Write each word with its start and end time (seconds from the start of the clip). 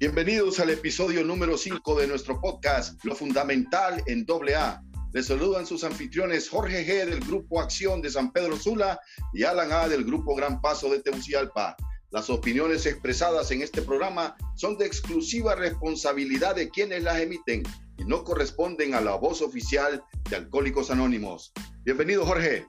Bienvenidos 0.00 0.58
al 0.60 0.70
episodio 0.70 1.22
número 1.22 1.58
5 1.58 2.00
de 2.00 2.06
nuestro 2.06 2.40
podcast, 2.40 2.98
Lo 3.04 3.14
Fundamental 3.14 4.02
en 4.06 4.24
AA. 4.26 4.82
Les 5.12 5.26
saludan 5.26 5.66
sus 5.66 5.84
anfitriones 5.84 6.48
Jorge 6.48 6.86
G. 6.86 7.04
del 7.04 7.20
Grupo 7.20 7.60
Acción 7.60 8.00
de 8.00 8.08
San 8.08 8.32
Pedro 8.32 8.56
Sula 8.56 8.98
y 9.34 9.42
Alan 9.42 9.70
A. 9.70 9.88
del 9.88 10.06
Grupo 10.06 10.34
Gran 10.34 10.62
Paso 10.62 10.88
de 10.88 11.02
Tegucigalpa. 11.02 11.76
Las 12.08 12.30
opiniones 12.30 12.86
expresadas 12.86 13.50
en 13.50 13.60
este 13.60 13.82
programa 13.82 14.36
son 14.56 14.78
de 14.78 14.86
exclusiva 14.86 15.54
responsabilidad 15.54 16.56
de 16.56 16.70
quienes 16.70 17.02
las 17.02 17.20
emiten 17.20 17.62
y 17.98 18.04
no 18.06 18.24
corresponden 18.24 18.94
a 18.94 19.02
la 19.02 19.16
voz 19.16 19.42
oficial 19.42 20.02
de 20.30 20.36
Alcohólicos 20.36 20.90
Anónimos. 20.90 21.52
Bienvenido, 21.84 22.24
Jorge. 22.24 22.66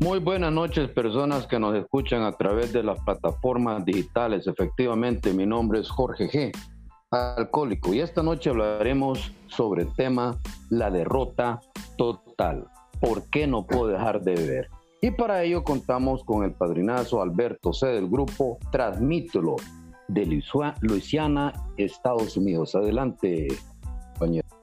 Muy 0.00 0.18
buenas 0.18 0.52
noches, 0.52 0.90
personas 0.90 1.46
que 1.46 1.60
nos 1.60 1.76
escuchan 1.76 2.22
a 2.22 2.32
través 2.32 2.72
de 2.72 2.82
las 2.82 3.00
plataformas 3.04 3.84
digitales. 3.84 4.46
Efectivamente, 4.48 5.32
mi 5.32 5.46
nombre 5.46 5.78
es 5.78 5.88
Jorge 5.88 6.28
G., 6.28 6.52
alcohólico, 7.12 7.94
y 7.94 8.00
esta 8.00 8.20
noche 8.20 8.50
hablaremos 8.50 9.32
sobre 9.46 9.82
el 9.82 9.94
tema 9.94 10.36
la 10.68 10.90
derrota 10.90 11.60
total. 11.96 12.66
¿Por 13.00 13.30
qué 13.30 13.46
no 13.46 13.66
puedo 13.66 13.86
dejar 13.86 14.22
de 14.22 14.34
beber? 14.34 14.68
Y 15.00 15.12
para 15.12 15.44
ello 15.44 15.62
contamos 15.62 16.24
con 16.24 16.42
el 16.44 16.52
padrinazo 16.52 17.22
Alberto 17.22 17.72
C. 17.72 17.86
del 17.86 18.08
grupo 18.08 18.58
Transmítelo 18.72 19.54
de 20.08 20.42
Luisiana, 20.80 21.52
Estados 21.76 22.36
Unidos. 22.36 22.74
Adelante, 22.74 23.46
compañero. 24.12 24.53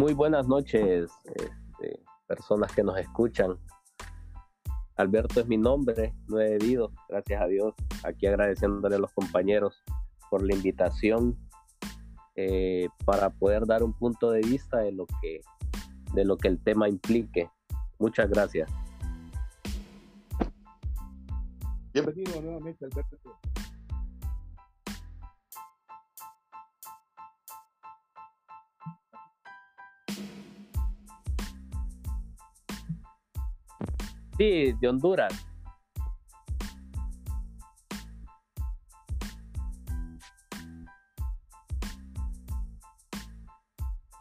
Muy 0.00 0.14
buenas 0.14 0.48
noches, 0.48 1.10
este, 1.26 2.02
personas 2.26 2.72
que 2.72 2.82
nos 2.82 2.96
escuchan. 2.96 3.58
Alberto 4.96 5.40
es 5.40 5.46
mi 5.46 5.58
nombre, 5.58 6.14
no 6.26 6.40
he 6.40 6.56
bebido, 6.56 6.90
gracias 7.06 7.42
a 7.42 7.46
Dios. 7.46 7.74
Aquí 8.02 8.26
agradeciéndole 8.26 8.96
a 8.96 8.98
los 8.98 9.12
compañeros 9.12 9.82
por 10.30 10.42
la 10.42 10.54
invitación 10.54 11.36
eh, 12.34 12.88
para 13.04 13.28
poder 13.28 13.66
dar 13.66 13.82
un 13.82 13.92
punto 13.92 14.30
de 14.30 14.40
vista 14.40 14.78
de 14.78 14.92
lo 14.92 15.04
que 15.20 15.42
de 16.14 16.24
lo 16.24 16.38
que 16.38 16.48
el 16.48 16.64
tema 16.64 16.88
implique. 16.88 17.50
Muchas 17.98 18.30
gracias. 18.30 18.72
Bienvenido 21.92 22.40
nuevamente, 22.40 22.86
Alberto. 22.86 23.18
Sí, 34.40 34.72
de 34.80 34.88
Honduras. 34.88 35.34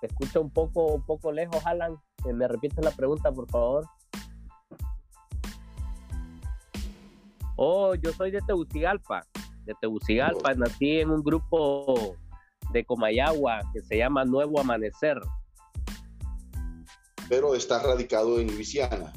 Te 0.02 0.08
escucha 0.08 0.42
un 0.42 0.50
poco, 0.50 0.96
un 0.96 1.06
poco 1.06 1.32
lejos, 1.32 1.66
Alan. 1.66 1.96
Eh, 2.26 2.34
¿Me 2.34 2.50
repites 2.50 2.84
la 2.84 2.92
pregunta, 2.92 3.32
por 3.32 3.50
favor? 3.50 3.86
Oh, 7.56 7.96
yo 7.96 8.12
soy 8.12 8.32
de 8.32 8.42
Tegucigalpa. 8.42 9.26
De 9.64 9.74
Tegucigalpa, 9.80 10.54
nací 10.54 11.00
en 11.00 11.12
un 11.12 11.24
grupo 11.24 12.18
de 12.74 12.84
Comayagua 12.84 13.62
que 13.72 13.80
se 13.80 13.96
llama 13.96 14.26
Nuevo 14.26 14.60
Amanecer. 14.60 15.22
Pero 17.30 17.56
está 17.56 17.82
radicado 17.82 18.38
en 18.42 18.48
Luisiana 18.48 19.14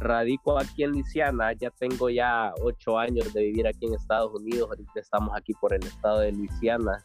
radico 0.00 0.58
aquí 0.58 0.82
en 0.82 0.92
Luisiana, 0.92 1.52
ya 1.52 1.70
tengo 1.70 2.08
ya 2.08 2.52
ocho 2.62 2.98
años 2.98 3.32
de 3.32 3.44
vivir 3.44 3.66
aquí 3.66 3.86
en 3.86 3.94
Estados 3.94 4.34
Unidos, 4.34 4.68
ahorita 4.70 4.98
estamos 5.00 5.36
aquí 5.36 5.52
por 5.60 5.74
el 5.74 5.82
estado 5.82 6.20
de 6.20 6.32
Luisiana, 6.32 7.04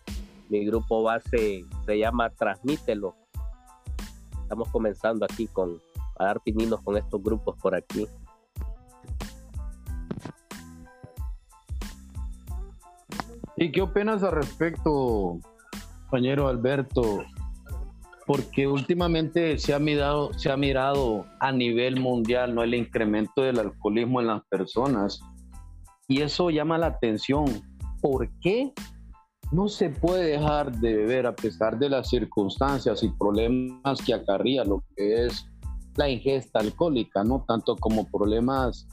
mi 0.49 0.65
grupo 0.65 1.03
base 1.03 1.65
se 1.85 1.97
llama 1.97 2.29
Transmítelo, 2.29 3.13
estamos 4.41 4.69
comenzando 4.69 5.25
aquí 5.25 5.47
con, 5.47 5.81
a 6.17 6.25
dar 6.25 6.39
pininos 6.41 6.81
con 6.81 6.97
estos 6.97 7.21
grupos 7.21 7.55
por 7.61 7.75
aquí. 7.75 8.07
¿Y 13.57 13.71
qué 13.71 13.81
opinas 13.81 14.21
al 14.23 14.33
respecto, 14.33 15.39
compañero 16.03 16.47
Alberto, 16.47 17.23
porque 18.25 18.67
últimamente 18.67 19.57
se 19.57 19.73
ha 19.73 19.79
mirado, 19.79 20.33
se 20.33 20.51
ha 20.51 20.57
mirado 20.57 21.25
a 21.39 21.51
nivel 21.51 21.99
mundial 21.99 22.55
¿no? 22.55 22.63
el 22.63 22.73
incremento 22.73 23.43
del 23.43 23.59
alcoholismo 23.59 24.19
en 24.19 24.27
las 24.27 24.43
personas 24.45 25.19
y 26.07 26.21
eso 26.21 26.49
llama 26.49 26.77
la 26.77 26.87
atención. 26.87 27.45
¿Por 28.01 28.29
qué 28.39 28.73
no 29.51 29.67
se 29.67 29.89
puede 29.89 30.31
dejar 30.31 30.71
de 30.71 30.95
beber 30.95 31.27
a 31.27 31.35
pesar 31.35 31.77
de 31.77 31.89
las 31.89 32.09
circunstancias 32.09 33.03
y 33.03 33.09
problemas 33.09 34.01
que 34.05 34.13
acarría 34.13 34.63
lo 34.63 34.83
que 34.95 35.25
es 35.25 35.47
la 35.95 36.09
ingesta 36.09 36.59
alcohólica, 36.59 37.23
no 37.23 37.45
tanto 37.47 37.75
como 37.77 38.05
problemas 38.09 38.87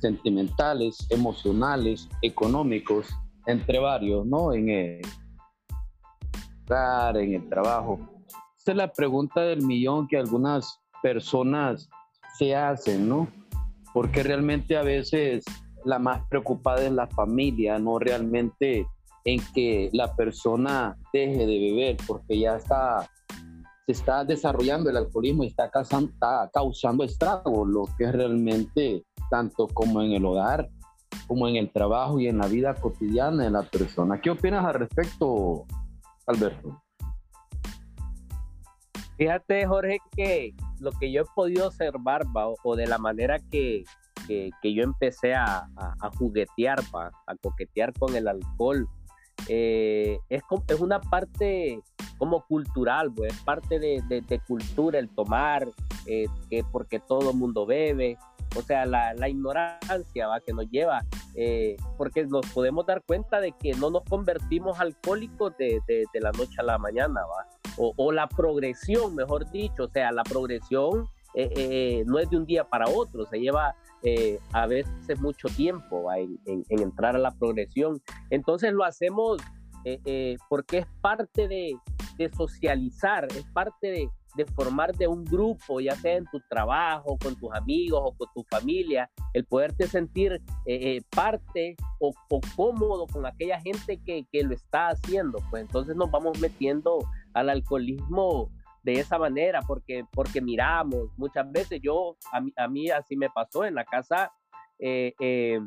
sentimentales, 0.00 1.06
emocionales, 1.10 2.08
económicos, 2.22 3.08
entre 3.46 3.78
varios, 3.78 4.24
¿no? 4.26 4.52
En 4.52 4.68
el 4.70 5.02
en 6.68 7.34
el 7.34 7.48
trabajo 7.48 8.15
es 8.72 8.76
la 8.76 8.92
pregunta 8.92 9.42
del 9.42 9.62
millón 9.62 10.08
que 10.08 10.16
algunas 10.16 10.80
personas 11.02 11.88
se 12.38 12.54
hacen, 12.54 13.08
¿no? 13.08 13.28
Porque 13.92 14.22
realmente 14.22 14.76
a 14.76 14.82
veces 14.82 15.44
la 15.84 15.98
más 15.98 16.26
preocupada 16.28 16.84
es 16.84 16.92
la 16.92 17.06
familia, 17.06 17.78
no 17.78 17.98
realmente 17.98 18.86
en 19.24 19.40
que 19.54 19.90
la 19.92 20.14
persona 20.14 20.96
deje 21.12 21.46
de 21.46 21.58
beber, 21.58 21.96
porque 22.06 22.38
ya 22.38 22.56
está, 22.56 23.08
se 23.86 23.92
está 23.92 24.24
desarrollando 24.24 24.90
el 24.90 24.96
alcoholismo 24.96 25.44
y 25.44 25.48
está 25.48 25.70
causando, 25.70 26.10
está 26.12 26.50
causando 26.52 27.04
estrago, 27.04 27.64
lo 27.64 27.84
que 27.96 28.04
es 28.04 28.12
realmente 28.12 29.04
tanto 29.30 29.66
como 29.68 30.02
en 30.02 30.12
el 30.12 30.24
hogar, 30.24 30.68
como 31.26 31.48
en 31.48 31.56
el 31.56 31.72
trabajo 31.72 32.20
y 32.20 32.28
en 32.28 32.38
la 32.38 32.46
vida 32.46 32.74
cotidiana 32.74 33.44
de 33.44 33.50
la 33.50 33.62
persona. 33.62 34.20
¿Qué 34.20 34.30
opinas 34.30 34.64
al 34.64 34.74
respecto, 34.74 35.64
Alberto? 36.26 36.82
Fíjate, 39.16 39.66
Jorge, 39.66 39.98
que 40.14 40.54
lo 40.78 40.92
que 40.92 41.10
yo 41.10 41.22
he 41.22 41.26
podido 41.34 41.68
observar, 41.68 42.26
o, 42.62 42.76
de 42.76 42.86
la 42.86 42.98
manera 42.98 43.38
que, 43.50 43.84
yo 44.28 44.82
empecé 44.82 45.34
a, 45.34 45.68
juguetear, 46.18 46.80
a 47.26 47.36
coquetear 47.36 47.92
con 47.94 48.14
el 48.14 48.28
alcohol, 48.28 48.86
eh, 49.48 50.18
es, 50.28 50.42
es 50.68 50.80
una 50.80 51.00
parte 51.00 51.80
como 52.18 52.44
cultural, 52.46 53.12
pues, 53.12 53.32
es 53.32 53.40
parte 53.40 53.78
de, 53.78 54.40
cultura 54.46 54.98
el 54.98 55.08
tomar, 55.08 55.68
eh, 56.06 56.26
que 56.50 56.64
porque 56.70 56.98
todo 56.98 57.32
mundo 57.32 57.66
bebe, 57.66 58.16
o 58.56 58.62
sea, 58.62 58.86
la, 58.86 59.28
ignorancia 59.28 60.26
¿va? 60.26 60.40
que 60.40 60.52
nos 60.52 60.68
lleva, 60.70 61.04
eh, 61.38 61.76
porque 61.98 62.24
nos 62.24 62.46
podemos 62.46 62.86
dar 62.86 63.02
cuenta 63.02 63.40
de 63.40 63.52
que 63.52 63.74
no 63.74 63.90
nos 63.90 64.04
convertimos 64.04 64.80
alcohólicos 64.80 65.54
de, 65.58 65.82
de 65.86 66.20
la 66.20 66.32
noche 66.32 66.54
a 66.58 66.62
la 66.62 66.78
mañana, 66.78 67.20
¿va? 67.26 67.46
o, 67.76 68.10
la 68.10 68.26
progresión, 68.26 69.14
mejor 69.14 69.50
dicho, 69.50 69.84
o 69.84 69.88
sea, 69.88 70.10
la 70.12 70.22
progresión 70.22 71.06
eh, 71.34 71.50
eh, 71.56 72.04
no 72.06 72.18
es 72.18 72.30
de 72.30 72.38
un 72.38 72.46
día 72.46 72.64
para 72.64 72.88
otro, 72.88 73.26
se 73.26 73.38
lleva 73.38 73.76
a 74.52 74.66
veces 74.66 75.20
mucho 75.20 75.48
tiempo 75.48 76.10
en, 76.12 76.38
entrar 76.68 77.16
a 77.16 77.18
la 77.18 77.32
progresión. 77.32 78.00
Entonces 78.30 78.72
lo 78.72 78.84
hacemos 78.84 79.42
porque 80.48 80.78
es 80.78 80.86
parte 81.02 81.48
de, 81.48 81.76
socializar, 82.34 83.26
es 83.26 83.44
parte 83.52 83.88
de, 83.88 84.08
de 84.36 85.08
un 85.08 85.24
grupo, 85.24 85.80
ya 85.80 85.96
sea 85.96 86.16
en 86.16 86.26
tu 86.26 86.40
trabajo, 86.48 87.16
con 87.18 87.34
tus 87.36 87.52
amigos 87.52 88.00
o 88.04 88.12
con 88.16 88.28
tu 88.34 88.44
familia, 88.50 89.10
el 89.32 89.44
poderte 89.44 89.86
sentir 89.86 90.40
parte 91.14 91.76
o, 91.98 92.12
cómodo 92.54 93.06
con 93.06 93.26
aquella 93.26 93.60
gente 93.60 93.98
que, 94.04 94.24
que, 94.30 94.42
lo 94.42 94.54
está 94.54 94.88
haciendo, 94.88 95.38
pues 95.50 95.62
entonces 95.62 95.96
nos 95.96 96.10
vamos 96.10 96.38
metiendo 96.38 96.98
al 97.34 97.50
alcoholismo 97.50 98.50
de 98.86 99.00
esa 99.00 99.18
manera, 99.18 99.60
porque, 99.66 100.04
porque 100.12 100.40
miramos, 100.40 101.08
muchas 101.16 101.50
veces 101.50 101.80
yo, 101.82 102.16
a 102.56 102.68
mí, 102.68 102.88
así 102.88 103.16
me 103.16 103.28
pasó 103.28 103.64
en 103.64 103.74
la 103.74 103.84
casa, 103.84 104.30
eh, 104.78 105.12
eh, 105.18 105.58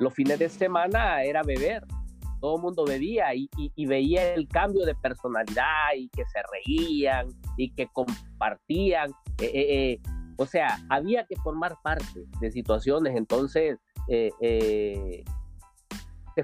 los 0.00 0.12
fines 0.12 0.40
de 0.40 0.48
semana 0.48 1.22
era 1.22 1.44
beber, 1.44 1.84
todo 2.40 2.56
el 2.56 2.62
mundo 2.62 2.84
bebía 2.84 3.34
y, 3.34 3.48
veía 3.86 4.34
el 4.34 4.48
cambio 4.48 4.84
de 4.84 4.94
personalidad 4.94 5.94
y 5.96 6.08
que 6.08 6.24
se 6.26 6.40
reían 6.52 7.28
y 7.56 7.70
que 7.72 7.86
compartían. 7.88 9.10
Eh, 9.40 10.00
o 10.36 10.46
sea, 10.46 10.78
había 10.88 11.24
que 11.26 11.36
formar 11.36 11.76
parte 11.82 12.24
de 12.40 12.50
situaciones, 12.50 13.16
entonces 13.16 13.78
se 14.08 15.24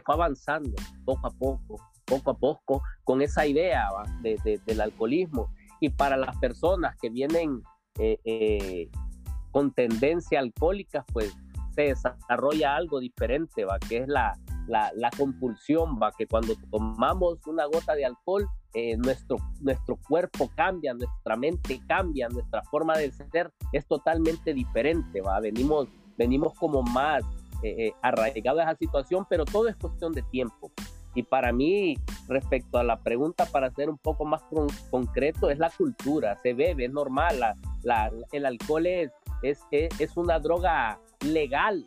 fue 0.05 0.15
avanzando 0.15 0.77
poco 1.05 1.27
a 1.27 1.31
poco 1.31 1.91
poco 2.11 2.31
a 2.33 2.35
poco 2.35 2.83
con 3.05 3.23
esa 3.23 3.47
idea 3.47 3.89
del 4.23 4.81
alcoholismo. 4.81 5.55
Y 5.81 5.89
para 5.91 6.17
las 6.17 6.37
personas 6.39 6.97
que 7.01 7.09
vienen 7.09 7.63
eh, 7.99 8.19
eh, 8.25 8.91
con 9.51 9.73
tendencia 9.73 10.41
alcohólica, 10.41 11.05
pues 11.13 11.35
se 11.75 11.83
desarrolla 11.83 12.77
algo 12.77 13.01
diferente, 13.01 13.65
¿va? 13.65 13.79
Que 13.79 13.99
es 13.99 14.09
la, 14.09 14.37
la, 14.71 15.11
compulsión, 15.17 15.99
¿va? 16.01 16.13
Que 16.13 16.27
cuando 16.27 16.55
tomamos 16.71 17.47
una 17.47 17.67
gota 17.67 17.95
de 17.95 18.05
alcohol, 18.05 18.49
eh, 18.75 18.97
nuestro, 18.97 19.37
nuestro 19.61 19.97
cuerpo 20.09 20.51
cambia, 20.55 20.95
nuestra 20.95 21.37
mente 21.37 21.81
cambia, 21.89 22.29
nuestra 22.29 22.63
forma 22.65 22.97
de 22.97 23.11
ser 23.11 23.53
es 23.73 23.87
totalmente 23.87 24.55
diferente, 24.55 25.21
¿va? 25.21 25.41
Venimos, 25.41 25.89
venimos 26.17 26.55
como 26.55 26.83
más 26.83 27.25
eh, 27.63 27.87
eh, 27.87 27.93
arraigados 28.01 28.61
a 28.61 28.71
esa 28.71 28.77
situación, 28.77 29.27
pero 29.29 29.45
todo 29.45 29.69
es 29.69 29.77
cuestión 29.77 30.13
de 30.13 30.23
tiempo. 30.23 30.71
Y 31.15 31.25
para 31.25 31.53
mí, 31.53 31.99
respecto 32.29 32.79
a 32.79 32.85
la 32.85 33.01
pregunta, 33.01 33.45
para 33.47 33.71
ser 33.73 33.91
un 33.91 33.99
poco 33.99 34.25
más 34.25 34.43
concreto, 34.91 35.51
es 35.51 35.59
la 35.59 35.69
cultura. 35.71 36.37
Se 36.43 36.55
bebe, 36.55 36.85
es 36.85 36.93
normal. 36.93 37.41
La, 37.83 38.13
el 38.31 38.47
alcohol 38.47 38.87
es, 38.87 39.11
es, 39.43 39.61
es, 39.73 40.17
una 40.17 40.39
droga 40.39 41.01
legal. 41.27 41.85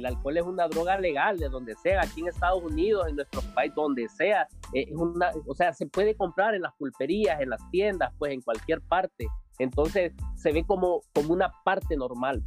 El 0.00 0.06
alcohol 0.06 0.38
es 0.38 0.44
una 0.44 0.66
droga 0.66 0.98
legal 0.98 1.36
de 1.38 1.50
donde 1.50 1.76
sea, 1.76 2.00
aquí 2.00 2.22
en 2.22 2.28
Estados 2.28 2.62
Unidos, 2.62 3.06
en 3.06 3.16
nuestro 3.16 3.42
país, 3.54 3.70
donde 3.76 4.08
sea. 4.08 4.48
Es 4.72 4.88
una, 4.92 5.30
o 5.46 5.54
sea, 5.54 5.74
se 5.74 5.84
puede 5.86 6.14
comprar 6.14 6.54
en 6.54 6.62
las 6.62 6.72
pulperías, 6.78 7.38
en 7.38 7.50
las 7.50 7.60
tiendas, 7.70 8.10
pues 8.18 8.32
en 8.32 8.40
cualquier 8.40 8.80
parte. 8.80 9.26
Entonces 9.58 10.12
se 10.36 10.52
ve 10.52 10.64
como, 10.64 11.02
como 11.12 11.34
una 11.34 11.52
parte 11.66 11.98
normal. 11.98 12.42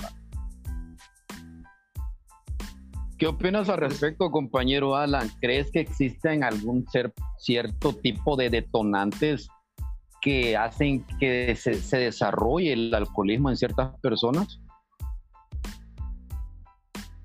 ¿Qué 3.19 3.27
opinas 3.27 3.69
al 3.69 3.77
respecto, 3.77 4.31
compañero 4.31 4.95
Alan? 4.95 5.29
¿Crees 5.39 5.69
que 5.69 5.81
existen 5.81 6.43
algún 6.43 6.87
cierto 7.37 7.93
tipo 7.93 8.35
de 8.35 8.49
detonantes 8.49 9.47
que 10.23 10.57
hacen 10.57 11.05
que 11.19 11.55
se, 11.55 11.97
desarrolle 11.97 12.73
el 12.73 12.95
alcoholismo 12.95 13.51
en 13.51 13.57
ciertas 13.57 13.95
personas? 13.99 14.59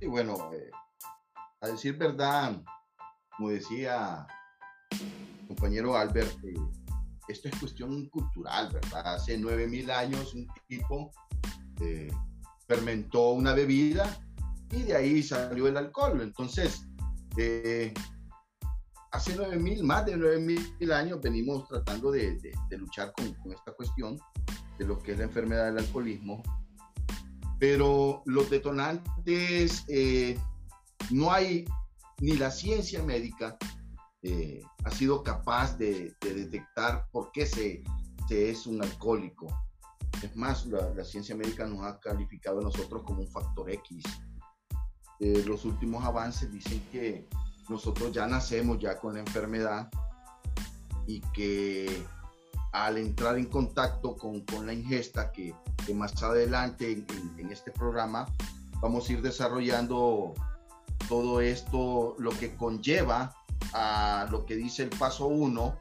Bueno, 0.09 0.51
eh, 0.55 0.71
a 1.61 1.69
decir 1.69 1.99
verdad, 1.99 2.63
como 3.37 3.51
decía 3.51 4.27
compañero 5.47 5.97
Albert, 5.97 6.33
eh, 6.45 6.55
esto 7.29 7.49
es 7.49 7.61
cuestión 7.61 8.09
cultural, 8.09 8.71
¿verdad? 8.73 9.15
Hace 9.15 9.37
9000 9.37 9.91
años 9.91 10.35
un 10.35 10.49
tipo 10.67 11.11
eh, 11.81 12.09
fermentó 12.67 13.33
una 13.33 13.53
bebida 13.53 14.19
y 14.71 14.83
de 14.83 14.97
ahí 14.97 15.23
salió 15.23 15.69
el 15.69 15.77
alcohol. 15.77 16.21
Entonces, 16.23 16.87
eh, 17.37 17.93
hace 19.13 19.37
9.000, 19.37 19.83
más 19.83 20.07
de 20.07 20.17
9.000 20.17 20.93
años 20.93 21.21
venimos 21.21 21.69
tratando 21.69 22.11
de, 22.11 22.39
luchar 22.71 23.13
con, 23.13 23.53
esta 23.53 23.73
cuestión 23.73 24.19
de 24.79 24.87
lo 24.87 24.99
que 24.99 25.13
es 25.13 25.19
la 25.19 25.25
enfermedad 25.25 25.67
del 25.67 25.79
alcoholismo, 25.79 26.43
pero 27.59 28.23
los 28.27 28.51
detonantes, 28.51 29.85
eh, 29.89 30.39
no 31.11 31.33
hay, 31.33 31.65
ni 32.21 32.33
la 32.33 32.51
ciencia 32.51 33.03
médica 33.03 33.57
eh, 34.23 34.61
ha 34.85 34.91
sido 34.91 35.23
capaz 35.23 35.77
de, 35.79 36.15
detectar 36.21 37.07
por 37.11 37.33
qué 37.33 37.47
se, 37.47 37.83
se, 38.29 38.51
es 38.51 38.67
un 38.67 38.83
alcohólico. 38.83 39.47
Es 40.23 40.35
más, 40.37 40.67
la, 40.67 40.93
la 40.95 41.05
ciencia 41.05 41.37
médica 41.37 41.67
nos 41.67 41.85
ha 41.85 41.99
calificado 42.01 42.61
a 42.61 42.63
nosotros 42.63 43.03
como 43.05 43.21
un 43.21 43.29
factor 43.29 43.71
X 43.71 44.03
eh, 45.21 45.43
los 45.45 45.65
últimos 45.65 46.05
avances 46.05 46.53
dicen 46.53 46.81
que 46.93 47.29
nosotros 47.69 48.13
ya 48.13 48.27
nacemos 48.29 48.79
ya 48.79 48.99
con 48.99 49.15
la 49.15 49.21
enfermedad 49.21 49.91
y 51.09 51.21
que 51.33 52.05
al 52.73 52.99
entrar 52.99 53.39
en 53.39 53.47
contacto 53.47 54.17
con, 54.17 54.43
con 54.43 54.67
la 54.67 54.73
ingesta, 54.73 55.33
que, 55.33 55.55
que, 55.87 55.95
más 55.95 56.23
adelante 56.23 56.93
en, 57.39 57.51
este 57.51 57.71
programa 57.71 58.27
vamos 58.81 59.09
a 59.09 59.13
ir 59.13 59.23
desarrollando 59.23 60.35
todo 61.09 61.41
esto, 61.41 62.15
lo 62.19 62.31
que 62.31 62.55
conlleva 62.57 63.35
a 63.73 64.27
lo 64.31 64.45
que 64.45 64.57
dice 64.57 64.83
el 64.83 64.91
paso 64.91 65.27
uno 65.27 65.79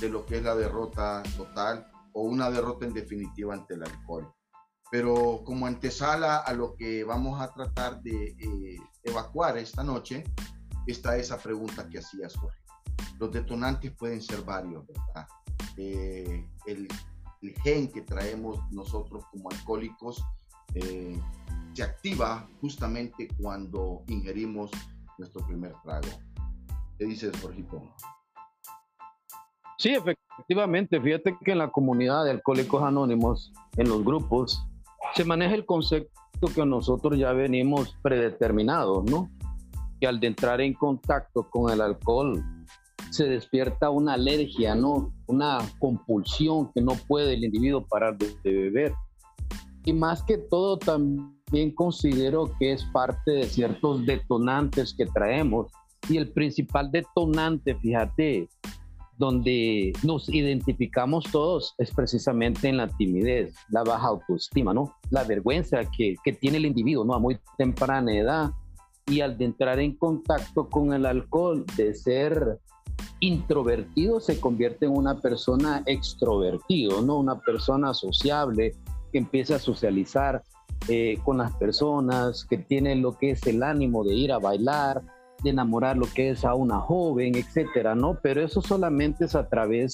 de 0.00 0.08
lo 0.08 0.24
que 0.24 0.38
es 0.38 0.42
la 0.42 0.54
derrota 0.54 1.22
total 1.36 1.86
o 2.12 2.22
una 2.22 2.50
derrota 2.50 2.86
en 2.86 2.94
definitiva 2.94 3.54
ante 3.54 3.74
el 3.74 3.82
alcohol. 3.82 4.32
Pero 4.90 5.42
como 5.44 5.66
antesala 5.66 6.38
a 6.38 6.52
lo 6.52 6.74
que 6.74 7.04
vamos 7.04 7.40
a 7.40 7.52
tratar 7.52 8.00
de 8.02 8.34
eh, 8.38 8.78
evacuar 9.04 9.58
esta 9.58 9.84
noche, 9.84 10.24
está 10.86 11.16
esa 11.16 11.38
pregunta 11.38 11.88
que 11.88 11.98
hacías, 11.98 12.34
Jorge. 12.36 12.58
Los 13.18 13.30
detonantes 13.30 13.92
pueden 13.92 14.20
ser 14.20 14.42
varios, 14.42 14.84
¿verdad? 14.86 15.28
Eh, 15.76 16.46
el, 16.66 16.88
gen 17.62 17.90
que 17.90 18.02
traemos 18.02 18.58
nosotros 18.70 19.24
como 19.32 19.50
alcohólicos 19.50 20.22
eh, 20.74 21.18
se 21.72 21.82
activa 21.82 22.46
justamente 22.60 23.28
cuando 23.40 24.02
ingerimos 24.08 24.70
nuestro 25.16 25.46
primer 25.46 25.72
trago. 25.82 26.08
¿Qué 26.98 27.06
dices, 27.06 27.32
Jorge? 27.40 27.64
Sí, 29.78 29.94
efectivamente. 29.94 31.00
Fíjate 31.00 31.36
que 31.42 31.52
en 31.52 31.58
la 31.58 31.70
comunidad 31.70 32.24
de 32.24 32.32
alcohólicos 32.32 32.82
anónimos, 32.82 33.52
en 33.78 33.88
los 33.88 34.04
grupos, 34.04 34.62
se 35.14 35.24
maneja 35.24 35.54
el 35.54 35.64
concepto 35.64 36.10
que 36.54 36.66
nosotros 36.66 37.18
ya 37.18 37.32
venimos 37.32 37.96
predeterminados, 38.02 39.04
¿no? 39.10 39.30
Que 40.00 40.06
al 40.06 40.22
entrar 40.22 40.60
en 40.60 40.74
contacto 40.74 41.48
con 41.48 41.72
el 41.72 41.80
alcohol 41.80 42.44
se 43.10 43.28
despierta 43.28 43.90
una 43.90 44.14
alergia, 44.14 44.74
¿no? 44.74 45.12
Una 45.26 45.58
compulsión 45.78 46.70
que 46.72 46.80
no 46.80 46.94
puede 47.08 47.34
el 47.34 47.44
individuo 47.44 47.84
parar 47.86 48.16
de, 48.16 48.34
beber. 48.44 48.94
Y 49.84 49.92
más 49.92 50.22
que 50.22 50.38
todo 50.38 50.78
también 50.78 51.74
considero 51.74 52.52
que 52.58 52.72
es 52.72 52.84
parte 52.86 53.32
de 53.32 53.44
ciertos 53.44 54.06
detonantes 54.06 54.94
que 54.94 55.06
traemos. 55.06 55.72
Y 56.08 56.16
el 56.16 56.30
principal 56.32 56.90
detonante, 56.90 57.74
fíjate, 57.74 58.48
donde 59.18 59.92
nos 60.02 60.28
identificamos 60.28 61.24
todos 61.30 61.74
es 61.78 61.92
precisamente 61.92 62.68
en 62.68 62.78
la 62.78 62.88
timidez, 62.88 63.54
la 63.68 63.82
baja 63.82 64.08
autoestima, 64.08 64.72
¿no? 64.72 64.94
La 65.10 65.24
vergüenza 65.24 65.80
que, 65.96 66.14
que 66.24 66.32
tiene 66.32 66.56
el 66.56 66.66
individuo, 66.66 67.04
¿no? 67.04 67.14
A 67.14 67.18
muy 67.18 67.38
temprana 67.58 68.16
edad 68.16 68.50
y 69.06 69.20
al 69.20 69.40
entrar 69.42 69.78
en 69.80 69.96
contacto 69.96 70.68
con 70.68 70.92
el 70.94 71.04
alcohol, 71.04 71.66
de 71.76 71.94
ser 71.94 72.60
introvertido, 73.20 74.20
se 74.20 74.40
convierte 74.40 74.86
en 74.86 74.96
una 74.96 75.20
persona 75.20 75.82
extrovertido, 75.86 77.02
¿no? 77.02 77.18
Una 77.18 77.38
persona 77.40 77.94
sociable 77.94 78.74
que 79.12 79.18
empieza 79.18 79.56
a 79.56 79.58
socializar 79.58 80.42
eh, 80.88 81.18
con 81.24 81.38
las 81.38 81.52
personas, 81.56 82.44
que 82.44 82.58
tiene 82.58 82.96
lo 82.96 83.18
que 83.18 83.32
es 83.32 83.46
el 83.46 83.62
ánimo 83.62 84.02
de 84.04 84.14
ir 84.14 84.32
a 84.32 84.38
bailar, 84.38 85.02
de 85.42 85.50
enamorar 85.50 85.96
lo 85.96 86.06
que 86.06 86.30
es 86.30 86.44
a 86.44 86.54
una 86.54 86.80
joven, 86.80 87.34
etcétera, 87.36 87.94
¿no? 87.94 88.18
Pero 88.22 88.42
eso 88.42 88.62
solamente 88.62 89.24
es 89.24 89.34
a 89.34 89.48
través 89.48 89.92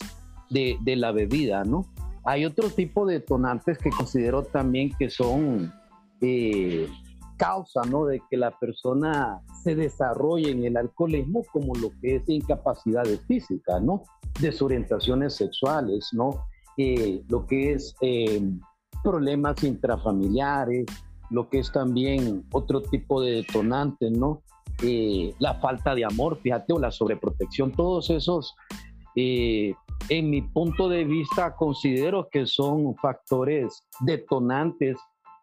de, 0.51 0.79
la 0.97 1.13
bebida, 1.13 1.65
¿no? 1.65 1.87
Hay 2.25 2.45
otro 2.45 2.71
tipo 2.71 3.07
de 3.07 3.15
detonantes 3.15 3.79
que 3.79 3.91
considero 3.91 4.43
también 4.45 4.91
que 4.99 5.11
son 5.11 5.73
eh, 6.21 6.89
causa, 7.37 7.83
¿no? 7.83 8.07
De 8.07 8.21
que 8.31 8.37
la 8.37 8.50
persona 8.59 9.40
se 9.62 9.75
desarrolle 9.75 10.50
en 10.50 10.64
el 10.64 10.76
alcoholismo 10.76 11.43
como 11.52 11.75
lo 11.75 11.90
que 12.00 12.16
es 12.16 12.28
incapacidades 12.28 13.25
físicas, 13.26 13.83
¿no? 13.83 14.02
Desorientaciones 14.40 15.35
sexuales, 15.35 16.09
¿no? 16.12 16.47
Eh, 16.76 17.23
lo 17.28 17.47
que 17.47 17.73
es 17.73 17.95
eh, 18.00 18.43
problemas 19.02 19.62
intrafamiliares, 19.64 20.87
lo 21.31 21.49
que 21.49 21.61
es 21.61 21.73
también 21.73 22.45
otro 22.52 22.83
tipo 22.83 23.23
de 23.23 23.37
detonantes, 23.37 24.11
¿no? 24.12 24.43
Eh, 24.83 25.35
la 25.38 25.55
falta 25.55 25.95
de 25.95 26.05
amor, 26.05 26.38
fíjate, 26.43 26.73
o 26.73 26.78
la 26.78 26.90
sobreprotección, 26.90 27.73
todos 27.73 28.11
esos, 28.11 28.55
en 29.14 30.31
mi 30.31 30.43
punto 30.43 30.90
de 30.90 31.05
vista, 31.05 31.57
considero 31.57 32.28
que 32.31 32.45
son 32.45 32.95
factores 32.97 33.87
detonantes 34.00 34.99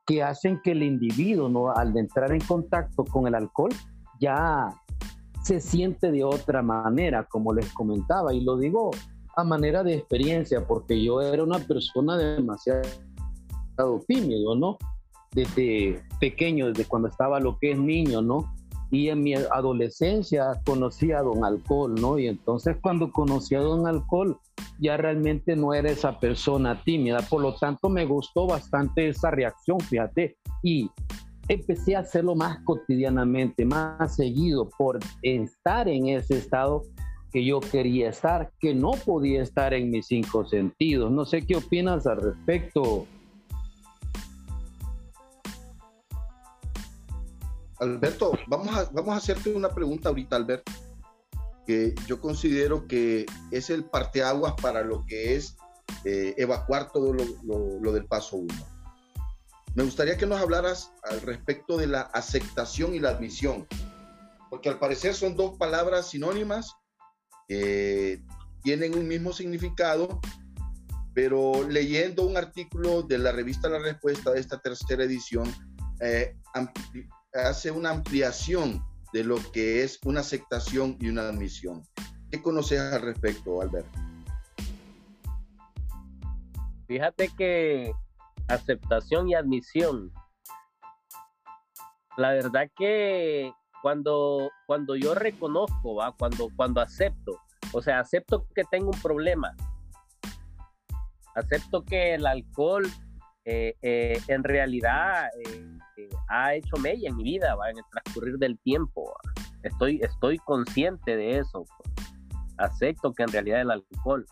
que 0.06 0.24
hacen 0.24 0.60
que 0.64 0.72
el 0.72 0.84
individuo, 0.84 1.50
¿no? 1.50 1.72
al 1.72 1.96
entrar 1.98 2.32
en 2.32 2.42
contacto 2.42 3.06
con 3.06 3.28
el 3.28 3.36
alcohol, 3.36 3.72
ya 4.20 4.70
se 5.44 5.60
siente 5.60 6.12
de 6.12 6.24
otra 6.24 6.62
manera, 6.62 7.26
como 7.26 7.54
les 7.54 7.72
comentaba, 7.74 8.34
y 8.34 8.42
lo 8.42 8.58
digo 8.58 8.92
a 9.36 9.44
manera 9.44 9.84
de 9.84 9.96
experiencia, 9.96 10.66
porque 10.66 11.04
yo 11.04 11.22
era 11.22 11.44
una 11.44 11.60
persona 11.60 12.18
demasiado 12.18 12.84
tímido, 14.08 14.56
¿no? 14.56 14.78
Desde 15.32 16.02
pequeño, 16.20 16.68
desde 16.68 16.86
cuando 16.86 17.08
estaba 17.08 17.40
lo 17.40 17.58
que 17.58 17.72
es 17.72 17.78
niño, 17.78 18.22
¿no? 18.22 18.54
Y 18.94 19.10
en 19.10 19.24
mi 19.24 19.34
adolescencia 19.34 20.62
conocí 20.64 21.12
a 21.12 21.24
Don 21.24 21.44
Alcohol, 21.44 21.96
¿no? 21.96 22.20
Y 22.20 22.28
entonces 22.28 22.78
cuando 22.80 23.12
conocí 23.12 23.56
a 23.56 23.60
Don 23.60 23.88
Alcohol, 23.88 24.38
ya 24.80 24.98
realmente 24.98 25.56
no 25.56 25.74
era 25.74 25.90
esa 25.90 26.20
persona 26.20 26.80
tímida. 26.84 27.22
Por 27.28 27.42
lo 27.42 27.56
tanto, 27.56 27.90
me 27.90 28.06
gustó 28.06 28.46
bastante 28.46 29.10
esa 29.10 29.32
reacción, 29.32 29.80
fíjate. 29.80 30.38
Y 30.62 30.92
empecé 31.48 31.96
a 31.96 32.02
hacerlo 32.02 32.36
más 32.36 32.60
cotidianamente, 32.66 33.66
más 33.66 34.16
seguido, 34.16 34.70
por 34.78 35.00
estar 35.24 35.90
en 35.90 36.10
ese 36.10 36.38
estado 36.38 36.84
que 37.32 37.44
yo 37.44 37.62
quería 37.62 38.10
estar, 38.10 38.52
que 38.60 38.76
no 38.76 38.92
podía 38.92 39.42
estar 39.42 39.74
en 39.74 39.90
mis 39.90 40.06
cinco 40.06 40.46
sentidos. 40.46 41.12
No 41.12 41.26
sé 41.26 41.42
qué 41.42 41.56
opinas 41.56 42.06
al 42.06 42.22
respecto, 42.22 43.08
Alberto, 47.84 48.38
vamos 48.48 48.76
a, 48.76 48.86
vamos 48.92 49.14
a 49.14 49.18
hacerte 49.18 49.54
una 49.54 49.70
pregunta 49.70 50.10
ahorita, 50.10 50.36
Alberto, 50.36 50.72
que 51.68 51.94
yo 52.08 52.20
considero 52.20 52.88
que 52.88 53.26
es 53.52 53.70
el 53.70 53.86
parteaguas 53.86 54.54
para 54.62 54.84
lo 54.84 55.06
que 55.06 55.36
es 55.36 55.56
eh, 56.06 56.34
evacuar 56.38 56.92
todo 56.92 57.14
lo, 57.14 57.92
del 57.92 58.06
paso 58.06 58.38
1. 58.38 58.54
Me 59.76 59.84
gustaría 59.84 60.18
que 60.18 60.26
nos 60.26 60.40
hablaras 60.40 60.92
al 61.04 61.22
respecto 61.22 61.78
de 61.78 61.88
la 61.88 62.02
aceptación 62.02 62.94
y 62.94 63.00
la 63.00 63.10
admisión, 63.10 63.68
porque 64.50 64.70
al 64.70 64.80
parecer 64.80 65.14
son 65.14 65.36
dos 65.36 65.58
palabras 65.58 66.10
sinónimas 66.10 66.74
que 67.48 68.24
tienen 68.62 68.98
un 68.98 69.08
mismo 69.08 69.34
significado, 69.34 70.22
pero 71.14 71.68
leyendo 71.68 72.24
un 72.24 72.38
artículo 72.38 73.02
de 73.02 73.18
la 73.18 73.32
revista 73.32 73.68
La 73.68 73.80
Respuesta 73.80 74.32
de 74.32 74.40
esta 74.40 74.60
tercera 74.60 75.04
edición, 75.04 75.54
eh, 76.00 76.36
hace 77.34 77.72
una 77.72 77.90
ampliación 77.90 78.84
de 79.12 79.24
lo 79.24 79.38
que 79.52 79.84
es 79.84 80.00
una 80.06 80.22
aceptación 80.22 80.98
y 81.00 81.10
una 81.10 81.24
admisión. 81.24 81.84
¿Qué 82.30 82.42
conoces 82.42 82.80
al 82.80 83.02
respecto, 83.02 83.62
Alberto? 83.62 84.00
Fíjate 86.88 87.30
que 87.38 87.92
aceptación 88.48 89.30
y 89.30 89.36
admisión. 89.36 90.12
La 92.18 92.32
verdad 92.32 92.70
que 92.76 93.52
cuando, 93.82 94.50
cuando 94.68 94.96
yo 94.96 95.16
reconozco, 95.16 95.96
¿va? 95.96 96.12
Cuando, 96.12 96.50
cuando 96.56 96.82
acepto, 96.82 97.40
o 97.72 97.82
sea, 97.82 98.00
acepto 98.00 98.48
que 98.54 98.64
tengo 98.70 98.92
un 98.92 99.02
problema, 99.02 99.56
acepto 101.36 101.84
que 101.84 102.14
el 102.14 102.28
alcohol 102.28 102.88
eh, 103.46 103.76
eh, 103.82 104.22
en 104.28 104.44
realidad 104.44 105.30
eh, 105.46 105.73
ha 106.30 106.56
hecho 106.56 106.78
mella 106.78 107.10
en 107.10 107.18
mi 107.18 107.24
vida, 107.24 107.56
¿va? 107.56 107.70
en 107.70 107.78
el 107.78 107.84
transcurrir 107.92 108.38
del 108.38 108.60
tiempo. 108.60 109.14
Estoy, 109.64 110.00
estoy 110.02 110.38
consciente 110.40 111.16
de 111.16 111.40
eso. 111.40 111.66
Acepto 112.58 113.14
que 113.14 113.24
en 113.24 113.30
realidad 113.30 113.62
el 113.62 113.72
alcohol, 113.72 114.26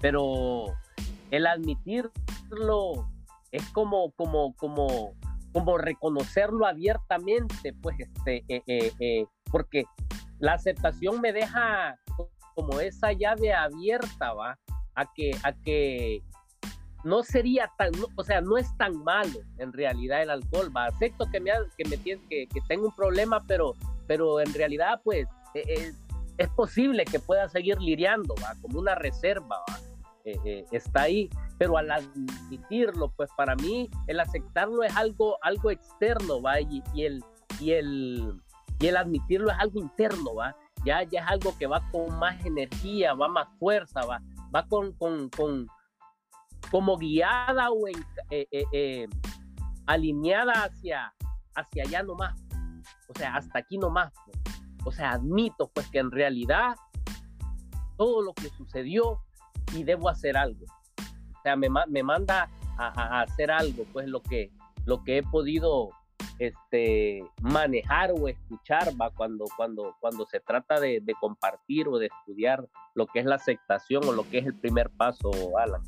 pero 0.00 0.66
el 1.30 1.46
admitirlo 1.46 3.08
es 3.52 3.68
como, 3.70 4.10
como, 4.12 4.54
como, 4.56 5.14
como 5.52 5.78
reconocerlo 5.78 6.66
abiertamente, 6.66 7.72
pues, 7.80 7.96
este, 8.00 8.44
porque 9.50 9.84
la 10.38 10.54
aceptación 10.54 11.20
me 11.20 11.32
deja 11.32 11.96
como 12.54 12.80
esa 12.80 13.12
llave 13.12 13.52
abierta, 13.52 14.32
¿va? 14.34 14.58
A 14.94 15.06
que, 15.14 15.30
a 15.42 15.52
que 15.52 16.22
no 17.04 17.22
sería 17.22 17.70
tan, 17.78 17.92
o 18.16 18.24
sea, 18.24 18.40
no 18.40 18.56
es 18.56 18.76
tan 18.76 19.02
malo 19.02 19.40
en 19.58 19.72
realidad 19.72 20.22
el 20.22 20.30
alcohol, 20.30 20.74
va, 20.74 20.86
acepto 20.86 21.26
que 21.30 21.40
me, 21.40 21.50
que, 21.76 21.84
me 21.88 21.96
que, 21.98 22.16
que 22.46 22.60
tengo 22.68 22.86
un 22.86 22.94
problema, 22.94 23.40
pero, 23.46 23.74
pero 24.06 24.40
en 24.40 24.52
realidad 24.54 25.00
pues 25.02 25.26
e, 25.54 25.60
e, 25.60 25.92
es 26.38 26.48
posible 26.50 27.04
que 27.04 27.18
pueda 27.18 27.48
seguir 27.48 27.80
lidiando, 27.80 28.34
va, 28.42 28.54
como 28.60 28.78
una 28.78 28.94
reserva, 28.94 29.58
va, 29.68 29.80
e, 30.24 30.64
está 30.70 31.02
ahí, 31.02 31.28
pero 31.58 31.76
al 31.76 31.90
admitirlo, 31.90 33.12
pues 33.16 33.30
para 33.36 33.54
mí 33.56 33.90
el 34.06 34.20
aceptarlo 34.20 34.82
es 34.82 34.96
algo, 34.96 35.38
algo 35.42 35.70
externo, 35.70 36.40
va, 36.40 36.60
y, 36.60 36.82
el, 36.96 37.22
y, 37.60 37.72
el, 37.72 38.40
y 38.78 38.86
el 38.86 38.96
admitirlo 38.96 39.50
es 39.50 39.58
algo 39.58 39.80
interno, 39.80 40.34
va, 40.34 40.56
ya, 40.84 41.02
ya 41.04 41.20
es 41.20 41.26
algo 41.28 41.56
que 41.58 41.66
va 41.66 41.82
con 41.90 42.16
más 42.18 42.44
energía, 42.44 43.14
va 43.14 43.28
más 43.28 43.48
fuerza, 43.58 44.04
va, 44.04 44.20
va 44.54 44.66
con, 44.66 44.92
con, 44.92 45.28
con 45.30 45.68
como 46.72 46.96
guiada 46.96 47.70
o 47.70 47.86
eh, 47.86 47.92
eh, 48.30 48.64
eh, 48.72 49.06
alineada 49.86 50.64
hacia, 50.64 51.12
hacia 51.54 51.82
allá 51.84 52.02
nomás. 52.02 52.34
O 53.08 53.12
sea, 53.14 53.36
hasta 53.36 53.58
aquí 53.58 53.76
nomás. 53.76 54.10
Pues. 54.24 54.38
O 54.86 54.90
sea, 54.90 55.12
admito 55.12 55.70
pues 55.74 55.86
que 55.88 55.98
en 55.98 56.10
realidad 56.10 56.74
todo 57.98 58.22
lo 58.22 58.32
que 58.32 58.48
sucedió 58.48 59.20
y 59.74 59.84
debo 59.84 60.08
hacer 60.08 60.34
algo. 60.36 60.64
O 61.36 61.42
sea, 61.42 61.56
me, 61.56 61.68
me 61.88 62.02
manda 62.02 62.48
a, 62.78 63.20
hacer 63.20 63.50
algo, 63.50 63.84
pues 63.92 64.08
lo 64.08 64.22
que, 64.22 64.50
lo 64.86 65.04
que 65.04 65.18
he 65.18 65.22
podido 65.22 65.90
este, 66.38 67.22
manejar 67.42 68.12
o 68.12 68.28
escuchar 68.28 68.98
va 68.98 69.10
cuando, 69.10 69.44
cuando, 69.58 69.94
cuando 70.00 70.24
se 70.24 70.40
trata 70.40 70.80
de, 70.80 71.02
compartir 71.20 71.86
o 71.88 71.98
de 71.98 72.06
estudiar 72.06 72.66
lo 72.94 73.06
que 73.06 73.20
es 73.20 73.26
la 73.26 73.34
aceptación 73.34 74.04
o 74.06 74.12
lo 74.12 74.28
que 74.28 74.38
es 74.38 74.46
el 74.46 74.54
primer 74.54 74.88
paso, 74.88 75.30
Alan. 75.58 75.82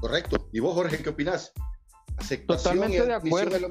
Correcto. 0.00 0.48
¿Y 0.52 0.60
vos, 0.60 0.74
Jorge, 0.74 1.02
qué 1.02 1.10
opinás? 1.10 1.52
Totalmente 2.46 3.04
de 3.04 3.14
acuerdo. 3.14 3.68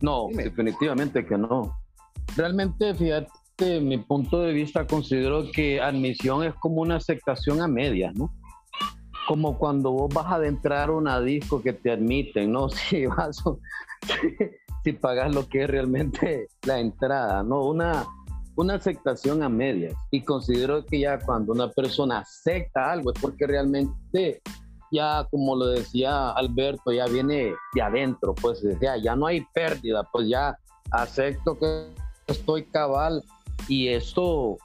No, 0.00 0.28
definitivamente 0.32 1.24
que 1.24 1.38
no. 1.38 1.76
Realmente, 2.36 2.94
fíjate, 2.94 3.80
mi 3.80 3.98
punto 3.98 4.40
de 4.40 4.52
vista 4.52 4.86
considero 4.86 5.50
que 5.52 5.80
admisión 5.80 6.44
es 6.44 6.54
como 6.54 6.82
una 6.82 6.96
aceptación 6.96 7.60
a 7.60 7.68
medias, 7.68 8.14
¿no? 8.14 8.34
Como 9.28 9.58
cuando 9.58 9.92
vos 9.92 10.12
vas 10.12 10.26
a 10.26 10.34
adentrar 10.36 10.90
una 10.90 11.20
disco 11.20 11.62
que 11.62 11.72
te 11.72 11.92
admiten, 11.92 12.52
¿no? 12.52 12.68
Si 12.90 13.06
vas, 13.06 13.42
si 14.82 14.92
pagas 14.92 15.34
lo 15.34 15.48
que 15.48 15.64
es 15.64 15.70
realmente 15.70 16.48
la 16.66 16.80
entrada, 16.80 17.42
¿no? 17.42 17.64
Una, 17.64 18.04
una 18.56 18.74
aceptación 18.74 19.42
a 19.42 19.48
medias. 19.48 19.94
Y 20.10 20.22
considero 20.22 20.84
que 20.84 21.00
ya 21.00 21.18
cuando 21.18 21.52
una 21.52 21.70
persona 21.70 22.18
acepta 22.18 22.92
algo 22.92 23.12
es 23.12 23.20
porque 23.20 23.46
realmente 23.46 24.42
ya, 24.94 25.26
como 25.30 25.56
lo 25.56 25.66
decía 25.66 26.30
Alberto, 26.30 26.92
ya 26.92 27.06
viene 27.06 27.52
de 27.74 27.82
adentro, 27.82 28.34
pues 28.34 28.62
decía, 28.62 28.96
ya 28.96 29.16
no 29.16 29.26
hay 29.26 29.44
pérdida, 29.52 30.08
pues 30.10 30.28
ya 30.28 30.56
acepto 30.90 31.58
que 31.58 31.88
estoy 32.28 32.64
cabal 32.66 33.22
y 33.68 33.88
esto 33.88 34.56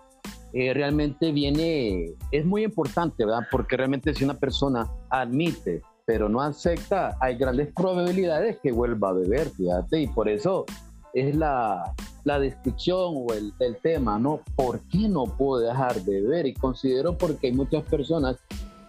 eh, 0.53 0.74
realmente 0.74 1.31
viene, 1.31 2.13
es 2.31 2.45
muy 2.45 2.63
importante, 2.63 3.25
¿verdad? 3.25 3.48
Porque 3.51 3.75
realmente 3.75 4.13
si 4.13 4.24
una 4.24 4.36
persona 4.36 4.88
admite, 5.09 5.81
pero 6.05 6.29
no 6.29 6.41
acepta, 6.41 7.17
hay 7.19 7.36
grandes 7.38 7.74
probabilidades 7.74 8.57
que 8.62 8.71
vuelva 8.71 9.09
a 9.09 9.13
beber, 9.13 9.50
fíjate, 9.50 10.01
y 10.01 10.07
por 10.07 10.29
eso 10.29 10.65
es 11.13 11.36
la, 11.36 11.93
la 12.24 12.39
descripción 12.39 13.13
o 13.15 13.33
el, 13.33 13.51
el 13.59 13.77
tema, 13.77 14.19
¿no? 14.19 14.41
¿Por 14.55 14.81
qué 14.89 15.07
no 15.07 15.25
puedo 15.25 15.62
dejar 15.62 16.01
de 16.01 16.21
beber? 16.21 16.45
Y 16.45 16.53
considero 16.53 17.17
porque 17.17 17.48
hay 17.48 17.53
muchas 17.53 17.83
personas 17.83 18.38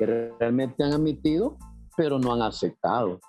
que 0.01 0.33
realmente 0.39 0.83
han 0.83 0.95
admitido, 0.95 1.59
pero 1.95 2.19
no 2.19 2.33
han 2.33 2.41
aceptado. 2.41 3.21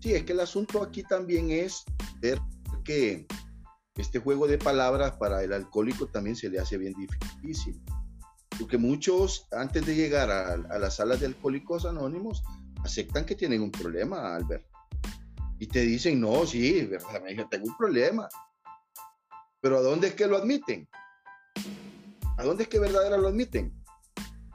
Sí, 0.00 0.14
es 0.14 0.24
que 0.24 0.32
el 0.32 0.40
asunto 0.40 0.82
aquí 0.82 1.02
también 1.02 1.50
es 1.50 1.84
ver 2.20 2.38
que 2.82 3.26
este 3.96 4.18
juego 4.18 4.46
de 4.46 4.56
palabras 4.56 5.12
para 5.18 5.42
el 5.42 5.52
alcohólico 5.52 6.06
también 6.06 6.34
se 6.34 6.48
le 6.48 6.58
hace 6.58 6.78
bien 6.78 6.94
difícil. 6.94 7.78
Porque 8.58 8.78
muchos, 8.78 9.46
antes 9.52 9.84
de 9.84 9.94
llegar 9.94 10.30
a, 10.30 10.78
las 10.78 10.96
salas 10.96 11.20
de 11.20 11.26
alcohólicos 11.26 11.84
anónimos, 11.84 12.42
aceptan 12.82 13.26
que 13.26 13.34
tienen 13.34 13.60
un 13.60 13.70
problema, 13.70 14.34
Albert. 14.34 14.64
Y 15.58 15.66
te 15.66 15.80
dicen, 15.80 16.20
no, 16.20 16.46
sí, 16.46 16.86
verdad, 16.86 17.22
tengo 17.50 17.66
un 17.66 17.76
problema. 17.76 18.28
Pero 19.64 19.78
¿a 19.78 19.80
dónde 19.80 20.08
es 20.08 20.14
que 20.14 20.26
lo 20.26 20.36
admiten? 20.36 20.86
¿A 22.36 22.42
dónde 22.42 22.64
es 22.64 22.68
que 22.68 22.78
verdaderamente 22.78 23.22
lo 23.22 23.28
admiten? 23.28 23.84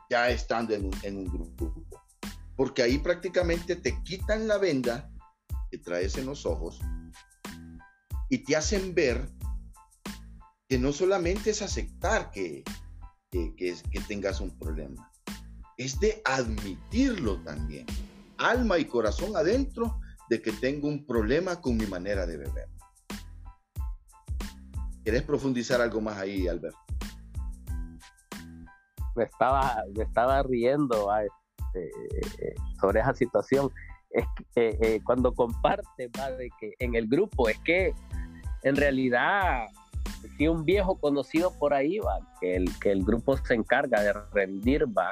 Ya 0.08 0.30
estando 0.30 0.76
en 0.76 1.18
un, 1.18 1.26
grupo. 1.26 1.84
Porque 2.56 2.84
ahí 2.84 3.00
prácticamente 3.00 3.76
te 3.76 4.00
quitan 4.04 4.48
la 4.48 4.60
venda 4.60 5.10
que 5.72 5.80
traes 5.80 6.16
en 6.20 6.28
los 6.28 6.46
ojos 6.46 6.80
y 8.30 8.44
te 8.44 8.56
hacen 8.56 8.94
ver 8.94 9.28
que 10.68 10.78
no 10.78 10.94
solamente 10.94 11.50
es 11.50 11.64
aceptar 11.64 12.30
que, 12.30 12.64
que, 13.32 13.56
que, 13.56 14.00
tengas 14.08 14.40
un 14.40 14.56
problema, 14.60 15.12
es 15.76 16.00
de 16.00 16.22
admitirlo 16.24 17.42
también, 17.42 17.88
alma 18.38 18.78
y 18.78 18.86
corazón 18.86 19.36
adentro, 19.36 20.00
de 20.30 20.40
que 20.40 20.52
tengo 20.52 20.88
un 20.88 21.08
problema 21.08 21.60
con 21.60 21.78
mi 21.78 21.88
manera 21.88 22.28
de 22.28 22.38
beber. 22.38 22.79
¿Quieres 25.10 25.26
profundizar 25.26 25.82
algo 25.82 26.02
más 26.02 26.20
ahí, 26.20 26.48
Alberto? 26.48 26.78
Me 29.16 29.24
estaba, 29.24 29.84
me 29.98 30.04
estaba 30.04 30.44
riendo 30.44 31.10
este, 31.16 32.54
sobre 32.80 33.00
esa 33.00 33.16
situación. 33.16 33.72
Es 34.12 34.24
que 34.54 34.70
eh, 34.70 34.78
eh, 34.80 35.00
cuando 35.04 35.34
comparte 35.34 36.12
va, 36.16 36.30
de 36.30 36.52
que 36.60 36.76
en 36.78 36.94
el 36.94 37.08
grupo, 37.08 37.50
es 37.50 37.58
que 37.62 37.96
en 38.62 38.76
realidad 38.76 39.66
si 40.38 40.48
un 40.48 40.64
viejo 40.64 40.94
conocido 41.00 41.58
por 41.58 41.74
ahí 41.74 41.98
va, 41.98 42.20
que 42.40 42.56
el, 42.56 42.70
que 42.78 42.92
el 42.92 43.04
grupo 43.04 43.36
se 43.36 43.56
encarga 43.56 44.04
de 44.04 44.14
rendir 44.32 44.86
va, 44.96 45.12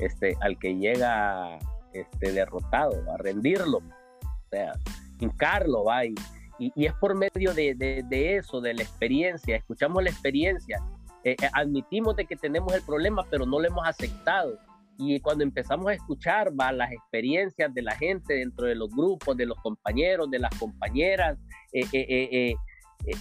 este, 0.00 0.36
al 0.40 0.58
que 0.58 0.74
llega 0.74 1.56
este, 1.92 2.32
derrotado, 2.32 3.00
a 3.12 3.16
rendirlo, 3.18 3.78
o 3.78 4.48
sea, 4.50 4.72
hincarlo 5.20 5.84
va 5.84 6.04
y 6.04 6.16
y, 6.58 6.72
es 6.86 6.92
por 6.94 7.14
medio 7.14 7.54
de, 7.54 8.36
eso, 8.36 8.60
de 8.60 8.74
la 8.74 8.82
experiencia. 8.82 9.56
Escuchamos 9.56 10.02
la 10.02 10.10
experiencia, 10.10 10.82
eh, 11.24 11.36
eh, 11.40 11.48
admitimos 11.52 12.16
de 12.16 12.26
que 12.26 12.36
tenemos 12.36 12.72
el 12.74 12.82
problema, 12.82 13.24
pero 13.30 13.46
no 13.46 13.60
lo 13.60 13.66
hemos 13.66 13.86
aceptado. 13.86 14.58
y 14.98 15.20
cuando 15.20 15.44
empezamos 15.44 15.88
a 15.88 15.92
escuchar 15.92 16.52
va, 16.58 16.72
las 16.72 16.90
experiencias 16.90 17.72
de 17.74 17.82
la 17.82 17.94
gente 17.96 18.34
dentro 18.34 18.66
de 18.66 18.74
los 18.74 18.88
grupos, 18.90 19.36
de 19.36 19.44
los 19.44 19.58
compañeros, 19.58 20.30
de 20.30 20.38
las 20.38 20.58
compañeras, 20.58 21.38
eh, 21.72 21.84
eh, 21.92 22.28
eh, 22.32 22.54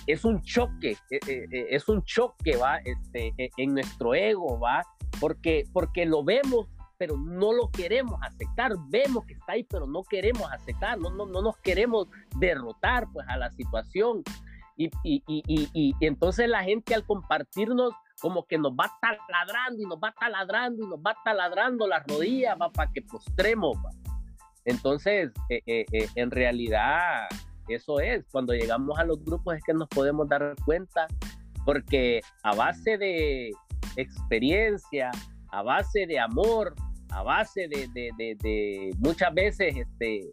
es 0.07 0.23
un 0.23 0.41
choque, 0.41 0.95
es 1.09 1.89
un 1.89 2.01
choque, 2.03 2.55
va, 2.55 2.77
este, 2.77 3.33
en 3.57 3.73
nuestro 3.73 4.15
ego, 4.15 4.57
va, 4.57 4.81
porque, 5.19 5.65
porque 5.73 6.05
lo 6.05 6.23
vemos, 6.23 6.67
pero 6.97 7.17
no 7.17 7.53
lo 7.53 7.69
queremos 7.69 8.19
aceptar, 8.21 8.73
vemos 8.89 9.25
que 9.25 9.33
está 9.33 9.53
ahí, 9.53 9.63
pero 9.63 9.87
no 9.87 10.03
queremos 10.03 10.51
aceptar, 10.51 10.97
no, 10.99 11.09
no, 11.09 11.25
no 11.25 11.41
nos 11.41 11.57
queremos 11.57 12.07
derrotar, 12.37 13.07
pues, 13.11 13.25
a 13.29 13.37
la 13.37 13.51
situación. 13.51 14.23
Y, 14.77 14.89
y, 15.03 15.23
y, 15.27 15.69
y, 15.73 15.95
entonces 16.01 16.49
la 16.49 16.63
gente 16.63 16.93
al 16.93 17.05
compartirnos 17.05 17.93
como 18.19 18.45
que 18.45 18.57
nos 18.57 18.73
va 18.73 18.91
taladrando 19.01 19.81
y 19.81 19.85
nos 19.85 19.97
va 19.97 20.13
taladrando 20.19 20.83
y 20.83 20.87
nos 20.89 20.99
va 20.99 21.15
taladrando 21.23 21.87
las 21.87 22.05
rodillas 22.07 22.57
va, 22.61 22.69
para 22.71 22.91
que 22.91 23.01
postremos. 23.01 23.77
Entonces, 24.65 25.31
eh, 25.49 25.61
eh, 25.65 25.85
eh, 25.91 26.07
en 26.15 26.31
realidad, 26.31 27.27
eso 27.67 27.99
es, 27.99 28.25
cuando 28.31 28.53
llegamos 28.53 28.97
a 28.99 29.05
los 29.05 29.23
grupos 29.23 29.55
es 29.55 29.63
que 29.63 29.73
nos 29.73 29.87
podemos 29.87 30.27
dar 30.27 30.55
cuenta, 30.65 31.07
porque 31.63 32.21
a 32.43 32.55
base 32.55 32.97
de 32.97 33.51
experiencia, 33.95 35.11
a 35.55 35.61
base 35.63 36.05
de 36.05 36.19
amor, 36.19 36.75
a 37.11 37.23
base 37.23 37.69
de, 37.69 37.87
de, 37.93 38.11
de 38.17 38.91
muchas 38.99 39.33
veces 39.33 39.73
este, 39.77 40.29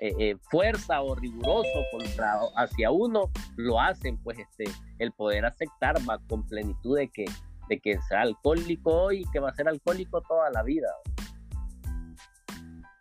eh, 0.00 0.14
eh, 0.18 0.36
fuerza 0.50 1.02
o 1.02 1.14
riguroso 1.14 1.68
contra 1.92 2.40
hacia 2.56 2.90
uno, 2.90 3.30
lo 3.56 3.78
hacen, 3.78 4.16
pues 4.22 4.38
este, 4.38 4.64
el 4.98 5.12
poder 5.12 5.44
aceptar 5.44 5.96
va 6.08 6.18
con 6.28 6.46
plenitud 6.46 6.96
de 6.96 7.08
que, 7.08 7.26
de 7.68 7.78
que 7.78 8.00
sea 8.08 8.22
alcohólico 8.22 8.90
hoy 8.90 9.20
y 9.20 9.30
que 9.32 9.38
va 9.38 9.50
a 9.50 9.54
ser 9.54 9.68
alcohólico 9.68 10.22
toda 10.22 10.50
la 10.50 10.62
vida. 10.62 10.88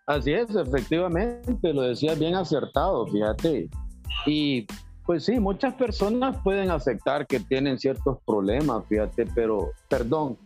Así 0.05 0.34
es, 0.34 0.53
efectivamente, 0.53 1.74
lo 1.74 1.84
decías 1.84 2.20
bien 2.20 2.36
acertado, 2.36 3.08
fíjate. 3.08 3.70
Y 4.25 4.67
pues 5.05 5.24
sí, 5.24 5.39
muchas 5.39 5.74
personas 5.75 6.38
pueden 6.43 6.72
aceptar 6.72 7.25
que 7.25 7.39
tienen 7.39 7.79
ciertos 7.79 8.17
problemas, 8.25 8.86
fíjate, 8.88 9.25
pero, 9.34 9.72
perdón, 9.89 10.38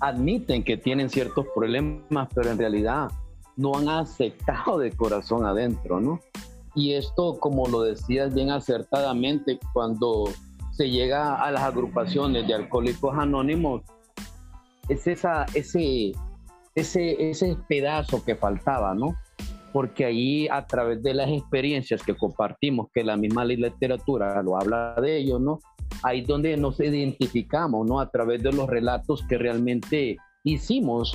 admiten 0.00 0.62
que 0.64 0.76
tienen 0.76 1.10
ciertos 1.10 1.46
problemas, 1.54 2.28
pero 2.34 2.50
en 2.50 2.58
realidad 2.58 3.10
no 3.56 3.76
han 3.76 3.88
aceptado 3.88 4.78
de 4.78 4.92
corazón 4.92 5.46
adentro, 5.46 6.00
¿no? 6.00 6.20
Y 6.74 6.94
esto, 6.94 7.38
como 7.38 7.68
lo 7.68 7.82
decías 7.82 8.34
bien 8.34 8.50
acertadamente, 8.50 9.58
cuando 9.72 10.24
se 10.72 10.90
llega 10.90 11.36
a 11.36 11.50
las 11.52 11.62
agrupaciones 11.62 12.46
de 12.48 12.54
alcohólicos 12.54 13.16
anónimos, 13.16 13.82
es 14.88 15.06
ese, 15.06 16.12
ese, 16.74 17.30
ese 17.30 17.56
pedazo 17.68 18.24
que 18.24 18.34
faltaba, 18.34 18.94
¿no? 18.94 19.16
Porque 19.72 20.04
ahí 20.04 20.48
a 20.48 20.66
través 20.66 21.02
de 21.02 21.14
las 21.14 21.28
experiencias 21.30 22.02
que 22.02 22.16
compartimos, 22.16 22.88
que 22.92 23.04
la 23.04 23.16
misma 23.16 23.44
literatura 23.44 24.42
lo 24.42 24.56
habla 24.56 24.96
de 25.00 25.18
ello, 25.18 25.38
¿no? 25.38 25.60
Ahí 26.02 26.22
donde 26.22 26.56
nos 26.56 26.80
identificamos, 26.80 27.86
¿no? 27.86 28.00
A 28.00 28.10
través 28.10 28.42
de 28.42 28.52
los 28.52 28.68
relatos 28.68 29.24
que 29.28 29.38
realmente 29.38 30.16
hicimos 30.44 31.14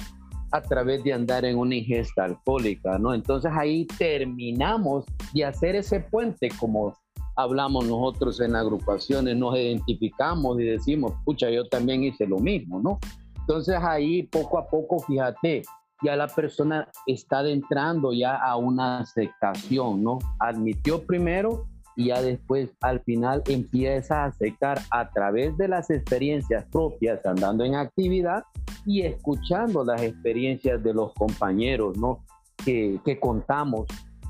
a 0.51 0.61
través 0.61 1.03
de 1.03 1.13
andar 1.13 1.45
en 1.45 1.57
una 1.57 1.75
ingesta 1.75 2.25
alcohólica, 2.25 2.97
¿no? 2.97 3.13
Entonces 3.13 3.51
ahí 3.53 3.85
terminamos 3.97 5.05
de 5.33 5.45
hacer 5.45 5.75
ese 5.75 5.99
puente 5.99 6.49
como 6.60 6.95
hablamos 7.36 7.86
nosotros 7.86 8.41
en 8.41 8.55
agrupaciones, 8.55 9.38
nos 9.38 9.55
identificamos 9.55 10.60
y 10.60 10.65
decimos, 10.65 11.13
pucha, 11.23 11.49
yo 11.49 11.67
también 11.67 12.03
hice 12.03 12.27
lo 12.27 12.39
mismo, 12.39 12.82
¿no? 12.82 12.99
Entonces 13.39 13.77
ahí 13.82 14.23
poco 14.23 14.58
a 14.58 14.67
poco, 14.67 14.99
fíjate, 14.99 15.62
ya 16.03 16.15
la 16.15 16.27
persona 16.27 16.89
está 17.05 17.39
adentrando 17.39 18.12
ya 18.13 18.36
a 18.36 18.55
una 18.58 18.99
aceptación, 18.99 20.03
¿no? 20.03 20.19
Admitió 20.39 21.05
primero 21.05 21.67
y 21.99 22.05
ya 22.05 22.21
después 22.21 22.69
al 22.79 23.01
final 23.01 23.43
empieza 23.45 24.23
a 24.23 24.27
aceptar 24.27 24.81
a 24.89 25.09
través 25.09 25.57
de 25.57 25.67
las 25.67 25.89
experiencias 25.89 26.63
propias 26.71 27.25
andando 27.25 27.65
en 27.65 27.75
actividad 27.75 28.45
y 28.85 29.01
escuchando 29.01 29.83
las 29.83 30.01
experiencias 30.01 30.81
de 30.81 30.93
los 30.93 31.13
compañeros, 31.13 31.97
¿no? 31.97 32.23
Que, 32.63 33.01
que 33.03 33.19
contamos 33.19 33.85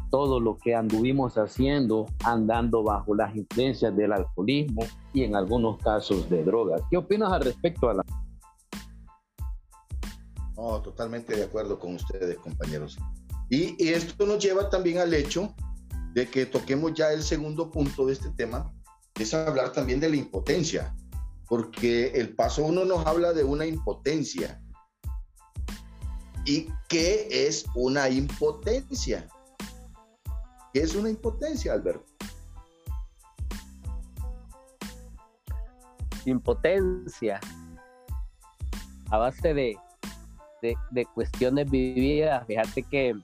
todo 0.09 0.39
lo 0.39 0.57
que 0.57 0.73
anduvimos 0.73 1.37
haciendo 1.37 2.07
andando 2.23 2.81
bajo 2.81 3.13
las 3.13 3.35
influencias 3.35 3.95
del 3.95 4.13
alcoholismo 4.13 4.81
y 5.13 5.25
en 5.25 5.35
algunos 5.35 5.77
casos 5.77 6.27
de 6.27 6.43
drogas. 6.43 6.81
¿Qué 6.89 6.97
opinas 6.97 7.31
al 7.31 7.41
respecto, 7.41 7.87
a 7.87 7.93
la... 7.93 8.03
No, 10.57 10.81
totalmente 10.81 11.35
de 11.35 11.43
acuerdo 11.43 11.77
con 11.77 11.93
ustedes, 11.93 12.35
compañeros. 12.39 12.97
Y, 13.47 13.75
y 13.77 13.89
esto 13.89 14.25
nos 14.25 14.43
lleva 14.43 14.71
también 14.71 14.97
al 14.97 15.13
hecho 15.13 15.53
de 16.13 16.27
que 16.27 16.45
toquemos 16.45 16.93
ya 16.93 17.11
el 17.11 17.23
segundo 17.23 17.71
punto 17.71 18.05
de 18.05 18.13
este 18.13 18.29
tema, 18.31 18.73
es 19.19 19.33
hablar 19.33 19.71
también 19.71 19.99
de 19.99 20.09
la 20.09 20.15
impotencia, 20.15 20.95
porque 21.47 22.07
el 22.11 22.35
paso 22.35 22.63
uno 22.63 22.85
nos 22.85 23.05
habla 23.05 23.33
de 23.33 23.43
una 23.43 23.65
impotencia. 23.65 24.61
¿Y 26.45 26.67
qué 26.87 27.27
es 27.29 27.65
una 27.75 28.09
impotencia? 28.09 29.27
¿Qué 30.73 30.81
es 30.81 30.95
una 30.95 31.09
impotencia, 31.09 31.73
Alberto? 31.73 32.05
Impotencia 36.25 37.39
a 39.11 39.17
base 39.17 39.53
de, 39.53 39.77
de, 40.61 41.05
cuestiones 41.13 41.69
vividas. 41.69 42.45
Fíjate 42.47 42.83
que 42.83 43.15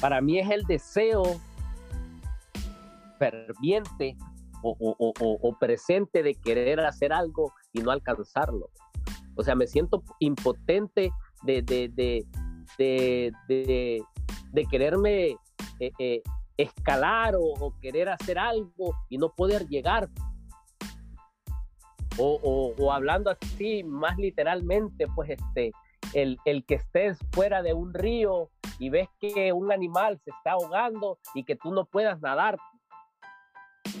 para 0.00 0.20
mí 0.20 0.38
es 0.38 0.50
el 0.50 0.64
deseo 0.64 1.22
ferviente 3.18 4.16
o, 4.62 5.56
presente 5.58 6.22
de 6.22 6.34
querer 6.34 6.80
hacer 6.80 7.12
algo 7.12 7.52
y 7.72 7.80
no 7.80 7.90
alcanzarlo. 7.90 8.70
O 9.36 9.42
sea, 9.42 9.54
me 9.54 9.66
siento 9.66 10.02
impotente 10.18 11.12
de, 11.42 11.62
de, 11.62 12.22
de, 12.76 14.66
quererme 14.68 15.36
eh, 15.78 15.92
eh, 15.98 16.22
escalar 16.56 17.36
o, 17.38 17.74
querer 17.80 18.08
hacer 18.08 18.38
algo 18.38 18.94
y 19.08 19.18
no 19.18 19.32
poder 19.32 19.66
llegar. 19.68 20.08
O, 22.20 22.74
o, 22.76 22.92
hablando 22.92 23.30
así 23.30 23.84
más 23.84 24.18
literalmente, 24.18 25.06
pues 25.14 25.30
este, 25.30 25.70
el, 26.14 26.36
el 26.44 26.64
que 26.64 26.74
estés 26.74 27.18
fuera 27.30 27.62
de 27.62 27.74
un 27.74 27.94
río 27.94 28.50
y 28.78 28.90
ves 28.90 29.08
que 29.18 29.52
un 29.52 29.72
animal 29.72 30.20
se 30.24 30.30
está 30.30 30.52
ahogando 30.52 31.18
y 31.34 31.44
que 31.44 31.56
tú 31.56 31.72
no 31.72 31.84
puedas 31.84 32.20
nadar, 32.20 32.58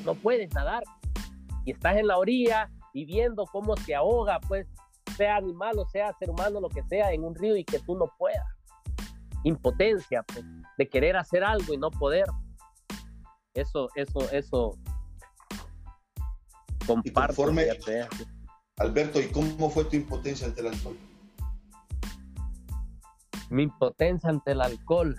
no 0.04 0.14
puedes 0.14 0.52
nadar 0.54 0.82
y 1.64 1.72
estás 1.72 1.96
en 1.96 2.06
la 2.06 2.18
orilla 2.18 2.70
y 2.92 3.04
viendo 3.04 3.44
cómo 3.46 3.76
se 3.76 3.94
ahoga, 3.94 4.40
pues 4.40 4.66
sea 5.16 5.36
animal 5.36 5.78
o 5.78 5.86
sea 5.86 6.14
ser 6.18 6.30
humano, 6.30 6.60
lo 6.60 6.68
que 6.68 6.82
sea, 6.84 7.12
en 7.12 7.24
un 7.24 7.34
río 7.34 7.56
y 7.56 7.64
que 7.64 7.78
tú 7.80 7.96
no 7.96 8.10
puedas. 8.18 8.46
Impotencia 9.44 10.22
pues, 10.22 10.44
de 10.76 10.88
querer 10.88 11.16
hacer 11.16 11.44
algo 11.44 11.74
y 11.74 11.76
no 11.76 11.90
poder. 11.90 12.26
Eso, 13.54 13.88
eso, 13.96 14.20
eso. 14.30 14.78
Comparto. 16.86 17.34
Alberto, 18.78 19.20
¿y 19.20 19.28
cómo 19.28 19.68
fue 19.70 19.84
tu 19.84 19.96
impotencia 19.96 20.46
ante 20.46 20.60
el 20.60 20.68
alcohol? 20.68 20.96
Mi 23.50 23.64
impotencia 23.64 24.30
ante 24.30 24.52
el 24.52 24.60
alcohol. 24.60 25.16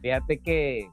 Fíjate 0.00 0.38
que 0.40 0.90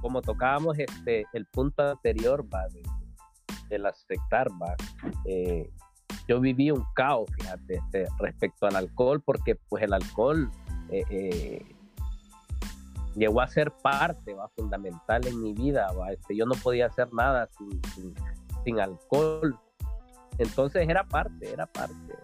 como 0.00 0.22
tocábamos 0.22 0.78
este 0.78 1.26
el 1.32 1.46
punto 1.46 1.90
anterior 1.90 2.46
va 2.52 2.66
de, 2.68 2.82
aceptar 3.86 4.48
va 4.60 4.74
eh, 5.24 5.70
yo 6.26 6.40
viví 6.40 6.70
un 6.70 6.84
caos 6.94 7.30
fíjate 7.38 7.76
este, 7.76 8.06
respecto 8.18 8.66
al 8.66 8.76
alcohol 8.76 9.22
porque 9.22 9.54
pues 9.54 9.84
el 9.84 9.92
alcohol 9.92 10.50
eh, 10.90 11.04
eh, 11.10 11.76
llegó 13.14 13.40
a 13.40 13.46
ser 13.46 13.70
parte 13.82 14.34
va 14.34 14.48
fundamental 14.48 15.24
en 15.26 15.40
mi 15.40 15.52
vida 15.52 15.92
va 15.92 16.12
este, 16.12 16.34
yo 16.34 16.46
no 16.46 16.54
podía 16.54 16.86
hacer 16.86 17.12
nada 17.12 17.48
sin, 18.64 18.80
alcohol 18.80 19.58
entonces 20.38 20.88
era 20.88 21.04
parte 21.04 21.52
era 21.52 21.66
parte 21.66 22.14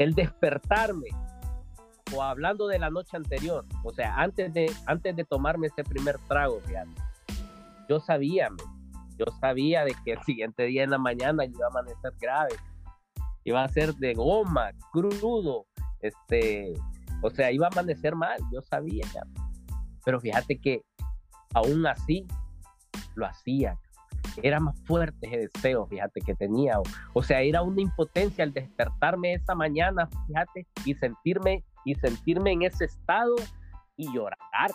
el 0.00 0.14
despertarme, 0.14 1.08
o 2.14 2.22
hablando 2.22 2.66
de 2.66 2.78
la 2.78 2.88
noche 2.88 3.18
anterior, 3.18 3.66
o 3.84 3.92
sea, 3.92 4.14
antes 4.16 4.52
de, 4.54 4.72
antes 4.86 5.14
de 5.14 5.24
tomarme 5.26 5.66
ese 5.66 5.84
primer 5.84 6.18
trago, 6.26 6.62
yo 7.86 8.00
sabía, 8.00 8.48
yo 9.18 9.26
sabía 9.40 9.84
de 9.84 9.94
que 10.02 10.12
el 10.12 10.22
siguiente 10.22 10.64
día 10.64 10.84
en 10.84 10.90
la 10.90 10.98
mañana 10.98 11.44
iba 11.44 11.66
a 11.66 11.68
amanecer 11.68 12.14
grave, 12.18 12.56
iba 13.44 13.62
a 13.62 13.68
ser 13.68 13.94
de 13.96 14.14
goma, 14.14 14.70
crudo, 14.90 15.66
este, 16.00 16.72
o 17.20 17.28
sea, 17.28 17.52
iba 17.52 17.66
a 17.66 17.70
amanecer 17.70 18.16
mal, 18.16 18.40
yo 18.50 18.62
sabía, 18.62 19.04
pero 20.02 20.18
fíjate 20.18 20.58
que 20.58 20.82
aún 21.52 21.86
así 21.86 22.26
lo 23.16 23.26
hacía, 23.26 23.78
era 24.42 24.60
más 24.60 24.78
fuerte 24.84 25.26
ese 25.26 25.48
deseo, 25.52 25.86
fíjate, 25.86 26.20
que 26.20 26.34
tenía. 26.34 26.78
O, 27.12 27.22
sea, 27.22 27.40
era 27.40 27.62
una 27.62 27.80
impotencia 27.80 28.44
al 28.44 28.52
despertarme 28.52 29.34
esa 29.34 29.54
mañana, 29.54 30.08
fíjate, 30.26 30.66
y 30.84 30.94
sentirme, 30.94 31.64
y 31.84 31.94
sentirme 31.94 32.52
en 32.52 32.62
ese 32.62 32.86
estado 32.86 33.34
y 33.96 34.12
llorar, 34.12 34.70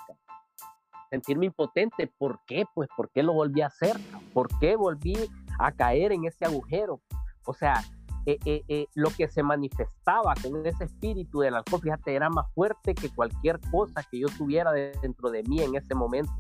sentirme 1.09 1.47
impotente. 1.47 2.07
¿Por 2.17 2.39
qué? 2.45 2.65
Pues, 2.73 2.89
¿por 2.95 3.09
qué 3.11 3.23
lo 3.23 3.33
volví 3.33 3.61
a 3.61 3.67
hacer? 3.67 3.97
¿Por 4.33 4.47
qué 4.59 4.75
volví 4.75 5.17
a 5.59 5.71
caer 5.71 6.11
en 6.11 6.25
ese 6.25 6.45
agujero? 6.45 7.01
O 7.45 7.53
sea, 7.53 7.81
eh, 8.27 8.39
eh, 8.45 8.63
eh, 8.67 8.87
lo 8.95 9.11
que 9.11 9.27
se 9.27 9.43
manifestaba 9.43 10.33
con 10.41 10.65
ese 10.65 10.85
espíritu 10.85 11.41
del 11.41 11.53
alcohol, 11.53 11.81
fíjate, 11.81 12.15
era 12.15 12.27
más 12.29 12.51
fuerte 12.53 12.95
que 12.95 13.09
cualquier 13.09 13.59
cosa 13.69 14.03
que 14.09 14.19
yo 14.19 14.27
tuviera 14.35 14.71
dentro 14.71 15.29
de 15.29 15.43
mí 15.43 15.61
en 15.61 15.75
ese 15.75 15.93
momento. 15.93 16.33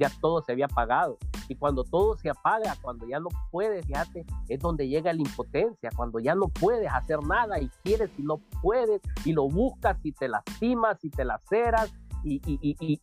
Ya 0.00 0.10
todo 0.20 0.42
se 0.42 0.52
había 0.52 0.64
apagado. 0.64 1.18
Y 1.46 1.56
cuando 1.56 1.84
todo 1.84 2.16
se 2.16 2.30
apaga, 2.30 2.74
cuando 2.80 3.06
ya 3.06 3.20
no 3.20 3.28
puedes, 3.50 3.84
fíjate, 3.84 4.24
es 4.48 4.58
donde 4.58 4.88
llega 4.88 5.12
la 5.12 5.20
impotencia, 5.20 5.90
cuando 5.94 6.18
ya 6.18 6.34
no 6.34 6.48
puedes 6.48 6.90
hacer 6.90 7.22
nada 7.22 7.60
y 7.60 7.68
quieres 7.82 8.10
y 8.16 8.22
no 8.22 8.38
puedes, 8.62 9.02
y 9.26 9.32
lo 9.32 9.46
buscas 9.46 9.98
y 10.02 10.12
te 10.12 10.28
lastimas 10.28 11.04
y 11.04 11.10
te 11.10 11.24
laceras 11.24 11.92
y, 12.24 12.40
y, 12.46 12.76
y, 12.80 13.00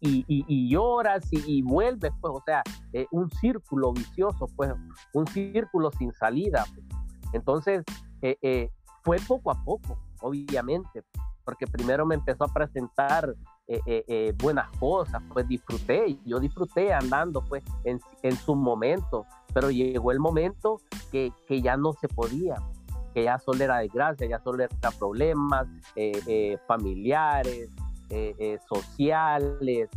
y 0.47 0.69
lloras 0.69 1.27
y, 1.31 1.61
vuelves, 1.61 2.11
pues, 2.19 2.33
o 2.35 2.41
sea, 2.45 2.63
un 3.11 3.29
círculo 3.29 3.93
vicioso, 3.93 4.47
pues, 4.55 4.73
un 5.13 5.27
círculo 5.27 5.91
sin 5.91 6.11
salida. 6.13 6.65
Entonces, 7.33 7.83
eh, 8.21 8.37
eh, 8.41 8.71
fue 9.03 9.17
poco 9.27 9.51
a 9.51 9.63
poco, 9.63 9.99
obviamente, 10.21 11.03
porque 11.43 11.67
primero 11.67 12.05
me 12.05 12.15
empezó 12.15 12.43
a 12.43 12.53
presentar 12.53 13.35
eh, 13.67 14.33
buenas 14.37 14.69
cosas, 14.77 15.21
pues 15.33 15.47
disfruté, 15.47 16.17
yo 16.25 16.39
disfruté 16.39 16.93
andando 16.93 17.41
pues 17.41 17.63
en, 17.83 17.99
en 18.23 18.35
su 18.35 18.55
momento, 18.55 19.25
pero 19.53 19.69
llegó 19.69 20.11
el 20.11 20.19
momento 20.19 20.79
que, 21.11 21.33
que, 21.47 21.61
ya 21.61 21.75
no 21.75 21.93
se 21.93 22.07
podía, 22.07 22.55
que 23.13 23.23
ya 23.23 23.37
solo 23.39 23.63
era 23.63 23.79
desgracia, 23.79 24.27
ya 24.27 24.39
solo 24.39 24.63
era 24.63 24.91
problemas 24.97 25.67
familiares, 26.67 27.69
sociales, 28.69 29.89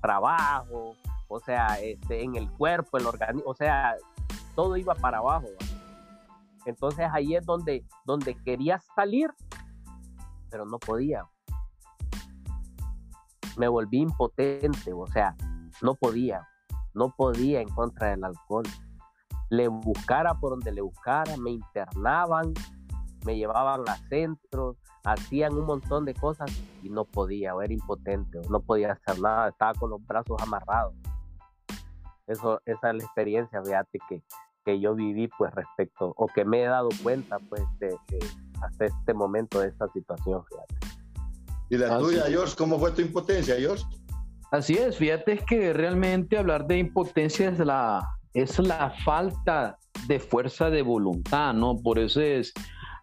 trabajo, 0.00 0.94
o 1.30 1.38
sea, 1.38 1.80
este, 1.80 2.24
en 2.24 2.34
el 2.34 2.50
cuerpo, 2.50 2.98
el 2.98 3.06
organismo, 3.06 3.48
o 3.48 3.54
sea, 3.54 3.94
todo 4.56 4.76
iba 4.76 4.96
para 4.96 5.18
abajo. 5.18 5.46
Entonces 6.66 7.06
ahí 7.12 7.36
es 7.36 7.46
donde, 7.46 7.84
donde 8.04 8.34
quería 8.34 8.80
salir, 8.96 9.30
pero 10.50 10.66
no 10.66 10.78
podía. 10.78 11.24
Me 13.56 13.68
volví 13.68 13.98
impotente, 13.98 14.92
o 14.92 15.06
sea, 15.06 15.34
no 15.82 15.94
podía, 15.94 16.48
no 16.94 17.14
podía 17.16 17.60
en 17.60 17.68
contra 17.68 18.10
del 18.10 18.24
alcohol. 18.24 18.64
Le 19.48 19.68
buscara 19.68 20.34
por 20.34 20.50
donde 20.50 20.72
le 20.72 20.80
buscara, 20.80 21.36
me 21.36 21.50
internaban, 21.50 22.54
me 23.24 23.36
llevaban 23.36 23.82
a 23.88 23.96
centros, 24.08 24.76
hacían 25.04 25.54
un 25.54 25.66
montón 25.66 26.04
de 26.04 26.14
cosas 26.14 26.50
y 26.82 26.88
no 26.88 27.04
podía, 27.04 27.54
o 27.54 27.62
era 27.62 27.72
impotente, 27.72 28.40
no 28.48 28.60
podía 28.60 28.92
hacer 28.92 29.20
nada, 29.20 29.48
estaba 29.48 29.74
con 29.74 29.90
los 29.90 30.06
brazos 30.06 30.40
amarrados. 30.42 30.94
Eso, 32.26 32.60
esa 32.64 32.90
es 32.90 32.96
la 32.96 33.04
experiencia, 33.04 33.62
fíjate 33.62 33.98
que, 34.08 34.22
que 34.64 34.80
yo 34.80 34.94
viví 34.94 35.28
pues 35.36 35.52
respecto 35.54 36.12
o 36.16 36.26
que 36.26 36.44
me 36.44 36.62
he 36.62 36.66
dado 36.66 36.88
cuenta 37.02 37.38
pues 37.48 37.62
de, 37.78 37.96
hasta 38.62 38.84
este 38.84 39.14
momento 39.14 39.60
de 39.60 39.68
esta 39.68 39.88
situación 39.88 40.44
fíjate. 40.44 40.99
¿Y 41.70 41.78
la 41.78 41.98
tuya, 41.98 42.24
George? 42.28 42.54
¿Cómo 42.58 42.78
fue 42.78 42.90
tu 42.90 43.00
impotencia, 43.00 43.54
George? 43.56 43.84
Así 44.50 44.74
es, 44.74 44.96
fíjate 44.96 45.38
que 45.46 45.72
realmente 45.72 46.36
hablar 46.36 46.66
de 46.66 46.78
impotencia 46.78 47.50
es 47.50 47.58
la, 47.60 48.04
es 48.34 48.58
la 48.58 48.90
falta 49.04 49.78
de 50.08 50.18
fuerza 50.18 50.70
de 50.70 50.82
voluntad, 50.82 51.54
¿no? 51.54 51.76
Por 51.76 52.00
eso 52.00 52.20
es 52.20 52.52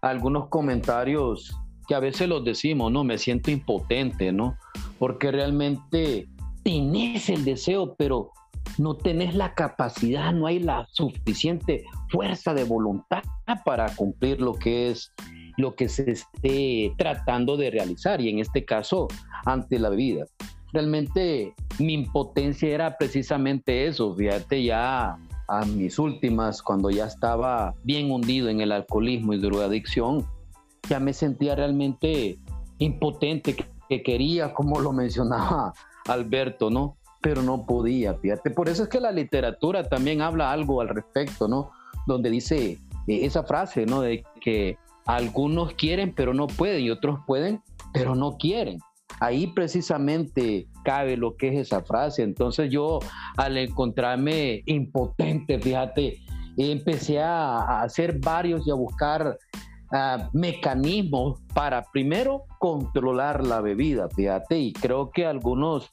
algunos 0.01 0.49
comentarios 0.49 1.55
que 1.87 1.95
a 1.95 2.01
veces 2.01 2.27
los 2.27 2.43
decimos, 2.43 2.91
¿no? 2.91 3.05
Me 3.05 3.17
siento 3.17 3.49
impotente, 3.49 4.33
¿no? 4.33 4.57
Porque 4.99 5.31
realmente 5.31 6.27
tienes 6.63 7.29
el 7.29 7.45
deseo, 7.45 7.95
pero 7.97 8.31
no 8.77 8.97
tenés 8.97 9.33
la 9.33 9.53
capacidad, 9.53 10.33
no 10.33 10.47
hay 10.47 10.59
la 10.59 10.85
suficiente 10.91 11.85
fuerza 12.09 12.53
de 12.53 12.65
voluntad 12.65 13.23
para 13.63 13.95
cumplir 13.95 14.41
lo 14.41 14.53
que 14.53 14.91
es 14.91 15.13
lo 15.57 15.75
que 15.75 15.89
se 15.89 16.11
esté 16.11 16.93
tratando 16.97 17.57
de 17.57 17.71
realizar 17.71 18.21
y 18.21 18.29
en 18.29 18.39
este 18.39 18.63
caso 18.63 19.07
ante 19.45 19.79
la 19.79 19.89
bebida. 19.89 20.25
Realmente 20.73 21.53
mi 21.79 21.93
impotencia 21.93 22.69
era 22.69 22.97
precisamente 22.97 23.87
eso, 23.87 24.13
fíjate 24.15 24.63
ya 24.63 25.17
a 25.49 25.65
mis 25.65 25.97
últimas, 25.97 26.61
cuando 26.61 26.89
ya 26.89 27.05
estaba 27.05 27.73
bien 27.83 28.11
hundido 28.11 28.49
en 28.49 28.61
el 28.61 28.71
alcoholismo 28.71 29.33
y 29.33 29.39
drogadicción, 29.39 30.25
ya 30.89 30.99
me 30.99 31.13
sentía 31.13 31.55
realmente 31.55 32.37
impotente, 32.79 33.55
que 33.89 34.03
quería, 34.03 34.53
como 34.53 34.81
lo 34.81 34.91
mencionaba 34.91 35.73
Alberto, 36.07 36.69
¿no? 36.69 36.97
pero 37.21 37.41
no 37.41 37.65
podía, 37.65 38.13
fíjate. 38.13 38.51
Por 38.51 38.69
eso 38.69 38.83
es 38.83 38.89
que 38.89 38.99
la 38.99 39.11
literatura 39.11 39.87
también 39.89 40.21
habla 40.21 40.51
algo 40.51 40.81
al 40.81 40.89
respecto, 40.89 41.47
¿no? 41.47 41.71
Donde 42.05 42.29
dice 42.29 42.77
eh, 43.07 43.25
esa 43.25 43.43
frase, 43.43 43.85
¿no? 43.85 44.01
De 44.01 44.23
que 44.39 44.77
algunos 45.07 45.73
quieren, 45.73 46.13
pero 46.13 46.33
no 46.33 46.47
pueden, 46.47 46.83
y 46.83 46.91
otros 46.91 47.19
pueden, 47.25 47.61
pero 47.93 48.13
no 48.15 48.37
quieren. 48.37 48.79
Ahí 49.19 49.47
precisamente 49.47 50.67
cabe 50.83 51.17
lo 51.17 51.35
que 51.37 51.47
es 51.47 51.67
esa 51.67 51.81
frase. 51.81 52.21
Entonces 52.21 52.69
yo 52.69 52.99
al 53.37 53.57
encontrarme 53.57 54.61
impotente, 54.65 55.59
fíjate, 55.59 56.19
empecé 56.57 57.21
a, 57.21 57.81
hacer 57.81 58.19
varios 58.19 58.67
y 58.67 58.71
a 58.71 58.75
buscar 58.75 59.37
ah, 59.91 60.29
mecanismos 60.33 61.39
para 61.53 61.83
primero 61.83 62.43
controlar 62.59 63.45
la 63.45 63.61
bebida, 63.61 64.09
fíjate, 64.09 64.59
y 64.59 64.73
creo 64.73 65.09
que 65.11 65.25
algunos 65.25 65.89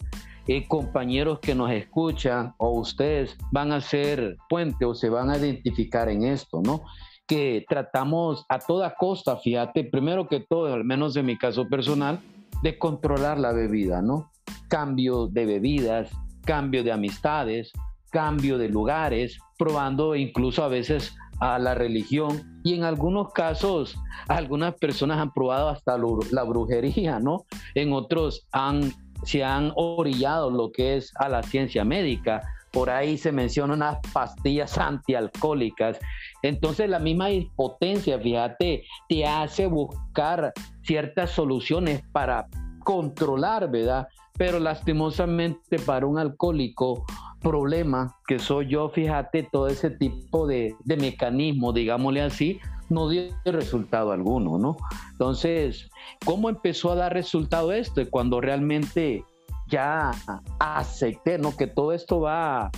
eh, 0.47 0.67
compañeros 0.67 1.39
que 1.41 1.55
nos 1.55 1.71
escuchan 1.71 2.55
o 2.59 2.71
ustedes 2.79 3.37
van 3.51 3.73
a 3.73 3.81
ser 3.81 4.37
puente 4.49 4.85
o 4.85 4.95
se 4.95 5.09
van 5.09 5.31
a 5.31 5.39
identificar 5.39 6.09
en 6.09 6.25
esto, 6.25 6.61
¿no? 6.63 6.83
Que 7.27 7.65
tratamos 7.69 8.45
a 8.49 8.59
toda 8.59 8.95
costa, 8.95 9.37
fíjate, 9.37 9.85
primero 9.85 10.29
que 10.29 10.41
todo, 10.41 10.73
al 10.73 10.85
menos 10.85 11.17
en 11.17 11.27
mi 11.27 11.39
caso 11.39 11.69
personal, 11.69 12.21
de 12.63 12.79
controlar 12.79 13.39
la 13.39 13.53
bebida, 13.53 14.03
¿no? 14.03 14.31
Cambio 14.69 15.27
de 15.27 15.47
bebidas, 15.47 16.11
cambio 16.45 16.85
de 16.85 16.93
amistades, 16.93 17.73
cambio 18.11 18.59
de 18.59 18.69
lugares, 18.69 19.39
probando 19.59 20.15
incluso 20.15 20.63
a 20.63 20.69
veces 20.69 21.17
a 21.41 21.59
la 21.59 21.75
religión 21.75 22.61
y 22.63 22.75
en 22.75 22.85
algunos 22.85 23.33
casos 23.33 23.97
algunas 24.29 24.75
personas 24.75 25.19
han 25.19 25.33
probado 25.33 25.69
hasta 25.69 25.99
la 26.31 26.43
brujería, 26.45 27.19
¿no? 27.19 27.45
En 27.75 27.93
otros 27.93 28.47
han 28.53 28.93
se 29.25 29.43
han 29.43 29.73
orillado 29.75 30.51
lo 30.51 30.71
que 30.71 30.97
es 30.97 31.13
a 31.17 31.29
la 31.29 31.43
ciencia 31.43 31.85
médica. 31.85 32.43
Por 32.73 32.91
ahí 32.91 33.17
se 33.17 33.33
mencionan 33.33 33.79
unas 33.79 33.99
pastillas 34.13 34.77
antialcohólicas. 34.79 35.99
Entonces 36.45 36.91
la 36.91 36.99
misma 36.99 37.31
impotencia, 37.31 38.19
fíjate, 38.19 38.85
te 39.09 39.25
hace 39.25 39.67
buscar 39.67 40.53
ciertas 40.83 41.31
soluciones 41.31 42.03
para 42.13 42.49
controlar, 42.81 43.71
¿verdad? 43.71 44.09
Pero 44.37 44.61
lastimosamente 44.61 45.79
para 45.79 46.07
un 46.07 46.19
alcohólico 46.19 47.07
problema 47.41 48.15
que 48.27 48.39
soy 48.39 48.69
yo, 48.69 48.91
fíjate, 48.91 49.49
todo 49.51 49.69
ese 49.69 49.89
tipo 49.89 50.47
de, 50.47 50.77
de 50.85 50.97
mecanismo, 50.99 51.73
digámosle 51.73 52.21
así, 52.21 52.61
no 52.91 53.09
dio 53.09 53.31
resultado 53.47 54.13
alguno, 54.13 54.59
¿no? 54.59 54.77
Entonces, 55.13 55.89
¿cómo 56.27 56.51
empezó 56.51 56.93
a 56.93 56.97
dar 56.97 57.15
resultado 57.15 57.73
esto? 57.73 58.03
Cuando 58.11 58.43
realmente 58.43 59.25
ya 59.69 60.11
acepté, 60.59 61.39
¿no? 61.39 61.57
Que 61.57 61.67
todo 61.67 61.93
esto 61.93 62.21
va, 62.21 62.71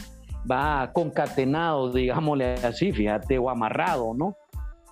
va 0.51 0.93
concatenado, 0.93 1.93
digámosle 1.93 2.55
así, 2.55 2.93
fíjate, 2.93 3.39
o 3.39 3.51
amarrado, 3.51 4.15
¿no? 4.15 4.37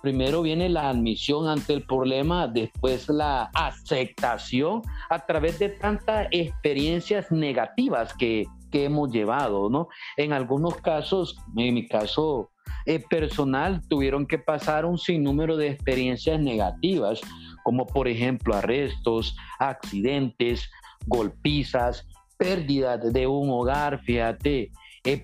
Primero 0.01 0.43
viene 0.43 0.69
la 0.69 0.89
admisión 0.89 1.47
ante 1.47 1.73
el 1.73 1.83
problema, 1.83 2.47
después 2.47 3.09
la 3.09 3.49
aceptación 3.55 4.83
a 5.09 5.25
través 5.25 5.57
de 5.57 5.69
tantas 5.69 6.27
experiencias 6.29 7.31
negativas 7.31 8.13
que, 8.13 8.45
que 8.71 8.85
hemos 8.85 9.09
llevado, 9.09 9.67
¿no? 9.67 9.87
En 10.15 10.31
algunos 10.31 10.75
casos, 10.75 11.35
en 11.57 11.73
mi 11.73 11.87
caso, 11.87 12.51
eh, 12.85 12.99
personal 12.99 13.81
tuvieron 13.87 14.27
que 14.27 14.37
pasar 14.37 14.85
un 14.85 14.99
sinnúmero 14.99 15.57
de 15.57 15.69
experiencias 15.69 16.39
negativas, 16.39 17.19
como 17.63 17.87
por 17.87 18.07
ejemplo 18.07 18.55
arrestos, 18.55 19.35
accidentes, 19.57 20.69
golpizas, 21.07 22.07
pérdida 22.37 22.97
de 22.97 23.25
un 23.25 23.49
hogar, 23.49 24.01
fíjate, 24.03 24.71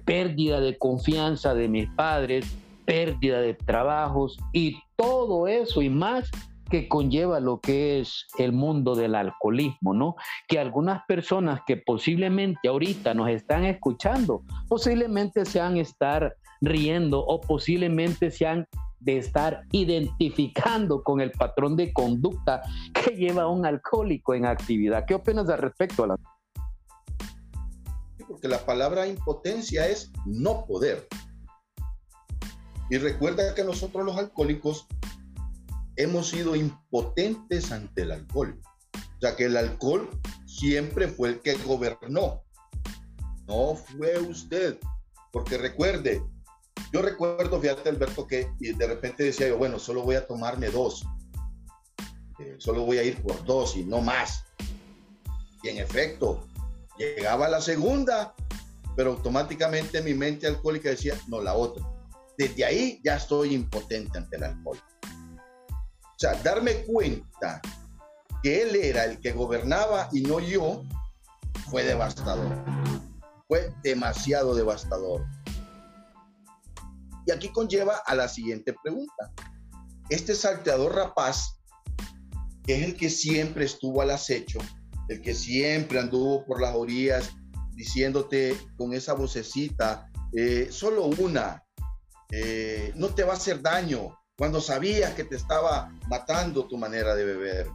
pérdida 0.05 0.59
de 0.59 0.77
confianza 0.77 1.53
de 1.53 1.67
mis 1.67 1.89
padres, 1.91 2.45
pérdida 2.85 3.41
de 3.41 3.53
trabajos 3.53 4.37
y 4.53 4.77
todo 4.95 5.47
eso 5.47 5.81
y 5.81 5.89
más 5.89 6.29
que 6.69 6.87
conlleva 6.87 7.39
lo 7.39 7.59
que 7.59 7.99
es 7.99 8.25
el 8.37 8.53
mundo 8.53 8.95
del 8.95 9.13
alcoholismo, 9.13 9.93
¿no? 9.93 10.15
Que 10.47 10.57
algunas 10.57 11.03
personas 11.05 11.61
que 11.67 11.77
posiblemente 11.77 12.69
ahorita 12.69 13.13
nos 13.13 13.29
están 13.29 13.65
escuchando, 13.65 14.43
posiblemente 14.69 15.45
sean 15.45 15.77
estar 15.77 16.35
riendo 16.61 17.19
o 17.19 17.41
posiblemente 17.41 18.31
se 18.31 18.47
han 18.47 18.67
de 18.99 19.17
estar 19.17 19.63
identificando 19.71 21.03
con 21.03 21.21
el 21.21 21.31
patrón 21.31 21.75
de 21.75 21.91
conducta 21.91 22.61
que 22.93 23.15
lleva 23.15 23.47
un 23.47 23.65
alcohólico 23.65 24.33
en 24.33 24.45
actividad. 24.45 25.05
¿Qué 25.05 25.15
opinas 25.15 25.49
al 25.49 25.57
respecto? 25.57 26.05
La... 26.05 26.15
Porque 28.31 28.47
la 28.47 28.65
palabra 28.65 29.07
impotencia 29.07 29.89
es 29.89 30.09
no 30.25 30.65
poder. 30.65 31.05
Y 32.89 32.97
recuerda 32.97 33.53
que 33.53 33.65
nosotros 33.65 34.05
los 34.05 34.15
alcohólicos 34.17 34.87
hemos 35.97 36.29
sido 36.29 36.55
impotentes 36.55 37.73
ante 37.73 38.03
el 38.03 38.13
alcohol. 38.13 38.57
O 38.95 39.19
sea 39.19 39.35
que 39.35 39.47
el 39.47 39.57
alcohol 39.57 40.09
siempre 40.45 41.09
fue 41.09 41.27
el 41.27 41.41
que 41.41 41.55
gobernó. 41.55 42.41
No 43.47 43.75
fue 43.75 44.17
usted. 44.19 44.79
Porque 45.33 45.57
recuerde, 45.57 46.23
yo 46.93 47.01
recuerdo, 47.01 47.59
fíjate 47.59 47.89
Alberto, 47.89 48.25
que 48.27 48.49
de 48.59 48.87
repente 48.87 49.25
decía 49.25 49.49
yo, 49.49 49.57
bueno, 49.57 49.77
solo 49.77 50.03
voy 50.03 50.15
a 50.15 50.25
tomarme 50.25 50.69
dos. 50.69 51.05
Eh, 52.39 52.55
solo 52.59 52.85
voy 52.85 52.97
a 52.97 53.03
ir 53.03 53.21
por 53.21 53.43
dos 53.43 53.75
y 53.75 53.83
no 53.83 53.99
más. 53.99 54.45
Y 55.63 55.67
en 55.67 55.79
efecto, 55.79 56.47
llegaba 57.01 57.49
la 57.49 57.61
segunda, 57.61 58.33
pero 58.95 59.11
automáticamente 59.11 60.01
mi 60.01 60.13
mente 60.13 60.47
alcohólica 60.47 60.89
decía, 60.89 61.15
no, 61.27 61.41
la 61.41 61.53
otra. 61.53 61.85
Desde 62.37 62.65
ahí 62.65 63.01
ya 63.03 63.15
estoy 63.15 63.53
impotente 63.53 64.17
ante 64.17 64.37
el 64.37 64.43
alcohol. 64.43 64.77
O 66.03 66.17
sea, 66.17 66.33
darme 66.43 66.83
cuenta 66.85 67.61
que 68.43 68.63
él 68.63 68.75
era 68.75 69.05
el 69.05 69.19
que 69.19 69.31
gobernaba 69.31 70.09
y 70.11 70.21
no 70.21 70.39
yo, 70.39 70.83
fue 71.69 71.83
devastador. 71.83 72.57
Fue 73.47 73.73
demasiado 73.83 74.55
devastador. 74.55 75.25
Y 77.25 77.31
aquí 77.31 77.49
conlleva 77.49 78.01
a 78.05 78.15
la 78.15 78.27
siguiente 78.27 78.75
pregunta. 78.83 79.31
Este 80.09 80.35
salteador 80.35 80.95
rapaz, 80.95 81.59
que 82.65 82.75
es 82.75 82.83
el 82.83 82.97
que 82.97 83.09
siempre 83.09 83.65
estuvo 83.65 84.01
al 84.01 84.11
acecho, 84.11 84.59
el 85.11 85.21
que 85.21 85.33
siempre 85.33 85.99
anduvo 85.99 86.45
por 86.45 86.61
las 86.61 86.73
orillas 86.73 87.31
diciéndote 87.73 88.55
con 88.77 88.93
esa 88.93 89.13
vocecita, 89.13 90.09
eh, 90.33 90.69
solo 90.71 91.05
una, 91.05 91.61
eh, 92.31 92.93
no 92.95 93.13
te 93.13 93.23
va 93.23 93.33
a 93.33 93.35
hacer 93.35 93.61
daño, 93.61 94.17
cuando 94.37 94.61
sabías 94.61 95.13
que 95.13 95.25
te 95.25 95.35
estaba 95.35 95.91
matando 96.07 96.65
tu 96.65 96.77
manera 96.77 97.13
de 97.13 97.25
beber. 97.25 97.67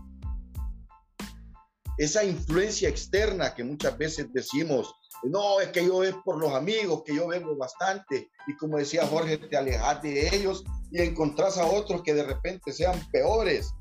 Esa 1.98 2.24
influencia 2.24 2.88
externa 2.88 3.54
que 3.54 3.64
muchas 3.64 3.98
veces 3.98 4.32
decimos, 4.32 4.94
no, 5.22 5.60
es 5.60 5.68
que 5.68 5.84
yo 5.84 6.04
es 6.04 6.14
por 6.24 6.38
los 6.38 6.54
amigos, 6.54 7.02
que 7.04 7.14
yo 7.14 7.28
vengo 7.28 7.54
bastante. 7.56 8.30
Y 8.46 8.56
como 8.56 8.78
decía 8.78 9.06
Jorge, 9.06 9.36
te 9.36 9.56
alejas 9.56 10.02
de 10.02 10.34
ellos 10.34 10.64
y 10.90 11.02
encontrás 11.02 11.58
a 11.58 11.66
otros 11.66 12.02
que 12.02 12.14
de 12.14 12.24
repente 12.24 12.72
sean 12.72 12.98
peores. 13.12 13.74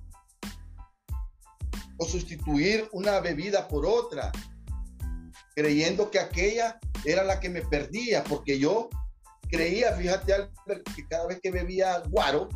O 1.97 2.05
sustituir 2.05 2.87
una 2.91 3.19
bebida 3.19 3.67
por 3.67 3.85
otra, 3.85 4.31
creyendo 5.55 6.11
que 6.11 6.19
aquella 6.19 6.79
era 7.05 7.23
la 7.23 7.39
que 7.39 7.49
me 7.49 7.61
perdía, 7.61 8.23
porque 8.23 8.59
yo 8.59 8.89
creía, 9.49 9.93
fíjate, 9.93 10.49
que 10.95 11.07
cada 11.07 11.27
vez 11.27 11.39
que 11.41 11.51
bebía 11.51 11.99
guaro, 12.09 12.49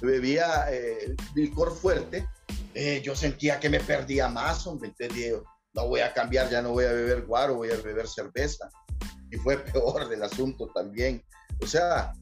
bebía 0.00 0.66
eh, 0.70 1.14
licor 1.34 1.74
fuerte, 1.74 2.28
eh, 2.74 3.00
yo 3.02 3.16
sentía 3.16 3.58
que 3.58 3.70
me 3.70 3.80
perdía 3.80 4.28
más, 4.28 4.66
hombre. 4.66 4.88
Entonces 4.88 5.40
no 5.72 5.88
voy 5.88 6.00
a 6.00 6.12
cambiar, 6.12 6.50
ya 6.50 6.60
no 6.60 6.72
voy 6.72 6.84
a 6.84 6.92
beber 6.92 7.24
guaro, 7.24 7.56
voy 7.56 7.70
a 7.70 7.76
beber 7.76 8.06
cerveza. 8.06 8.68
Y 9.30 9.36
fue 9.36 9.58
peor 9.72 10.08
del 10.08 10.22
asunto 10.22 10.70
también. 10.74 11.24
O 11.62 11.66
sea, 11.66 12.12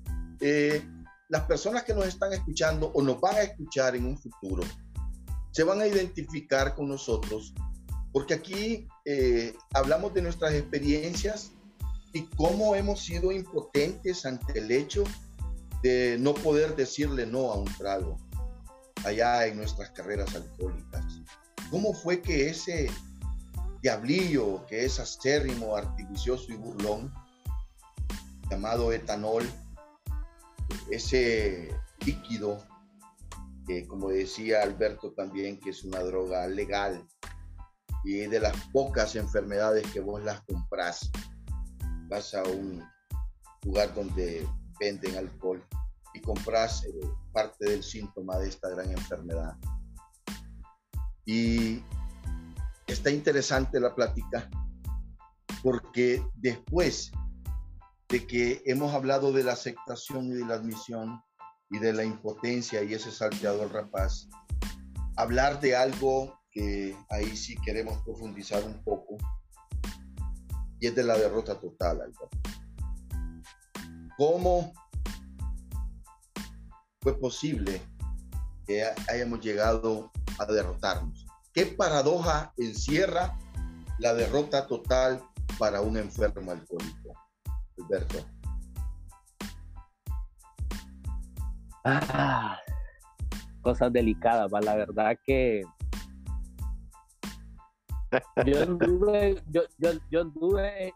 eh, 0.40 0.84
las 1.28 1.42
personas 1.42 1.82
que 1.82 1.94
nos 1.94 2.06
están 2.06 2.32
escuchando 2.32 2.92
o 2.94 3.02
nos 3.02 3.20
van 3.20 3.36
a 3.36 3.42
escuchar 3.42 3.96
en 3.96 4.06
un 4.06 4.16
futuro, 4.16 4.62
se 5.54 5.62
van 5.62 5.80
a 5.80 5.86
identificar 5.86 6.74
con 6.74 6.88
nosotros, 6.88 7.54
porque 8.12 8.34
aquí 8.34 8.88
eh, 9.04 9.54
hablamos 9.72 10.12
de 10.12 10.20
nuestras 10.20 10.52
experiencias 10.52 11.52
y 12.12 12.22
cómo 12.36 12.74
hemos 12.74 13.00
sido 13.00 13.30
impotentes 13.30 14.26
ante 14.26 14.58
el 14.58 14.72
hecho 14.72 15.04
de 15.80 16.16
no 16.18 16.34
poder 16.34 16.74
decirle 16.74 17.24
no 17.24 17.52
a 17.52 17.56
un 17.56 17.72
trago 17.76 18.18
allá 19.04 19.46
en 19.46 19.58
nuestras 19.58 19.90
carreras 19.90 20.34
alcohólicas. 20.34 21.04
¿Cómo 21.70 21.94
fue 21.94 22.20
que 22.20 22.48
ese 22.48 22.90
diablillo 23.80 24.66
que 24.66 24.84
es 24.84 24.98
acérrimo, 24.98 25.76
artificioso 25.76 26.52
y 26.52 26.56
burlón, 26.56 27.14
llamado 28.50 28.92
etanol, 28.92 29.48
ese 30.90 31.68
líquido 32.04 32.60
que 33.66 33.86
como 33.86 34.10
decía 34.10 34.62
Alberto 34.62 35.12
también, 35.12 35.58
que 35.58 35.70
es 35.70 35.84
una 35.84 36.00
droga 36.00 36.46
legal 36.46 37.06
y 38.04 38.18
de 38.26 38.40
las 38.40 38.54
pocas 38.72 39.16
enfermedades 39.16 39.86
que 39.92 40.00
vos 40.00 40.22
las 40.22 40.42
compras. 40.42 41.10
Vas 42.08 42.34
a 42.34 42.42
un 42.42 42.84
lugar 43.64 43.94
donde 43.94 44.46
venden 44.78 45.16
alcohol 45.16 45.64
y 46.12 46.20
compras 46.20 46.84
eh, 46.84 46.92
parte 47.32 47.70
del 47.70 47.82
síntoma 47.82 48.38
de 48.38 48.48
esta 48.48 48.68
gran 48.68 48.90
enfermedad. 48.90 49.56
Y 51.24 51.82
está 52.86 53.10
interesante 53.10 53.80
la 53.80 53.94
plática 53.94 54.50
porque 55.62 56.22
después 56.34 57.10
de 58.10 58.26
que 58.26 58.62
hemos 58.66 58.92
hablado 58.92 59.32
de 59.32 59.44
la 59.44 59.52
aceptación 59.52 60.26
y 60.26 60.34
de 60.34 60.44
la 60.44 60.54
admisión 60.54 61.22
y 61.70 61.78
de 61.78 61.92
la 61.92 62.04
impotencia 62.04 62.82
y 62.82 62.94
ese 62.94 63.10
salteador 63.10 63.72
rapaz, 63.72 64.28
hablar 65.16 65.60
de 65.60 65.76
algo 65.76 66.38
que 66.50 66.96
ahí 67.10 67.36
sí 67.36 67.56
queremos 67.64 67.98
profundizar 68.04 68.62
un 68.64 68.82
poco 68.84 69.16
y 70.80 70.86
es 70.86 70.94
de 70.94 71.02
la 71.02 71.16
derrota 71.16 71.58
total. 71.58 72.12
¿Cómo 74.16 74.72
fue 77.00 77.18
posible 77.18 77.82
que 78.66 78.84
hayamos 79.08 79.40
llegado 79.40 80.12
a 80.38 80.46
derrotarnos? 80.46 81.26
¿Qué 81.52 81.66
paradoja 81.66 82.52
encierra 82.56 83.38
la 83.98 84.14
derrota 84.14 84.66
total 84.66 85.22
para 85.58 85.80
un 85.80 85.96
enfermo 85.96 86.52
alcohólico? 86.52 87.14
Alberto. 87.78 88.43
Ah, 91.84 92.58
cosas 93.62 93.92
delicadas, 93.92 94.52
va. 94.52 94.60
La 94.60 94.74
verdad 94.74 95.18
que 95.24 95.62
yo 98.46 98.62
anduve, 98.62 99.42
yo, 99.50 99.62
yo, 99.78 99.90
yo 100.10 100.20
anduve, 100.22 100.94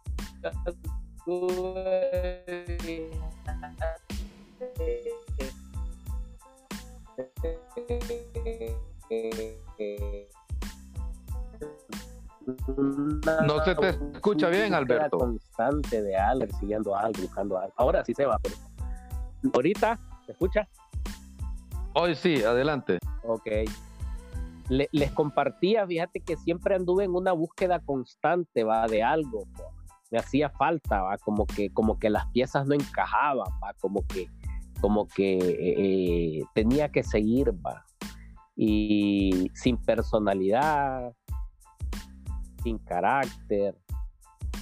no 13.47 13.65
se 13.65 13.75
te 13.75 13.89
escucha 14.15 14.49
bien, 14.49 14.75
Alberto. 14.75 15.19
Constante 15.19 16.03
de 16.03 16.17
algo, 16.17 16.47
persiguiendo 16.47 16.97
algo, 16.97 17.21
buscando 17.21 17.59
algo. 17.59 17.75
Ahora 17.77 18.05
sí 18.05 18.15
se 18.15 18.25
va, 18.25 18.39
pero 18.39 18.57
ahorita, 19.53 19.99
¿se 20.29 20.33
escucha? 20.33 20.69
Hoy 21.95 22.15
sí, 22.15 22.43
adelante. 22.45 22.99
Ok. 23.25 23.47
les 24.69 25.11
compartía, 25.13 25.87
fíjate 25.87 26.21
que 26.21 26.37
siempre 26.37 26.75
anduve 26.75 27.05
en 27.05 27.15
una 27.15 27.33
búsqueda 27.33 27.81
constante, 27.81 28.63
va, 28.63 28.87
de 28.87 29.03
algo. 29.03 29.49
Me 30.11 30.19
hacía 30.19 30.51
falta, 30.51 31.01
va, 31.01 31.17
como 31.17 31.47
que, 31.47 31.71
como 31.71 31.99
que 31.99 32.11
las 32.11 32.27
piezas 32.27 32.67
no 32.67 32.75
encajaban, 32.75 33.49
va, 33.65 33.73
como 33.81 34.07
que, 34.07 34.29
como 34.83 35.09
que 35.09 35.39
eh, 35.41 36.45
tenía 36.53 36.91
que 36.91 37.03
seguir, 37.03 37.55
va. 37.65 37.87
Y 38.55 39.51
sin 39.55 39.79
personalidad, 39.79 41.15
sin 42.63 42.77
carácter. 42.77 43.79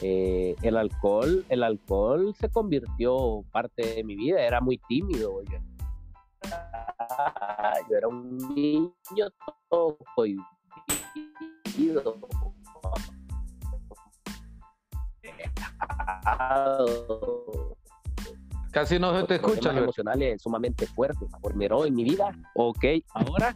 Eh, 0.03 0.55
el 0.63 0.77
alcohol, 0.77 1.45
el 1.49 1.63
alcohol 1.63 2.35
se 2.39 2.49
convirtió 2.51 3.43
parte 3.51 3.95
de 3.95 4.05
mi 4.05 4.15
vida, 4.17 4.41
era 4.41 4.61
muy 4.61 4.79
tímido. 4.89 5.43
Yo, 5.45 5.59
yo 7.89 7.97
era 7.97 8.09
un 8.09 8.37
niño 8.55 8.93
todo 9.71 9.99
cohibido. 10.15 10.45
Casi 18.71 18.99
no 18.99 19.19
se 19.19 19.27
te 19.27 19.37
escucha. 19.37 19.77
emocionales 19.77 20.43
sumamente 20.43 20.87
fuertes. 20.87 21.31
Por 21.41 21.55
en 21.87 21.95
mi 21.95 22.05
vida. 22.05 22.37
Ok, 22.55 22.85
ahora. 23.15 23.55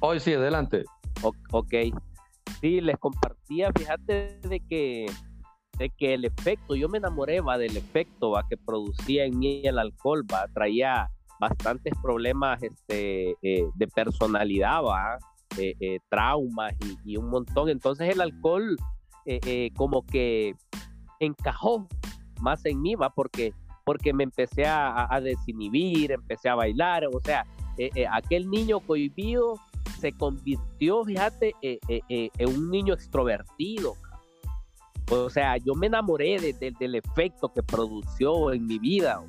Hoy 0.00 0.18
sí, 0.18 0.32
adelante. 0.32 0.84
ok, 1.22 1.74
Sí, 2.62 2.80
les 2.80 2.96
compartía, 2.96 3.72
fíjate 3.76 4.38
de 4.48 4.60
que 4.60 5.06
de 5.78 5.90
que 5.90 6.14
el 6.14 6.24
efecto, 6.24 6.76
yo 6.76 6.88
me 6.88 6.98
enamoré 6.98 7.40
va 7.40 7.58
del 7.58 7.76
efecto 7.76 8.30
va 8.30 8.46
que 8.48 8.56
producía 8.56 9.24
en 9.24 9.38
mí 9.38 9.62
el 9.64 9.80
alcohol, 9.80 10.24
va 10.32 10.46
traía 10.54 11.08
bastantes 11.40 11.92
problemas 12.00 12.62
este, 12.62 13.34
eh, 13.42 13.66
de 13.74 13.88
personalidad, 13.88 14.84
va 14.84 15.18
eh, 15.58 15.74
eh, 15.80 15.98
traumas 16.08 16.72
y, 17.04 17.16
un 17.16 17.30
montón. 17.30 17.68
Entonces 17.68 18.08
el 18.08 18.20
alcohol 18.20 18.76
como 19.76 20.06
que 20.06 20.54
encajó 21.18 21.88
más 22.40 22.64
en 22.64 22.80
mí, 22.80 22.94
va 22.94 23.10
porque 23.10 23.52
porque 23.84 24.12
me 24.12 24.22
empecé 24.22 24.66
a, 24.66 25.12
a 25.12 25.20
desinhibir, 25.20 26.12
empecé 26.12 26.48
a 26.48 26.54
bailar, 26.54 27.06
o 27.06 27.20
sea, 27.24 27.44
aquel 28.12 28.48
niño 28.48 28.78
cohibido 28.78 29.58
se 30.02 30.12
convirtió, 30.12 31.04
fíjate, 31.04 31.54
en 31.62 32.48
un 32.48 32.70
niño 32.70 32.92
extrovertido, 32.92 33.94
o 35.10 35.30
sea, 35.30 35.56
yo 35.58 35.74
me 35.74 35.86
enamoré 35.86 36.54
del 36.58 36.94
efecto 36.94 37.52
que 37.52 37.62
produció 37.62 38.52
en 38.52 38.66
mi 38.66 38.78
vida. 38.78 39.22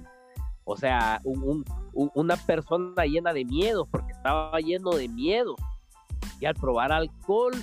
O 0.63 0.77
sea, 0.77 1.21
una 1.93 2.37
persona 2.37 3.05
llena 3.05 3.33
de 3.33 3.43
miedo, 3.43 3.85
porque 3.91 4.13
estaba 4.13 4.59
lleno 4.59 4.91
de 4.91 5.07
miedo. 5.07 5.55
Y 6.39 6.45
al 6.45 6.55
probar 6.55 6.91
alcohol, 6.91 7.53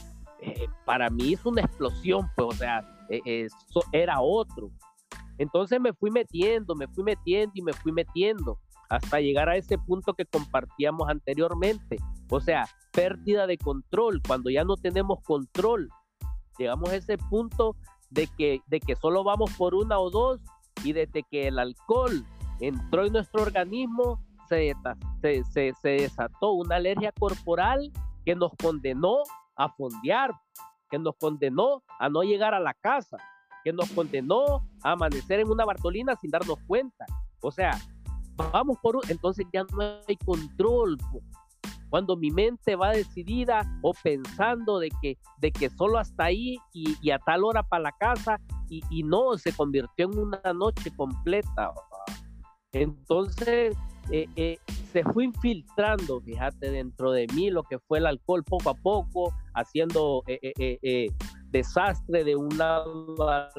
eh, 0.41 0.69
para 0.85 1.09
mí 1.09 1.33
es 1.33 1.45
una 1.47 1.63
explosión, 1.63 2.31
pues, 2.37 2.49
o 2.49 2.53
sea, 2.53 3.07
e, 3.09 3.49
era 3.93 4.21
otro. 4.21 4.71
Entonces 5.39 5.81
me 5.81 5.93
fui 5.95 6.11
metiendo, 6.11 6.75
me 6.75 6.87
fui 6.89 7.03
metiendo 7.03 7.53
y 7.55 7.63
me 7.63 7.73
fui 7.73 7.93
metiendo 7.93 8.59
hasta 8.91 9.21
llegar 9.21 9.49
a 9.49 9.57
ese 9.57 9.79
punto 9.79 10.15
que 10.15 10.27
compartíamos 10.27 11.09
anteriormente. 11.09 11.97
O 12.29 12.41
sea, 12.41 12.67
pérdida 12.93 13.47
de 13.47 13.57
control, 13.57 14.21
cuando 14.27 14.51
ya 14.51 14.65
no 14.65 14.77
tenemos 14.77 15.23
control. 15.23 15.89
Llegamos 16.59 16.91
a 16.91 16.97
ese 16.97 17.17
punto 17.17 17.77
de 18.11 18.27
que, 18.37 18.61
de 18.67 18.81
que 18.81 18.97
solo 18.97 19.23
vamos 19.23 19.53
por 19.57 19.75
una 19.75 19.99
o 19.99 20.11
dos 20.11 20.41
y 20.85 20.93
desde 20.93 21.23
que 21.23 21.47
el 21.47 21.59
alcohol 21.59 22.25
entró 22.59 23.07
en 23.07 23.13
nuestro 23.13 23.43
organismo, 23.43 24.21
se, 24.49 24.75
se, 25.23 25.73
se, 25.81 25.89
desató 25.89 26.53
una 26.53 26.77
alergia 26.77 27.13
corporal 27.13 27.93
que 28.25 28.35
nos 28.35 28.51
condenó 28.61 29.19
a 29.55 29.69
fondear, 29.69 30.33
que 30.91 30.99
nos 30.99 31.15
condenó 31.17 31.85
a 32.01 32.09
no 32.09 32.25
llegar 32.25 32.55
a 32.55 32.61
la 32.61 32.75
casa, 32.75 33.19
que 33.63 33.73
nos 33.73 33.89
condenó 33.91 34.67
a 34.83 34.93
amanecer 34.93 35.39
en 35.39 35.49
una 35.49 35.65
Bartolina 35.65 36.17
sin 36.17 36.31
darnos 36.31 36.59
cuenta. 36.67 37.07
O 37.41 37.53
sea, 37.53 37.79
vamos 38.53 38.79
por 38.83 38.97
un, 38.97 39.03
entonces 39.09 39.47
ya 39.53 39.65
no 39.73 40.01
hay 40.07 40.17
control 40.17 40.97
cuando 41.91 42.17
mi 42.17 42.31
mente 42.31 42.77
va 42.77 42.93
decidida 42.93 43.63
o 43.83 43.93
pensando 43.93 44.79
de 44.79 44.91
que, 45.03 45.19
de 45.39 45.51
que 45.51 45.69
solo 45.69 45.99
hasta 45.99 46.25
ahí 46.25 46.57
y, 46.73 47.11
a 47.11 47.19
tal 47.19 47.45
hora 47.45 47.65
para 47.65 47.83
la 47.83 47.93
casa 47.93 48.41
y, 48.69 49.03
no, 49.03 49.37
se 49.37 49.53
convirtió 49.53 50.09
en 50.11 50.17
una 50.17 50.53
noche 50.55 50.93
completa. 50.97 51.73
Entonces 52.73 53.77
eh, 54.13 54.29
eh, 54.37 54.59
se 54.93 55.03
fue 55.03 55.25
infiltrando, 55.25 56.21
fíjate, 56.21 56.71
dentro 56.71 57.11
de 57.11 57.27
mí 57.35 57.51
lo 57.51 57.65
que 57.65 57.81
fue 57.81 57.99
el 57.99 58.07
alcohol 58.07 58.45
poco 58.45 58.71
a 58.71 58.75
poco, 58.75 59.35
haciendo 59.55 60.23
eh, 60.29 61.09
desastre 61.51 62.23
de 62.23 62.37
un 62.37 62.57
lado 62.57 63.29
al 63.29 63.51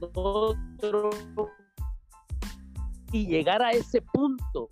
otro 0.00 1.10
y 3.12 3.26
llegar 3.26 3.62
a 3.62 3.70
ese 3.72 4.00
punto 4.02 4.68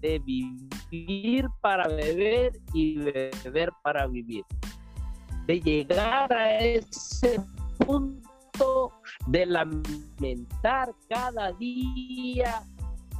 de 0.00 0.18
vivir 0.20 1.46
para 1.60 1.88
beber 1.88 2.52
y 2.72 2.98
beber 2.98 3.70
para 3.82 4.06
vivir. 4.06 4.44
De 5.46 5.60
llegar 5.60 6.32
a 6.32 6.60
ese 6.60 7.40
punto 7.78 8.92
de 9.26 9.46
lamentar 9.46 10.94
cada 11.08 11.52
día 11.52 12.62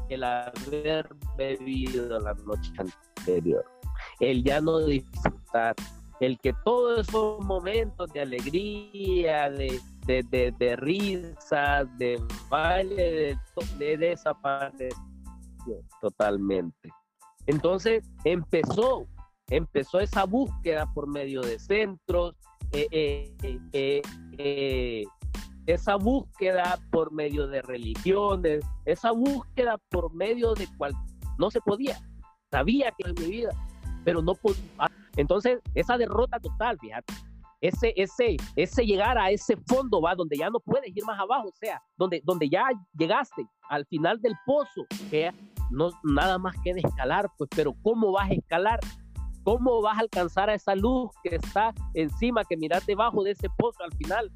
el 0.09 0.25
haber 0.25 1.09
bebido 1.37 2.19
la 2.19 2.35
noche 2.35 2.73
anterior, 2.79 3.65
el 4.21 4.43
ya 4.43 4.61
no 4.61 4.81
disfrutar, 4.81 5.75
el 6.21 6.39
que 6.39 6.53
todos 6.65 7.07
esos 7.07 7.45
momentos 7.45 8.13
de 8.13 8.21
alegría, 8.21 9.51
de, 9.51 9.81
de, 10.07 10.53
de, 10.59 10.77
risas, 10.77 11.87
de 11.99 12.21
baile, 12.49 12.95
de, 12.97 13.39
de 13.79 13.97
desaparecer 13.99 14.93
totalmente. 16.01 16.91
Entonces 17.47 18.05
empezó, 18.25 19.07
empezó 19.49 20.01
esa 20.01 20.25
búsqueda 20.25 20.93
por 20.93 21.07
medio 21.07 21.41
de 21.41 21.59
centros, 21.59 22.35
eh, 22.73 23.33
eh, 23.43 24.03
eh, 24.39 25.05
esa 25.67 25.97
búsqueda 25.97 26.79
por 26.91 27.13
medio 27.13 27.47
de 27.47 27.63
religiones, 27.63 28.65
esa 28.85 29.13
búsqueda 29.13 29.79
por 29.91 30.13
medio 30.15 30.55
de 30.55 30.67
cual 30.77 30.93
no 31.39 31.51
se 31.51 31.61
podía. 31.61 31.99
Sabía 32.51 32.91
que 32.93 33.09
en 33.09 33.15
mi 33.15 33.31
vida, 33.31 33.51
pero 34.05 34.23
no 34.23 34.35
podía. 34.35 34.63
Entonces, 35.19 35.61
esa 35.75 35.99
derrota 35.99 36.39
total, 36.39 36.79
fíjate, 36.79 37.13
ese, 37.61 37.93
ese, 37.97 38.37
ese 38.55 38.87
llegar 38.87 39.19
a 39.19 39.33
ese 39.33 39.57
fondo, 39.67 40.01
va, 40.01 40.15
donde 40.15 40.37
ya 40.39 40.49
no 40.49 40.61
puedes 40.61 40.97
ir 40.97 41.05
más 41.05 41.19
abajo, 41.19 41.49
o 41.49 41.53
sea, 41.55 41.83
donde, 41.97 42.23
donde 42.25 42.49
ya 42.49 42.69
llegaste 42.97 43.45
al 43.69 43.85
final 43.87 44.21
del 44.21 44.35
pozo, 44.47 44.87
que 45.11 45.33
no 45.73 45.91
nada 46.05 46.39
más 46.39 46.55
que 46.63 46.73
de 46.73 46.83
escalar, 46.85 47.29
pues, 47.37 47.51
pero 47.55 47.75
¿cómo 47.83 48.13
vas 48.13 48.31
a 48.31 48.35
escalar? 48.35 48.79
¿Cómo 49.43 49.83
vas 49.83 49.97
a 49.97 50.03
alcanzar 50.03 50.51
a 50.51 50.55
esa 50.55 50.77
luz 50.77 51.11
que 51.25 51.35
está 51.35 51.75
encima, 51.95 52.45
que 52.45 52.57
miras 52.57 52.87
debajo 52.87 53.25
de 53.25 53.33
ese 53.33 53.49
pozo 53.59 53.83
al 53.83 53.93
final? 53.97 54.31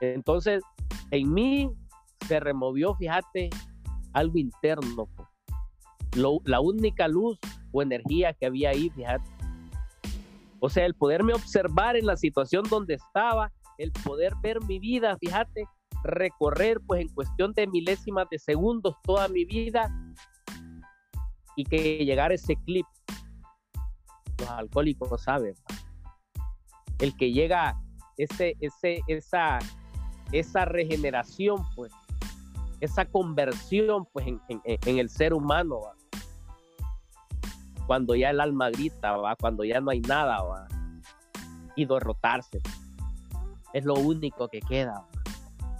Entonces, 0.00 0.62
en 1.10 1.34
mí 1.34 1.70
se 2.26 2.40
removió, 2.40 2.94
fíjate, 2.94 3.50
algo 4.14 4.38
interno. 4.38 5.06
Pues. 5.14 5.28
la 6.44 6.60
única 6.60 7.08
luz 7.08 7.38
o 7.72 7.82
energía 7.82 8.32
que 8.32 8.46
había 8.46 8.70
ahí, 8.70 8.88
fíjate. 8.88 9.33
O 10.64 10.70
sea, 10.70 10.86
el 10.86 10.94
poderme 10.94 11.34
observar 11.34 11.94
en 11.94 12.06
la 12.06 12.16
situación 12.16 12.64
donde 12.70 12.94
estaba, 12.94 13.52
el 13.76 13.92
poder 13.92 14.32
ver 14.42 14.64
mi 14.64 14.78
vida, 14.78 15.14
fíjate, 15.18 15.66
recorrer 16.02 16.80
pues 16.86 17.02
en 17.02 17.08
cuestión 17.08 17.52
de 17.52 17.66
milésimas 17.66 18.26
de 18.30 18.38
segundos 18.38 18.96
toda 19.02 19.28
mi 19.28 19.44
vida 19.44 19.94
y 21.54 21.64
que 21.64 22.02
llegar 22.06 22.32
ese 22.32 22.56
clip. 22.64 22.86
Los 24.38 24.48
alcohólicos 24.48 25.22
saben. 25.22 25.54
El 26.98 27.14
que 27.14 27.30
llega 27.30 27.78
ese, 28.16 28.56
ese, 28.58 29.02
esa, 29.06 29.58
esa 30.32 30.64
regeneración, 30.64 31.62
pues, 31.76 31.92
esa 32.80 33.04
conversión, 33.04 34.06
pues, 34.14 34.26
en, 34.28 34.98
el 34.98 35.10
ser 35.10 35.34
humano, 35.34 35.80
cuando 37.86 38.14
ya 38.14 38.30
el 38.30 38.40
alma 38.40 38.70
grita, 38.70 39.16
¿va? 39.16 39.36
cuando 39.36 39.64
ya 39.64 39.80
no 39.80 39.90
hay 39.90 40.00
nada, 40.00 40.42
¿va? 40.42 40.66
y 41.76 41.84
derrotarse. 41.84 42.60
Es 43.72 43.84
lo 43.84 43.94
único 43.94 44.48
que 44.48 44.60
queda 44.60 45.04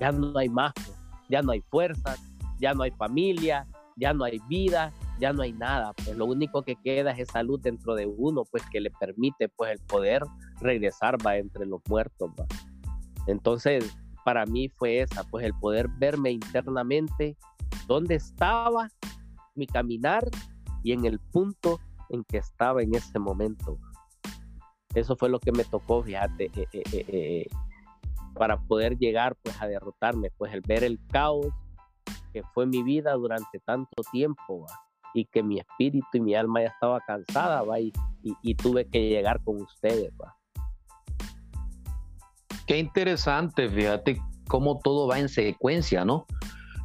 ya 0.01 0.13
no 0.13 0.37
hay 0.39 0.49
más, 0.49 0.73
pues. 0.75 0.97
ya 1.29 1.43
no 1.43 1.53
hay 1.53 1.61
fuerza, 1.63 2.17
ya 2.59 2.75
no 2.75 2.83
hay 2.83 2.91
familia, 2.93 3.67
ya 3.97 4.13
no 4.13 4.25
hay 4.25 4.41
vida, 4.49 4.93
ya 5.21 5.33
no 5.33 5.43
hay 5.43 5.53
nada, 5.53 5.93
pues 5.93 6.17
lo 6.17 6.27
único 6.27 6.63
que 6.63 6.77
queda 6.77 7.13
es 7.13 7.29
esa 7.29 7.43
luz 7.43 7.63
dentro 7.63 7.95
de 7.95 8.07
uno, 8.07 8.43
pues 8.51 8.65
que 8.71 8.81
le 8.81 8.91
permite 8.91 9.49
pues 9.49 9.73
el 9.73 9.79
poder 9.87 10.23
regresar 10.61 11.17
va 11.25 11.37
entre 11.37 11.67
los 11.67 11.81
muertos, 11.89 12.31
va. 12.39 12.47
Entonces, 13.27 13.97
para 14.25 14.45
mí 14.47 14.69
fue 14.69 15.01
esa, 15.01 15.23
pues 15.25 15.45
el 15.45 15.55
poder 15.55 15.89
verme 15.99 16.31
internamente 16.31 17.37
dónde 17.87 18.17
estaba 18.17 18.89
mi 19.55 19.67
caminar 19.67 20.29
y 20.83 20.93
en 20.93 21.05
el 21.05 21.19
punto 21.19 21.81
en 22.15 22.25
que 22.25 22.39
estaba 22.39 22.83
en 22.83 22.95
ese 22.95 23.19
momento. 23.19 23.79
Eso 24.95 25.17
fue 25.17 25.29
lo 25.29 25.41
que 25.41 25.53
me 25.53 25.65
tocó, 25.65 26.03
fíjate, 26.03 26.51
eh, 26.55 26.69
eh, 26.73 26.83
eh, 26.93 27.47
para 28.35 28.61
poder 28.61 28.97
llegar 28.97 29.37
pues 29.43 29.61
a 29.61 29.67
derrotarme, 29.67 30.31
pues 30.37 30.53
el 30.53 30.61
ver 30.61 30.85
el 30.85 30.99
caos 31.09 31.47
que 32.33 32.43
fue 32.53 32.67
mi 32.67 32.83
vida 32.83 33.13
durante 33.13 33.61
tanto 33.61 34.03
tiempo 34.11 34.67
y 35.15 35.25
que 35.27 35.43
mi 35.43 35.61
espíritu 35.61 36.07
y 36.15 36.21
mi 36.21 36.35
alma 36.35 36.61
ya 36.63 36.69
estaba 36.69 37.01
cansada 37.01 37.63
¿va? 37.63 37.79
Y, 37.79 37.93
y, 38.23 38.55
tuve 38.57 38.89
que 38.89 39.09
llegar 39.09 39.41
con 39.45 39.63
ustedes. 39.63 40.13
¿va? 40.21 40.37
Qué 42.67 42.79
interesante, 42.79 43.69
fíjate 43.69 44.21
cómo 44.49 44.81
todo 44.83 45.07
va 45.07 45.21
en 45.21 45.29
secuencia, 45.29 46.05
¿no? 46.05 46.27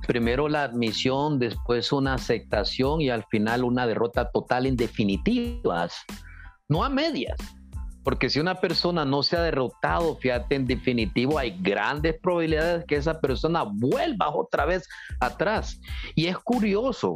Primero 0.10 0.50
la 0.50 0.64
admisión, 0.64 1.38
después 1.38 1.92
una 1.92 2.16
aceptación 2.16 3.00
y 3.00 3.12
al 3.12 3.26
final 3.26 3.64
una 3.64 3.86
derrota 3.86 4.32
total 4.32 4.66
en 4.66 4.76
definitivas, 4.76 6.04
no 6.68 6.84
a 6.84 6.90
medias. 6.90 7.38
Porque 8.04 8.28
si 8.32 8.40
una 8.40 8.56
persona 8.56 9.06
no 9.06 9.22
se 9.22 9.38
ha 9.38 9.44
derrotado, 9.44 10.16
fíjate, 10.16 10.56
en 10.56 10.66
definitivo 10.66 11.38
hay 11.38 11.56
grandes 11.62 12.20
probabilidades 12.20 12.86
que 12.86 12.96
esa 12.96 13.22
persona 13.22 13.62
vuelva 13.62 14.36
otra 14.36 14.66
vez 14.66 14.90
atrás. 15.20 15.80
Y 16.16 16.26
es 16.26 16.40
curioso, 16.40 17.16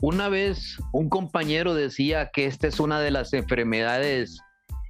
una 0.00 0.28
vez 0.28 0.78
un 0.92 1.08
compañero 1.08 1.74
decía 1.74 2.30
que 2.32 2.44
esta 2.44 2.68
es 2.68 2.78
una 2.78 3.00
de 3.00 3.10
las 3.10 3.32
enfermedades 3.32 4.40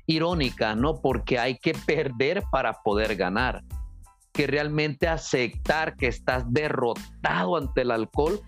irónicas, 0.04 0.76
¿no? 0.76 1.00
Porque 1.00 1.38
hay 1.38 1.56
que 1.56 1.72
perder 1.72 2.42
para 2.52 2.74
poder 2.82 3.16
ganar. 3.16 3.62
Que 4.38 4.46
realmente 4.46 5.08
aceptar 5.08 5.96
que 5.96 6.06
estás 6.06 6.44
derrotado 6.52 7.56
ante 7.56 7.80
el 7.80 7.90
alcohol 7.90 8.40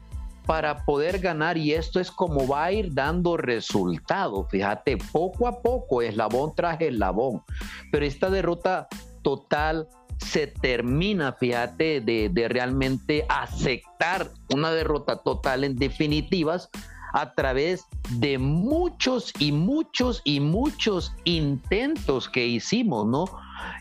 para 0.46 0.84
poder 0.84 1.18
ganar 1.18 1.58
y 1.58 1.72
esto 1.72 1.98
es 1.98 2.12
como 2.12 2.46
va 2.46 2.66
a 2.66 2.70
ir 2.70 2.94
dando 2.94 3.36
resultado. 3.36 4.46
Fíjate, 4.48 4.98
poco 5.10 5.48
a 5.48 5.60
poco, 5.60 6.00
eslabón 6.00 6.54
tras 6.54 6.80
eslabón, 6.80 7.42
pero 7.90 8.06
esta 8.06 8.30
derrota 8.30 8.86
total 9.22 9.88
se 10.18 10.46
termina, 10.46 11.32
fíjate, 11.32 12.00
de, 12.00 12.28
de 12.28 12.48
realmente 12.48 13.26
aceptar 13.28 14.30
una 14.54 14.70
derrota 14.70 15.16
total 15.16 15.64
en 15.64 15.74
definitivas 15.74 16.70
a 17.14 17.32
través 17.32 17.84
de 18.10 18.38
muchos 18.38 19.32
y 19.40 19.50
muchos 19.50 20.22
y 20.22 20.38
muchos 20.38 21.12
intentos 21.24 22.28
que 22.28 22.46
hicimos, 22.46 23.08
¿no? 23.08 23.24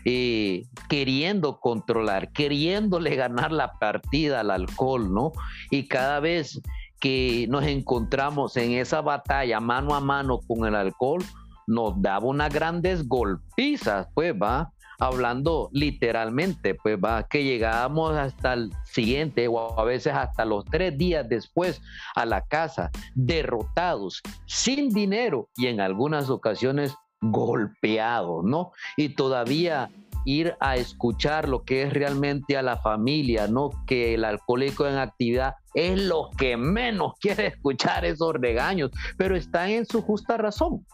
Eh, 0.04 0.64
queriendo 0.88 1.60
controlar, 1.60 2.32
queriéndole 2.32 3.16
ganar 3.16 3.52
la 3.52 3.72
partida 3.78 4.40
al 4.40 4.50
alcohol, 4.50 5.12
¿no? 5.12 5.32
Y 5.70 5.88
cada 5.88 6.20
vez 6.20 6.60
que 7.00 7.46
nos 7.48 7.64
encontramos 7.64 8.56
en 8.56 8.72
esa 8.72 9.00
batalla 9.00 9.60
mano 9.60 9.94
a 9.94 10.00
mano 10.00 10.40
con 10.46 10.66
el 10.66 10.74
alcohol, 10.74 11.22
nos 11.66 12.00
daba 12.00 12.26
unas 12.26 12.52
grandes 12.52 13.06
golpizas, 13.06 14.08
pues 14.14 14.34
va, 14.34 14.72
hablando 15.00 15.70
literalmente, 15.72 16.74
pues 16.74 16.98
va, 17.02 17.26
que 17.26 17.42
llegábamos 17.42 18.16
hasta 18.16 18.52
el 18.52 18.70
siguiente 18.84 19.48
o 19.48 19.78
a 19.78 19.84
veces 19.84 20.12
hasta 20.14 20.44
los 20.44 20.64
tres 20.66 20.96
días 20.96 21.28
después 21.28 21.80
a 22.14 22.26
la 22.26 22.42
casa, 22.42 22.90
derrotados, 23.14 24.20
sin 24.46 24.90
dinero 24.90 25.48
y 25.56 25.66
en 25.68 25.80
algunas 25.80 26.28
ocasiones 26.28 26.94
golpeados, 27.20 28.44
¿no? 28.44 28.72
Y 28.96 29.10
todavía 29.10 29.90
ir 30.24 30.54
a 30.60 30.76
escuchar 30.76 31.48
lo 31.48 31.64
que 31.64 31.82
es 31.82 31.92
realmente 31.92 32.56
a 32.56 32.62
la 32.62 32.76
familia, 32.76 33.46
¿no? 33.46 33.70
Que 33.86 34.14
el 34.14 34.24
alcohólico 34.24 34.86
en 34.86 34.96
actividad 34.96 35.54
es 35.74 36.00
lo 36.00 36.30
que 36.36 36.56
menos 36.56 37.14
quiere 37.20 37.48
escuchar 37.48 38.04
esos 38.04 38.34
regaños, 38.34 38.90
pero 39.16 39.36
está 39.36 39.68
en 39.68 39.86
su 39.86 40.02
justa 40.02 40.36
razón 40.36 40.84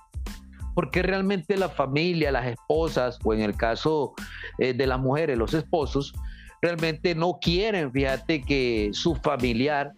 porque 0.76 1.02
realmente 1.02 1.56
la 1.56 1.70
familia, 1.70 2.30
las 2.30 2.48
esposas, 2.48 3.18
o 3.24 3.32
en 3.32 3.40
el 3.40 3.56
caso 3.56 4.12
eh, 4.58 4.74
de 4.74 4.86
las 4.86 5.00
mujeres, 5.00 5.38
los 5.38 5.54
esposos, 5.54 6.12
realmente 6.60 7.14
no 7.14 7.38
quieren, 7.40 7.90
fíjate, 7.90 8.42
que 8.42 8.90
su 8.92 9.14
familiar, 9.14 9.92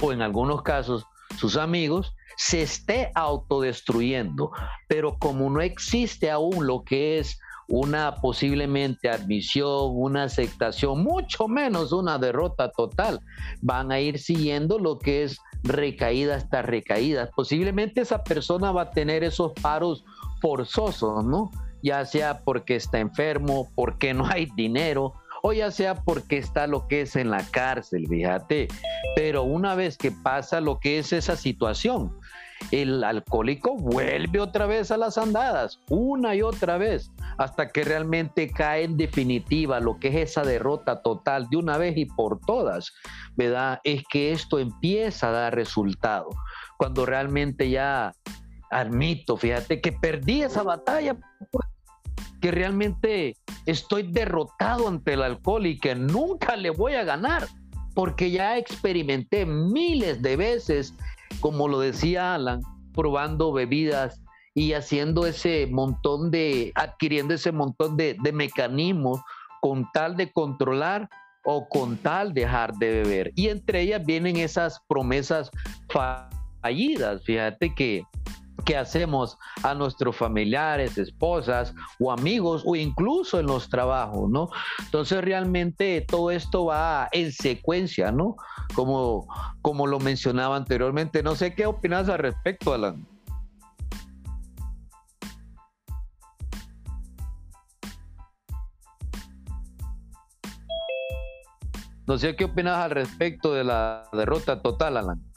o 0.00 0.12
en 0.12 0.22
algunos 0.22 0.62
casos 0.62 1.04
sus 1.38 1.56
amigos, 1.56 2.14
se 2.36 2.62
esté 2.62 3.10
autodestruyendo. 3.14 4.50
Pero 4.88 5.18
como 5.18 5.50
no 5.50 5.60
existe 5.60 6.30
aún 6.30 6.66
lo 6.66 6.84
que 6.84 7.18
es 7.18 7.38
una 7.68 8.14
posiblemente 8.16 9.08
admisión, 9.08 9.90
una 9.92 10.24
aceptación, 10.24 11.02
mucho 11.02 11.48
menos 11.48 11.92
una 11.92 12.18
derrota 12.18 12.70
total, 12.70 13.20
van 13.60 13.90
a 13.90 13.98
ir 13.98 14.18
siguiendo 14.18 14.78
lo 14.78 14.98
que 14.98 15.24
es 15.24 15.38
recaída 15.64 16.36
hasta 16.36 16.62
recaída. 16.62 17.30
Posiblemente 17.34 18.02
esa 18.02 18.22
persona 18.22 18.70
va 18.70 18.82
a 18.82 18.90
tener 18.90 19.24
esos 19.24 19.52
paros 19.54 20.04
forzosos, 20.40 21.24
¿no? 21.24 21.50
Ya 21.82 22.04
sea 22.04 22.40
porque 22.44 22.76
está 22.76 22.98
enfermo, 22.98 23.68
porque 23.74 24.14
no 24.14 24.26
hay 24.26 24.48
dinero, 24.56 25.14
o 25.46 25.52
ya 25.52 25.70
sea 25.70 25.94
porque 25.94 26.38
está 26.38 26.66
lo 26.66 26.88
que 26.88 27.02
es 27.02 27.14
en 27.14 27.30
la 27.30 27.44
cárcel, 27.52 28.08
fíjate. 28.08 28.66
Pero 29.14 29.44
una 29.44 29.76
vez 29.76 29.96
que 29.96 30.10
pasa 30.10 30.60
lo 30.60 30.80
que 30.80 30.98
es 30.98 31.12
esa 31.12 31.36
situación, 31.36 32.18
el 32.72 33.04
alcohólico 33.04 33.76
vuelve 33.76 34.40
otra 34.40 34.66
vez 34.66 34.90
a 34.90 34.96
las 34.96 35.18
andadas, 35.18 35.78
una 35.88 36.34
y 36.34 36.42
otra 36.42 36.78
vez, 36.78 37.12
hasta 37.38 37.70
que 37.70 37.84
realmente 37.84 38.50
cae 38.50 38.82
en 38.82 38.96
definitiva 38.96 39.78
lo 39.78 40.00
que 40.00 40.08
es 40.08 40.30
esa 40.30 40.42
derrota 40.42 41.00
total 41.00 41.48
de 41.48 41.58
una 41.58 41.78
vez 41.78 41.96
y 41.96 42.06
por 42.06 42.40
todas, 42.40 42.92
¿verdad? 43.36 43.78
Es 43.84 44.02
que 44.10 44.32
esto 44.32 44.58
empieza 44.58 45.28
a 45.28 45.32
dar 45.32 45.54
resultado. 45.54 46.28
Cuando 46.76 47.06
realmente 47.06 47.70
ya 47.70 48.12
admito, 48.72 49.36
fíjate 49.36 49.80
que 49.80 49.92
perdí 49.92 50.42
esa 50.42 50.64
batalla, 50.64 51.16
pues, 51.52 51.68
que 52.40 52.50
realmente 52.50 53.36
estoy 53.66 54.04
derrotado 54.04 54.88
ante 54.88 55.14
el 55.14 55.22
alcohol 55.22 55.66
y 55.66 55.78
que 55.78 55.94
nunca 55.94 56.56
le 56.56 56.70
voy 56.70 56.94
a 56.94 57.04
ganar, 57.04 57.46
porque 57.94 58.30
ya 58.30 58.58
experimenté 58.58 59.46
miles 59.46 60.20
de 60.22 60.36
veces 60.36 60.94
como 61.40 61.68
lo 61.68 61.80
decía 61.80 62.34
Alan, 62.34 62.60
probando 62.94 63.52
bebidas 63.52 64.20
y 64.54 64.72
haciendo 64.72 65.26
ese 65.26 65.66
montón 65.70 66.30
de, 66.30 66.72
adquiriendo 66.74 67.34
ese 67.34 67.52
montón 67.52 67.96
de, 67.96 68.16
mecanismos 68.32 69.20
con 69.60 69.86
tal 69.92 70.16
de 70.16 70.32
controlar 70.32 71.08
o 71.44 71.68
con 71.68 71.96
tal 71.98 72.32
de 72.32 72.42
dejar 72.42 72.74
de 72.74 73.02
beber. 73.02 73.32
Y 73.36 73.48
entre 73.48 73.82
ellas 73.82 74.04
vienen 74.04 74.36
esas 74.36 74.80
promesas 74.88 75.50
fallidas. 76.62 77.22
Fíjate 77.24 77.74
que 77.74 78.02
que 78.64 78.76
hacemos 78.76 79.38
a 79.62 79.74
nuestros 79.74 80.16
familiares, 80.16 80.98
esposas 80.98 81.74
o 81.98 82.10
amigos 82.10 82.62
o 82.64 82.74
incluso 82.76 83.38
en 83.38 83.46
los 83.46 83.68
trabajos, 83.68 84.30
¿no? 84.30 84.48
Entonces 84.84 85.22
realmente 85.22 86.04
todo 86.06 86.30
esto 86.30 86.66
va 86.66 87.08
en 87.12 87.32
secuencia, 87.32 88.10
¿no? 88.10 88.36
Como, 88.74 89.28
como 89.62 89.86
lo 89.86 90.00
mencionaba 90.00 90.56
anteriormente. 90.56 91.22
No 91.22 91.34
sé 91.34 91.54
qué 91.54 91.66
opinas 91.66 92.08
al 92.08 92.18
respecto, 92.18 92.72
Alan. 92.72 93.06
No 102.06 102.18
sé 102.18 102.36
qué 102.36 102.44
opinas 102.44 102.76
al 102.76 102.92
respecto 102.92 103.52
de 103.52 103.64
la 103.64 104.08
derrota 104.12 104.62
total, 104.62 104.96
Alan 104.96 105.35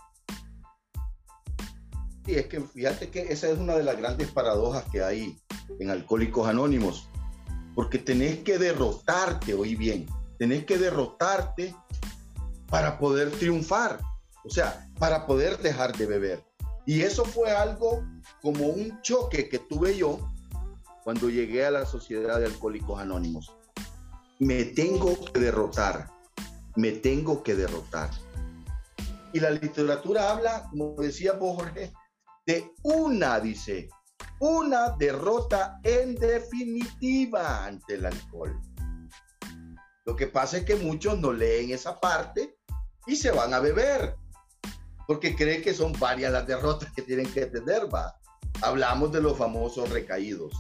es 2.36 2.48
que 2.48 2.62
fíjate 2.62 3.10
que 3.10 3.32
esa 3.32 3.50
es 3.50 3.58
una 3.58 3.76
de 3.76 3.84
las 3.84 3.98
grandes 3.98 4.30
paradojas 4.32 4.86
que 4.92 5.04
hay 5.04 5.38
en 5.80 5.90
Alcohólicos 5.90 6.48
Anónimos, 6.48 7.10
porque 7.76 8.00
tenés 8.00 8.40
que 8.40 8.58
derrotarte, 8.58 9.54
oí 9.54 9.76
bien, 9.76 10.08
tenés 10.38 10.66
que 10.66 10.78
derrotarte 10.78 11.76
para 12.68 13.00
poder 13.00 13.32
triunfar, 13.32 14.00
o 14.44 14.50
sea, 14.50 14.90
para 14.98 15.26
poder 15.26 15.58
dejar 15.60 15.96
de 15.96 16.06
beber. 16.06 16.44
Y 16.86 17.02
eso 17.02 17.26
fue 17.26 17.52
algo 17.52 18.04
como 18.42 18.68
un 18.68 19.02
choque 19.02 19.50
que 19.50 19.60
tuve 19.60 19.98
yo 19.98 20.20
cuando 21.04 21.30
llegué 21.30 21.66
a 21.66 21.72
la 21.72 21.86
Sociedad 21.86 22.40
de 22.40 22.46
Alcohólicos 22.46 23.00
Anónimos. 23.00 23.56
Me 24.40 24.64
tengo 24.66 25.16
que 25.26 25.40
derrotar, 25.40 26.10
me 26.76 26.92
tengo 26.92 27.44
que 27.44 27.56
derrotar. 27.56 28.10
Y 29.34 29.40
la 29.40 29.52
literatura 29.52 30.32
habla, 30.32 30.68
como 30.70 30.96
decía 30.96 31.34
vos, 31.34 31.58
Jorge, 31.58 31.94
de 32.50 32.74
una, 32.82 33.40
dice, 33.40 33.90
una 34.40 34.96
derrota 34.98 35.80
en 35.84 36.16
definitiva 36.16 37.64
ante 37.64 37.94
el 37.94 38.08
alcohol. 38.08 38.60
Lo 40.04 40.16
que 40.16 40.26
pasa 40.26 40.58
es 40.58 40.66
que 40.66 40.76
muchos 40.76 41.20
no 41.20 41.32
leen 41.32 41.70
esa 41.70 42.00
parte 42.00 42.58
y 43.06 43.16
se 43.16 43.30
van 43.30 43.54
a 43.54 43.60
beber, 43.60 44.16
porque 45.06 45.36
creen 45.36 45.62
que 45.62 45.76
son 45.76 45.94
varias 46.00 46.32
las 46.32 46.48
derrotas 46.48 46.92
que 46.92 47.04
tienen 47.04 47.32
que 47.32 47.46
tener, 47.46 47.88
va. 47.94 48.20
Hablamos 48.64 49.12
de 49.12 49.22
los 49.22 49.38
famosos 49.38 49.88
recaídos. 49.92 50.52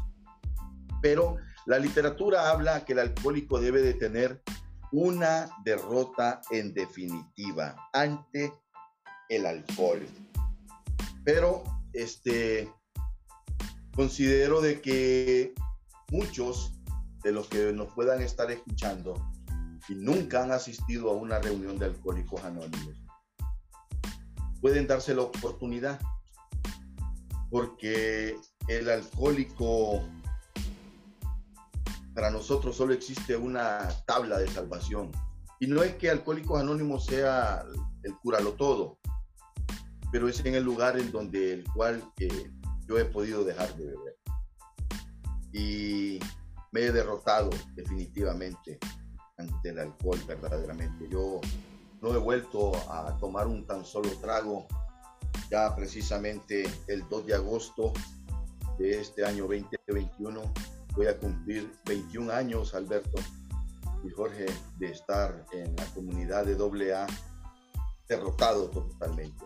Pero 1.01 1.37
la 1.65 1.79
literatura 1.79 2.51
habla 2.51 2.85
que 2.85 2.93
el 2.93 2.99
alcohólico 2.99 3.59
debe 3.59 3.81
de 3.81 3.95
tener 3.95 4.43
una 4.91 5.49
derrota 5.65 6.39
en 6.51 6.71
definitiva 6.71 7.75
ante 7.93 8.53
el 9.27 9.47
alcohol. 9.47 10.05
Pero 11.23 11.63
este, 11.93 12.71
considero 13.95 14.61
de 14.61 14.81
que 14.81 15.53
muchos 16.11 16.73
de 17.23 17.31
los 17.31 17.47
que 17.47 17.73
nos 17.73 17.93
puedan 17.93 18.21
estar 18.21 18.49
escuchando 18.51 19.15
y 19.87 19.95
nunca 19.95 20.43
han 20.43 20.51
asistido 20.51 21.09
a 21.09 21.13
una 21.13 21.39
reunión 21.39 21.77
de 21.77 21.85
alcohólicos 21.85 22.43
anónimos, 22.43 22.95
pueden 24.61 24.87
darse 24.87 25.15
la 25.15 25.23
oportunidad 25.23 25.99
porque 27.49 28.37
el 28.67 28.89
alcohólico 28.89 30.03
para 32.13 32.29
nosotros 32.29 32.75
solo 32.75 32.93
existe 32.93 33.37
una 33.37 33.87
tabla 34.05 34.37
de 34.37 34.47
salvación. 34.47 35.09
Y 35.59 35.67
no 35.67 35.83
es 35.83 35.95
que 35.95 36.09
Alcohólicos 36.09 36.59
Anónimos 36.59 37.05
sea 37.05 37.63
el 38.03 38.15
curalo 38.17 38.53
todo, 38.53 38.98
pero 40.11 40.27
es 40.27 40.43
en 40.45 40.55
el 40.55 40.63
lugar 40.63 40.99
en 40.99 41.11
donde 41.11 41.53
el 41.53 41.63
cual 41.71 42.03
eh, 42.19 42.51
yo 42.87 42.97
he 42.97 43.05
podido 43.05 43.43
dejar 43.43 43.75
de 43.75 43.85
beber. 43.85 44.17
Y 45.51 46.19
me 46.71 46.81
he 46.81 46.91
derrotado 46.91 47.49
definitivamente 47.75 48.79
ante 49.37 49.69
el 49.69 49.79
alcohol 49.79 50.19
verdaderamente. 50.27 51.07
Yo 51.09 51.41
no 52.01 52.13
he 52.13 52.17
vuelto 52.17 52.75
a 52.91 53.17
tomar 53.17 53.47
un 53.47 53.65
tan 53.65 53.85
solo 53.85 54.09
trago 54.21 54.67
ya 55.49 55.75
precisamente 55.75 56.69
el 56.87 57.07
2 57.09 57.25
de 57.25 57.35
agosto 57.35 57.93
de 58.77 59.01
este 59.01 59.25
año 59.25 59.43
2021. 59.43 60.41
Voy 60.95 61.07
a 61.07 61.17
cumplir 61.17 61.71
21 61.85 62.31
años, 62.31 62.73
Alberto. 62.73 63.19
y 64.03 64.09
Jorge 64.11 64.45
de 64.77 64.91
estar 64.91 65.45
en 65.51 65.75
la 65.75 65.85
comunidad 65.87 66.45
de 66.45 66.93
AA 66.93 67.07
derrotado 68.07 68.69
totalmente, 68.69 69.45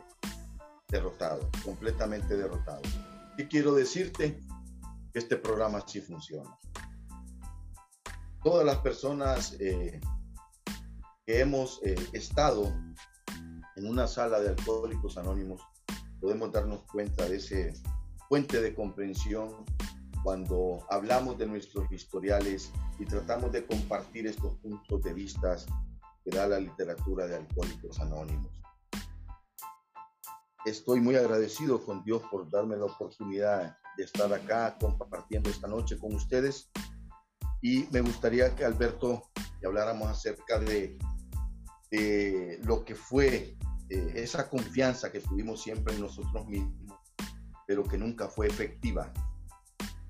derrotado, 0.93 1.49
completamente 1.65 2.37
derrotado. 2.37 2.81
Y 3.37 3.45
quiero 3.45 3.73
decirte 3.73 4.39
que 5.11 5.19
este 5.19 5.37
programa 5.37 5.83
sí 5.87 5.99
funciona. 5.99 6.55
Todas 8.43 8.65
las 8.65 8.77
personas 8.77 9.57
eh, 9.59 9.99
que 11.25 11.39
hemos 11.39 11.81
eh, 11.83 11.95
estado 12.13 12.71
en 13.75 13.87
una 13.87 14.05
sala 14.05 14.39
de 14.39 14.49
alcohólicos 14.49 15.17
anónimos 15.17 15.61
podemos 16.21 16.51
darnos 16.51 16.83
cuenta 16.83 17.27
de 17.27 17.37
ese 17.37 17.73
fuente 18.29 18.61
de 18.61 18.75
comprensión 18.75 19.65
cuando 20.23 20.85
hablamos 20.89 21.37
de 21.37 21.47
nuestros 21.47 21.91
historiales 21.91 22.71
y 22.99 23.05
tratamos 23.05 23.51
de 23.51 23.65
compartir 23.65 24.27
estos 24.27 24.55
puntos 24.59 25.01
de 25.01 25.13
vista 25.13 25.57
que 26.23 26.31
da 26.31 26.47
la 26.47 26.59
literatura 26.59 27.27
de 27.27 27.35
Alcohólicos 27.35 27.99
Anónimos. 27.99 28.62
Estoy 30.65 31.01
muy 31.01 31.15
agradecido 31.15 31.83
con 31.83 32.03
Dios 32.03 32.21
por 32.31 32.49
darme 32.49 32.77
la 32.77 32.85
oportunidad 32.85 33.77
de 33.97 34.03
estar 34.03 34.31
acá 34.33 34.77
compartiendo 34.79 35.49
esta 35.49 35.67
noche 35.67 35.97
con 35.97 36.15
ustedes 36.15 36.71
y 37.61 37.85
me 37.91 38.01
gustaría 38.01 38.55
que 38.55 38.65
Alberto 38.65 39.29
habláramos 39.65 40.09
acerca 40.09 40.59
de, 40.59 40.97
de 41.91 42.59
lo 42.63 42.83
que 42.83 42.95
fue 42.95 43.57
eh, 43.89 44.11
esa 44.15 44.49
confianza 44.49 45.11
que 45.11 45.19
tuvimos 45.19 45.61
siempre 45.61 45.93
en 45.93 46.01
nosotros 46.01 46.47
mismos, 46.47 46.97
pero 47.67 47.83
que 47.83 47.97
nunca 47.97 48.27
fue 48.27 48.47
efectiva 48.47 49.13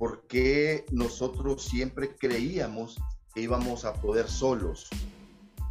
porque 0.03 0.85
nosotros 0.91 1.63
siempre 1.63 2.17
creíamos 2.17 2.97
que 3.33 3.39
íbamos 3.39 3.85
a 3.85 3.93
poder 3.93 4.27
solos. 4.27 4.89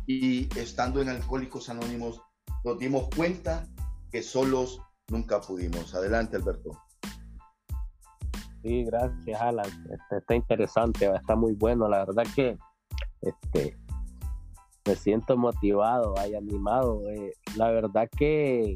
Y 0.07 0.49
estando 0.59 1.03
en 1.03 1.11
Alcohólicos 1.11 1.69
Anónimos, 1.69 2.23
nos 2.65 2.79
dimos 2.79 3.09
cuenta 3.15 3.69
que 4.13 4.23
solos 4.23 4.81
nunca 5.09 5.41
pudimos. 5.41 5.95
Adelante, 5.95 6.37
Alberto. 6.37 6.71
Sí, 8.63 8.85
gracias, 8.85 9.41
Alan. 9.41 9.67
Este, 9.67 10.19
está 10.19 10.35
interesante, 10.35 11.11
está 11.13 11.35
muy 11.35 11.55
bueno. 11.55 11.89
La 11.89 12.05
verdad 12.05 12.25
que 12.35 12.57
este, 13.23 13.77
me 14.87 14.95
siento 14.95 15.37
motivado, 15.37 16.15
hay 16.19 16.35
animado. 16.35 17.09
Eh, 17.11 17.33
la 17.57 17.71
verdad 17.71 18.09
que 18.17 18.75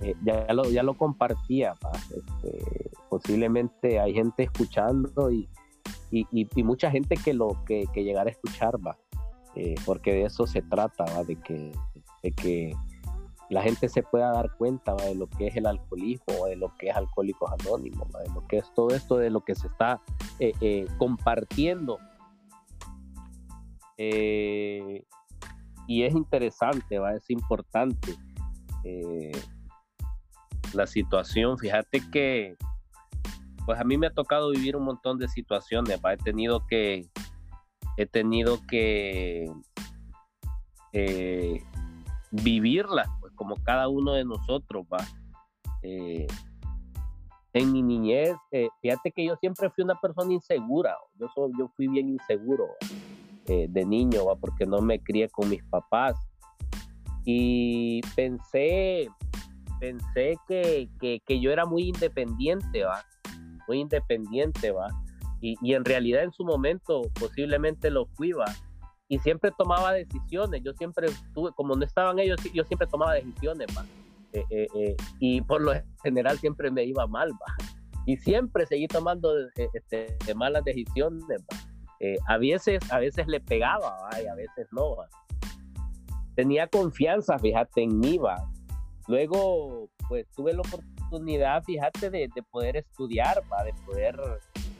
eh, 0.00 0.14
ya, 0.22 0.52
lo, 0.52 0.64
ya 0.70 0.82
lo 0.82 0.94
compartía. 0.94 1.74
Este, 2.14 2.90
posiblemente 3.08 3.98
hay 3.98 4.14
gente 4.14 4.44
escuchando 4.44 5.30
y, 5.32 5.48
y, 6.10 6.62
mucha 6.62 6.90
gente 6.90 7.16
que 7.16 7.32
lo 7.32 7.64
que, 7.64 7.86
que 7.92 8.04
llegara 8.04 8.28
a 8.28 8.32
escuchar 8.32 8.74
va 8.86 8.96
eh, 9.54 9.74
porque 9.84 10.12
de 10.12 10.24
eso 10.24 10.46
se 10.46 10.62
trata 10.62 11.24
de 11.24 11.36
que 11.36 11.72
de 12.22 12.32
que 12.32 12.72
la 13.50 13.62
gente 13.62 13.88
se 13.88 14.02
pueda 14.02 14.32
dar 14.32 14.54
cuenta 14.56 14.94
de 14.94 15.14
lo 15.14 15.28
que 15.28 15.46
es 15.46 15.56
el 15.56 15.66
alcoholismo 15.66 16.46
de 16.46 16.56
lo 16.56 16.74
que 16.76 16.90
es 16.90 16.96
alcohólicos 16.96 17.50
anónimos 17.60 18.08
de 18.12 18.30
lo 18.34 18.46
que 18.46 18.58
es 18.58 18.72
todo 18.74 18.90
esto 18.90 19.16
de 19.16 19.30
lo 19.30 19.40
que 19.40 19.54
se 19.54 19.68
está 19.68 20.00
eh, 20.38 20.52
eh, 20.60 20.86
compartiendo. 20.98 21.98
Y 25.86 26.02
es 26.02 26.14
interesante 26.14 26.98
va 26.98 27.14
es 27.14 27.28
importante 27.30 28.14
la 30.72 30.86
situación. 30.86 31.58
Fíjate 31.58 32.02
que 32.10 32.56
pues 33.68 33.78
a 33.78 33.84
mí 33.84 33.98
me 33.98 34.06
ha 34.06 34.14
tocado 34.14 34.48
vivir 34.48 34.76
un 34.76 34.84
montón 34.84 35.18
de 35.18 35.28
situaciones, 35.28 36.00
he 36.02 36.16
tenido 36.16 36.66
que, 36.66 37.06
he 37.98 38.06
tenido 38.06 38.66
que 38.66 39.44
eh, 40.94 41.62
vivirlas, 42.30 43.10
como 43.38 43.56
cada 43.64 43.88
uno 43.88 44.12
de 44.12 44.24
nosotros, 44.24 44.84
va. 44.92 44.98
Eh, 45.82 46.26
en 47.54 47.72
mi 47.72 47.82
niñez, 47.82 48.36
eh, 48.50 48.68
fíjate 48.82 49.10
que 49.10 49.24
yo 49.24 49.36
siempre 49.36 49.70
fui 49.70 49.82
una 49.82 49.98
persona 49.98 50.32
insegura, 50.32 50.94
yo, 51.18 51.28
yo 51.58 51.68
fui 51.76 51.88
bien 51.88 52.10
inseguro 52.10 52.66
de 53.46 53.86
niño, 53.86 54.26
¿va? 54.26 54.36
porque 54.36 54.66
no 54.66 54.82
me 54.82 55.00
crié 55.00 55.30
con 55.30 55.48
mis 55.48 55.64
papás. 55.64 56.14
Y 57.24 58.02
pensé, 58.14 59.08
pensé 59.80 60.36
que, 60.46 60.90
que, 61.00 61.20
que 61.24 61.40
yo 61.40 61.50
era 61.50 61.64
muy 61.64 61.88
independiente, 61.88 62.84
¿va? 62.84 63.02
muy 63.68 63.80
independiente, 63.80 64.72
¿va? 64.72 64.88
Y, 65.40 65.54
y, 65.62 65.74
en 65.74 65.84
realidad 65.84 66.24
en 66.24 66.32
su 66.32 66.44
momento 66.44 67.02
posiblemente 67.20 67.90
lo 67.90 68.06
fui, 68.06 68.32
¿va? 68.32 68.46
Y 69.08 69.18
siempre 69.18 69.50
tomaba 69.56 69.92
decisiones, 69.92 70.62
yo 70.62 70.72
siempre 70.74 71.08
tuve, 71.34 71.50
como 71.52 71.74
no 71.74 71.84
estaban 71.84 72.18
ellos, 72.18 72.38
yo 72.52 72.64
siempre 72.64 72.86
tomaba 72.86 73.14
decisiones. 73.14 73.66
Eh, 74.32 74.44
eh, 74.50 74.66
eh, 74.74 74.96
y 75.18 75.40
por 75.40 75.62
lo 75.62 75.72
general 76.02 76.38
siempre 76.38 76.70
me 76.70 76.84
iba 76.84 77.06
mal, 77.06 77.32
¿va? 77.32 77.54
Y 78.04 78.16
siempre 78.18 78.66
seguí 78.66 78.86
tomando 78.86 79.32
este, 79.54 80.16
malas 80.34 80.64
decisiones, 80.64 81.24
¿va? 81.30 81.56
a, 82.26 82.38
veces, 82.38 82.80
a 82.92 82.98
veces 82.98 83.26
le 83.26 83.40
pegaba, 83.40 84.02
¿va? 84.02 84.22
Y 84.22 84.26
a 84.26 84.34
veces 84.34 84.66
no, 84.72 84.96
¿va? 84.96 85.08
Tenía 86.34 86.68
confianza, 86.68 87.38
fíjate, 87.38 87.82
en 87.82 87.98
mí, 87.98 88.18
¿va? 88.18 88.36
Luego, 89.08 89.88
pues 90.08 90.26
tuve 90.36 90.52
la 90.52 90.60
oportunidad 90.60 90.98
fíjate, 91.64 92.10
de, 92.10 92.28
poder 92.50 92.76
estudiar, 92.76 93.42
¿va? 93.50 93.64
de 93.64 93.72
poder 93.86 94.20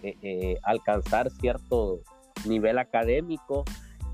eh, 0.03 0.15
eh, 0.23 0.59
alcanzar 0.63 1.31
cierto 1.31 2.01
nivel 2.47 2.79
académico. 2.79 3.65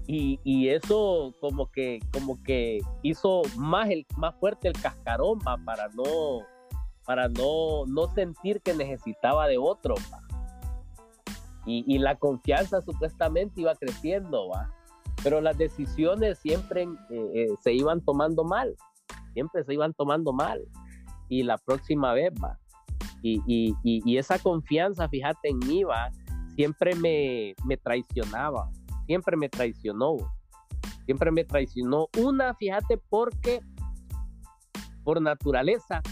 Y, 0.06 0.68
eso 0.68 1.34
como 1.40 1.70
que, 1.70 2.00
como 2.12 2.42
que 2.42 2.80
hizo 3.02 3.42
más, 3.56 3.88
el, 3.88 4.06
más 4.16 4.34
fuerte 4.38 4.68
el 4.68 4.74
cascarón 4.74 5.38
para 5.38 5.88
no 5.88 6.42
para 7.04 7.28
no, 7.28 7.84
no 7.86 8.06
sentir 8.14 8.60
que 8.62 8.74
necesitaba 8.74 9.46
de 9.46 9.58
otro. 9.58 9.94
Y, 11.66 11.98
la 11.98 12.16
confianza 12.16 12.82
supuestamente 12.82 13.62
iba 13.62 13.74
creciendo, 13.74 14.48
¿va? 14.48 14.70
pero 15.22 15.40
las 15.40 15.56
decisiones 15.56 16.38
siempre 16.38 16.86
eh, 17.08 17.46
se 17.62 17.72
iban 17.72 18.02
tomando 18.02 18.44
mal, 18.44 18.76
siempre 19.32 19.64
se 19.64 19.72
iban 19.72 19.94
tomando 19.94 20.34
mal 20.34 20.60
y 21.30 21.42
la 21.42 21.56
próxima 21.56 22.12
vez 22.12 22.32
va. 22.42 22.58
Y, 23.22 23.40
y, 23.46 23.74
y, 23.82 24.18
esa 24.18 24.38
confianza, 24.38 25.08
fíjate 25.08 25.48
en 25.48 25.58
mí, 25.60 25.84
va, 25.84 26.10
siempre 26.54 26.94
me, 26.94 27.54
me 27.64 27.78
traicionaba, 27.78 28.70
siempre 29.06 29.36
me 29.36 29.48
traicionó, 29.48 30.16
siempre 31.04 31.30
me 31.30 31.44
traicionó. 31.44 32.08
Una, 32.18 32.54
fíjate, 32.54 32.98
porque 33.08 33.60
por 35.02 35.20
naturaleza, 35.20 36.02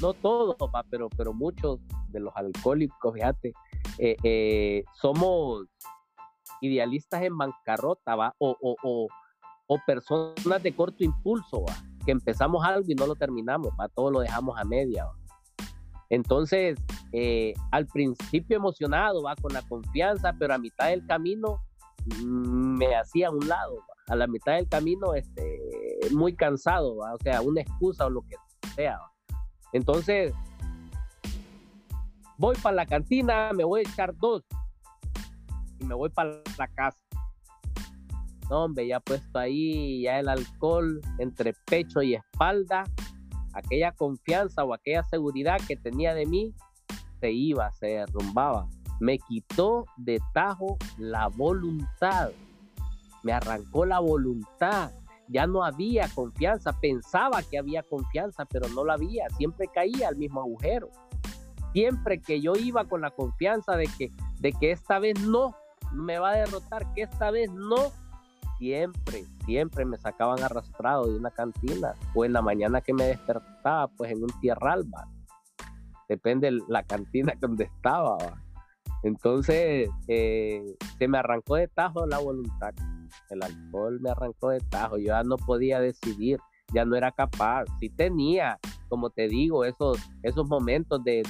no 0.00 0.14
todos, 0.14 0.56
va, 0.74 0.82
pero, 0.90 1.08
pero 1.10 1.32
muchos 1.32 1.78
de 2.08 2.20
los 2.20 2.34
alcohólicos, 2.36 3.14
fíjate, 3.14 3.52
eh, 3.98 4.16
eh, 4.24 4.84
somos 5.00 5.66
idealistas 6.60 7.22
en 7.22 7.36
bancarrota, 7.36 8.16
va, 8.16 8.34
o, 8.38 8.56
o, 8.60 9.08
o, 9.66 9.78
personas 9.86 10.62
de 10.62 10.74
corto 10.74 11.02
impulso, 11.04 11.62
va 11.62 11.74
que 12.04 12.12
empezamos 12.12 12.64
algo 12.64 12.84
y 12.88 12.94
no 12.94 13.06
lo 13.06 13.14
terminamos, 13.14 13.70
va, 13.78 13.88
todo 13.88 14.10
lo 14.10 14.20
dejamos 14.20 14.58
a 14.58 14.64
media. 14.64 15.06
Entonces, 16.10 16.78
eh, 17.12 17.54
al 17.70 17.86
principio 17.86 18.56
emocionado, 18.56 19.22
va 19.22 19.36
con 19.36 19.52
la 19.52 19.62
confianza, 19.62 20.34
pero 20.38 20.54
a 20.54 20.58
mitad 20.58 20.88
del 20.88 21.06
camino 21.06 21.62
mm, 22.06 22.78
me 22.78 22.96
hacía 22.96 23.28
a 23.28 23.30
un 23.30 23.46
lado, 23.46 23.78
a 24.08 24.16
la 24.16 24.26
mitad 24.26 24.54
del 24.54 24.68
camino 24.68 25.14
este, 25.14 25.60
muy 26.12 26.34
cansado, 26.34 26.96
o 26.96 27.18
sea, 27.22 27.42
una 27.42 27.60
excusa 27.60 28.06
o 28.06 28.10
lo 28.10 28.22
que 28.22 28.36
sea. 28.74 28.98
Entonces, 29.72 30.34
voy 32.38 32.56
para 32.62 32.76
la 32.76 32.86
cantina, 32.86 33.50
me 33.54 33.64
voy 33.64 33.80
a 33.80 33.88
echar 33.88 34.16
dos 34.16 34.42
y 35.78 35.84
me 35.84 35.94
voy 35.94 36.08
para 36.10 36.42
la 36.58 36.68
casa 36.68 36.98
hombre, 38.52 38.86
ya 38.86 39.00
puesto 39.00 39.38
ahí 39.38 40.02
ya 40.02 40.18
el 40.18 40.28
alcohol 40.28 41.00
entre 41.18 41.54
pecho 41.66 42.02
y 42.02 42.14
espalda, 42.14 42.84
aquella 43.54 43.92
confianza 43.92 44.64
o 44.64 44.74
aquella 44.74 45.02
seguridad 45.04 45.58
que 45.66 45.76
tenía 45.76 46.14
de 46.14 46.26
mí 46.26 46.54
se 47.22 47.30
iba, 47.30 47.70
se 47.70 47.86
derrumbaba. 47.86 48.66
Me 48.98 49.16
quitó 49.18 49.86
de 49.96 50.20
tajo 50.34 50.76
la 50.98 51.28
voluntad, 51.28 52.30
me 53.22 53.32
arrancó 53.32 53.86
la 53.86 54.00
voluntad. 54.00 54.90
Ya 55.28 55.46
no 55.46 55.64
había 55.64 56.08
confianza, 56.08 56.72
pensaba 56.80 57.42
que 57.44 57.58
había 57.58 57.84
confianza, 57.84 58.44
pero 58.44 58.68
no 58.70 58.84
la 58.84 58.94
había, 58.94 59.28
siempre 59.38 59.68
caía 59.72 60.08
al 60.08 60.16
mismo 60.16 60.40
agujero. 60.40 60.90
Siempre 61.72 62.20
que 62.20 62.40
yo 62.40 62.54
iba 62.54 62.86
con 62.86 63.02
la 63.02 63.12
confianza 63.12 63.76
de 63.76 63.88
que, 63.96 64.10
de 64.40 64.52
que 64.52 64.72
esta 64.72 64.98
vez 64.98 65.18
no 65.20 65.54
me 65.92 66.18
va 66.18 66.30
a 66.30 66.36
derrotar, 66.38 66.92
que 66.92 67.02
esta 67.02 67.30
vez 67.30 67.50
no 67.52 67.92
siempre, 68.58 69.24
siempre 69.46 69.84
me 69.84 69.96
sacaban 69.96 70.42
arrastrado 70.42 71.06
de 71.06 71.16
una 71.16 71.30
cantina 71.30 71.94
o 72.14 72.24
en 72.24 72.32
la 72.32 72.42
mañana 72.42 72.80
que 72.80 72.92
me 72.92 73.04
despertaba, 73.04 73.86
pues 73.96 74.10
en 74.10 74.24
un 74.24 74.40
tierral, 74.40 74.84
Depende 76.12 76.50
de 76.50 76.60
la 76.68 76.82
cantina 76.82 77.32
donde 77.40 77.64
estaba, 77.64 78.18
Entonces, 79.02 79.88
eh, 80.08 80.62
se 80.98 81.08
me 81.08 81.16
arrancó 81.16 81.56
de 81.56 81.68
tajo 81.68 82.06
la 82.06 82.18
voluntad. 82.18 82.74
El 83.30 83.42
alcohol 83.42 83.98
me 83.98 84.10
arrancó 84.10 84.50
de 84.50 84.60
tajo. 84.60 84.98
Yo 84.98 85.06
ya 85.06 85.22
no 85.22 85.38
podía 85.38 85.80
decidir, 85.80 86.38
ya 86.74 86.84
no 86.84 86.96
era 86.96 87.12
capaz. 87.12 87.64
Sí 87.80 87.88
tenía, 87.88 88.58
como 88.90 89.08
te 89.08 89.26
digo, 89.26 89.64
esos, 89.64 89.96
esos 90.22 90.46
momentos 90.46 91.02
de, 91.02 91.22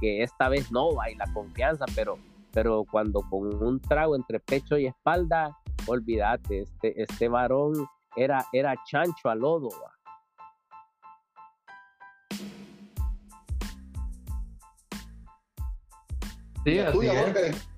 que 0.00 0.22
esta 0.22 0.48
vez 0.48 0.70
no 0.70 1.00
hay 1.00 1.16
la 1.16 1.26
confianza, 1.34 1.84
pero, 1.96 2.16
pero 2.52 2.84
cuando 2.88 3.20
con 3.28 3.52
un 3.60 3.80
trago 3.80 4.14
entre 4.14 4.38
pecho 4.38 4.78
y 4.78 4.86
espalda, 4.86 5.58
olvídate, 5.88 6.60
este, 6.60 7.02
este 7.02 7.28
varón 7.28 7.72
era, 8.14 8.46
era 8.52 8.76
chancho 8.86 9.28
al 9.28 9.40
lodo. 9.40 9.70
Sí, 16.64 16.78
así 16.78 17.06
es. 17.06 17.68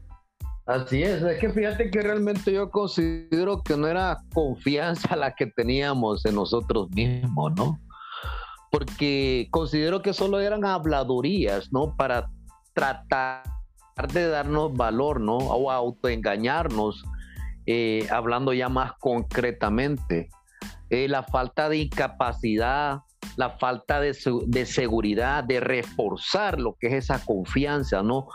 Así 0.66 1.02
es, 1.04 1.22
es 1.22 1.38
que 1.38 1.50
fíjate 1.50 1.90
que 1.92 2.02
realmente 2.02 2.52
yo 2.52 2.70
considero 2.70 3.62
que 3.62 3.76
no 3.76 3.86
era 3.86 4.18
confianza 4.34 5.14
la 5.14 5.32
que 5.32 5.46
teníamos 5.46 6.26
en 6.26 6.34
nosotros 6.34 6.90
mismos, 6.90 7.52
¿no? 7.54 7.78
Porque 8.72 9.46
considero 9.52 10.02
que 10.02 10.12
solo 10.12 10.40
eran 10.40 10.64
habladurías, 10.64 11.72
¿no? 11.72 11.94
Para 11.96 12.28
tratar 12.74 13.44
de 14.12 14.26
darnos 14.26 14.74
valor, 14.74 15.20
¿no? 15.20 15.36
O 15.36 15.70
autoengañarnos, 15.70 17.04
eh, 17.66 18.04
hablando 18.10 18.52
ya 18.52 18.68
más 18.68 18.92
concretamente. 18.98 20.28
Eh, 20.90 21.06
la 21.06 21.22
falta 21.22 21.68
de 21.68 21.78
incapacidad 21.78 23.02
la 23.36 23.50
falta 23.50 24.00
de, 24.00 24.14
seguridad, 24.66 25.44
de 25.44 25.60
reforzar 25.60 26.58
lo 26.58 26.76
que 26.80 26.88
es 26.88 27.04
esa 27.04 27.24
confianza, 27.24 28.02
¿no? 28.02 28.28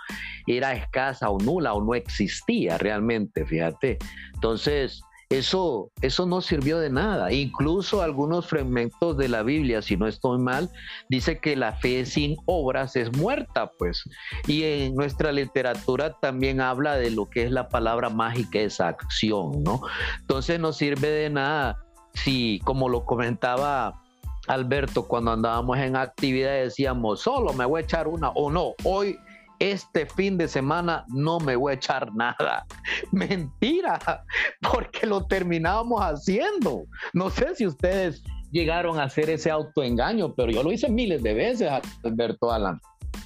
Era 0.47 0.73
escasa 0.73 1.29
o 1.29 1.39
nula 1.39 1.73
o 1.73 1.83
no 1.83 1.95
existía 1.95 2.77
realmente, 2.77 3.45
fíjate. 3.45 3.97
Entonces, 4.33 5.01
eso, 5.31 5.91
eso 6.01 6.25
no 6.25 6.41
sirvió 6.41 6.77
de 6.77 6.89
nada. 6.89 7.31
Incluso 7.31 8.01
algunos 8.01 8.47
fragmentos 8.47 9.17
de 9.17 9.29
la 9.29 9.43
Biblia, 9.43 9.81
si 9.81 9.95
no 9.95 10.07
estoy 10.07 10.37
mal, 10.39 10.69
dice 11.09 11.39
que 11.39 11.55
la 11.55 11.73
fe 11.73 12.05
sin 12.05 12.35
obras 12.45 12.95
es 12.95 13.15
muerta, 13.17 13.71
pues. 13.79 14.03
Y 14.45 14.63
en 14.63 14.95
nuestra 14.95 15.31
literatura 15.31 16.17
también 16.19 16.59
habla 16.59 16.95
de 16.95 17.11
lo 17.11 17.29
que 17.29 17.43
es 17.43 17.51
la 17.51 17.69
palabra 17.69 18.09
mágica, 18.09 18.59
esa 18.59 18.89
acción, 18.89 19.63
¿no? 19.63 19.81
Entonces 20.19 20.59
no 20.59 20.73
sirve 20.73 21.09
de 21.09 21.29
nada 21.29 21.77
si, 22.13 22.59
como 22.65 22.89
lo 22.89 23.05
comentaba 23.05 24.00
Alberto, 24.47 25.07
cuando 25.07 25.31
andábamos 25.31 25.77
en 25.77 25.95
actividad 25.95 26.53
decíamos, 26.53 27.21
solo 27.21 27.53
me 27.53 27.65
voy 27.65 27.81
a 27.81 27.83
echar 27.83 28.07
una 28.07 28.29
o 28.29 28.51
no, 28.51 28.73
hoy 28.83 29.17
este 29.61 30.07
fin 30.07 30.39
de 30.39 30.47
semana 30.47 31.05
no 31.09 31.39
me 31.39 31.55
voy 31.55 31.73
a 31.73 31.75
echar 31.75 32.13
nada. 32.15 32.65
Mentira, 33.11 33.99
porque 34.71 35.05
lo 35.05 35.25
terminábamos 35.27 36.01
haciendo. 36.01 36.85
No 37.13 37.29
sé 37.29 37.55
si 37.55 37.67
ustedes 37.67 38.23
llegaron 38.51 38.99
a 38.99 39.03
hacer 39.03 39.29
ese 39.29 39.51
autoengaño, 39.51 40.33
pero 40.33 40.51
yo 40.51 40.63
lo 40.63 40.71
hice 40.71 40.89
miles 40.89 41.21
de 41.21 41.35
veces, 41.35 41.71
Alberto 42.03 42.51
Alan. 42.51 42.79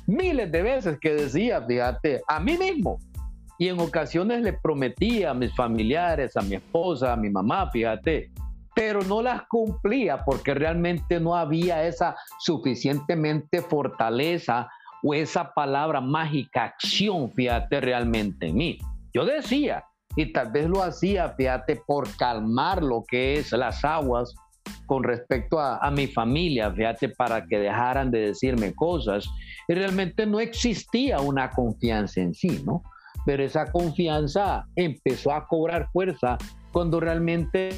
Miles 0.08 0.52
de 0.52 0.62
veces 0.62 0.98
que 1.00 1.14
decía, 1.14 1.66
fíjate, 1.66 2.22
a 2.28 2.40
mí 2.42 2.58
mismo. 2.58 3.00
Y 3.58 3.70
en 3.70 3.80
ocasiones 3.80 4.42
le 4.42 4.52
prometía 4.52 5.32
a 5.32 5.34
mis 5.34 5.56
familiares, 5.56 6.36
a 6.36 6.42
mi 6.42 6.56
esposa, 6.56 7.14
a 7.14 7.16
mi 7.16 7.30
mamá, 7.30 7.72
fíjate, 7.72 8.30
pero 8.76 9.02
no 9.04 9.22
las 9.22 9.44
cumplía 9.48 10.24
porque 10.26 10.54
realmente 10.54 11.20
no 11.20 11.36
había 11.36 11.88
esa 11.88 12.16
suficientemente 12.40 13.62
fortaleza 13.62 14.70
o 15.02 15.14
esa 15.14 15.54
palabra 15.54 16.02
mágica, 16.02 16.66
acción, 16.66 17.32
fíjate, 17.32 17.80
realmente 17.80 18.48
en 18.48 18.58
mí. 18.58 18.78
Yo 19.14 19.24
decía, 19.24 19.86
y 20.18 20.34
tal 20.34 20.52
vez 20.52 20.68
lo 20.68 20.84
hacía, 20.84 21.30
fíjate, 21.30 21.82
por 21.88 22.14
calmar 22.18 22.84
lo 22.84 23.04
que 23.08 23.38
es 23.38 23.52
las 23.54 23.86
aguas 23.86 24.36
con 24.88 25.04
respecto 25.04 25.60
a, 25.60 25.78
a, 25.78 25.90
mi 25.92 26.08
familia, 26.08 26.72
fíjate, 26.72 27.10
para 27.10 27.46
que 27.46 27.60
dejaran 27.60 28.12
de 28.12 28.28
decirme 28.28 28.74
cosas. 28.74 29.30
Y 29.68 29.74
realmente 29.74 30.26
no 30.26 30.40
existía 30.40 31.20
una 31.22 31.50
confianza 31.50 32.22
en 32.22 32.34
sí, 32.34 32.62
¿no? 32.66 32.84
Pero 33.26 33.44
esa 33.44 33.72
confianza 33.72 34.68
empezó 34.76 35.32
a 35.32 35.48
cobrar 35.48 35.90
fuerza 35.92 36.38
cuando 36.72 37.00
realmente 37.00 37.70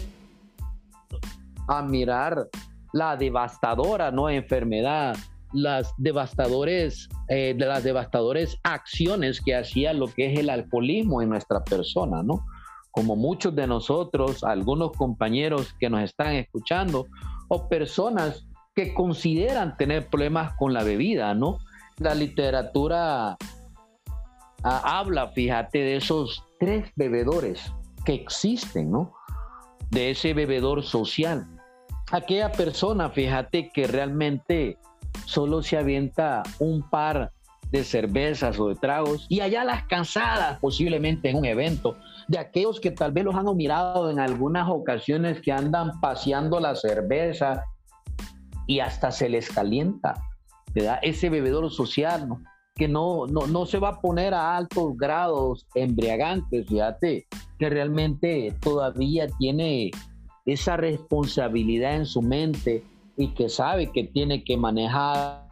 a 1.67 1.81
mirar 1.81 2.47
la 2.93 3.15
devastadora 3.15 4.11
¿no? 4.11 4.29
enfermedad, 4.29 5.15
las 5.53 5.93
devastadores, 5.97 7.09
eh, 7.29 7.55
de 7.57 7.65
las 7.65 7.83
devastadores 7.83 8.57
acciones 8.63 9.41
que 9.41 9.55
hacía 9.55 9.93
lo 9.93 10.07
que 10.07 10.31
es 10.31 10.39
el 10.39 10.49
alcoholismo 10.49 11.21
en 11.21 11.29
nuestra 11.29 11.63
persona, 11.63 12.23
¿no? 12.23 12.45
Como 12.91 13.15
muchos 13.15 13.55
de 13.55 13.67
nosotros, 13.67 14.43
algunos 14.43 14.91
compañeros 14.93 15.73
que 15.79 15.89
nos 15.89 16.01
están 16.01 16.33
escuchando, 16.33 17.07
o 17.47 17.69
personas 17.69 18.47
que 18.75 18.93
consideran 18.93 19.77
tener 19.77 20.07
problemas 20.07 20.53
con 20.53 20.73
la 20.73 20.83
bebida, 20.83 21.33
¿no? 21.33 21.59
La 21.97 22.13
literatura 22.13 23.37
ah, 24.63 24.99
habla, 24.99 25.29
fíjate, 25.29 25.79
de 25.79 25.95
esos 25.97 26.43
tres 26.59 26.91
bebedores 26.95 27.71
que 28.05 28.13
existen, 28.13 28.91
¿no? 28.91 29.13
De 29.89 30.11
ese 30.11 30.33
bebedor 30.33 30.83
social, 30.83 31.47
aquella 32.11 32.51
persona, 32.51 33.09
fíjate 33.09 33.69
que 33.69 33.87
realmente 33.87 34.77
solo 35.25 35.61
se 35.61 35.77
avienta 35.77 36.43
un 36.59 36.87
par 36.89 37.31
de 37.71 37.83
cervezas 37.83 38.59
o 38.59 38.69
de 38.69 38.75
tragos 38.75 39.25
y 39.27 39.41
allá 39.41 39.65
las 39.65 39.83
cansadas 39.87 40.57
posiblemente 40.59 41.29
en 41.29 41.37
un 41.37 41.45
evento 41.45 41.97
de 42.29 42.37
aquellos 42.37 42.79
que 42.79 42.91
tal 42.91 43.11
vez 43.11 43.25
los 43.25 43.35
han 43.35 43.55
mirado 43.57 44.09
en 44.09 44.19
algunas 44.19 44.69
ocasiones 44.69 45.41
que 45.41 45.51
andan 45.51 45.99
paseando 45.99 46.59
la 46.59 46.75
cerveza 46.75 47.63
y 48.67 48.79
hasta 48.79 49.11
se 49.11 49.29
les 49.29 49.49
calienta, 49.49 50.15
¿verdad? 50.73 50.99
Ese 51.01 51.29
bebedor 51.29 51.69
social, 51.71 52.27
¿no? 52.27 52.41
que 52.75 52.87
no, 52.87 53.25
no, 53.25 53.47
no 53.47 53.65
se 53.65 53.79
va 53.79 53.89
a 53.89 54.01
poner 54.01 54.33
a 54.33 54.55
altos 54.55 54.95
grados 54.95 55.65
embriagantes, 55.73 56.67
fíjate, 56.67 57.27
que 57.57 57.69
realmente 57.69 58.55
todavía 58.61 59.27
tiene 59.39 59.89
esa 60.47 60.77
responsabilidad 60.77 61.95
en 61.95 62.05
su 62.05 62.21
mente 62.21 62.83
y 63.17 63.33
que 63.33 63.49
sabe 63.49 63.91
que 63.91 64.05
tiene 64.05 64.45
que 64.45 64.55
manejar 64.55 65.45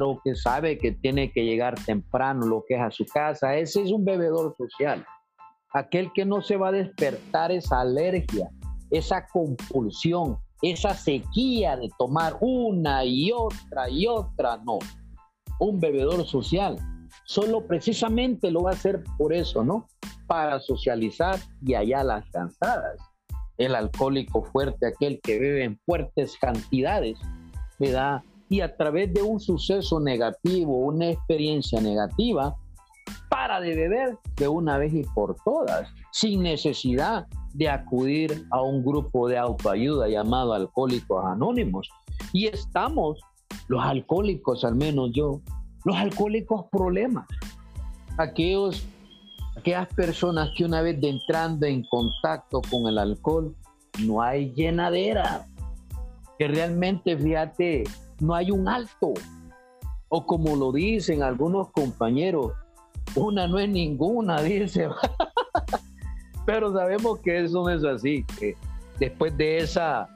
o 0.00 0.20
que 0.24 0.34
sabe 0.34 0.78
que 0.78 0.92
tiene 0.92 1.32
que 1.32 1.44
llegar 1.44 1.74
temprano 1.84 2.46
lo 2.46 2.64
que 2.66 2.76
es 2.76 2.80
a 2.80 2.90
su 2.90 3.04
casa, 3.04 3.56
ese 3.56 3.82
es 3.82 3.92
un 3.92 4.04
bebedor 4.04 4.54
social. 4.56 5.04
Aquel 5.74 6.10
que 6.14 6.24
no 6.24 6.40
se 6.40 6.56
va 6.56 6.68
a 6.68 6.72
despertar 6.72 7.52
esa 7.52 7.80
alergia, 7.80 8.48
esa 8.90 9.26
compulsión, 9.26 10.38
esa 10.62 10.94
sequía 10.94 11.76
de 11.76 11.90
tomar 11.98 12.38
una 12.40 13.04
y 13.04 13.30
otra 13.32 13.90
y 13.90 14.06
otra, 14.06 14.56
no. 14.64 14.78
Un 15.60 15.78
bebedor 15.78 16.24
social 16.24 16.78
solo 17.26 17.66
precisamente 17.66 18.50
lo 18.50 18.62
va 18.62 18.70
a 18.70 18.74
hacer 18.74 19.04
por 19.18 19.34
eso, 19.34 19.62
¿no? 19.62 19.88
Para 20.26 20.58
socializar 20.60 21.38
y 21.60 21.74
allá 21.74 22.02
las 22.02 22.24
cansadas 22.30 22.98
el 23.58 23.74
alcohólico 23.74 24.44
fuerte, 24.44 24.86
aquel 24.86 25.20
que 25.22 25.38
bebe 25.38 25.64
en 25.64 25.78
fuertes 25.84 26.36
cantidades, 26.40 27.18
¿verdad? 27.78 28.22
Y 28.48 28.60
a 28.60 28.76
través 28.76 29.12
de 29.12 29.22
un 29.22 29.40
suceso 29.40 30.00
negativo, 30.00 30.78
una 30.78 31.10
experiencia 31.10 31.80
negativa, 31.80 32.56
para 33.28 33.60
de 33.60 33.74
beber 33.74 34.18
de 34.36 34.48
una 34.48 34.78
vez 34.78 34.94
y 34.94 35.02
por 35.02 35.36
todas, 35.44 35.88
sin 36.12 36.42
necesidad 36.42 37.26
de 37.54 37.68
acudir 37.68 38.46
a 38.50 38.62
un 38.62 38.84
grupo 38.84 39.28
de 39.28 39.38
autoayuda 39.38 40.08
llamado 40.08 40.54
Alcohólicos 40.54 41.24
Anónimos. 41.24 41.90
Y 42.32 42.46
estamos, 42.46 43.20
los 43.68 43.82
alcohólicos, 43.82 44.64
al 44.64 44.76
menos 44.76 45.10
yo, 45.12 45.40
los 45.84 45.96
alcohólicos 45.96 46.66
problemas, 46.70 47.26
aquellos 48.16 48.86
aquellas 49.58 49.88
personas 49.88 50.50
que 50.56 50.64
una 50.64 50.82
vez 50.82 50.98
entrando 51.02 51.66
en 51.66 51.82
contacto 51.84 52.62
con 52.70 52.86
el 52.86 52.98
alcohol, 52.98 53.54
no 54.04 54.22
hay 54.22 54.52
llenadera, 54.54 55.46
que 56.38 56.46
realmente, 56.46 57.16
fíjate, 57.16 57.84
no 58.20 58.34
hay 58.34 58.50
un 58.50 58.68
alto. 58.68 59.14
O 60.08 60.24
como 60.24 60.56
lo 60.56 60.72
dicen 60.72 61.22
algunos 61.22 61.70
compañeros, 61.72 62.52
una 63.16 63.46
no 63.48 63.58
es 63.58 63.68
ninguna, 63.68 64.40
dice. 64.42 64.88
Pero 66.46 66.72
sabemos 66.72 67.18
que 67.18 67.44
eso 67.44 67.64
no 67.64 67.70
es 67.70 67.84
así, 67.84 68.24
que 68.38 68.56
después 68.98 69.36
de 69.36 69.58
esa 69.58 70.08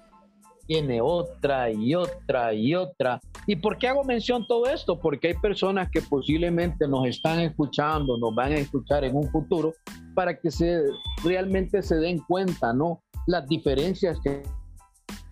tiene 0.66 1.00
otra 1.00 1.70
y 1.70 1.94
otra 1.94 2.54
y 2.54 2.74
otra. 2.74 3.20
¿Y 3.46 3.56
por 3.56 3.76
qué 3.78 3.88
hago 3.88 4.04
mención 4.04 4.46
todo 4.46 4.66
esto? 4.66 4.98
Porque 5.00 5.28
hay 5.28 5.34
personas 5.34 5.90
que 5.90 6.00
posiblemente 6.00 6.86
nos 6.86 7.06
están 7.06 7.40
escuchando, 7.40 8.16
nos 8.16 8.34
van 8.34 8.52
a 8.52 8.56
escuchar 8.56 9.04
en 9.04 9.16
un 9.16 9.28
futuro, 9.30 9.72
para 10.14 10.38
que 10.38 10.50
se 10.50 10.82
realmente 11.24 11.82
se 11.82 11.96
den 11.96 12.18
cuenta, 12.20 12.72
¿no? 12.72 13.02
Las 13.26 13.48
diferencias 13.48 14.18
que 14.22 14.42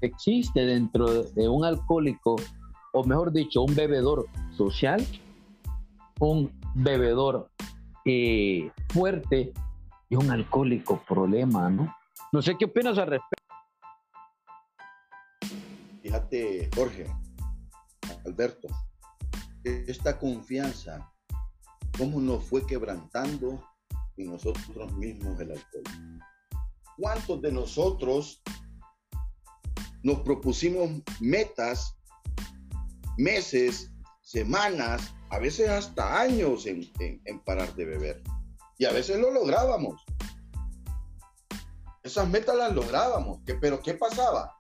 existe 0.01 0.65
dentro 0.67 1.23
de 1.23 1.49
un 1.49 1.65
alcohólico, 1.65 2.37
o 2.93 3.05
mejor 3.05 3.33
dicho, 3.33 3.63
un 3.63 3.75
bebedor 3.77 4.27
social, 4.57 5.05
un 6.19 6.51
bebedor 6.75 7.49
eh, 8.05 8.71
fuerte 8.89 9.53
y 10.09 10.17
un 10.17 10.31
alcohólico 10.31 11.01
problema, 11.07 11.71
¿no? 11.71 11.95
No 12.33 12.43
sé 12.43 12.57
qué 12.59 12.65
opinas 12.65 12.99
al 12.99 13.09
respecto. 13.09 13.37
Fíjate, 16.03 16.71
Jorge, 16.75 17.07
Alberto, 18.25 18.69
esta 19.65 20.19
confianza, 20.19 21.11
cómo 21.97 22.21
nos 22.21 22.45
fue 22.45 22.67
quebrantando 22.67 23.63
en 24.17 24.31
nosotros 24.31 24.93
mismos 24.95 25.39
el 25.41 25.53
alcohol. 25.53 25.85
¿Cuántos 26.99 27.41
de 27.43 27.53
nosotros 27.53 28.43
nos 30.03 30.21
propusimos 30.21 30.91
metas, 31.21 31.97
meses, 33.17 33.91
semanas, 34.23 35.15
a 35.31 35.39
veces 35.39 35.69
hasta 35.69 36.21
años 36.21 36.67
en, 36.67 36.91
parar 37.45 37.75
de 37.75 37.85
beber? 37.85 38.23
Y 38.79 38.85
a 38.85 38.93
veces 38.93 39.19
lo 39.19 39.31
lográbamos. 39.31 40.05
Esas 42.03 42.29
metas 42.29 42.57
las 42.57 42.75
lográbamos, 42.75 43.41
pero 43.61 43.81
¿qué 43.81 43.95
pasaba? 43.95 44.55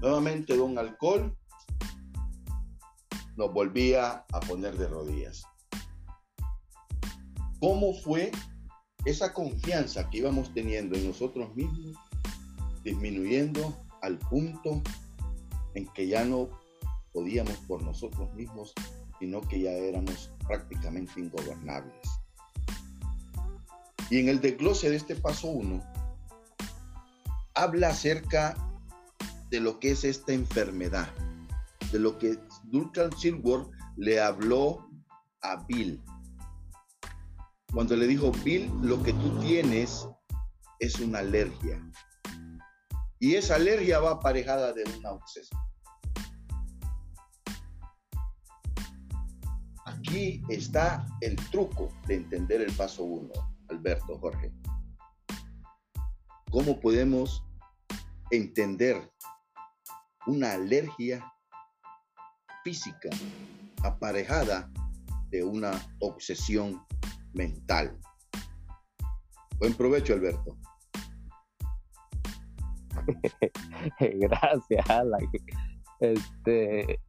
Nuevamente 0.00 0.56
don 0.56 0.76
alcohol 0.78 1.36
nos 3.38 3.52
volvía 3.52 4.24
a 4.32 4.40
poner 4.40 4.76
de 4.76 4.88
rodillas. 4.88 5.44
¿Cómo 7.60 7.94
fue 7.94 8.32
esa 9.04 9.32
confianza 9.32 10.10
que 10.10 10.18
íbamos 10.18 10.52
teniendo 10.52 10.96
en 10.96 11.06
nosotros 11.06 11.54
mismos 11.54 11.96
disminuyendo 12.82 13.76
al 14.02 14.18
punto 14.18 14.82
en 15.74 15.86
que 15.92 16.08
ya 16.08 16.24
no 16.24 16.48
podíamos 17.12 17.56
por 17.68 17.82
nosotros 17.82 18.32
mismos, 18.34 18.72
sino 19.20 19.40
que 19.42 19.60
ya 19.60 19.70
éramos 19.70 20.32
prácticamente 20.48 21.20
ingobernables? 21.20 22.08
Y 24.10 24.18
en 24.18 24.30
el 24.30 24.40
desglose 24.40 24.90
de 24.90 24.96
este 24.96 25.14
paso 25.14 25.46
1, 25.46 25.80
habla 27.54 27.90
acerca 27.90 28.56
de 29.48 29.60
lo 29.60 29.78
que 29.78 29.92
es 29.92 30.02
esta 30.02 30.32
enfermedad, 30.32 31.08
de 31.92 32.00
lo 32.00 32.18
que 32.18 32.38
Duncan 32.70 33.10
Silworth 33.16 33.70
le 33.96 34.20
habló 34.20 34.88
a 35.42 35.64
Bill. 35.64 36.02
Cuando 37.72 37.96
le 37.96 38.06
dijo, 38.06 38.32
Bill, 38.44 38.70
lo 38.82 39.02
que 39.02 39.12
tú 39.12 39.38
tienes 39.40 40.08
es 40.78 41.00
una 41.00 41.20
alergia. 41.20 41.82
Y 43.18 43.34
esa 43.34 43.56
alergia 43.56 44.00
va 44.00 44.12
aparejada 44.12 44.72
de 44.72 44.84
una 44.98 45.12
obsesión. 45.12 45.60
Aquí 49.84 50.42
está 50.48 51.06
el 51.20 51.36
truco 51.50 51.88
de 52.06 52.16
entender 52.16 52.60
el 52.60 52.72
paso 52.72 53.04
1, 53.04 53.32
Alberto, 53.68 54.18
Jorge. 54.18 54.52
¿Cómo 56.50 56.78
podemos 56.80 57.44
entender 58.30 59.10
una 60.26 60.52
alergia 60.52 61.24
física 62.68 63.08
aparejada 63.82 64.70
de 65.30 65.42
una 65.42 65.70
obsesión 66.00 66.82
mental. 67.32 67.98
Buen 69.58 69.72
provecho, 69.72 70.12
Alberto. 70.12 70.54
Gracias, 73.98 74.90
Alan. 74.90 75.20
Este, 76.00 77.00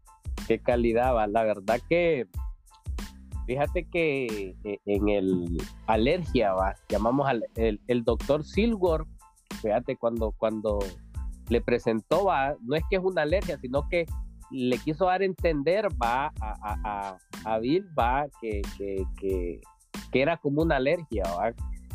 qué 0.47 0.60
calidad 0.60 1.14
va. 1.14 1.28
La 1.28 1.43
verdad 1.43 1.82
que, 1.89 2.26
fíjate 3.45 3.84
que 3.91 4.55
eh, 4.64 4.80
en 4.86 5.10
el 5.10 5.57
alergia, 5.88 6.53
va, 6.53 6.74
llamamos 6.88 7.28
al 7.28 7.43
el, 7.55 7.82
el 7.88 8.05
doctor 8.05 8.45
Silgor, 8.45 9.05
fíjate 9.62 9.97
cuando, 9.97 10.32
cuando 10.32 10.80
le 11.49 11.60
presentó, 11.60 12.24
va, 12.24 12.55
no 12.62 12.78
es 12.78 12.84
que 12.89 12.95
es 12.95 13.03
una 13.03 13.24
alergia, 13.24 13.60
sino 13.60 13.89
que 13.89 14.05
le 14.52 14.78
quiso 14.78 15.06
dar 15.06 15.22
a 15.22 15.26
entender, 15.26 15.88
va, 16.02 16.32
a, 16.41 17.18
a, 17.45 17.60
Bill, 17.60 17.88
va, 17.97 18.28
que, 18.41 18.62
que, 18.78 19.04
que, 19.20 19.62
era 20.12 20.38
como 20.38 20.62
una 20.62 20.78
alergia, 20.78 21.24
va, 21.38 21.54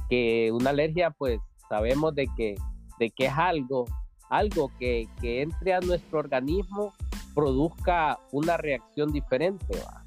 que 0.09 0.51
una 0.53 0.71
alergia, 0.71 1.11
pues, 1.11 1.41
sabemos 1.69 2.15
de 2.15 2.29
que, 2.37 2.55
de 2.99 3.11
que 3.11 3.27
es 3.27 3.33
algo, 3.33 3.85
algo 4.31 4.71
que, 4.79 5.09
que 5.21 5.43
entre 5.43 5.75
a 5.75 5.81
nuestro 5.81 6.19
organismo, 6.19 6.93
produzca 7.35 8.19
una 8.31 8.57
reacción 8.57 9.13
diferente, 9.13 9.77
va. 9.79 10.05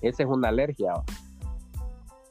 Esa 0.00 0.22
es 0.22 0.28
una 0.28 0.48
alergia, 0.48 0.92
va 0.92 1.04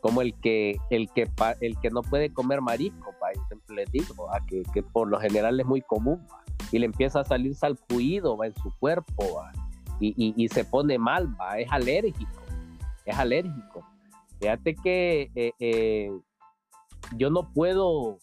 como 0.01 0.21
el 0.21 0.33
que 0.35 0.77
el 0.89 1.09
que 1.11 1.29
el 1.61 1.77
que 1.79 1.89
no 1.89 2.01
puede 2.01 2.31
comer 2.31 2.61
marisco, 2.61 3.13
pa, 3.19 3.33
yo 3.35 3.41
siempre 3.47 3.75
les 3.75 3.91
digo, 3.91 4.29
que, 4.47 4.63
que, 4.73 4.83
por 4.83 5.09
lo 5.09 5.19
general 5.19 5.59
es 5.59 5.65
muy 5.65 5.81
común, 5.81 6.25
y 6.71 6.79
le 6.79 6.85
empieza 6.85 7.21
a 7.21 7.25
salir 7.25 7.55
salpuido 7.55 8.43
en 8.43 8.53
su 8.55 8.71
cuerpo, 8.79 9.41
y, 9.99 10.33
y, 10.35 10.47
se 10.49 10.63
pone 10.63 10.99
mal, 10.99 11.27
¿va? 11.39 11.57
es 11.57 11.71
alérgico, 11.71 12.41
es 13.03 13.17
alérgico. 13.17 13.83
Fíjate 14.39 14.75
que 14.75 15.31
eh, 15.33 15.51
eh, 15.59 16.11
yo 17.15 17.31
no 17.31 17.51
puedo, 17.51 18.19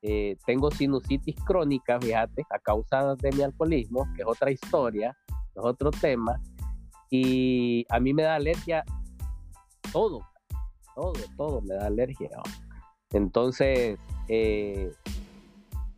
eh, 0.00 0.38
tengo 0.46 0.70
sinusitis 0.70 1.36
crónica, 1.44 2.00
fíjate, 2.00 2.46
a 2.48 2.58
causa 2.58 3.14
de 3.16 3.32
mi 3.32 3.42
alcoholismo, 3.42 4.08
que 4.16 4.22
es 4.22 4.28
otra 4.28 4.50
historia, 4.50 5.14
es 5.28 5.62
otro 5.62 5.90
tema, 5.90 6.40
y 7.10 7.84
a 7.90 8.00
mí 8.00 8.14
me 8.14 8.22
da 8.22 8.36
alergia 8.36 8.82
todo, 9.92 10.20
todo, 10.94 11.12
todo 11.36 11.60
me 11.60 11.74
da 11.74 11.86
alergia. 11.86 12.30
Entonces, 13.10 13.98
eh, 14.28 14.90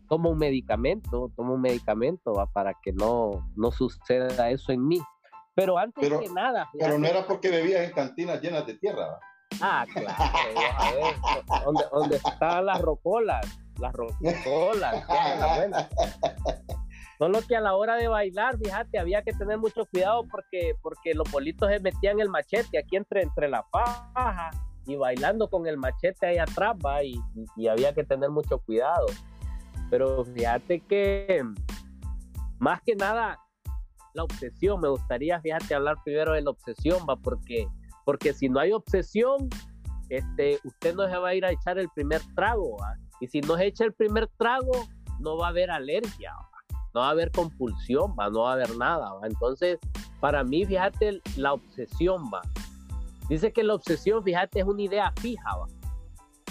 tomo 0.09 0.31
un 0.31 0.39
medicamento, 0.39 1.31
tomo 1.37 1.55
un 1.55 1.61
medicamento 1.61 2.33
para 2.53 2.75
que 2.83 2.93
no, 2.93 3.51
no 3.57 3.71
suceda 3.71 4.51
eso 4.51 4.73
en 4.73 4.87
mí. 4.87 5.01
Pero 5.55 5.79
antes 5.79 6.09
que 6.09 6.29
nada. 6.29 6.69
pero 6.79 6.99
no 6.99 7.07
era 7.07 7.27
porque 7.27 7.51
bebías 7.51 7.83
en 7.83 7.93
cantinas 7.93 8.41
llenas 8.43 8.67
de 8.67 8.75
tierra. 8.75 9.19
Ah, 9.61 9.87
claro. 9.91 10.15
a 10.79 10.93
ver, 10.93 11.15
donde, 11.65 11.85
donde 11.91 12.17
estaban 12.17 12.67
las 12.67 12.81
rocolas, 12.81 13.59
las 13.79 13.93
rocolas. 13.93 15.07
Solo 17.19 17.41
que 17.49 17.57
a 17.57 17.61
la 17.61 17.75
hora 17.75 17.97
de 17.97 18.09
bailar, 18.09 18.59
fíjate, 18.59 18.99
había 18.99 19.23
que 19.23 19.33
tener 19.33 19.57
mucho 19.57 19.87
cuidado 19.87 20.25
porque, 20.31 20.75
porque 20.83 21.15
los 21.15 21.31
bolitos 21.31 21.71
se 21.71 21.81
metían 21.81 22.21
el 22.21 22.29
machete 22.29 22.79
aquí 22.79 22.97
entre, 22.97 23.23
entre 23.23 23.49
la 23.49 23.63
faja 23.63 24.51
y 24.87 24.97
bailando 24.97 25.49
con 25.49 25.67
el 25.67 25.79
machete 25.79 26.27
ahí 26.27 26.39
atrás, 26.39 26.77
va, 26.85 27.03
y, 27.03 27.19
había 27.69 27.93
que 27.95 28.05
tener 28.05 28.31
mucho 28.31 28.59
cuidado. 28.59 29.07
Pero 29.91 30.25
fíjate 30.25 30.81
que 30.81 31.43
más 32.59 32.81
que 32.83 32.95
nada 32.97 33.39
la 34.15 34.25
obsesión, 34.25 34.81
me 34.81 34.89
gustaría, 34.89 35.41
fíjate, 35.41 35.75
hablar 35.75 35.97
primero 36.05 36.33
de 36.33 36.43
la 36.43 36.51
obsesión, 36.51 37.07
va, 37.09 37.17
porque, 37.17 37.69
porque 38.05 38.33
si 38.33 38.49
no 38.49 38.61
hay 38.61 38.73
obsesión, 38.73 39.49
este, 40.09 40.59
usted 40.65 40.95
no 40.95 41.07
se 41.09 41.17
va 41.19 41.29
a 41.29 41.35
ir 41.35 41.45
a 41.45 41.51
echar 41.51 41.79
el 41.79 41.89
primer 41.91 42.23
trago, 42.35 42.79
¿va? 42.79 42.95
y 43.21 43.27
si 43.27 43.41
no 43.43 43.57
se 43.57 43.67
echa 43.67 43.85
el 43.85 43.93
primer 43.93 44.29
trago, 44.39 44.73
no 45.21 45.37
va 45.37 45.47
a 45.47 45.51
haber 45.51 45.71
alergia, 45.71 46.33
no 46.95 47.01
va 47.01 47.09
a 47.09 47.11
haber 47.11 47.31
compulsión, 47.31 48.17
¿va? 48.19 48.31
no 48.31 48.43
va 48.43 48.53
a 48.53 48.55
haber 48.55 48.75
nada, 48.77 49.13
¿va? 49.13 49.27
entonces, 49.27 49.79
para 50.19 50.43
mí, 50.43 50.65
fíjate, 50.65 51.21
la 51.37 51.53
obsesión, 51.53 52.31
va, 52.33 52.41
Dice 53.29 53.53
que 53.53 53.65
la 53.65 53.75
obsesión, 53.75 54.23
fíjate, 54.23 54.61
es 54.61 54.65
una 54.65 54.83
idea 54.83 55.13
fija. 55.21 55.51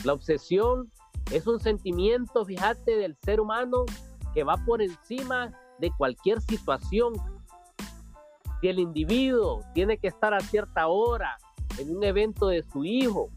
La 0.03 0.13
obsesión 0.13 0.91
es 1.31 1.47
un 1.47 1.59
sentimiento, 1.59 2.45
fíjate, 2.45 2.97
del 2.97 3.15
ser 3.23 3.39
humano 3.39 3.85
que 4.33 4.43
va 4.43 4.57
por 4.65 4.81
encima 4.81 5.51
de 5.79 5.91
cualquier 5.97 6.41
situación. 6.41 7.13
Si 8.61 8.67
el 8.67 8.79
individuo 8.79 9.61
tiene 9.73 9.97
que 9.97 10.07
estar 10.07 10.33
a 10.33 10.39
cierta 10.39 10.87
hora 10.87 11.37
en 11.77 11.95
un 11.95 12.03
evento 12.03 12.47
de 12.47 12.63
su 12.63 12.85
hijo, 12.85 13.29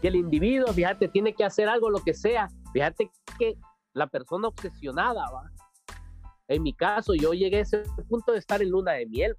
si 0.00 0.06
el 0.06 0.16
individuo, 0.16 0.72
fíjate, 0.72 1.08
tiene 1.08 1.34
que 1.34 1.44
hacer 1.44 1.68
algo, 1.68 1.90
lo 1.90 1.98
que 1.98 2.14
sea, 2.14 2.48
fíjate 2.72 3.10
que 3.38 3.58
la 3.92 4.06
persona 4.06 4.48
obsesionada, 4.48 5.30
¿va? 5.30 5.50
En 6.48 6.62
mi 6.62 6.72
caso, 6.72 7.14
yo 7.14 7.32
llegué 7.32 7.58
a 7.58 7.60
ese 7.60 7.84
punto 8.08 8.32
de 8.32 8.38
estar 8.38 8.60
en 8.62 8.70
luna 8.70 8.92
de 8.92 9.06
miel. 9.06 9.36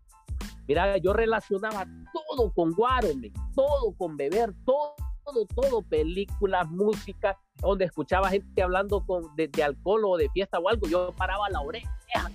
Mira, 0.68 0.98
yo 0.98 1.14
relacionaba 1.14 1.86
todo 2.14 2.54
con 2.54 2.72
Guarome, 2.72 3.34
todo 3.56 3.94
con 3.98 4.16
beber, 4.16 4.54
todo, 4.66 4.96
todo, 5.32 5.46
todo, 5.46 5.82
películas, 5.82 6.70
música, 6.70 7.38
donde 7.58 7.86
escuchaba 7.86 8.30
gente 8.30 8.62
hablando 8.62 9.06
con, 9.06 9.36
de, 9.36 9.50
alcohol 9.64 10.06
o 10.06 10.18
de 10.18 10.30
fiesta 10.30 10.60
o 10.60 10.70
algo, 10.70 10.88
yo 10.88 11.14
paraba 11.18 11.50
la 11.50 11.62
oreja, 11.62 11.90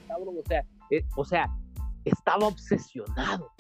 cabrón, 0.07 0.37
o 0.39 0.47
sea, 0.47 0.65
eh, 0.91 1.05
o 1.17 1.25
sea, 1.25 1.49
estaba 2.05 2.47
obsesionado, 2.47 3.51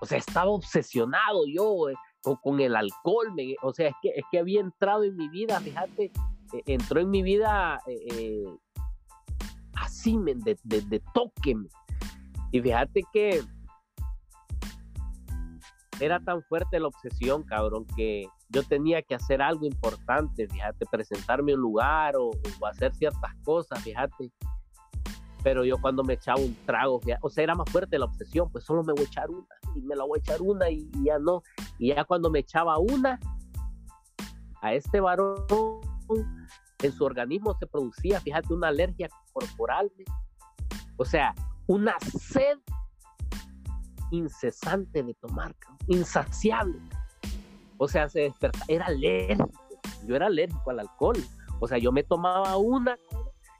O 0.00 0.06
sea, 0.06 0.18
estaba 0.18 0.50
obsesionado 0.50 1.44
yo 1.46 1.88
eh, 1.88 1.94
con, 2.42 2.60
el 2.60 2.76
alcohol, 2.76 3.34
o 3.62 3.72
sea, 3.72 3.88
es 3.88 3.94
que, 4.02 4.08
es 4.10 4.24
que 4.30 4.38
había 4.38 4.60
entrado 4.60 5.04
en 5.04 5.16
mi 5.16 5.28
vida, 5.28 5.60
fíjate, 5.60 6.04
eh, 6.52 6.62
entró 6.66 7.00
en 7.00 7.10
mi 7.10 7.22
vida 7.22 7.80
así, 9.74 10.18
de, 10.18 10.58
de, 10.64 10.80
de 10.82 11.02
toque, 11.14 11.56
y 12.52 12.60
fíjate 12.60 13.02
que 13.12 13.42
era 16.00 16.20
tan 16.20 16.42
fuerte 16.42 16.80
la 16.80 16.88
obsesión, 16.88 17.42
cabrón, 17.42 17.86
que 17.96 18.26
yo 18.48 18.62
tenía 18.62 19.02
que 19.02 19.14
hacer 19.14 19.42
algo 19.42 19.66
importante, 19.66 20.48
fíjate, 20.48 20.86
presentarme 20.90 21.54
un 21.54 21.60
lugar 21.60 22.14
o, 22.16 22.30
hacer 22.68 22.94
ciertas 22.94 23.34
cosas, 23.44 23.82
fíjate. 23.82 24.30
Pero 25.42 25.64
yo 25.64 25.76
cuando 25.80 26.04
me 26.04 26.14
echaba 26.14 26.40
un 26.40 26.56
trago, 26.66 27.00
o 27.20 27.30
sea, 27.30 27.44
era 27.44 27.54
más 27.54 27.68
fuerte 27.70 27.98
la 27.98 28.04
obsesión, 28.06 28.50
pues 28.50 28.64
solo 28.64 28.82
me 28.84 28.92
voy 28.92 29.02
a 29.02 29.06
echar 29.06 29.30
una 29.30 29.46
y 29.74 29.80
me 29.82 29.96
la 29.96 30.04
voy 30.04 30.18
a 30.18 30.20
echar 30.20 30.40
una 30.40 30.70
y, 30.70 30.88
ya 31.04 31.18
no. 31.18 31.42
Y 31.78 31.88
ya 31.88 32.04
cuando 32.04 32.30
me 32.30 32.40
echaba 32.40 32.78
una, 32.78 33.18
a 34.60 34.74
este 34.74 35.00
varón 35.00 35.44
en 36.82 36.92
su 36.92 37.04
organismo 37.04 37.54
se 37.58 37.66
producía, 37.66 38.20
fíjate, 38.20 38.54
una 38.54 38.68
alergia 38.68 39.08
corporal, 39.32 39.90
o 40.96 41.04
sea, 41.04 41.34
una 41.66 41.94
sed 42.00 42.58
incesante 44.12 45.02
de 45.02 45.14
tomar, 45.14 45.54
insaciable. 45.88 46.78
O 47.78 47.88
sea, 47.88 48.08
se 48.08 48.20
despertaba, 48.20 48.64
era 48.68 48.86
alérgico. 48.86 49.50
Yo 50.06 50.14
era 50.14 50.26
alérgico 50.26 50.70
al 50.70 50.80
alcohol. 50.80 51.16
O 51.60 51.66
sea, 51.66 51.78
yo 51.78 51.90
me 51.92 52.02
tomaba 52.02 52.56
una 52.56 52.98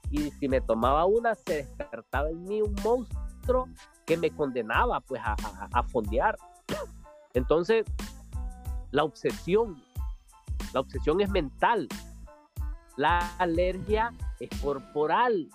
y 0.09 0.31
si 0.31 0.47
me 0.47 0.61
tomaba 0.61 1.05
una 1.05 1.35
se 1.35 1.55
despertaba 1.55 2.29
en 2.29 2.43
mí 2.43 2.61
un 2.61 2.75
monstruo 2.83 3.67
que 4.05 4.15
me 4.17 4.29
condenaba 4.29 5.01
pues 5.01 5.21
a, 5.23 5.35
a 5.71 5.83
fondear. 5.83 6.37
Entonces, 7.33 7.85
la 8.91 9.03
obsesión, 9.03 9.81
la 10.73 10.81
obsesión 10.81 11.19
es 11.19 11.29
mental, 11.29 11.87
la 12.95 13.19
alergia 13.37 14.13
es 14.39 14.49
corporal. 14.61 15.49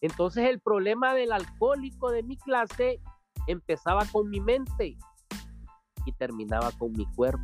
Entonces 0.00 0.48
el 0.48 0.60
problema 0.60 1.14
del 1.14 1.32
alcohólico 1.32 2.10
de 2.10 2.22
mi 2.22 2.36
clase 2.36 3.00
empezaba 3.50 4.04
con 4.06 4.28
mi 4.28 4.40
mente 4.40 4.96
y 6.04 6.12
terminaba 6.12 6.70
con 6.72 6.92
mi 6.92 7.06
cuerpo. 7.14 7.42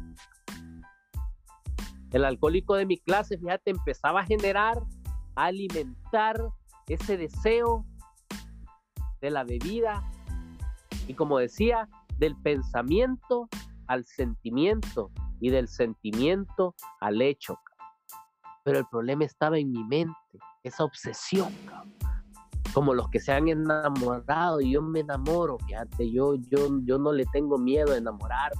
El 2.12 2.24
alcohólico 2.24 2.74
de 2.74 2.86
mi 2.86 2.98
clase, 2.98 3.36
fíjate, 3.38 3.70
empezaba 3.70 4.20
a 4.20 4.24
generar, 4.24 4.78
a 5.34 5.46
alimentar 5.46 6.40
ese 6.86 7.16
deseo 7.16 7.84
de 9.20 9.30
la 9.30 9.44
bebida 9.44 10.02
y 11.08 11.14
como 11.14 11.38
decía, 11.38 11.88
del 12.18 12.36
pensamiento 12.36 13.48
al 13.86 14.04
sentimiento 14.04 15.10
y 15.40 15.50
del 15.50 15.68
sentimiento 15.68 16.74
al 17.00 17.20
hecho. 17.22 17.58
Pero 18.64 18.78
el 18.78 18.86
problema 18.86 19.24
estaba 19.24 19.58
en 19.58 19.70
mi 19.70 19.84
mente, 19.84 20.14
esa 20.64 20.84
obsesión, 20.84 21.52
como 22.72 22.94
los 22.94 23.08
que 23.10 23.20
se 23.20 23.32
han 23.32 23.48
enamorado 23.48 24.60
y 24.60 24.72
yo 24.72 24.82
me 24.82 25.00
enamoro, 25.00 25.58
fíjate, 25.66 26.10
yo, 26.10 26.34
yo, 26.34 26.68
yo 26.84 26.98
no 26.98 27.12
le 27.12 27.24
tengo 27.26 27.58
miedo 27.58 27.92
a 27.92 27.96
enamorar. 27.96 28.52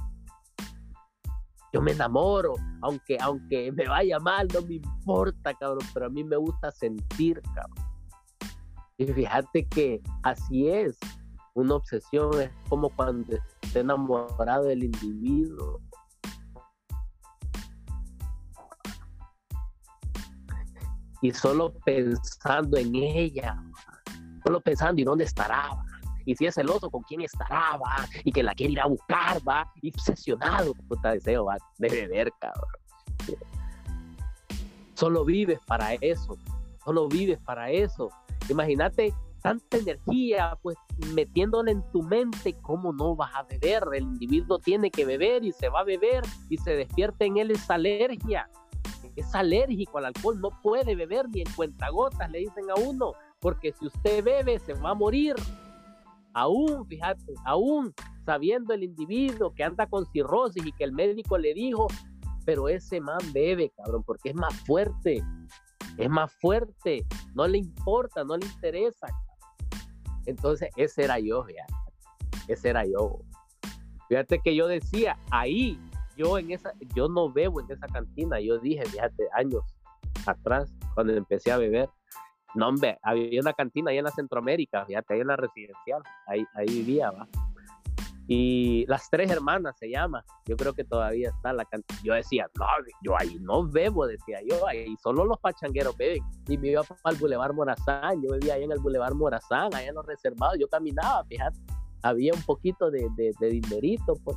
Yo 1.73 1.81
me 1.81 1.91
enamoro, 1.91 2.53
aunque, 2.81 3.17
aunque 3.19 3.71
me 3.71 3.87
vaya 3.87 4.19
mal, 4.19 4.47
no 4.53 4.61
me 4.61 4.75
importa, 4.75 5.53
cabrón, 5.53 5.85
pero 5.93 6.07
a 6.07 6.09
mí 6.09 6.23
me 6.23 6.37
gusta 6.37 6.71
sentir, 6.71 7.41
cabrón. 7.53 7.87
Y 8.97 9.05
fíjate 9.05 9.67
que 9.67 10.01
así 10.23 10.69
es, 10.69 10.97
una 11.53 11.75
obsesión 11.75 12.41
es 12.41 12.49
como 12.69 12.89
cuando 12.89 13.37
está 13.61 13.79
enamorado 13.79 14.65
del 14.65 14.85
individuo. 14.85 15.81
Y 21.21 21.31
solo 21.31 21.73
pensando 21.85 22.77
en 22.77 22.95
ella, 22.95 23.59
solo 24.47 24.61
pensando 24.61 25.01
y 25.01 25.03
dónde 25.03 25.25
estará, 25.25 25.77
y 26.25 26.33
si 26.35 26.45
es 26.45 26.55
celoso, 26.55 26.89
con 26.89 27.03
quién 27.03 27.21
estará, 27.21 27.77
y 28.23 28.31
que 28.31 28.43
la 28.43 28.53
quiere 28.53 28.73
ir 28.73 28.79
a 28.79 28.85
buscar, 28.85 29.39
va, 29.47 29.69
obsesionado, 29.93 30.73
puta 30.87 31.11
deseo, 31.11 31.45
va, 31.45 31.57
de 31.77 31.89
beber. 31.89 32.31
Solo 34.93 35.25
vives 35.25 35.59
para 35.67 35.95
eso, 35.95 36.37
solo 36.83 37.09
vives 37.09 37.39
para 37.39 37.69
eso. 37.71 38.09
Imagínate 38.49 39.13
tanta 39.41 39.77
energía, 39.77 40.57
pues 40.61 40.77
metiéndole 41.13 41.71
en 41.71 41.81
tu 41.91 42.01
mente, 42.03 42.53
¿cómo 42.61 42.93
no 42.93 43.17
vas 43.17 43.33
a 43.35 43.43
beber? 43.43 43.83
El 43.93 44.03
individuo 44.03 44.59
tiene 44.59 44.91
que 44.91 45.05
beber 45.05 45.43
y 45.43 45.51
se 45.51 45.67
va 45.67 45.81
a 45.81 45.83
beber 45.83 46.23
y 46.49 46.57
se 46.57 46.71
despierta 46.71 47.25
en 47.25 47.37
él 47.37 47.51
esa 47.51 47.75
alergia. 47.75 48.49
Es 49.17 49.33
alérgico 49.35 49.97
al 49.97 50.05
alcohol, 50.05 50.39
no 50.39 50.49
puede 50.61 50.95
beber 50.95 51.27
ni 51.29 51.41
en 51.41 51.51
cuentagotas, 51.53 52.29
le 52.31 52.39
dicen 52.39 52.69
a 52.69 52.75
uno 52.75 53.13
porque 53.39 53.73
si 53.73 53.87
usted 53.87 54.23
bebe 54.23 54.59
se 54.59 54.73
va 54.73 54.91
a 54.91 54.95
morir. 54.95 55.35
Aún, 56.33 56.85
fíjate, 56.87 57.33
aún 57.45 57.93
sabiendo 58.23 58.73
el 58.73 58.83
individuo 58.83 59.53
que 59.55 59.63
anda 59.63 59.87
con 59.87 60.05
cirrosis 60.05 60.63
y 60.65 60.71
que 60.71 60.83
el 60.83 60.91
médico 60.91 61.37
le 61.37 61.53
dijo, 61.53 61.87
pero 62.45 62.69
ese 62.69 63.01
man 63.01 63.19
bebe, 63.33 63.71
cabrón, 63.75 64.03
porque 64.03 64.29
es 64.29 64.35
más 64.35 64.53
fuerte, 64.61 65.23
es 65.97 66.09
más 66.09 66.31
fuerte, 66.33 67.05
no 67.33 67.47
le 67.47 67.57
importa, 67.57 68.23
no 68.23 68.37
le 68.37 68.45
interesa. 68.45 69.07
Entonces, 70.25 70.69
ese 70.75 71.05
era 71.05 71.19
yo, 71.19 71.43
fíjate, 71.43 71.73
ese 72.47 72.69
era 72.69 72.85
yo. 72.85 73.19
Fíjate 74.07 74.39
que 74.39 74.55
yo 74.55 74.67
decía, 74.67 75.17
ahí, 75.31 75.79
yo 76.15 76.37
en 76.37 76.51
esa, 76.51 76.73
yo 76.95 77.07
no 77.07 77.31
bebo 77.31 77.61
en 77.61 77.71
esa 77.71 77.87
cantina, 77.87 78.39
yo 78.39 78.59
dije, 78.59 78.85
fíjate, 78.85 79.27
años 79.33 79.63
atrás, 80.25 80.73
cuando 80.93 81.13
empecé 81.13 81.51
a 81.51 81.57
beber, 81.57 81.89
no, 82.57 82.69
hombre, 82.69 82.97
había 83.03 83.39
una 83.39 83.53
cantina 83.53 83.91
ahí 83.91 83.99
en 83.99 84.05
la 84.05 84.11
Centroamérica, 84.11 84.83
fíjate, 84.85 85.13
ahí 85.13 85.21
en 85.21 85.27
la 85.27 85.35
residencial, 85.35 86.01
ahí, 86.25 86.43
ahí 86.55 86.65
vivía, 86.65 87.11
va. 87.11 87.27
Y 88.27 88.83
las 88.87 89.09
tres 89.11 89.29
hermanas 89.29 89.77
se 89.77 89.89
llama, 89.89 90.25
yo 90.45 90.57
creo 90.57 90.73
que 90.73 90.83
todavía 90.83 91.29
está 91.29 91.53
la 91.53 91.63
cantina. 91.65 91.99
Yo 92.03 92.13
decía, 92.13 92.49
no, 92.59 92.65
yo 93.01 93.15
ahí 93.17 93.37
no 93.39 93.65
bebo, 93.65 94.05
decía 94.07 94.39
yo, 94.43 94.67
ahí 94.67 94.93
solo 95.01 95.23
los 95.23 95.39
pachangueros 95.39 95.95
beben. 95.95 96.23
Y 96.47 96.57
me 96.57 96.69
iba 96.69 96.81
el 96.81 97.15
Boulevard 97.15 97.53
Morazán, 97.53 98.21
yo 98.21 98.33
vivía 98.33 98.55
ahí 98.55 98.63
en 98.63 98.71
el 98.71 98.79
Boulevard 98.79 99.13
Morazán, 99.13 99.73
allá 99.73 99.87
en 99.87 99.95
los 99.95 100.05
reservados, 100.05 100.57
yo 100.59 100.67
caminaba, 100.67 101.23
fíjate, 101.25 101.59
había 102.01 102.33
un 102.33 102.41
poquito 102.41 102.89
de, 102.89 103.07
de, 103.15 103.33
de 103.39 103.49
dinerito, 103.49 104.15
pues. 104.23 104.35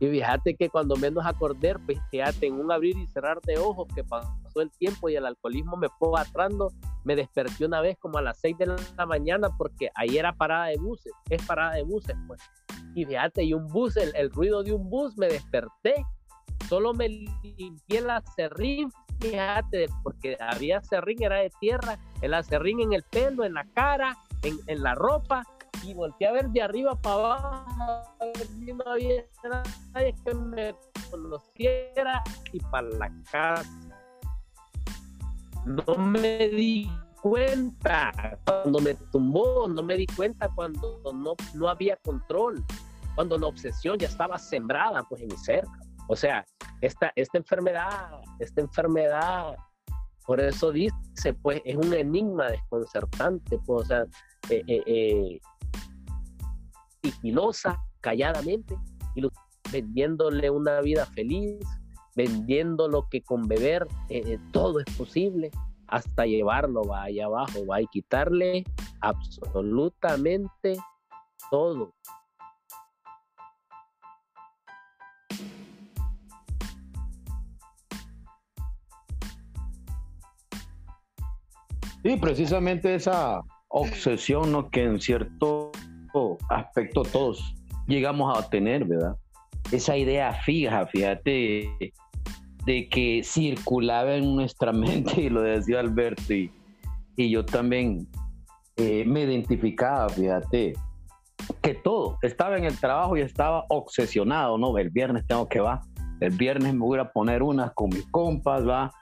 Y 0.00 0.08
fíjate 0.08 0.54
que 0.54 0.70
cuando 0.70 0.96
menos 0.96 1.26
acordé, 1.26 1.76
pues 1.84 1.98
fíjate, 2.10 2.46
en 2.46 2.54
un 2.54 2.72
abrir 2.72 2.96
y 2.96 3.06
cerrar 3.08 3.40
de 3.42 3.58
ojos 3.58 3.86
que 3.94 4.02
pasó 4.02 4.32
el 4.60 4.70
tiempo 4.70 5.08
y 5.08 5.16
el 5.16 5.26
alcoholismo 5.26 5.76
me 5.76 5.88
fue 5.98 6.08
atrando, 6.18 6.72
me 7.04 7.16
desperté 7.16 7.64
una 7.64 7.80
vez 7.80 7.96
como 7.98 8.18
a 8.18 8.22
las 8.22 8.38
6 8.40 8.58
de 8.58 8.66
la 8.66 9.06
mañana 9.06 9.48
porque 9.56 9.90
ahí 9.94 10.18
era 10.18 10.32
parada 10.32 10.66
de 10.66 10.76
buses, 10.76 11.12
es 11.30 11.44
parada 11.46 11.74
de 11.74 11.82
buses, 11.82 12.16
pues. 12.26 12.40
Y 12.94 13.04
fíjate, 13.04 13.44
y 13.44 13.54
un 13.54 13.66
bus, 13.68 13.96
el, 13.96 14.30
ruido 14.30 14.62
de 14.62 14.72
un 14.72 14.88
bus, 14.90 15.16
me 15.16 15.28
desperté, 15.28 15.94
solo 16.68 16.94
me 16.94 17.08
limpié 17.08 18.00
la 18.00 18.22
serrín, 18.34 18.90
fíjate, 19.20 19.86
porque 20.02 20.36
había 20.40 20.80
serrín, 20.82 21.22
era 21.22 21.36
de 21.36 21.50
tierra, 21.60 21.98
el 22.22 22.34
acerrín 22.34 22.80
en 22.80 22.92
el 22.92 23.04
pelo, 23.04 23.44
en 23.44 23.54
la 23.54 23.64
cara, 23.72 24.16
en, 24.42 24.82
la 24.82 24.94
ropa, 24.94 25.44
y 25.84 25.94
volteé 25.94 26.26
a 26.26 26.32
ver 26.32 26.48
de 26.48 26.62
arriba 26.62 26.94
para 26.96 27.14
abajo, 27.14 28.14
a 28.20 28.24
ver 28.24 28.46
si 28.46 28.72
no 28.72 28.84
había 28.86 29.24
nadie 29.94 30.14
que 30.24 30.34
me 30.34 30.74
conociera 31.10 32.22
y 32.52 32.58
para 32.60 32.88
la 32.88 33.12
casa 33.30 33.87
no 35.68 35.98
me 35.98 36.48
di 36.48 36.90
cuenta 37.20 38.12
cuando 38.44 38.80
me 38.80 38.94
tumbó, 39.12 39.68
no 39.68 39.82
me 39.82 39.96
di 39.96 40.06
cuenta 40.06 40.48
cuando 40.54 41.00
no, 41.12 41.34
no 41.54 41.68
había 41.68 41.96
control, 41.96 42.64
cuando 43.14 43.36
la 43.38 43.48
obsesión 43.48 43.98
ya 43.98 44.08
estaba 44.08 44.38
sembrada 44.38 45.02
pues 45.08 45.22
en 45.22 45.28
mi 45.28 45.36
ser. 45.36 45.64
O 46.08 46.16
sea, 46.16 46.44
esta, 46.80 47.12
esta 47.16 47.38
enfermedad, 47.38 48.20
esta 48.38 48.62
enfermedad, 48.62 49.56
por 50.26 50.40
eso 50.40 50.72
dice, 50.72 51.34
pues 51.42 51.60
es 51.64 51.76
un 51.76 51.92
enigma 51.92 52.48
desconcertante, 52.48 53.58
pues, 53.66 53.84
o 53.84 53.86
sea, 53.86 54.02
eh, 54.48 54.62
eh, 54.66 54.82
eh 54.86 55.40
sigilosa, 57.02 57.78
calladamente, 58.00 58.76
y 59.14 59.22
vendiéndole 59.70 60.50
una 60.50 60.80
vida 60.80 61.06
feliz, 61.06 61.64
vendiendo 62.18 62.88
lo 62.88 63.08
que 63.08 63.22
con 63.22 63.46
beber 63.46 63.86
eh, 64.08 64.22
eh, 64.26 64.38
todo 64.50 64.80
es 64.80 64.96
posible, 64.96 65.52
hasta 65.86 66.26
llevarlo 66.26 66.82
va 66.82 67.04
allá 67.04 67.26
abajo, 67.26 67.64
va 67.64 67.80
y 67.80 67.86
quitarle 67.86 68.64
absolutamente 69.00 70.76
todo. 71.48 71.94
Sí, 82.02 82.16
precisamente 82.20 82.96
esa 82.96 83.42
obsesión 83.68 84.50
¿no? 84.50 84.70
que 84.70 84.82
en 84.82 85.00
cierto 85.00 85.70
aspecto 86.48 87.02
todos 87.04 87.54
llegamos 87.86 88.36
a 88.36 88.48
tener, 88.50 88.84
¿verdad? 88.86 89.16
Esa 89.70 89.96
idea 89.96 90.32
fija, 90.32 90.86
fíjate, 90.86 91.92
de 92.68 92.86
que 92.86 93.22
circulaba 93.24 94.14
en 94.14 94.36
nuestra 94.36 94.72
mente, 94.74 95.22
y 95.22 95.30
lo 95.30 95.40
decía 95.40 95.80
Alberto, 95.80 96.34
y, 96.34 96.52
yo 97.16 97.44
también 97.44 98.06
eh, 98.76 99.04
me 99.06 99.22
identificaba, 99.22 100.08
fíjate, 100.08 100.74
que 101.62 101.74
todo, 101.74 102.18
estaba 102.22 102.56
en 102.58 102.64
el 102.64 102.78
trabajo 102.78 103.16
y 103.16 103.22
estaba 103.22 103.64
obsesionado, 103.70 104.56
¿no? 104.58 104.76
El 104.78 104.90
viernes 104.90 105.26
tengo 105.26 105.48
que 105.48 105.58
va, 105.58 105.80
el 106.20 106.30
viernes 106.30 106.74
me 106.74 106.80
voy 106.80 106.98
a 107.00 107.10
poner 107.10 107.42
unas 107.42 107.72
con 107.72 107.88
mis 107.88 108.06
compas, 108.10 108.68
va. 108.68 108.92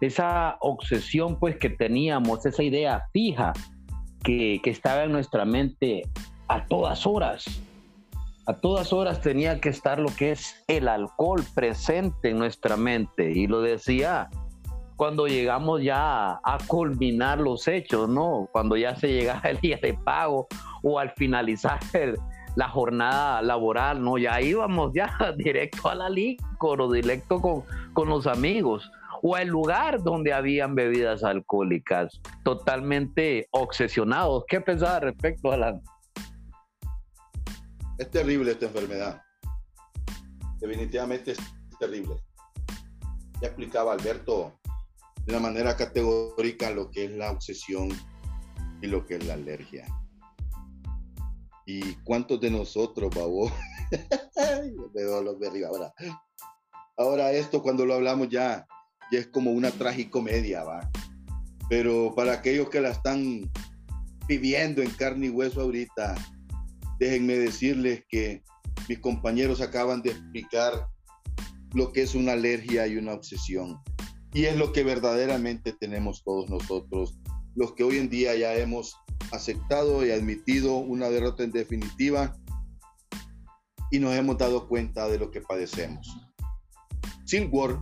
Esa 0.00 0.56
obsesión 0.60 1.38
pues 1.38 1.56
que 1.56 1.68
teníamos, 1.68 2.46
esa 2.46 2.62
idea 2.62 3.02
fija 3.12 3.52
que, 4.22 4.60
que 4.62 4.70
estaba 4.70 5.02
en 5.04 5.12
nuestra 5.12 5.44
mente 5.44 6.02
a 6.48 6.64
todas 6.64 7.06
horas. 7.06 7.44
A 8.50 8.54
todas 8.54 8.92
horas 8.92 9.20
tenía 9.20 9.60
que 9.60 9.68
estar 9.68 10.00
lo 10.00 10.08
que 10.08 10.32
es 10.32 10.64
el 10.66 10.88
alcohol 10.88 11.40
presente 11.54 12.30
en 12.30 12.38
nuestra 12.40 12.76
mente. 12.76 13.30
Y 13.30 13.46
lo 13.46 13.60
decía 13.60 14.28
cuando 14.96 15.28
llegamos 15.28 15.84
ya 15.84 16.32
a 16.32 16.58
culminar 16.66 17.38
los 17.38 17.68
hechos, 17.68 18.08
¿no? 18.08 18.48
Cuando 18.50 18.76
ya 18.76 18.96
se 18.96 19.06
llegaba 19.06 19.48
el 19.48 19.60
día 19.60 19.78
de 19.80 19.94
pago 19.94 20.48
o 20.82 20.98
al 20.98 21.12
finalizar 21.12 21.78
la 22.56 22.68
jornada 22.68 23.40
laboral, 23.40 24.02
¿no? 24.02 24.18
Ya 24.18 24.40
íbamos 24.40 24.90
ya 24.94 25.16
directo 25.36 25.88
a 25.88 25.94
la 25.94 26.10
licor 26.10 26.82
o 26.82 26.90
directo 26.90 27.40
con, 27.40 27.62
con 27.92 28.08
los 28.08 28.26
amigos 28.26 28.90
o 29.22 29.36
al 29.36 29.46
lugar 29.46 30.02
donde 30.02 30.32
habían 30.32 30.74
bebidas 30.74 31.22
alcohólicas, 31.22 32.20
totalmente 32.42 33.46
obsesionados. 33.52 34.42
¿Qué 34.48 34.60
pensaba 34.60 34.98
respecto, 34.98 35.52
Alan? 35.52 35.80
Es 38.00 38.10
terrible 38.10 38.52
esta 38.52 38.64
enfermedad. 38.64 39.22
Definitivamente 40.58 41.32
es 41.32 41.38
terrible. 41.78 42.16
Ya 43.42 43.48
explicaba 43.48 43.92
Alberto 43.92 44.58
de 45.26 45.32
una 45.32 45.40
manera 45.40 45.76
categórica 45.76 46.70
lo 46.70 46.90
que 46.90 47.04
es 47.04 47.10
la 47.10 47.30
obsesión 47.30 47.90
y 48.80 48.86
lo 48.86 49.04
que 49.04 49.16
es 49.16 49.26
la 49.26 49.34
alergia. 49.34 49.84
¿Y 51.66 51.94
cuántos 51.96 52.40
de 52.40 52.50
nosotros, 52.50 53.14
babo? 53.14 53.52
veo 54.94 55.22
los 55.22 55.38
de 55.38 55.66
ahora. 55.66 55.92
Ahora 56.96 57.32
esto 57.32 57.62
cuando 57.62 57.84
lo 57.84 57.92
hablamos 57.92 58.30
ya, 58.30 58.66
ya 59.12 59.18
es 59.18 59.26
como 59.26 59.50
una 59.50 59.70
tragicomedia, 59.72 60.64
va. 60.64 60.90
Pero 61.68 62.14
para 62.14 62.32
aquellos 62.32 62.70
que 62.70 62.80
la 62.80 62.92
están 62.92 63.42
viviendo 64.26 64.80
en 64.80 64.90
carne 64.92 65.26
y 65.26 65.28
hueso 65.28 65.60
ahorita, 65.60 66.14
déjenme 67.00 67.38
decirles 67.38 68.04
que 68.08 68.44
mis 68.88 69.00
compañeros 69.00 69.62
acaban 69.62 70.02
de 70.02 70.10
explicar 70.10 70.86
lo 71.72 71.92
que 71.92 72.02
es 72.02 72.14
una 72.14 72.32
alergia 72.32 72.86
y 72.86 72.96
una 72.96 73.14
obsesión. 73.14 73.80
Y 74.34 74.44
es 74.44 74.56
lo 74.56 74.72
que 74.72 74.84
verdaderamente 74.84 75.72
tenemos 75.72 76.22
todos 76.22 76.48
nosotros, 76.50 77.18
los 77.56 77.74
que 77.74 77.84
hoy 77.84 77.96
en 77.96 78.10
día 78.10 78.36
ya 78.36 78.54
hemos 78.54 78.94
aceptado 79.32 80.06
y 80.06 80.10
admitido 80.10 80.76
una 80.76 81.08
derrota 81.08 81.42
en 81.42 81.52
definitiva 81.52 82.36
y 83.90 83.98
nos 83.98 84.14
hemos 84.14 84.36
dado 84.36 84.68
cuenta 84.68 85.08
de 85.08 85.18
lo 85.18 85.30
que 85.30 85.40
padecemos. 85.40 86.06
Silward, 87.24 87.80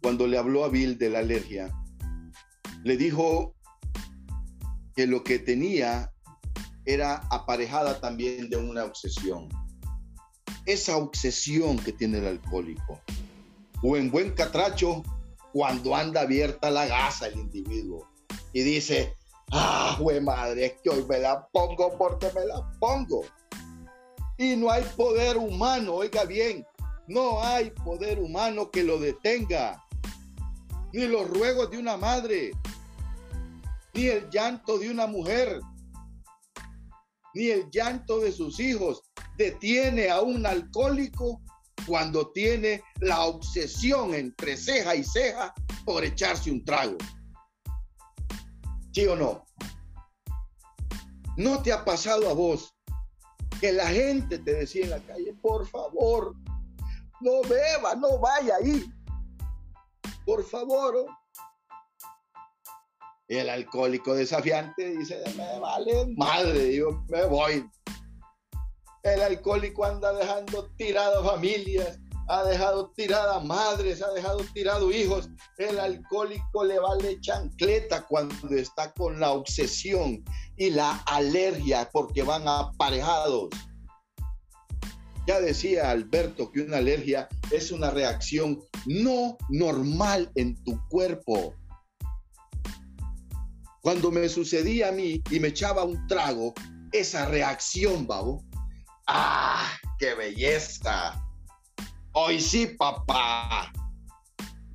cuando 0.00 0.26
le 0.26 0.38
habló 0.38 0.64
a 0.64 0.68
Bill 0.68 0.96
de 0.96 1.10
la 1.10 1.18
alergia, 1.18 1.70
le 2.84 2.96
dijo 2.96 3.56
que 4.94 5.06
lo 5.06 5.24
que 5.24 5.38
tenía 5.38 6.12
era 6.84 7.16
aparejada 7.30 8.00
también 8.00 8.48
de 8.50 8.56
una 8.56 8.84
obsesión. 8.84 9.48
Esa 10.66 10.96
obsesión 10.96 11.78
que 11.78 11.92
tiene 11.92 12.18
el 12.18 12.26
alcohólico. 12.26 13.00
O 13.82 13.96
en 13.96 14.10
buen 14.10 14.32
catracho, 14.32 15.02
cuando 15.52 15.94
anda 15.94 16.22
abierta 16.22 16.70
la 16.70 16.86
gasa 16.86 17.26
el 17.26 17.38
individuo 17.38 18.08
y 18.52 18.62
dice, 18.62 19.16
ah, 19.52 19.96
güey 20.00 20.20
madre, 20.20 20.66
es 20.66 20.72
que 20.82 20.90
hoy 20.90 21.04
me 21.08 21.18
la 21.18 21.46
pongo 21.48 21.96
porque 21.96 22.30
me 22.34 22.44
la 22.46 22.70
pongo. 22.78 23.22
Y 24.38 24.56
no 24.56 24.70
hay 24.70 24.84
poder 24.96 25.36
humano, 25.36 25.94
oiga 25.94 26.24
bien, 26.24 26.66
no 27.06 27.42
hay 27.42 27.70
poder 27.70 28.18
humano 28.18 28.70
que 28.70 28.82
lo 28.82 28.98
detenga. 28.98 29.84
Ni 30.92 31.06
los 31.06 31.28
ruegos 31.28 31.70
de 31.70 31.78
una 31.78 31.96
madre, 31.96 32.52
ni 33.94 34.06
el 34.06 34.28
llanto 34.30 34.78
de 34.78 34.90
una 34.90 35.06
mujer, 35.06 35.60
ni 37.34 37.48
el 37.48 37.70
llanto 37.70 38.20
de 38.20 38.32
sus 38.32 38.58
hijos 38.60 39.02
detiene 39.36 40.10
a 40.10 40.20
un 40.20 40.44
alcohólico 40.46 41.40
cuando 41.86 42.30
tiene 42.32 42.82
la 43.00 43.22
obsesión 43.24 44.14
entre 44.14 44.56
ceja 44.56 44.94
y 44.94 45.04
ceja 45.04 45.54
por 45.84 46.04
echarse 46.04 46.50
un 46.50 46.64
trago. 46.64 46.96
¿Sí 48.92 49.06
o 49.06 49.16
no? 49.16 49.44
¿No 51.36 51.62
te 51.62 51.72
ha 51.72 51.84
pasado 51.84 52.28
a 52.28 52.34
vos 52.34 52.74
que 53.60 53.72
la 53.72 53.86
gente 53.88 54.38
te 54.38 54.54
decía 54.54 54.84
en 54.84 54.90
la 54.90 55.00
calle, 55.00 55.34
por 55.40 55.66
favor, 55.66 56.34
no 57.20 57.42
beba, 57.48 57.94
no 57.94 58.18
vaya 58.18 58.56
ahí? 58.56 58.84
Por 60.24 60.44
favor. 60.44 61.06
El 63.30 63.48
alcohólico 63.48 64.12
desafiante 64.14 64.90
dice, 64.90 65.22
me 65.36 65.60
vale 65.60 66.04
madre, 66.16 66.74
yo 66.74 67.04
me 67.08 67.24
voy. 67.26 67.64
El 69.04 69.22
alcohólico 69.22 69.84
anda 69.84 70.12
dejando 70.12 70.68
tiradas 70.76 71.24
familias, 71.24 72.00
ha 72.26 72.42
dejado 72.42 72.90
tiradas 72.90 73.44
madres, 73.44 74.02
ha 74.02 74.12
dejado 74.14 74.40
tirados 74.52 74.92
hijos. 74.92 75.30
El 75.58 75.78
alcohólico 75.78 76.64
le 76.64 76.80
vale 76.80 77.20
chancleta 77.20 78.04
cuando 78.08 78.48
está 78.48 78.92
con 78.94 79.20
la 79.20 79.30
obsesión 79.30 80.24
y 80.56 80.70
la 80.70 80.96
alergia 81.06 81.88
porque 81.92 82.24
van 82.24 82.48
aparejados. 82.48 83.50
Ya 85.28 85.40
decía 85.40 85.92
Alberto 85.92 86.50
que 86.50 86.62
una 86.62 86.78
alergia 86.78 87.28
es 87.52 87.70
una 87.70 87.90
reacción 87.90 88.60
no 88.86 89.38
normal 89.50 90.32
en 90.34 90.60
tu 90.64 90.80
cuerpo. 90.88 91.54
Cuando 93.80 94.10
me 94.10 94.28
sucedía 94.28 94.88
a 94.88 94.92
mí 94.92 95.22
y 95.30 95.40
me 95.40 95.48
echaba 95.48 95.84
un 95.84 96.06
trago, 96.06 96.52
esa 96.92 97.26
reacción, 97.26 98.06
babo, 98.06 98.44
¡Ah! 99.06 99.66
¡Qué 99.98 100.14
belleza! 100.14 101.20
Hoy 102.12 102.40
sí, 102.40 102.66
papá. 102.66 103.72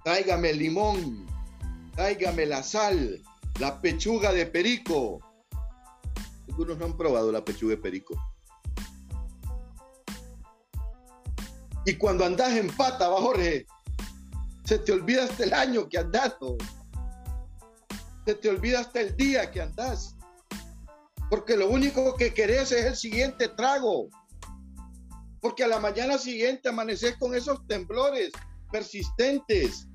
Tráigame 0.04 0.50
el 0.50 0.60
limón, 0.60 1.26
tráigame 1.96 2.46
la 2.46 2.62
sal, 2.62 3.22
la 3.60 3.80
pechuga 3.80 4.34
de 4.34 4.46
perico. 4.46 5.20
Algunos 6.50 6.78
no 6.78 6.86
han 6.86 6.98
probado 6.98 7.32
la 7.32 7.46
pechuga 7.46 7.76
de 7.76 7.82
perico. 7.82 8.16
Y 11.86 11.96
cuando 11.96 12.26
andas 12.26 12.54
en 12.54 12.68
pata, 12.68 13.08
va 13.08 13.22
Jorge, 13.22 13.66
se 14.66 14.80
te 14.80 14.92
olvida 14.92 15.26
hasta 15.26 15.44
el 15.44 15.54
año 15.54 15.88
que 15.88 16.00
andas. 16.00 16.36
Se 18.26 18.36
te 18.36 18.50
olvida 18.50 18.80
hasta 18.80 19.02
el 19.02 19.16
día 19.16 19.52
que 19.52 19.62
andas. 19.62 20.16
Porque 21.30 21.58
lo 21.58 21.70
único 21.70 22.16
que 22.16 22.34
querés 22.34 22.72
es 22.72 22.86
el 22.86 22.96
siguiente 22.96 23.50
trago 23.50 24.10
porque 25.46 25.64
a 25.64 25.68
la 25.68 25.80
mañana 25.80 26.18
siguiente 26.18 26.70
amaneces 26.70 27.18
con 27.18 27.36
esos 27.36 27.68
temblores 27.68 28.32
persistentes. 28.72 29.88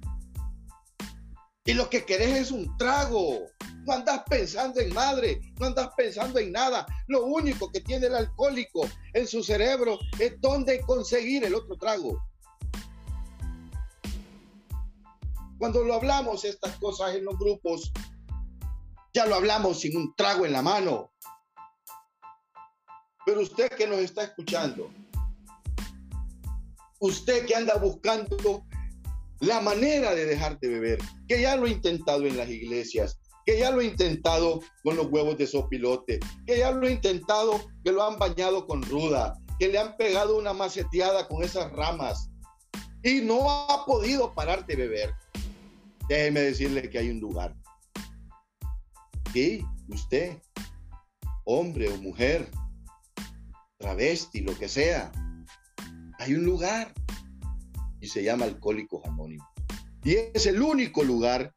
Y 1.65 1.73
lo 1.73 1.91
que 1.91 2.05
querés 2.05 2.39
es 2.39 2.51
un 2.53 2.77
trago. 2.77 3.49
No 3.85 3.93
andas 3.95 4.23
pensando 4.31 4.79
en 4.79 4.95
madre, 4.95 5.41
no 5.59 5.67
andas 5.67 5.91
pensando 5.97 6.39
en 6.39 6.53
nada. 6.53 6.87
Lo 7.09 7.25
único 7.25 7.69
que 7.73 7.81
tiene 7.81 8.07
el 8.07 8.15
alcohólico 8.15 8.89
en 9.13 9.27
su 9.27 9.43
cerebro 9.43 9.99
es 10.21 10.41
dónde 10.41 10.83
conseguir 10.83 11.43
el 11.43 11.57
otro 11.57 11.77
trago. 11.77 12.23
Cuando 15.59 15.83
lo 15.83 15.95
hablamos 15.95 16.45
estas 16.45 16.77
cosas 16.77 17.17
en 17.17 17.25
los 17.25 17.37
grupos, 17.37 17.91
ya 19.13 19.27
lo 19.27 19.35
hablamos 19.35 19.81
sin 19.81 19.97
un 19.97 20.15
trago 20.15 20.47
en 20.47 20.53
la 20.53 20.63
mano. 20.63 21.13
Pero 23.27 23.43
usted 23.43 23.71
que 23.71 23.87
nos 23.87 23.99
está 23.99 24.25
escuchando, 24.25 24.91
usted 27.01 27.47
que 27.47 27.55
anda 27.55 27.77
buscando 27.77 28.65
la 29.41 29.61
manera 29.61 30.15
de 30.15 30.27
dejar 30.27 30.59
de 30.61 30.69
beber, 30.69 30.99
que 31.29 31.41
ya 31.41 31.57
lo 31.57 31.67
ha 31.67 31.71
intentado 31.71 32.27
en 32.27 32.37
las 32.37 32.49
iglesias, 32.49 33.21
que 33.47 33.59
ya 33.59 33.71
lo 33.71 33.81
ha 33.81 33.85
intentado 33.85 34.61
con 34.83 34.97
los 34.97 35.07
huevos 35.07 35.37
de 35.39 35.47
sopilote, 35.47 36.21
que 36.47 36.59
ya 36.59 36.71
lo 36.71 36.87
ha 36.87 36.91
intentado, 36.91 37.61
que 37.85 37.93
lo 37.93 38.03
han 38.03 38.19
bañado 38.19 38.67
con 38.67 38.83
ruda, 38.83 39.35
que 39.59 39.69
le 39.69 39.79
han 39.79 39.97
pegado 39.97 40.37
una 40.37 40.53
maceteada 40.53 41.27
con 41.29 41.43
esas 41.43 41.71
ramas 41.73 42.31
y 43.03 43.21
no 43.21 43.51
ha 43.51 43.85
podido 43.87 44.35
parar 44.35 44.67
de 44.67 44.77
beber. 44.77 45.15
Déjeme 46.09 46.41
decirle 46.41 46.89
que 46.91 46.99
hay 46.99 47.11
un 47.11 47.21
lugar. 47.21 47.55
Y 49.35 49.65
usted, 49.89 50.39
hombre 51.45 51.89
o 51.89 51.97
mujer, 51.99 52.51
travesti, 53.79 54.41
lo 54.41 54.57
que 54.59 54.69
sea, 54.69 55.13
hay 56.19 56.35
un 56.35 56.45
lugar 56.45 56.93
y 58.01 58.09
se 58.09 58.23
llama 58.23 58.45
Alcohólicos 58.45 59.05
Anónimos. 59.05 59.47
Y 60.05 60.17
es 60.35 60.47
el 60.47 60.61
único 60.61 61.05
lugar 61.05 61.55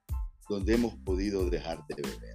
donde 0.50 0.76
hemos 0.76 0.96
podido 0.96 1.50
dejar 1.50 1.86
de 1.88 1.96
beber. 1.96 2.34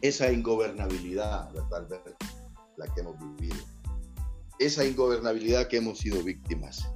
esa 0.00 0.30
ingobernabilidad, 0.30 1.52
¿verdad, 1.52 1.88
La 2.76 2.86
que 2.94 3.00
hemos 3.00 3.16
vivido. 3.18 3.56
Esa 4.58 4.84
ingobernabilidad 4.84 5.68
que 5.68 5.78
hemos 5.78 5.98
sido 5.98 6.22
víctimas. 6.22 6.88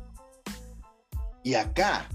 Y 1.43 1.55
acá 1.55 2.09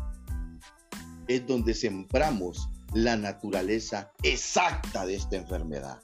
es 1.28 1.46
donde 1.46 1.74
sembramos 1.74 2.70
la 2.94 3.16
naturaleza 3.16 4.12
exacta 4.24 5.06
de 5.06 5.16
esta 5.16 5.36
enfermedad. 5.36 6.02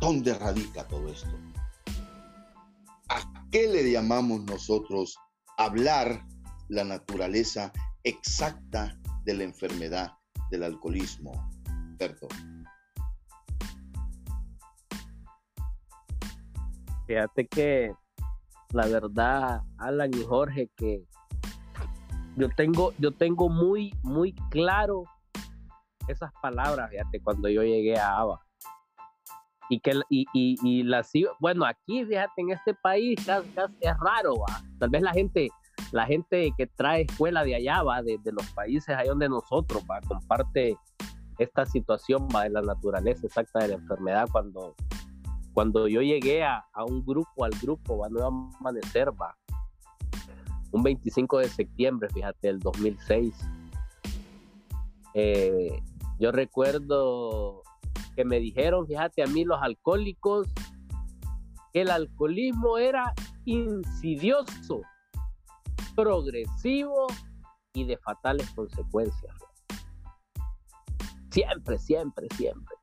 ¿Dónde 0.00 0.34
radica 0.34 0.86
todo 0.86 1.08
esto? 1.08 1.28
¿A 3.08 3.20
qué 3.50 3.66
le 3.68 3.90
llamamos 3.90 4.44
nosotros 4.44 5.16
hablar 5.56 6.24
la 6.68 6.84
naturaleza 6.84 7.72
exacta 8.04 8.96
de 9.24 9.34
la 9.34 9.44
enfermedad 9.44 10.12
del 10.50 10.64
alcoholismo? 10.64 11.32
Perdón. 11.98 12.28
Fíjate 17.06 17.48
que 17.48 17.92
la 18.72 18.86
verdad, 18.86 19.62
Alan 19.78 20.10
y 20.12 20.22
Jorge, 20.24 20.70
que 20.76 21.04
yo 22.38 22.48
tengo, 22.50 22.92
yo 22.98 23.10
tengo 23.12 23.48
muy, 23.48 23.92
muy 24.02 24.32
claro 24.50 25.04
esas 26.06 26.32
palabras, 26.40 26.90
fíjate, 26.90 27.20
cuando 27.20 27.48
yo 27.48 27.62
llegué 27.62 27.98
a 27.98 28.18
ABA. 28.18 28.40
Y 29.70 29.80
que 29.80 29.92
y, 30.08 30.24
y, 30.32 30.56
y 30.62 30.82
las 30.82 31.12
bueno, 31.40 31.66
aquí, 31.66 32.04
fíjate, 32.04 32.40
en 32.40 32.52
este 32.52 32.72
país 32.74 33.18
es 33.80 33.98
raro, 34.00 34.36
¿va? 34.36 34.62
Tal 34.78 34.88
vez 34.88 35.02
la 35.02 35.12
gente, 35.12 35.48
la 35.92 36.06
gente 36.06 36.54
que 36.56 36.66
trae 36.66 37.02
escuela 37.02 37.44
de 37.44 37.56
allá, 37.56 37.82
va, 37.82 38.02
de, 38.02 38.18
los 38.24 38.46
países 38.52 38.96
ahí 38.96 39.08
donde 39.08 39.28
nosotros, 39.28 39.82
va, 39.90 40.00
comparte 40.00 40.78
esta 41.38 41.66
situación, 41.66 42.28
va, 42.34 42.44
de 42.44 42.50
la 42.50 42.62
naturaleza 42.62 43.26
exacta 43.26 43.58
de 43.58 43.68
la 43.68 43.74
enfermedad 43.74 44.26
cuando 44.32 44.74
cuando 45.52 45.88
yo 45.88 46.02
llegué 46.02 46.44
a, 46.44 46.64
a, 46.72 46.84
un 46.84 47.04
grupo, 47.04 47.44
al 47.44 47.50
grupo, 47.60 47.98
va 47.98 48.08
Nueva 48.08 48.28
Amanecer, 48.28 49.10
va, 49.10 49.36
un 50.72 50.82
25 50.82 51.38
de 51.38 51.48
septiembre, 51.48 52.08
fíjate, 52.12 52.48
del 52.48 52.60
2006. 52.60 53.34
Eh, 55.14 55.82
yo 56.18 56.32
recuerdo 56.32 57.62
que 58.16 58.24
me 58.24 58.40
dijeron, 58.40 58.86
fíjate, 58.86 59.22
a 59.22 59.26
mí 59.26 59.44
los 59.44 59.60
alcohólicos, 59.62 60.48
que 61.72 61.82
el 61.82 61.90
alcoholismo 61.90 62.78
era 62.78 63.14
insidioso, 63.44 64.82
progresivo 65.94 67.06
y 67.72 67.84
de 67.84 67.96
fatales 67.98 68.50
consecuencias. 68.50 69.34
Siempre, 71.30 71.78
siempre, 71.78 72.26
siempre. 72.36 72.74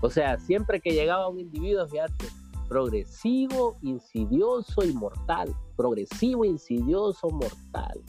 O 0.00 0.10
sea, 0.10 0.38
siempre 0.38 0.80
que 0.80 0.92
llegaba 0.92 1.28
un 1.28 1.40
individuo, 1.40 1.86
fíjate, 1.88 2.26
progresivo, 2.68 3.76
insidioso 3.82 4.84
y 4.84 4.92
mortal. 4.92 5.54
Progresivo, 5.76 6.44
insidioso, 6.44 7.28
mortal. 7.30 8.02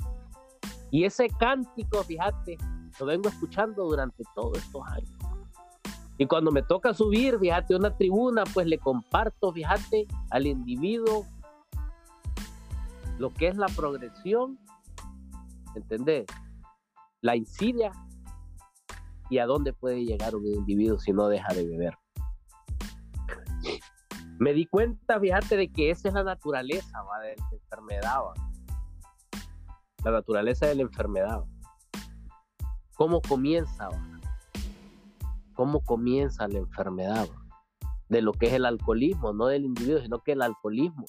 Y 0.90 1.04
ese 1.04 1.28
cántico, 1.30 2.04
fíjate, 2.04 2.58
lo 3.00 3.06
vengo 3.06 3.30
escuchando 3.30 3.84
durante 3.86 4.24
todos 4.34 4.58
estos 4.58 4.82
años. 4.88 5.12
Y 6.18 6.26
cuando 6.26 6.52
me 6.52 6.64
toca 6.64 6.94
subir, 6.94 7.38
fíjate, 7.38 7.76
una 7.76 7.96
tribuna, 7.96 8.44
pues 8.54 8.66
le 8.66 8.80
comparto, 8.80 9.52
fíjate, 9.52 10.08
al 10.32 10.48
individuo 10.48 11.26
lo 13.20 13.34
que 13.34 13.48
es 13.48 13.58
la 13.58 13.68
progresión, 13.68 14.60
¿entendés? 15.76 16.26
La 17.22 17.36
insidia 17.36 17.92
y 19.30 19.40
a 19.40 19.46
dónde 19.46 19.74
puede 19.74 20.06
llegar 20.06 20.36
un 20.36 20.46
individuo 20.46 21.00
si 21.00 21.12
no 21.12 21.28
deja 21.28 21.54
de 21.54 21.68
beber. 21.68 21.98
Me 24.40 24.54
di 24.54 24.66
cuenta, 24.66 25.20
fíjate, 25.20 25.58
de 25.58 25.72
que 25.72 25.90
esa 25.90 26.10
es 26.10 26.14
la 26.14 26.24
naturaleza 26.24 27.00
de 27.22 27.36
la 27.36 27.50
enfermedad. 27.52 28.20
La 30.04 30.12
naturaleza 30.12 30.68
de 30.68 30.76
la 30.76 30.82
enfermedad. 30.84 31.44
¿Cómo 32.96 33.22
comienza? 33.22 33.90
¿Cómo 35.54 35.82
comienza 35.82 36.48
la 36.48 36.60
enfermedad? 36.60 37.28
De 38.10 38.22
lo 38.22 38.32
que 38.34 38.48
es 38.48 38.54
el 38.54 38.66
alcoholismo, 38.66 39.34
no 39.34 39.48
del 39.48 39.66
individuo, 39.66 40.02
sino 40.02 40.20
que 40.20 40.34
el 40.34 40.42
alcoholismo. 40.42 41.06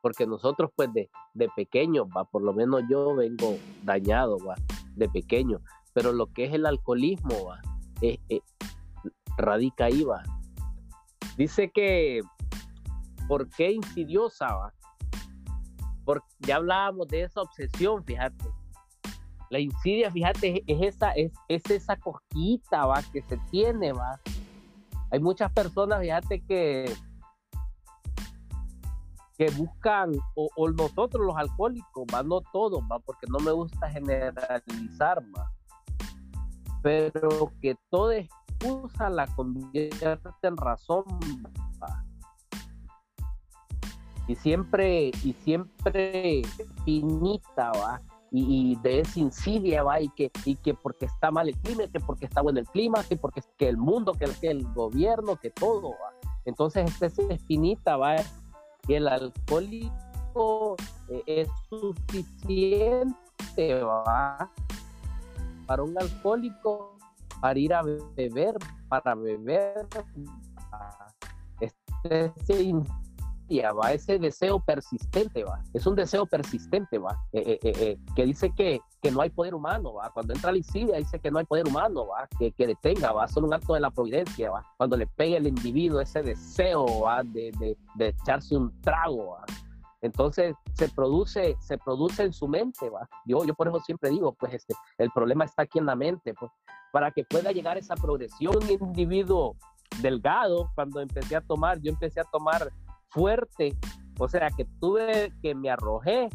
Porque 0.00 0.26
nosotros, 0.26 0.70
pues, 0.76 0.92
de, 0.92 1.10
de 1.34 1.48
pequeños, 1.56 2.06
¿va? 2.16 2.24
por 2.24 2.42
lo 2.42 2.52
menos 2.52 2.84
yo 2.88 3.14
vengo 3.14 3.56
dañado, 3.82 4.38
¿va? 4.38 4.54
de 4.94 5.08
pequeño 5.08 5.60
pero 5.98 6.12
lo 6.12 6.32
que 6.32 6.44
es 6.44 6.54
el 6.54 6.64
alcoholismo 6.64 7.46
va, 7.46 7.60
eh, 8.02 8.20
eh, 8.28 8.40
radica 9.36 9.86
ahí, 9.86 10.04
va. 10.04 10.22
Dice 11.36 11.72
que, 11.72 12.20
¿por 13.28 13.48
qué 13.50 13.70
insidiosa 13.72 14.52
va? 14.52 14.74
Porque 16.04 16.26
ya 16.40 16.56
hablábamos 16.56 17.06
de 17.08 17.22
esa 17.22 17.42
obsesión, 17.42 18.02
fíjate. 18.04 18.44
La 19.50 19.60
insidia, 19.60 20.10
fíjate, 20.10 20.64
es 20.66 20.96
esa, 20.96 21.12
es, 21.12 21.32
esa 21.48 21.96
cosquita, 21.96 22.86
va, 22.86 23.02
que 23.12 23.22
se 23.22 23.36
tiene, 23.50 23.92
va. 23.92 24.20
Hay 25.10 25.20
muchas 25.20 25.52
personas, 25.52 26.00
fíjate, 26.00 26.40
que 26.40 26.92
que 29.36 29.50
buscan, 29.50 30.10
o, 30.34 30.68
nosotros 30.70 31.24
los 31.24 31.36
alcohólicos, 31.36 32.04
va, 32.12 32.24
no 32.24 32.40
todos, 32.52 32.82
va, 32.90 32.98
porque 32.98 33.28
no 33.28 33.38
me 33.38 33.52
gusta 33.52 33.88
generalizar, 33.88 35.22
va 35.36 35.52
pero 36.82 37.52
que 37.60 37.76
toda 37.90 38.16
excusa 38.16 39.10
la 39.10 39.26
convierte 39.34 40.18
en 40.42 40.56
razón. 40.56 41.04
Y 44.28 44.36
siempre, 44.36 45.10
y 45.24 45.32
siempre 45.42 46.42
finita, 46.84 47.72
va. 47.72 48.00
Y, 48.30 48.76
de 48.82 49.00
esa 49.00 49.20
insidia, 49.20 49.82
va, 49.82 50.02
y 50.02 50.10
que, 50.10 50.30
y 50.44 50.54
que 50.56 50.74
porque 50.74 51.06
está 51.06 51.30
mal 51.30 51.48
el 51.48 51.56
clima, 51.56 51.84
que 51.90 51.98
porque 51.98 52.26
está 52.26 52.42
bueno 52.42 52.60
el 52.60 52.66
clima, 52.66 53.02
que 53.02 53.16
porque 53.16 53.40
que 53.56 53.70
el 53.70 53.78
mundo, 53.78 54.12
que, 54.12 54.26
que 54.38 54.50
el 54.50 54.70
gobierno, 54.74 55.36
que 55.36 55.48
todo, 55.50 55.92
va. 55.92 56.12
Entonces, 56.44 56.90
esta 57.00 57.06
es 57.06 57.42
finita, 57.46 57.96
va, 57.96 58.16
y 58.86 58.94
el 58.94 59.08
alcohólico 59.08 60.76
eh, 61.08 61.22
es 61.26 61.48
suficiente, 61.70 63.14
va, 63.82 64.50
para 65.66 65.82
un 65.82 65.96
alcohólico, 65.98 66.98
para 67.40 67.58
ir 67.58 67.72
a 67.72 67.82
beber, 67.82 68.56
para 68.88 69.14
beber, 69.14 69.88
este, 72.00 72.32
va, 73.74 73.92
ese 73.92 74.18
deseo 74.18 74.60
persistente, 74.60 75.44
va, 75.44 75.62
es 75.72 75.86
un 75.86 75.94
deseo 75.94 76.26
persistente, 76.26 76.98
va, 76.98 77.18
eh, 77.32 77.58
eh, 77.62 77.72
eh, 77.80 77.98
que 78.14 78.24
dice 78.24 78.52
que, 78.54 78.80
que, 79.00 79.10
no 79.10 79.20
hay 79.20 79.30
poder 79.30 79.54
humano, 79.54 79.94
va, 79.94 80.10
cuando 80.10 80.34
entra 80.34 80.52
la 80.52 80.58
insidia 80.58 80.98
dice 80.98 81.18
que 81.18 81.30
no 81.30 81.38
hay 81.38 81.46
poder 81.46 81.66
humano, 81.66 82.06
va, 82.08 82.28
que, 82.38 82.52
que 82.52 82.66
detenga, 82.66 83.12
va, 83.12 83.26
solo 83.28 83.46
un 83.46 83.54
acto 83.54 83.74
de 83.74 83.80
la 83.80 83.90
providencia, 83.90 84.50
va, 84.50 84.64
cuando 84.76 84.96
le 84.96 85.06
pega 85.06 85.38
el 85.38 85.46
individuo 85.46 86.00
ese 86.00 86.22
deseo, 86.22 87.00
va, 87.00 87.22
de, 87.22 87.50
de, 87.58 87.76
de 87.94 88.08
echarse 88.08 88.56
un 88.56 88.80
trago, 88.82 89.32
va, 89.32 89.44
entonces 90.00 90.54
se 90.74 90.88
produce, 90.88 91.56
se 91.60 91.78
produce 91.78 92.22
en 92.22 92.32
su 92.32 92.46
mente, 92.46 92.88
¿va? 92.88 93.08
Yo, 93.24 93.44
yo 93.44 93.54
por 93.54 93.68
eso 93.68 93.80
siempre 93.80 94.10
digo, 94.10 94.32
pues 94.32 94.54
este, 94.54 94.74
el 94.98 95.10
problema 95.10 95.44
está 95.44 95.62
aquí 95.62 95.78
en 95.78 95.86
la 95.86 95.96
mente, 95.96 96.34
pues, 96.34 96.52
para 96.92 97.10
que 97.10 97.24
pueda 97.24 97.50
llegar 97.50 97.76
esa 97.78 97.96
progresión. 97.96 98.56
Un 98.56 98.70
individuo 98.70 99.56
delgado, 100.00 100.70
cuando 100.74 101.00
empecé 101.00 101.36
a 101.36 101.40
tomar, 101.40 101.80
yo 101.80 101.90
empecé 101.90 102.20
a 102.20 102.24
tomar 102.24 102.70
fuerte, 103.10 103.76
o 104.18 104.28
sea, 104.28 104.50
que 104.50 104.64
tuve, 104.80 105.32
que 105.42 105.54
me 105.54 105.70
arrojé 105.70 106.28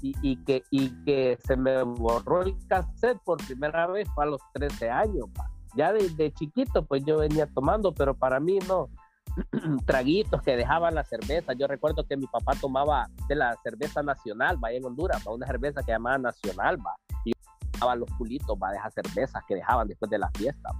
y, 0.00 0.14
y 0.22 0.36
que, 0.44 0.62
y 0.70 0.90
que 1.04 1.38
se 1.44 1.56
me 1.56 1.82
borró 1.82 2.42
el 2.42 2.56
cassette 2.66 3.18
por 3.24 3.44
primera 3.46 3.86
vez 3.86 4.08
fue 4.14 4.24
a 4.24 4.28
los 4.28 4.40
13 4.54 4.90
años, 4.90 5.26
¿va? 5.38 5.48
Ya 5.74 5.92
desde 5.92 6.32
chiquito, 6.32 6.84
pues 6.84 7.02
yo 7.06 7.18
venía 7.18 7.46
tomando, 7.46 7.94
pero 7.94 8.14
para 8.14 8.40
mí 8.40 8.58
no, 8.68 8.90
traguitos 9.86 10.42
que 10.42 10.56
dejaban 10.56 10.94
la 10.94 11.04
cerveza. 11.04 11.52
Yo 11.54 11.66
recuerdo 11.66 12.06
que 12.06 12.16
mi 12.16 12.26
papá 12.26 12.54
tomaba 12.60 13.08
de 13.28 13.34
la 13.34 13.56
cerveza 13.62 14.02
nacional, 14.02 14.62
va 14.62 14.72
en 14.72 14.84
Honduras, 14.84 15.22
va 15.26 15.32
una 15.32 15.46
cerveza 15.46 15.82
que 15.82 15.92
llamaba 15.92 16.18
nacional, 16.18 16.78
va. 16.78 16.94
Y 17.24 17.32
daba 17.78 17.96
los 17.96 18.10
culitos, 18.18 18.56
va 18.62 18.70
de 18.70 18.78
esas 18.78 18.94
cervezas 18.94 19.42
que 19.46 19.54
dejaban 19.54 19.88
después 19.88 20.10
de 20.10 20.18
la 20.18 20.30
fiesta, 20.36 20.70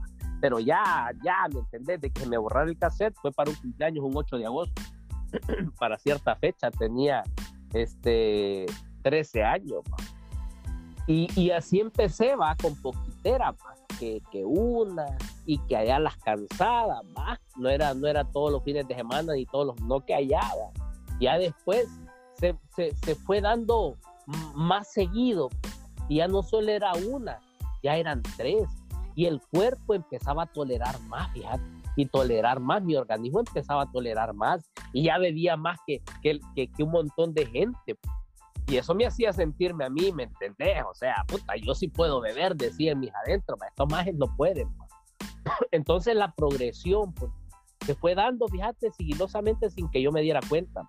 Pero 0.40 0.58
ya, 0.58 1.10
ya, 1.24 1.48
¿me 1.52 1.60
entendés? 1.60 2.00
De 2.00 2.10
que 2.10 2.26
me 2.26 2.36
borrar 2.36 2.68
el 2.68 2.78
cassette 2.78 3.14
fue 3.20 3.30
para 3.32 3.50
un 3.50 3.56
cumpleaños 3.56 4.04
un 4.04 4.12
8 4.14 4.38
de 4.38 4.46
agosto. 4.46 4.82
para 5.78 5.98
cierta 5.98 6.36
fecha 6.36 6.70
tenía 6.70 7.22
este 7.72 8.66
13 9.02 9.42
años, 9.42 9.82
Y, 11.06 11.28
y 11.38 11.50
así 11.50 11.80
empecé, 11.80 12.36
va, 12.36 12.54
con 12.56 12.80
poquitera, 12.80 13.54
que, 14.30 14.44
una 14.44 15.16
y 15.46 15.58
que 15.66 15.76
allá 15.76 15.98
las 15.98 16.16
cansadas, 16.18 17.00
va, 17.16 17.40
no 17.56 17.68
era, 17.68 17.94
no 17.94 18.06
era 18.08 18.24
todos 18.24 18.50
los 18.50 18.62
fines 18.64 18.86
de 18.88 18.94
semana 18.94 19.36
y 19.36 19.46
todos 19.46 19.66
los, 19.66 19.80
no 19.82 20.04
que 20.04 20.14
allá, 20.14 20.40
ya 21.20 21.38
después 21.38 21.88
se, 22.34 22.56
se, 22.74 23.14
fue 23.14 23.40
dando 23.40 23.96
más 24.54 24.92
seguido 24.92 25.50
y 26.08 26.16
ya 26.16 26.28
no 26.28 26.42
solo 26.42 26.70
era 26.70 26.92
una, 26.94 27.40
ya 27.82 27.96
eran 27.96 28.22
tres 28.36 28.68
y 29.14 29.26
el 29.26 29.40
cuerpo 29.40 29.94
empezaba 29.94 30.44
a 30.44 30.46
tolerar 30.46 30.98
más, 31.02 31.30
fíjate, 31.32 31.62
y 31.96 32.06
tolerar 32.06 32.60
más, 32.60 32.82
mi 32.82 32.96
organismo 32.96 33.40
empezaba 33.40 33.82
a 33.82 33.90
tolerar 33.90 34.34
más 34.34 34.62
y 34.92 35.04
ya 35.04 35.18
bebía 35.18 35.56
más 35.56 35.78
que, 35.86 36.02
que, 36.22 36.40
que, 36.54 36.82
un 36.82 36.90
montón 36.90 37.34
de 37.34 37.46
gente. 37.46 37.98
Y 38.66 38.76
eso 38.76 38.94
me 38.94 39.06
hacía 39.06 39.32
sentirme 39.32 39.84
a 39.84 39.90
mí, 39.90 40.12
¿me 40.12 40.24
entendés? 40.24 40.82
O 40.88 40.94
sea, 40.94 41.24
puta, 41.26 41.54
yo 41.56 41.74
sí 41.74 41.88
puedo 41.88 42.20
beber, 42.20 42.56
decía 42.56 42.92
en 42.92 43.00
mis 43.00 43.14
adentro, 43.14 43.56
estos 43.68 43.88
más 43.88 44.06
no 44.14 44.34
pueden. 44.36 44.68
Entonces 45.70 46.14
la 46.14 46.32
progresión 46.32 47.12
pues, 47.14 47.30
se 47.84 47.94
fue 47.94 48.14
dando, 48.14 48.46
fíjate, 48.48 48.90
sigilosamente 48.92 49.70
sin 49.70 49.90
que 49.90 50.00
yo 50.00 50.12
me 50.12 50.22
diera 50.22 50.40
cuenta, 50.48 50.88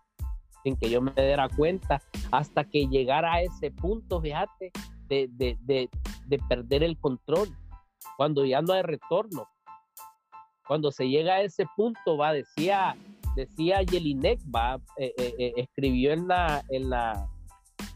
sin 0.64 0.78
que 0.78 0.90
yo 0.90 1.02
me 1.02 1.12
diera 1.12 1.50
cuenta, 1.50 2.02
hasta 2.32 2.64
que 2.64 2.88
llegara 2.88 3.34
a 3.34 3.42
ese 3.42 3.72
punto, 3.72 4.22
fíjate, 4.22 4.72
de, 5.08 5.28
de, 5.32 5.58
de, 5.62 5.90
de 6.28 6.38
perder 6.48 6.84
el 6.84 6.98
control, 7.00 7.50
cuando 8.18 8.46
ya 8.46 8.62
no 8.62 8.74
hay 8.74 8.84
retorno. 8.84 9.48
Cuando 10.68 10.92
se 10.92 11.08
llega 11.08 11.36
a 11.36 11.42
ese 11.42 11.66
punto, 11.76 12.18
va, 12.18 12.34
decía, 12.34 12.96
decía 13.36 13.82
va, 14.54 14.76
eh, 14.98 15.14
eh, 15.18 15.36
eh, 15.38 15.54
escribió 15.58 16.14
en 16.14 16.28
la, 16.28 16.64
en 16.70 16.90
la, 16.90 17.28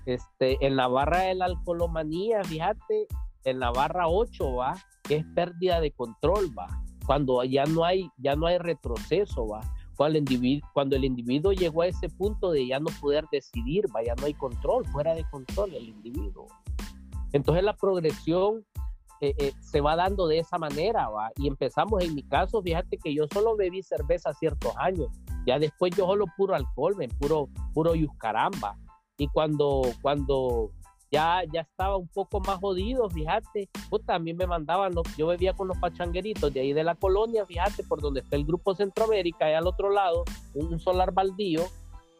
este, 0.05 0.57
en 0.65 0.75
la 0.75 0.87
barra 0.87 1.19
de 1.19 1.35
la 1.35 1.45
alcoholomanía, 1.45 2.43
fíjate, 2.43 3.07
en 3.45 3.59
la 3.59 3.71
barra 3.71 4.07
8, 4.07 4.55
va, 4.55 4.75
que 5.03 5.17
es 5.17 5.25
pérdida 5.33 5.79
de 5.79 5.91
control, 5.91 6.51
va 6.57 6.67
cuando 7.07 7.41
ya 7.45 7.63
no 7.65 7.85
hay, 7.85 8.11
ya 8.17 8.35
no 8.35 8.45
hay 8.45 8.57
retroceso, 8.57 9.47
va. 9.47 9.61
Cuando 9.95 10.17
el, 10.17 10.23
individuo, 10.23 10.69
cuando 10.73 10.95
el 10.97 11.05
individuo 11.05 11.53
llegó 11.53 11.81
a 11.81 11.87
ese 11.87 12.09
punto 12.09 12.51
de 12.51 12.67
ya 12.67 12.79
no 12.79 12.89
poder 13.01 13.25
decidir, 13.31 13.85
va, 13.95 14.03
ya 14.03 14.13
no 14.15 14.25
hay 14.25 14.33
control, 14.33 14.85
fuera 14.87 15.15
de 15.15 15.23
control 15.31 15.73
el 15.73 15.87
individuo. 15.87 16.47
Entonces 17.31 17.63
la 17.63 17.75
progresión 17.75 18.65
eh, 19.21 19.33
eh, 19.37 19.53
se 19.59 19.81
va 19.81 19.95
dando 19.95 20.27
de 20.27 20.39
esa 20.39 20.57
manera, 20.57 21.09
va. 21.09 21.31
Y 21.35 21.47
empezamos, 21.47 22.03
en 22.03 22.15
mi 22.15 22.23
caso, 22.23 22.61
fíjate 22.61 22.97
que 22.97 23.13
yo 23.13 23.25
solo 23.31 23.55
bebí 23.55 23.81
cerveza 23.81 24.33
ciertos 24.33 24.73
años, 24.77 25.07
ya 25.45 25.57
después 25.59 25.95
yo 25.95 26.05
solo 26.05 26.25
puro 26.35 26.55
alcohol, 26.55 26.95
puro, 27.19 27.49
puro 27.73 27.95
yuscaramba. 27.95 28.77
Y 29.17 29.27
cuando, 29.29 29.81
cuando 30.01 30.71
ya, 31.11 31.41
ya 31.51 31.61
estaba 31.61 31.97
un 31.97 32.07
poco 32.07 32.39
más 32.41 32.59
jodido, 32.59 33.09
fíjate. 33.09 33.69
Puta, 33.89 34.15
a 34.15 34.19
mí 34.19 34.33
me 34.33 34.45
mandaban, 34.45 34.93
yo 35.17 35.27
bebía 35.27 35.53
con 35.53 35.67
los 35.67 35.77
pachangueritos 35.77 36.53
de 36.53 36.59
ahí 36.59 36.73
de 36.73 36.83
la 36.83 36.95
colonia, 36.95 37.45
fíjate, 37.45 37.83
por 37.83 38.01
donde 38.01 38.19
está 38.21 38.35
el 38.35 38.45
Grupo 38.45 38.75
Centroamérica, 38.75 39.45
allá 39.45 39.59
al 39.59 39.67
otro 39.67 39.89
lado, 39.89 40.23
un, 40.53 40.79
solar 40.79 41.13
baldío, 41.13 41.63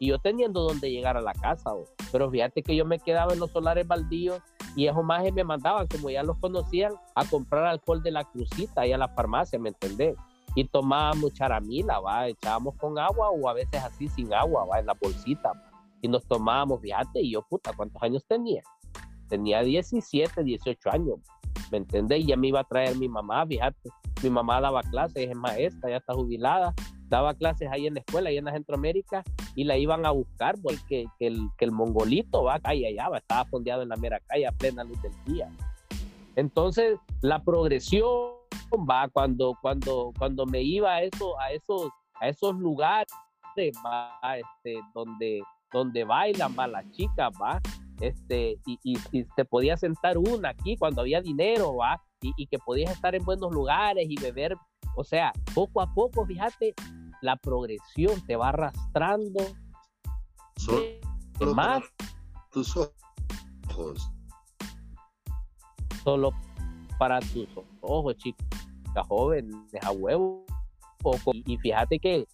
y 0.00 0.08
yo 0.08 0.18
teniendo 0.18 0.62
donde 0.62 0.90
llegar 0.90 1.16
a 1.16 1.20
la 1.20 1.32
casa, 1.32 1.72
pero 2.12 2.30
fíjate 2.30 2.62
que 2.62 2.74
yo 2.76 2.84
me 2.84 2.98
quedaba 2.98 3.32
en 3.32 3.40
los 3.40 3.50
solares 3.50 3.86
baldíos 3.86 4.40
y 4.76 4.86
esos 4.86 5.04
más 5.04 5.22
me 5.32 5.44
mandaban, 5.44 5.86
como 5.86 6.10
ya 6.10 6.22
los 6.22 6.38
conocían, 6.38 6.92
a 7.14 7.24
comprar 7.24 7.66
alcohol 7.66 8.02
de 8.02 8.10
la 8.10 8.24
crucita 8.24 8.82
ahí 8.82 8.92
a 8.92 8.98
la 8.98 9.08
farmacia, 9.08 9.58
¿me 9.58 9.70
entendés? 9.70 10.16
Y 10.54 10.64
tomábamos 10.64 11.34
charamila, 11.34 12.00
va, 12.00 12.28
echábamos 12.28 12.74
con 12.76 12.98
agua 12.98 13.30
o 13.30 13.48
a 13.48 13.54
veces 13.54 13.82
así 13.82 14.08
sin 14.08 14.32
agua, 14.32 14.64
va, 14.64 14.78
en 14.78 14.86
la 14.86 14.94
bolsita. 14.94 15.52
Y 16.00 16.08
nos 16.08 16.24
tomábamos, 16.26 16.80
fíjate, 16.80 17.20
y 17.20 17.32
yo, 17.32 17.42
puta, 17.42 17.72
¿cuántos 17.76 18.02
años 18.02 18.24
tenía? 18.26 18.62
tenía 19.28 19.62
17, 19.62 20.42
18 20.42 20.90
años, 20.90 21.16
¿me 21.70 21.78
entendés? 21.78 22.20
Y 22.20 22.26
ya 22.26 22.36
me 22.36 22.48
iba 22.48 22.60
a 22.60 22.64
traer 22.64 22.96
mi 22.96 23.08
mamá, 23.08 23.46
fíjate, 23.46 23.90
mi 24.22 24.30
mamá 24.30 24.60
daba 24.60 24.82
clases, 24.82 25.30
es 25.30 25.36
maestra, 25.36 25.90
ya 25.90 25.96
está 25.98 26.14
jubilada, 26.14 26.74
daba 27.08 27.34
clases 27.34 27.68
ahí 27.70 27.86
en 27.86 27.94
la 27.94 28.00
escuela, 28.00 28.30
ahí 28.30 28.38
en 28.38 28.44
la 28.44 28.52
Centroamérica, 28.52 29.22
y 29.54 29.64
la 29.64 29.76
iban 29.76 30.06
a 30.06 30.10
buscar, 30.10 30.56
porque 30.62 31.06
que, 31.18 31.26
el, 31.26 31.48
que 31.56 31.64
el 31.64 31.72
mongolito 31.72 32.44
va 32.44 32.54
acá 32.54 32.74
y 32.74 32.84
allá, 32.86 33.08
va, 33.08 33.18
estaba 33.18 33.44
fondeado 33.46 33.82
en 33.82 33.88
la 33.88 33.96
mera 33.96 34.20
calle 34.20 34.46
a 34.46 34.52
plena 34.52 34.84
luz 34.84 35.00
del 35.02 35.12
día. 35.24 35.50
Entonces, 36.36 36.98
la 37.20 37.42
progresión 37.42 38.38
va 38.88 39.08
cuando, 39.08 39.56
cuando, 39.60 40.12
cuando 40.18 40.46
me 40.46 40.62
iba 40.62 40.94
a, 40.94 41.02
eso, 41.02 41.38
a, 41.40 41.52
esos, 41.52 41.90
a 42.20 42.28
esos 42.28 42.54
lugares, 42.56 43.08
va, 43.84 44.36
este, 44.36 44.80
donde, 44.94 45.42
donde 45.72 46.04
bailan, 46.04 46.54
va, 46.56 46.66
las 46.66 46.88
chicas, 46.92 47.30
va, 47.40 47.60
este, 48.00 48.58
y, 48.66 48.78
y, 48.84 49.24
te 49.36 49.44
podías 49.44 49.80
sentar 49.80 50.18
una 50.18 50.50
aquí 50.50 50.76
cuando 50.76 51.00
había 51.00 51.20
dinero, 51.20 51.76
¿va? 51.76 52.00
Y, 52.20 52.46
que 52.46 52.58
podías 52.58 52.90
estar 52.90 53.14
en 53.14 53.24
buenos 53.24 53.52
lugares 53.52 54.06
y 54.08 54.16
beber, 54.20 54.56
o 54.96 55.04
sea, 55.04 55.32
poco 55.54 55.80
a 55.80 55.92
poco, 55.92 56.24
fíjate, 56.26 56.74
la 57.20 57.36
progresión 57.36 58.20
te 58.26 58.36
va 58.36 58.50
arrastrando 58.50 59.40
solo, 60.56 61.54
más 61.54 61.82
tus 62.52 62.76
ojos. 62.76 64.10
Solo 66.04 66.30
para 66.98 67.20
tus 67.20 67.48
ojos, 67.80 68.16
chicas 68.16 68.46
jóvenes, 69.08 69.56
a 69.82 69.92
huevo. 69.92 70.44
Y 71.44 71.56
fíjate 71.58 71.98
que 72.00 72.26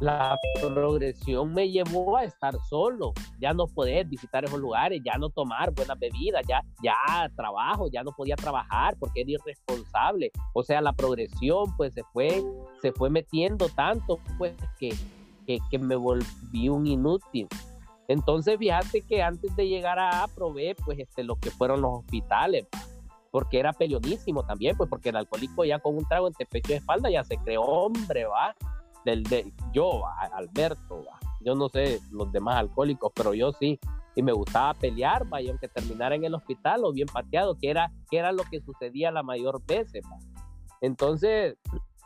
la 0.00 0.38
progresión 0.58 1.52
me 1.52 1.70
llevó 1.70 2.16
a 2.16 2.24
estar 2.24 2.54
solo, 2.68 3.12
ya 3.38 3.52
no 3.52 3.66
poder 3.66 4.06
visitar 4.06 4.44
esos 4.44 4.58
lugares, 4.58 5.02
ya 5.04 5.18
no 5.18 5.28
tomar 5.28 5.72
buenas 5.72 5.98
bebidas, 5.98 6.42
ya, 6.48 6.62
ya 6.82 7.30
trabajo, 7.36 7.88
ya 7.92 8.02
no 8.02 8.10
podía 8.12 8.34
trabajar 8.34 8.96
porque 8.98 9.20
era 9.20 9.32
irresponsable. 9.32 10.32
O 10.54 10.62
sea, 10.62 10.80
la 10.80 10.94
progresión 10.94 11.76
pues 11.76 11.92
se 11.92 12.02
fue, 12.14 12.42
se 12.80 12.92
fue 12.92 13.10
metiendo 13.10 13.68
tanto 13.68 14.18
pues 14.38 14.54
que, 14.78 14.94
que, 15.46 15.78
me 15.78 15.96
volví 15.96 16.70
un 16.70 16.86
inútil. 16.86 17.46
Entonces 18.08 18.58
fíjate 18.58 19.02
que 19.02 19.22
antes 19.22 19.54
de 19.54 19.68
llegar 19.68 19.98
a 19.98 20.26
probé 20.34 20.74
pues 20.82 20.98
este, 20.98 21.24
lo 21.24 21.36
que 21.36 21.50
fueron 21.50 21.82
los 21.82 21.98
hospitales, 21.98 22.66
porque 23.30 23.60
era 23.60 23.74
peleonísimo 23.74 24.44
también, 24.44 24.76
pues 24.78 24.88
porque 24.88 25.10
el 25.10 25.16
alcohólico 25.16 25.64
ya 25.66 25.78
con 25.78 25.94
un 25.94 26.08
trago 26.08 26.26
entre 26.26 26.46
pecho 26.46 26.72
y 26.72 26.76
espalda 26.76 27.10
ya 27.10 27.22
se 27.22 27.36
creó 27.36 27.62
hombre, 27.62 28.24
va 28.24 28.56
del 29.04 29.22
de 29.24 29.52
yo, 29.72 30.02
Alberto, 30.32 31.04
yo 31.40 31.54
no 31.54 31.68
sé 31.68 32.00
los 32.10 32.30
demás 32.32 32.56
alcohólicos, 32.56 33.12
pero 33.14 33.34
yo 33.34 33.52
sí, 33.52 33.78
y 34.14 34.22
me 34.22 34.32
gustaba 34.32 34.74
pelear, 34.74 35.26
y 35.40 35.48
aunque 35.48 35.68
terminara 35.68 36.14
en 36.14 36.24
el 36.24 36.34
hospital 36.34 36.84
o 36.84 36.92
bien 36.92 37.06
pateado, 37.06 37.56
que 37.56 37.70
era, 37.70 37.90
que 38.10 38.18
era 38.18 38.32
lo 38.32 38.44
que 38.44 38.60
sucedía 38.60 39.10
la 39.10 39.22
mayor 39.22 39.64
veces. 39.64 40.04
Entonces, 40.80 41.56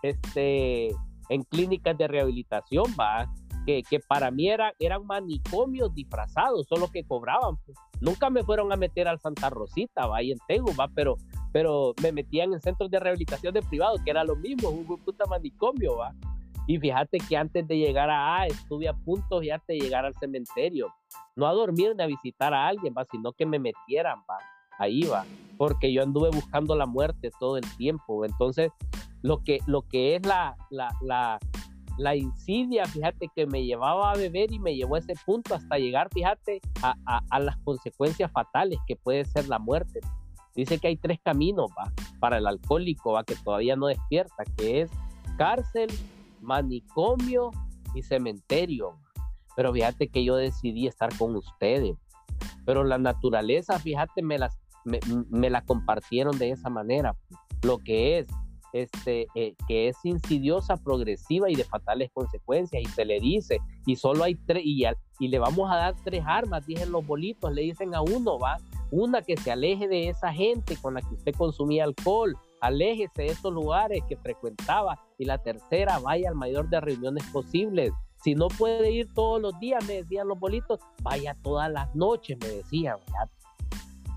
este, 0.03 0.91
en 1.29 1.43
clínicas 1.49 1.97
de 1.97 2.09
rehabilitación, 2.09 2.85
va, 2.99 3.33
que, 3.67 3.83
que, 3.89 3.99
para 4.01 4.31
mí 4.31 4.49
era, 4.49 4.75
eran 4.79 5.07
manicomios 5.07 5.95
disfrazados, 5.95 6.67
solo 6.69 6.89
que 6.89 7.05
cobraban. 7.05 7.57
Pues. 7.65 7.79
Nunca 8.01 8.29
me 8.29 8.45
fueron 8.45 8.73
a 8.73 8.77
meter 8.77 9.09
al 9.09 9.19
Santa 9.21 9.49
Rosita, 9.49 10.07
va, 10.07 10.19
ahí 10.19 10.33
en 10.33 10.39
Tegu, 10.47 10.73
va, 10.79 10.89
pero, 10.95 11.17
pero 11.53 11.95
me 12.03 12.13
metían 12.13 12.53
en 12.53 12.61
centros 12.61 12.91
de 12.91 13.01
rehabilitación 13.01 13.55
de 13.55 13.63
privado, 13.63 13.97
que 14.05 14.11
era 14.11 14.25
lo 14.25 14.37
mismo, 14.37 14.69
un 14.69 14.87
puta 14.87 15.25
manicomio, 15.27 15.97
va. 15.97 16.13
Y 16.67 16.79
fíjate 16.79 17.19
que 17.19 17.37
antes 17.37 17.67
de 17.69 17.77
llegar 17.77 18.11
a 18.11 18.41
A, 18.41 18.47
estuve 18.47 18.89
a 18.89 18.95
punto 18.95 19.43
ya 19.43 19.61
de 19.67 19.79
llegar 19.79 20.05
al 20.05 20.15
cementerio. 20.15 20.89
No 21.37 21.47
a 21.47 21.53
dormir 21.53 21.95
ni 21.97 22.03
a 22.03 22.07
visitar 22.07 22.55
a 22.55 22.67
alguien, 22.67 22.95
¿va? 22.97 23.05
sino 23.11 23.33
que 23.33 23.45
me 23.45 23.59
metieran, 23.59 24.19
¿va? 24.31 24.39
ahí 24.79 25.03
va, 25.03 25.25
porque 25.57 25.93
yo 25.93 26.03
anduve 26.03 26.31
buscando 26.31 26.75
la 26.75 26.87
muerte 26.87 27.31
todo 27.39 27.57
el 27.57 27.77
tiempo. 27.77 28.25
Entonces, 28.25 28.71
lo 29.23 29.43
que, 29.43 29.59
lo 29.67 29.83
que 29.83 30.17
es 30.17 30.27
la, 30.27 30.57
la, 30.71 30.91
la, 31.03 31.39
la 31.99 32.17
insidia, 32.17 32.85
fíjate 32.87 33.29
que 33.35 33.47
me 33.47 33.65
llevaba 33.65 34.13
a 34.13 34.17
beber 34.17 34.53
y 34.53 34.59
me 34.59 34.75
llevó 34.75 34.97
a 34.97 34.99
ese 34.99 35.15
punto 35.25 35.55
hasta 35.55 35.79
llegar, 35.79 36.09
fíjate, 36.13 36.61
a, 36.83 36.95
a, 37.07 37.21
a 37.31 37.41
las 37.41 37.57
consecuencias 37.59 38.31
fatales 38.33 38.79
que 38.87 38.97
puede 38.97 39.25
ser 39.25 39.49
la 39.49 39.59
muerte. 39.59 40.01
Dice 40.55 40.79
que 40.79 40.89
hay 40.89 40.97
tres 40.97 41.19
caminos 41.23 41.71
¿va? 41.77 41.91
para 42.21 42.39
el 42.39 42.47
alcohólico 42.47 43.13
¿va? 43.13 43.25
que 43.25 43.35
todavía 43.35 43.77
no 43.77 43.87
despierta, 43.87 44.45
que 44.57 44.83
es 44.83 44.91
cárcel, 45.37 45.89
manicomio 46.45 47.51
y 47.95 48.03
cementerio. 48.03 48.99
Pero 49.57 49.73
fíjate 49.73 50.09
que 50.09 50.25
yo 50.25 50.37
decidí 50.37 50.87
estar 50.87 51.17
con 51.17 51.37
ustedes. 51.37 51.97
Pero 52.65 52.85
la 52.85 52.99
naturaleza, 52.99 53.79
fíjate, 53.79 54.23
me, 54.23 54.39
las, 54.39 54.59
me, 54.85 55.51
la 55.51 55.63
compartieron 55.63 56.39
de 56.39 56.51
esa 56.51 56.71
manera. 56.71 57.17
Lo 57.63 57.79
que 57.79 58.19
es, 58.19 58.27
este, 58.73 59.27
eh, 59.35 59.55
que 59.69 59.89
es 59.89 59.97
insidiosa, 60.05 60.77
progresiva 60.77 61.51
y 61.51 61.55
de 61.55 61.65
fatales 61.65 62.11
consecuencias. 62.13 62.83
Y 62.83 62.87
se 62.87 63.05
le 63.05 63.21
dice, 63.21 63.59
y 63.87 63.97
solo 63.97 64.25
hay 64.25 64.35
tres, 64.35 64.63
y, 64.65 64.85
y 65.21 65.29
le 65.29 65.39
vamos 65.39 65.71
a 65.71 65.77
dar 65.77 65.95
tres 66.05 66.25
armas, 66.27 66.67
dicen 66.67 66.91
los 66.91 67.07
bolitos, 67.07 67.53
le 67.53 67.63
dicen 67.63 67.95
a 67.95 68.03
uno, 68.03 68.39
va, 68.39 68.57
una 68.91 69.23
que 69.23 69.37
se 69.37 69.51
aleje 69.51 69.89
de 69.89 70.09
esa 70.09 70.33
gente 70.33 70.77
con 70.77 70.95
la 70.95 71.03
que 71.03 71.15
usted 71.15 71.35
consumía 71.35 71.85
alcohol, 71.85 72.37
aléjese 72.65 73.23
de 73.23 73.27
esos 73.27 73.53
lugares 73.53 74.03
que 74.09 74.17
frecuentaba. 74.17 74.99
Y 75.19 75.27
la 75.27 75.39
tercera, 75.39 75.99
vaya 75.99 76.31
al 76.31 76.35
mayor 76.35 76.69
de 76.71 76.81
reuniones 76.81 77.25
posibles. 77.31 77.93
Si 78.23 78.35
no 78.35 78.49
puede 78.49 78.91
ir 78.91 79.13
todos 79.13 79.41
los 79.41 79.59
días, 79.61 79.85
me 79.87 79.97
decían 79.97 80.29
los 80.29 80.39
bolitos, 80.39 80.81
vaya 81.03 81.37
todas 81.43 81.71
las 81.71 81.95
noches, 81.95 82.39
me 82.41 82.49
decían. 82.49 82.97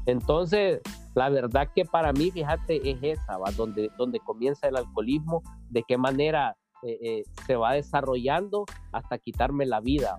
Entonces, 0.06 0.80
la 1.14 1.28
verdad 1.30 1.68
que 1.76 1.84
para 1.84 2.14
mí, 2.14 2.32
fíjate, 2.32 2.90
es 2.90 2.98
esa, 3.02 3.38
¿va? 3.38 3.52
Donde, 3.52 3.90
donde 3.98 4.20
comienza 4.22 4.70
el 4.70 4.78
alcoholismo, 4.78 5.44
de 5.70 5.84
qué 5.86 5.98
manera 5.98 6.56
eh, 6.84 6.98
eh, 7.02 7.24
se 7.46 7.58
va 7.58 7.74
desarrollando 7.74 8.66
hasta 8.94 9.18
quitarme 9.18 9.66
la 9.66 9.82
vida. 9.82 10.18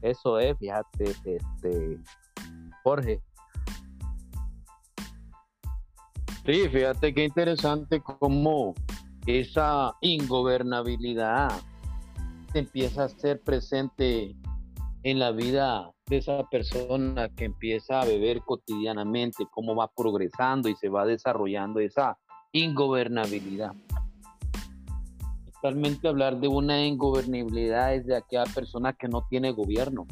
Eso 0.00 0.38
es, 0.38 0.56
fíjate, 0.58 1.04
este, 1.24 1.98
Jorge. 2.84 3.20
Sí, 6.46 6.68
fíjate 6.68 7.14
qué 7.14 7.24
interesante 7.24 8.02
cómo 8.02 8.74
esa 9.26 9.94
ingobernabilidad 10.02 11.50
empieza 12.52 13.04
a 13.04 13.08
ser 13.08 13.40
presente 13.40 14.36
en 15.04 15.18
la 15.20 15.30
vida 15.30 15.90
de 16.06 16.18
esa 16.18 16.42
persona 16.50 17.30
que 17.30 17.46
empieza 17.46 18.02
a 18.02 18.04
beber 18.04 18.42
cotidianamente, 18.42 19.46
cómo 19.50 19.74
va 19.74 19.90
progresando 19.96 20.68
y 20.68 20.74
se 20.76 20.90
va 20.90 21.06
desarrollando 21.06 21.80
esa 21.80 22.18
ingobernabilidad. 22.52 23.72
Realmente 25.62 26.08
hablar 26.08 26.40
de 26.40 26.48
una 26.48 26.84
ingobernabilidad 26.84 27.94
es 27.94 28.04
de 28.04 28.16
aquella 28.16 28.44
persona 28.44 28.92
que 28.92 29.08
no 29.08 29.26
tiene 29.30 29.50
gobierno, 29.52 30.06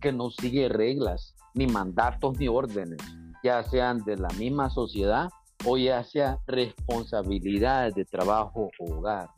que 0.00 0.10
no 0.10 0.30
sigue 0.30 0.70
reglas, 0.70 1.34
ni 1.52 1.66
mandatos, 1.66 2.38
ni 2.38 2.48
órdenes, 2.48 3.02
ya 3.44 3.62
sean 3.64 4.02
de 4.04 4.16
la 4.16 4.28
misma 4.38 4.70
sociedad 4.70 5.28
o 5.66 5.76
ya 5.76 6.04
sea 6.04 6.38
responsabilidades 6.46 7.94
de 7.94 8.04
trabajo 8.04 8.70
o 8.78 8.94
hogar. 8.94 9.28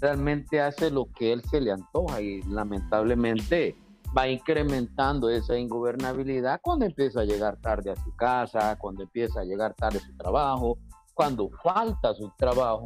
Realmente 0.00 0.60
hace 0.60 0.90
lo 0.90 1.06
que 1.06 1.32
él 1.32 1.42
se 1.44 1.60
le 1.60 1.70
antoja 1.70 2.20
y 2.20 2.42
lamentablemente 2.42 3.76
va 4.16 4.28
incrementando 4.28 5.30
esa 5.30 5.56
ingobernabilidad 5.56 6.60
cuando 6.62 6.84
empieza 6.84 7.20
a 7.20 7.24
llegar 7.24 7.56
tarde 7.58 7.92
a 7.92 7.96
su 7.96 8.14
casa, 8.16 8.76
cuando 8.78 9.04
empieza 9.04 9.40
a 9.40 9.44
llegar 9.44 9.74
tarde 9.74 9.98
a 9.98 10.06
su 10.06 10.16
trabajo, 10.16 10.78
cuando 11.14 11.48
falta 11.62 12.12
su 12.14 12.30
trabajo, 12.36 12.82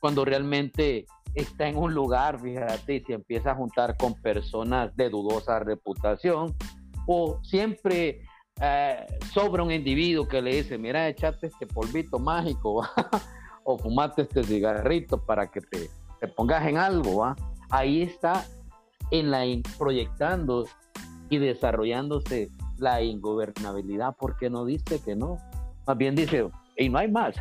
cuando 0.00 0.24
realmente 0.24 1.06
está 1.34 1.68
en 1.68 1.76
un 1.76 1.94
lugar, 1.94 2.40
fíjate, 2.40 2.96
y 2.96 3.00
se 3.00 3.14
empieza 3.14 3.52
a 3.52 3.54
juntar 3.54 3.96
con 3.96 4.14
personas 4.14 4.94
de 4.96 5.08
dudosa 5.08 5.58
reputación, 5.60 6.54
o 7.06 7.40
siempre 7.42 8.27
eh, 8.60 9.06
sobra 9.32 9.62
un 9.62 9.70
individuo 9.70 10.26
que 10.26 10.42
le 10.42 10.56
dice, 10.56 10.78
mira, 10.78 11.08
echate 11.08 11.46
este 11.46 11.66
polvito 11.66 12.18
mágico, 12.18 12.82
o 13.64 13.78
fumate 13.78 14.22
este 14.22 14.42
cigarrito 14.42 15.18
para 15.24 15.50
que 15.50 15.60
te, 15.60 15.90
te 16.20 16.28
pongas 16.28 16.66
en 16.66 16.78
algo, 16.78 17.18
¿va? 17.18 17.36
ahí 17.70 18.02
está 18.02 18.44
en 19.10 19.30
la 19.30 19.44
proyectando 19.78 20.66
y 21.30 21.38
desarrollándose 21.38 22.50
la 22.78 23.02
ingobernabilidad, 23.02 24.14
porque 24.18 24.50
no 24.50 24.64
dice 24.64 25.00
que 25.04 25.14
no, 25.16 25.38
más 25.86 25.96
bien 25.96 26.14
dice, 26.14 26.48
y 26.76 26.88
no 26.88 26.98
hay 26.98 27.10
más. 27.10 27.36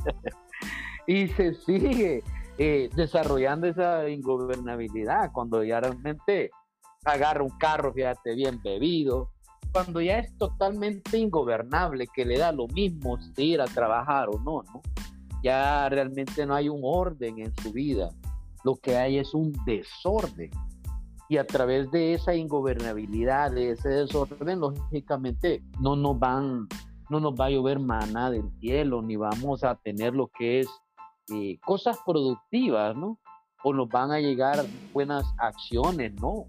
y 1.06 1.28
se 1.28 1.54
sigue 1.54 2.22
eh, 2.58 2.88
desarrollando 2.94 3.66
esa 3.66 4.08
ingobernabilidad 4.08 5.32
cuando 5.32 5.62
ya 5.64 5.80
realmente 5.80 6.50
agarra 7.04 7.42
un 7.42 7.50
carro, 7.58 7.92
fíjate, 7.92 8.34
bien 8.34 8.60
bebido, 8.62 9.31
cuando 9.72 10.00
ya 10.00 10.18
es 10.18 10.36
totalmente 10.36 11.16
ingobernable, 11.18 12.06
que 12.14 12.24
le 12.24 12.38
da 12.38 12.52
lo 12.52 12.68
mismo 12.68 13.18
si 13.18 13.52
ir 13.52 13.60
a 13.60 13.64
trabajar 13.64 14.28
o 14.28 14.38
no, 14.38 14.62
¿no? 14.62 14.82
Ya 15.42 15.88
realmente 15.88 16.46
no 16.46 16.54
hay 16.54 16.68
un 16.68 16.80
orden 16.84 17.38
en 17.38 17.52
su 17.56 17.72
vida, 17.72 18.10
lo 18.64 18.76
que 18.76 18.96
hay 18.96 19.18
es 19.18 19.34
un 19.34 19.52
desorden. 19.64 20.50
Y 21.28 21.38
a 21.38 21.46
través 21.46 21.90
de 21.90 22.12
esa 22.12 22.34
ingobernabilidad, 22.34 23.52
de 23.52 23.70
ese 23.70 23.88
desorden, 23.88 24.60
lógicamente 24.60 25.62
no 25.80 25.96
nos 25.96 26.18
van, 26.18 26.68
no 27.08 27.18
nos 27.20 27.34
va 27.34 27.46
a 27.46 27.50
llover 27.50 27.80
maná 27.80 28.30
del 28.30 28.50
cielo, 28.60 29.00
ni 29.00 29.16
vamos 29.16 29.64
a 29.64 29.74
tener 29.76 30.14
lo 30.14 30.28
que 30.28 30.60
es 30.60 30.68
eh, 31.32 31.58
cosas 31.64 31.98
productivas, 32.04 32.94
¿no? 32.94 33.18
O 33.64 33.72
nos 33.72 33.88
van 33.88 34.10
a 34.10 34.20
llegar 34.20 34.64
buenas 34.92 35.24
acciones, 35.38 36.12
¿no? 36.20 36.44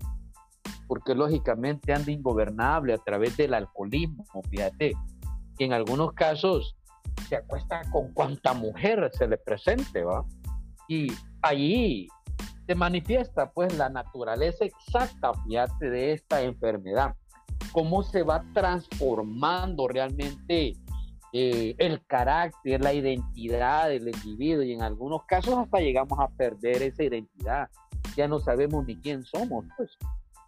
Porque 0.88 1.16
lógicamente 1.16 1.94
anda 1.94 2.12
ingobernable 2.12 2.94
a 2.94 2.98
través 2.98 3.38
del 3.38 3.54
alcoholismo, 3.54 4.26
fíjate, 4.50 4.94
y 5.58 5.64
en 5.64 5.74
algunos 5.74 6.14
casos 6.14 6.76
se 7.28 7.36
acuesta 7.36 7.82
con 7.92 8.12
cuanta 8.14 8.54
mujer 8.54 9.10
se 9.14 9.28
le 9.28 9.38
presente, 9.38 10.04
¿va? 10.04 10.26
Y 10.88 11.12
allí 11.42 12.08
se 12.66 12.76
manifiesta 12.76 13.52
pues 13.52 13.78
la 13.78 13.90
naturaleza 13.90 14.66
exacta, 14.66 15.34
fíjate, 15.46 15.90
de 15.90 16.14
esta 16.14 16.42
enfermedad, 16.42 17.16
cómo 17.72 18.04
se 18.04 18.24
va 18.24 18.44
transformando 18.54 19.88
realmente 19.88 20.74
eh, 21.34 21.76
el 21.78 22.06
carácter, 22.06 22.82
la 22.84 22.94
identidad 22.94 23.90
del 23.90 24.08
individuo 24.08 24.64
y 24.64 24.74
en 24.74 24.82
algunos 24.82 25.24
casos 25.26 25.58
hasta 25.58 25.80
llegamos 25.80 26.20
a 26.20 26.28
perder 26.30 26.84
esa 26.84 27.04
identidad, 27.04 27.70
ya 28.16 28.28
no 28.28 28.40
sabemos 28.40 28.86
ni 28.86 28.96
quién 28.98 29.24
somos, 29.24 29.66
pues 29.76 29.98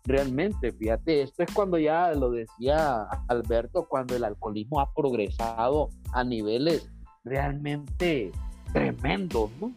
realmente, 0.06 0.72
fíjate, 0.72 1.24
esto 1.24 1.44
es 1.44 1.54
cuando 1.54 1.78
ya 1.78 2.12
lo 2.14 2.32
decía 2.32 3.04
Alberto, 3.28 3.88
cuando 3.88 4.16
el 4.16 4.24
alcoholismo 4.24 4.80
ha 4.80 4.94
progresado 4.94 5.90
a 6.14 6.24
niveles 6.24 6.90
realmente 7.24 8.32
tremendos, 8.72 9.50
¿no? 9.60 9.72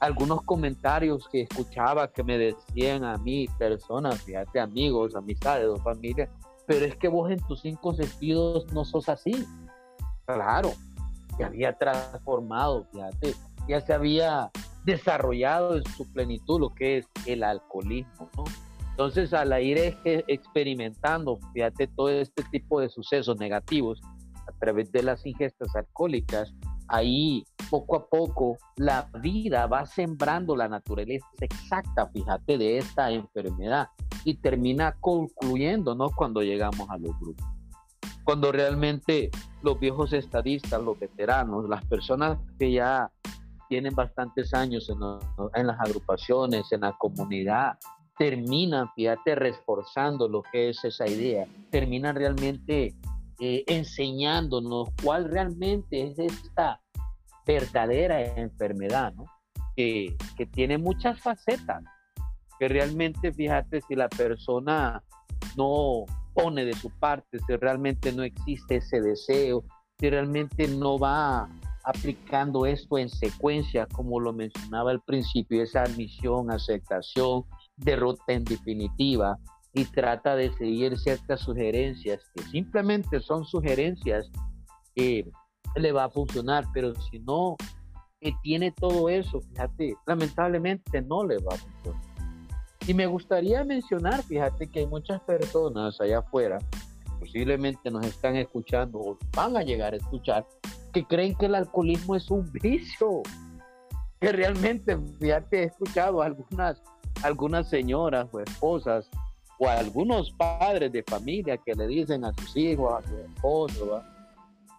Algunos 0.00 0.42
comentarios 0.42 1.26
que 1.28 1.42
escuchaba 1.42 2.12
que 2.12 2.22
me 2.22 2.36
decían 2.36 3.04
a 3.04 3.16
mí, 3.16 3.48
personas, 3.58 4.20
fíjate, 4.22 4.60
amigos, 4.60 5.16
amistades 5.16 5.66
o 5.66 5.76
familias, 5.76 6.28
pero 6.66 6.84
es 6.84 6.96
que 6.96 7.08
vos 7.08 7.30
en 7.30 7.40
tus 7.46 7.62
cinco 7.62 7.94
sentidos 7.94 8.70
no 8.72 8.84
sos 8.84 9.08
así. 9.08 9.46
Claro, 10.26 10.72
se 11.38 11.44
había 11.44 11.72
transformado, 11.78 12.86
fíjate, 12.92 13.34
ya 13.66 13.80
se 13.80 13.94
había 13.94 14.50
desarrollado 14.84 15.76
en 15.76 15.84
su 15.84 16.10
plenitud 16.12 16.60
lo 16.60 16.74
que 16.74 16.98
es 16.98 17.06
el 17.24 17.42
alcoholismo, 17.42 18.28
¿no? 18.36 18.44
Entonces, 18.94 19.34
al 19.34 19.60
ir 19.60 19.96
experimentando, 20.04 21.40
fíjate, 21.52 21.88
todo 21.88 22.10
este 22.10 22.44
tipo 22.44 22.80
de 22.80 22.88
sucesos 22.88 23.36
negativos 23.40 24.00
a 24.46 24.52
través 24.60 24.92
de 24.92 25.02
las 25.02 25.26
ingestas 25.26 25.74
alcohólicas, 25.74 26.54
ahí 26.86 27.42
poco 27.70 27.96
a 27.96 28.06
poco 28.06 28.56
la 28.76 29.10
vida 29.20 29.66
va 29.66 29.84
sembrando 29.84 30.54
la 30.54 30.68
naturaleza 30.68 31.26
exacta, 31.40 32.06
fíjate, 32.06 32.56
de 32.56 32.78
esta 32.78 33.10
enfermedad 33.10 33.88
y 34.24 34.34
termina 34.34 34.94
concluyendo, 35.00 35.96
¿no? 35.96 36.10
Cuando 36.10 36.42
llegamos 36.42 36.88
a 36.88 36.96
los 36.96 37.18
grupos. 37.18 37.46
Cuando 38.22 38.52
realmente 38.52 39.32
los 39.62 39.80
viejos 39.80 40.12
estadistas, 40.12 40.80
los 40.80 40.96
veteranos, 41.00 41.68
las 41.68 41.84
personas 41.86 42.38
que 42.60 42.70
ya 42.70 43.10
tienen 43.68 43.92
bastantes 43.96 44.54
años 44.54 44.88
en, 44.88 44.98
en 45.54 45.66
las 45.66 45.80
agrupaciones, 45.80 46.70
en 46.70 46.82
la 46.82 46.92
comunidad, 46.92 47.76
terminan, 48.18 48.88
fíjate, 48.94 49.34
reforzando 49.34 50.28
lo 50.28 50.42
que 50.42 50.70
es 50.70 50.84
esa 50.84 51.06
idea, 51.06 51.46
terminan 51.70 52.16
realmente 52.16 52.94
eh, 53.40 53.64
enseñándonos 53.66 54.88
cuál 55.02 55.28
realmente 55.28 56.02
es 56.02 56.18
esta 56.18 56.80
verdadera 57.46 58.22
enfermedad, 58.36 59.12
¿no? 59.14 59.26
Que, 59.76 60.16
que 60.36 60.46
tiene 60.46 60.78
muchas 60.78 61.20
facetas, 61.20 61.82
que 62.58 62.68
realmente, 62.68 63.32
fíjate, 63.32 63.80
si 63.80 63.96
la 63.96 64.08
persona 64.08 65.02
no 65.56 66.04
pone 66.32 66.64
de 66.64 66.74
su 66.74 66.90
parte, 66.90 67.38
si 67.46 67.56
realmente 67.56 68.12
no 68.12 68.22
existe 68.22 68.76
ese 68.76 69.00
deseo, 69.00 69.64
si 69.98 70.10
realmente 70.10 70.68
no 70.68 70.98
va 70.98 71.48
aplicando 71.84 72.66
esto 72.66 72.98
en 72.98 73.08
secuencia, 73.08 73.86
como 73.86 74.18
lo 74.18 74.32
mencionaba 74.32 74.90
al 74.90 75.02
principio, 75.02 75.62
esa 75.62 75.82
admisión, 75.82 76.50
aceptación, 76.50 77.44
derrota 77.76 78.24
en 78.28 78.44
definitiva 78.44 79.38
y 79.72 79.84
trata 79.86 80.36
de 80.36 80.52
seguir 80.52 80.98
ciertas 80.98 81.40
sugerencias 81.40 82.22
que 82.34 82.42
simplemente 82.44 83.20
son 83.20 83.44
sugerencias, 83.44 84.30
que 84.94 85.28
le 85.76 85.92
va 85.92 86.04
a 86.04 86.10
funcionar, 86.10 86.64
pero 86.72 86.94
si 86.94 87.18
no 87.20 87.56
que 88.20 88.32
tiene 88.42 88.72
todo 88.72 89.08
eso, 89.08 89.40
fíjate, 89.40 89.96
lamentablemente 90.06 91.02
no 91.02 91.24
le 91.24 91.38
va 91.38 91.54
a 91.54 91.58
funcionar. 91.58 92.02
Y 92.86 92.94
me 92.94 93.06
gustaría 93.06 93.64
mencionar, 93.64 94.22
fíjate 94.22 94.68
que 94.70 94.80
hay 94.80 94.86
muchas 94.86 95.20
personas 95.22 96.00
allá 96.00 96.18
afuera, 96.18 96.58
posiblemente 97.18 97.90
nos 97.90 98.06
están 98.06 98.36
escuchando 98.36 98.98
o 98.98 99.18
van 99.34 99.56
a 99.56 99.62
llegar 99.62 99.94
a 99.94 99.96
escuchar, 99.96 100.46
que 100.92 101.04
creen 101.04 101.34
que 101.34 101.46
el 101.46 101.54
alcoholismo 101.54 102.14
es 102.14 102.30
un 102.30 102.50
vicio. 102.52 103.22
Que 104.20 104.32
realmente, 104.32 104.96
fíjate, 105.18 105.62
he 105.62 105.64
escuchado 105.64 106.22
algunas 106.22 106.82
algunas 107.24 107.68
señoras 107.68 108.28
o 108.32 108.40
esposas 108.40 109.08
o 109.58 109.68
algunos 109.68 110.30
padres 110.32 110.92
de 110.92 111.02
familia 111.02 111.56
que 111.56 111.74
le 111.74 111.86
dicen 111.86 112.24
a 112.24 112.32
sus 112.34 112.56
hijos, 112.56 112.92
a 112.92 113.08
su 113.08 113.16
esposo, 113.16 114.02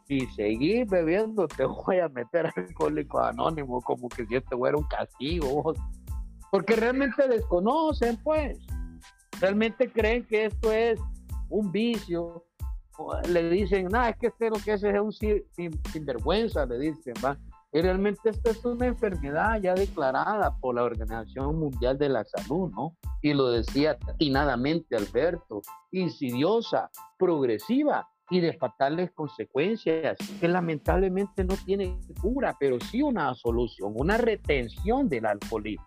si 0.08 0.20
seguís 0.28 0.88
bebiendo 0.88 1.48
te 1.48 1.66
voy 1.66 2.00
a 2.00 2.10
meter 2.10 2.52
alcohólico 2.56 3.20
anónimo 3.20 3.82
como 3.82 4.08
que 4.10 4.26
si 4.28 4.36
esto 4.36 4.58
fuera 4.58 4.78
un 4.78 4.84
castigo, 4.84 5.74
porque 6.52 6.76
realmente 6.76 7.28
desconocen 7.28 8.18
pues, 8.24 8.60
realmente 9.42 9.92
creen 9.92 10.26
que 10.26 10.46
esto 10.46 10.72
es 10.72 11.00
un 11.50 11.72
vicio, 11.72 12.46
le 13.28 13.50
dicen, 13.50 13.88
nada, 13.88 14.10
es 14.10 14.18
que 14.18 14.28
este 14.28 14.50
lo 14.50 14.58
que 14.58 14.74
es 14.74 14.84
es 14.84 15.00
un 15.00 15.12
sinvergüenza, 15.12 16.66
le 16.66 16.80
dicen, 16.80 17.14
va 17.24 17.38
y 17.76 17.81
realmente 17.81 18.30
esta 18.30 18.52
es 18.52 18.64
una 18.64 18.85
enfermedad 18.85 19.60
ya 19.61 19.73
declarada 19.73 20.56
por 20.61 20.76
la 20.76 20.84
Organización 20.84 21.60
Mundial 21.60 21.97
de 21.97 22.07
la 22.07 22.23
Salud, 22.23 22.72
¿no? 22.72 22.95
Y 23.22 23.34
lo 23.34 23.49
decía 23.49 23.97
atinadamente 24.07 24.95
Alberto, 24.95 25.61
insidiosa, 25.91 26.89
progresiva 27.18 28.07
y 28.30 28.39
de 28.39 28.53
fatales 28.53 29.11
consecuencias 29.11 30.15
que 30.39 30.47
lamentablemente 30.47 31.43
no 31.43 31.56
tiene 31.65 31.99
cura, 32.22 32.56
pero 32.61 32.80
sí 32.80 33.02
una 33.02 33.35
solución, 33.35 33.91
una 33.93 34.15
retención 34.15 35.10
del 35.10 35.26
alcoholismo. 35.26 35.85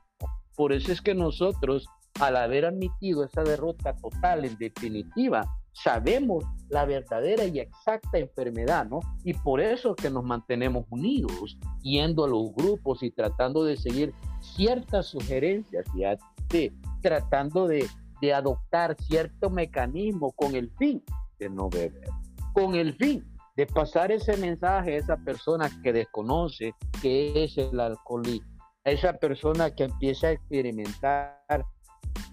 Por 0.57 0.75
eso 0.75 0.93
es 0.93 1.01
que 1.01 1.15
nosotros, 1.15 1.89
al 2.21 2.37
haber 2.37 2.67
admitido 2.67 3.25
esa 3.25 3.43
derrota 3.45 3.97
total 3.97 4.45
en 4.45 4.59
definitiva, 4.59 5.47
sabemos 5.83 6.45
la 6.69 6.85
verdadera 6.85 7.45
y 7.45 7.61
exacta 7.61 8.19
enfermedad, 8.19 8.87
¿no? 8.87 9.01
Y 9.25 9.35
por 9.35 9.61
eso 9.61 9.95
que 9.95 10.11
nos 10.11 10.25
mantenemos 10.25 10.85
unidos, 10.91 11.59
yendo 11.83 12.25
a 12.25 12.29
los 12.29 12.53
grupos 12.55 13.03
y 13.03 13.11
tratando 13.11 13.65
de 13.65 13.77
seguir 13.77 14.13
ciertas 14.41 15.07
sugerencias, 15.07 15.87
fíjate, 15.93 16.73
tratando 17.01 17.67
de, 17.67 17.87
de 18.21 18.35
adoptar 18.35 18.97
cierto 19.01 19.51
mecanismo 19.51 20.33
con 20.33 20.55
el 20.55 20.71
fin 20.79 21.03
de 21.39 21.49
no 21.49 21.71
beber, 21.71 22.11
con 22.53 22.75
el 22.75 22.95
fin 22.95 23.25
de 23.57 23.67
pasar 23.67 24.13
ese 24.13 24.37
mensaje 24.37 24.95
a 24.95 24.99
esa 24.99 25.17
persona 25.17 25.71
que 25.83 25.93
desconoce 25.93 26.75
que 27.01 27.45
es 27.45 27.57
el 27.57 27.81
alcoholismo, 27.81 28.49
a 28.85 28.91
esa 28.91 29.15
persona 29.15 29.75
que 29.75 29.85
empieza 29.85 30.29
a 30.29 30.33
experimentar 30.33 31.65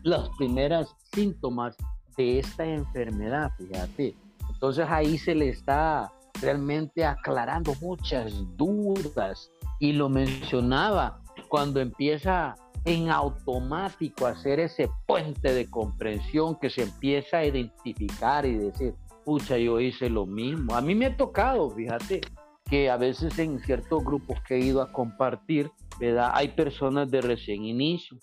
las 0.03 0.29
primeras 0.37 0.95
síntomas 1.13 1.75
de 2.17 2.39
esta 2.39 2.65
enfermedad, 2.65 3.51
fíjate. 3.57 4.15
Entonces 4.49 4.85
ahí 4.89 5.17
se 5.17 5.35
le 5.35 5.49
está 5.49 6.11
realmente 6.41 7.05
aclarando 7.05 7.73
muchas 7.81 8.33
dudas 8.57 9.51
y 9.79 9.93
lo 9.93 10.09
mencionaba 10.09 11.21
cuando 11.49 11.79
empieza 11.79 12.55
en 12.85 13.09
automático 13.09 14.27
a 14.27 14.31
hacer 14.31 14.59
ese 14.59 14.89
puente 15.07 15.53
de 15.53 15.69
comprensión 15.69 16.55
que 16.59 16.69
se 16.69 16.83
empieza 16.83 17.37
a 17.37 17.45
identificar 17.45 18.45
y 18.45 18.57
decir, 18.57 18.93
pucha, 19.23 19.57
yo 19.57 19.79
hice 19.79 20.09
lo 20.09 20.25
mismo. 20.25 20.75
A 20.75 20.81
mí 20.81 20.93
me 20.93 21.07
ha 21.07 21.17
tocado, 21.17 21.69
fíjate, 21.71 22.21
que 22.69 22.89
a 22.89 22.97
veces 22.97 23.37
en 23.39 23.59
ciertos 23.59 24.03
grupos 24.03 24.39
que 24.47 24.55
he 24.55 24.59
ido 24.59 24.81
a 24.81 24.91
compartir, 24.91 25.71
¿verdad? 25.99 26.31
Hay 26.33 26.49
personas 26.49 27.09
de 27.09 27.21
recién 27.21 27.63
inicio, 27.63 28.17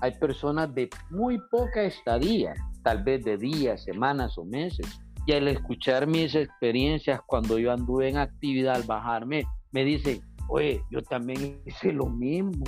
hay 0.00 0.12
personas 0.18 0.74
de 0.74 0.90
muy 1.10 1.38
poca 1.50 1.82
estadía, 1.82 2.54
tal 2.84 3.02
vez 3.02 3.24
de 3.24 3.36
días, 3.36 3.82
semanas 3.82 4.38
o 4.38 4.44
meses. 4.44 4.86
Y 5.26 5.32
al 5.32 5.48
escuchar 5.48 6.06
mis 6.06 6.34
experiencias 6.34 7.20
cuando 7.26 7.58
yo 7.58 7.72
anduve 7.72 8.08
en 8.08 8.18
actividad, 8.18 8.76
al 8.76 8.82
bajarme, 8.82 9.44
me 9.72 9.84
dicen, 9.84 10.20
oye, 10.48 10.82
yo 10.90 11.02
también 11.02 11.60
hice 11.64 11.92
lo 11.92 12.06
mismo, 12.06 12.64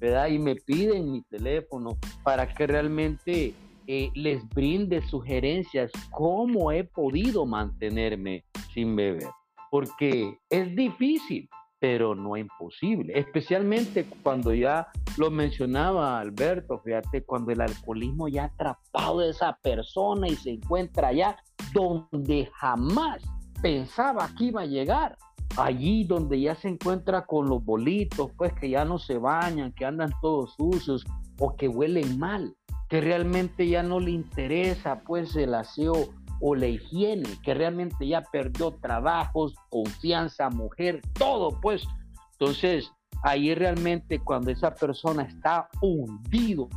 ¿verdad? 0.00 0.28
Y 0.28 0.38
me 0.38 0.56
piden 0.56 1.12
mi 1.12 1.22
teléfono 1.22 1.98
para 2.24 2.48
que 2.48 2.66
realmente 2.66 3.54
eh, 3.86 4.10
les 4.14 4.48
brinde 4.48 5.02
sugerencias 5.02 5.92
cómo 6.10 6.72
he 6.72 6.84
podido 6.84 7.44
mantenerme 7.44 8.44
sin 8.72 8.96
beber. 8.96 9.28
Porque 9.70 10.38
es 10.48 10.74
difícil, 10.74 11.48
pero 11.80 12.14
no 12.14 12.36
imposible, 12.36 13.18
especialmente 13.18 14.06
cuando 14.22 14.54
ya 14.54 14.86
lo 15.16 15.30
mencionaba 15.30 16.20
Alberto, 16.20 16.78
fíjate, 16.78 17.24
cuando 17.24 17.50
el 17.52 17.62
alcoholismo 17.62 18.28
ya 18.28 18.42
ha 18.42 18.46
atrapado 18.46 19.20
a 19.20 19.26
esa 19.26 19.58
persona 19.62 20.28
y 20.28 20.36
se 20.36 20.50
encuentra 20.50 21.08
allá 21.08 21.36
donde 21.72 22.50
jamás 22.54 23.22
pensaba 23.62 24.28
que 24.36 24.44
iba 24.44 24.60
a 24.60 24.66
llegar, 24.66 25.16
allí 25.56 26.04
donde 26.04 26.40
ya 26.40 26.54
se 26.54 26.68
encuentra 26.68 27.24
con 27.24 27.48
los 27.48 27.64
bolitos, 27.64 28.30
pues 28.36 28.52
que 28.52 28.68
ya 28.68 28.84
no 28.84 28.98
se 28.98 29.16
bañan, 29.18 29.72
que 29.72 29.86
andan 29.86 30.12
todos 30.20 30.54
sucios 30.54 31.04
o 31.38 31.56
que 31.56 31.66
huelen 31.66 32.18
mal, 32.18 32.54
que 32.90 33.00
realmente 33.00 33.66
ya 33.66 33.82
no 33.82 34.00
le 34.00 34.10
interesa 34.10 35.00
pues 35.00 35.34
el 35.34 35.54
aseo 35.54 35.94
o 36.40 36.54
la 36.54 36.66
higiene, 36.66 37.28
que 37.42 37.54
realmente 37.54 38.06
ya 38.06 38.22
perdió 38.22 38.72
trabajos, 38.72 39.54
confianza, 39.68 40.50
mujer, 40.50 41.00
todo, 41.14 41.60
pues. 41.60 41.84
Entonces, 42.32 42.90
ahí 43.22 43.54
realmente 43.54 44.18
cuando 44.18 44.50
esa 44.50 44.74
persona 44.74 45.22
está 45.22 45.68
hundido, 45.82 46.68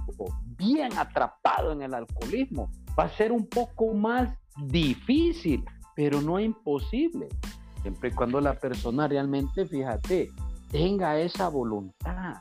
bien 0.57 0.91
atrapado 0.97 1.71
en 1.71 1.81
el 1.81 1.93
alcoholismo, 1.93 2.69
va 2.97 3.05
a 3.05 3.17
ser 3.17 3.31
un 3.31 3.47
poco 3.47 3.93
más 3.93 4.37
difícil, 4.65 5.63
pero 5.95 6.21
no 6.21 6.39
imposible. 6.39 7.29
Siempre 7.81 8.09
y 8.09 8.13
cuando 8.13 8.39
la 8.39 8.53
persona 8.53 9.07
realmente, 9.07 9.65
fíjate, 9.65 10.29
tenga 10.69 11.19
esa 11.19 11.49
voluntad, 11.49 12.35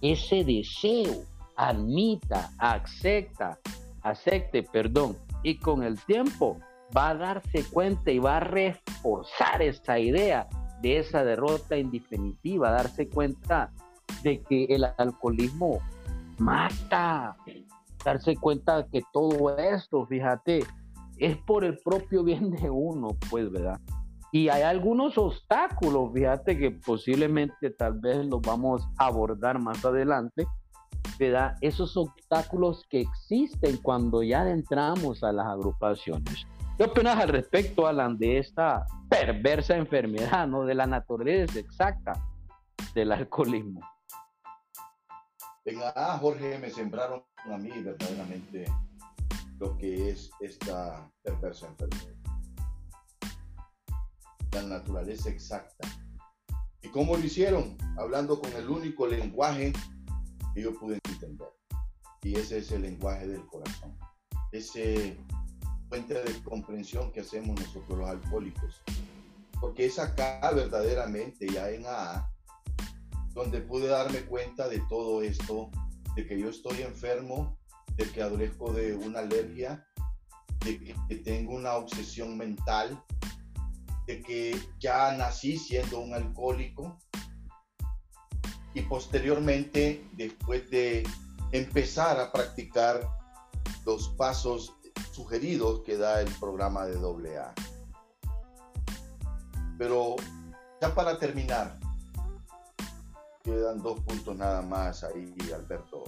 ese 0.00 0.44
deseo, 0.44 1.24
admita, 1.56 2.50
acepta, 2.58 3.58
acepte, 4.02 4.62
perdón, 4.62 5.16
y 5.42 5.58
con 5.58 5.82
el 5.82 5.98
tiempo 6.04 6.58
va 6.96 7.10
a 7.10 7.14
darse 7.14 7.64
cuenta 7.72 8.10
y 8.10 8.18
va 8.18 8.38
a 8.38 8.40
reforzar 8.40 9.62
esa 9.62 9.98
idea 9.98 10.48
de 10.80 10.98
esa 10.98 11.24
derrota 11.24 11.76
en 11.76 11.90
definitiva, 11.90 12.70
darse 12.70 13.08
cuenta 13.08 13.70
de 14.22 14.42
que 14.42 14.64
el 14.64 14.84
alcoholismo 14.98 15.80
mata, 16.38 17.36
darse 18.04 18.36
cuenta 18.36 18.86
que 18.90 19.02
todo 19.12 19.56
esto, 19.56 20.06
fíjate, 20.06 20.64
es 21.18 21.36
por 21.38 21.64
el 21.64 21.78
propio 21.78 22.24
bien 22.24 22.50
de 22.50 22.68
uno, 22.68 23.16
pues, 23.30 23.50
¿verdad? 23.50 23.80
Y 24.32 24.48
hay 24.48 24.62
algunos 24.62 25.18
obstáculos, 25.18 26.10
fíjate 26.12 26.58
que 26.58 26.70
posiblemente 26.70 27.70
tal 27.70 28.00
vez 28.00 28.24
los 28.26 28.40
vamos 28.40 28.82
a 28.96 29.06
abordar 29.06 29.60
más 29.60 29.84
adelante, 29.84 30.46
¿verdad? 31.18 31.56
Esos 31.60 31.96
obstáculos 31.96 32.84
que 32.88 33.00
existen 33.00 33.76
cuando 33.78 34.22
ya 34.22 34.48
entramos 34.48 35.22
a 35.22 35.32
las 35.32 35.46
agrupaciones. 35.46 36.46
¿Qué 36.76 36.84
opinas 36.84 37.18
al 37.18 37.28
respecto, 37.28 37.86
Alan, 37.86 38.18
de 38.18 38.38
esta 38.38 38.86
perversa 39.08 39.76
enfermedad, 39.76 40.46
¿no? 40.46 40.64
De 40.64 40.74
la 40.74 40.86
naturaleza 40.86 41.58
exacta 41.58 42.12
del 42.94 43.12
alcoholismo. 43.12 43.80
En 45.64 45.80
A, 45.94 46.18
Jorge, 46.18 46.58
me 46.58 46.70
sembraron 46.70 47.22
a 47.44 47.56
mí 47.56 47.70
verdaderamente 47.70 48.64
lo 49.58 49.76
que 49.78 50.10
es 50.10 50.30
esta 50.40 51.08
perversa 51.22 51.68
enfermedad. 51.68 52.16
La 54.52 54.62
naturaleza 54.62 55.30
exacta. 55.30 55.88
¿Y 56.82 56.88
cómo 56.88 57.16
lo 57.16 57.24
hicieron? 57.24 57.76
Hablando 57.96 58.40
con 58.40 58.52
el 58.54 58.68
único 58.68 59.06
lenguaje 59.06 59.72
yo 60.60 60.78
pude 60.78 60.98
entender. 61.08 61.48
Y 62.22 62.36
ese 62.36 62.58
es 62.58 62.70
el 62.72 62.82
lenguaje 62.82 63.26
del 63.26 63.46
corazón. 63.46 63.96
Ese 64.52 65.16
fuente 65.88 66.14
de 66.14 66.42
comprensión 66.42 67.12
que 67.12 67.20
hacemos 67.20 67.58
nosotros 67.58 67.98
los 67.98 68.08
alcohólicos. 68.08 68.82
Porque 69.60 69.86
es 69.86 69.98
acá 69.98 70.50
verdaderamente, 70.54 71.48
ya 71.48 71.70
en 71.70 71.86
AA, 71.86 72.30
donde 73.34 73.60
pude 73.60 73.88
darme 73.88 74.20
cuenta 74.22 74.68
de 74.68 74.80
todo 74.88 75.22
esto, 75.22 75.70
de 76.16 76.26
que 76.26 76.38
yo 76.38 76.50
estoy 76.50 76.82
enfermo, 76.82 77.58
de 77.96 78.04
que 78.10 78.22
adolezco 78.22 78.72
de 78.72 78.94
una 78.94 79.20
alergia, 79.20 79.86
de 80.64 80.78
que 80.78 81.16
tengo 81.16 81.54
una 81.54 81.74
obsesión 81.74 82.36
mental, 82.36 83.02
de 84.06 84.22
que 84.22 84.58
ya 84.78 85.16
nací 85.16 85.56
siendo 85.58 86.00
un 86.00 86.14
alcohólico 86.14 86.98
y 88.74 88.82
posteriormente, 88.82 90.06
después 90.12 90.68
de 90.70 91.06
empezar 91.52 92.18
a 92.18 92.32
practicar 92.32 93.08
los 93.84 94.08
pasos 94.10 94.74
sugeridos 95.12 95.80
que 95.80 95.96
da 95.96 96.20
el 96.20 96.32
programa 96.36 96.86
de 96.86 96.96
AA. 97.36 97.54
Pero 99.78 100.16
ya 100.80 100.94
para 100.94 101.18
terminar, 101.18 101.78
quedan 103.42 103.82
dos 103.82 104.00
puntos 104.00 104.36
nada 104.36 104.62
más 104.62 105.04
ahí, 105.04 105.34
Alberto, 105.54 106.04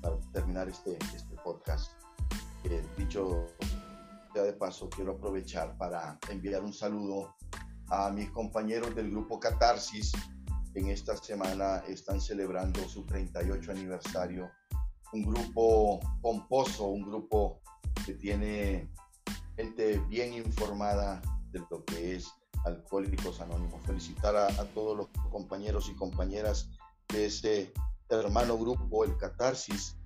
para 0.00 0.16
terminar 0.32 0.68
este, 0.68 0.98
este 1.14 1.36
podcast. 1.44 1.92
Eh, 2.64 2.84
dicho 2.96 3.46
ya 4.34 4.42
de 4.42 4.52
paso, 4.52 4.88
quiero 4.88 5.12
aprovechar 5.12 5.76
para 5.76 6.18
enviar 6.30 6.62
un 6.62 6.72
saludo 6.72 7.34
a 7.90 8.10
mis 8.10 8.30
compañeros 8.30 8.94
del 8.94 9.10
grupo 9.10 9.38
Catarsis. 9.38 10.12
En 10.74 10.88
esta 10.88 11.16
semana 11.16 11.82
están 11.86 12.20
celebrando 12.20 12.88
su 12.88 13.04
38 13.04 13.72
aniversario. 13.72 14.50
Un 15.12 15.22
grupo 15.22 16.00
pomposo, 16.22 16.86
un 16.88 17.02
grupo 17.02 17.60
que 18.06 18.14
tiene 18.14 18.90
gente 19.54 19.98
bien 20.08 20.32
informada 20.32 21.20
de 21.50 21.60
lo 21.70 21.84
que 21.84 22.16
es 22.16 22.32
Alcohólicos 22.64 23.40
Anónimos. 23.42 23.84
Felicitar 23.84 24.34
a, 24.34 24.48
todos 24.72 24.96
los 24.96 25.08
compañeros 25.30 25.90
y 25.90 25.94
compañeras 25.94 26.70
de 27.08 27.26
ese 27.26 27.72
hermano 28.08 28.56
grupo, 28.56 29.04
el 29.04 29.16
Catarsis, 29.18 29.96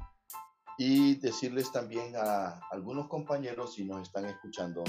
y 0.78 1.14
decirles 1.16 1.70
también 1.70 2.14
a 2.16 2.60
algunos 2.72 3.08
compañeros 3.08 3.74
si 3.74 3.84
nos 3.84 4.02
están 4.02 4.26
escuchando 4.26 4.82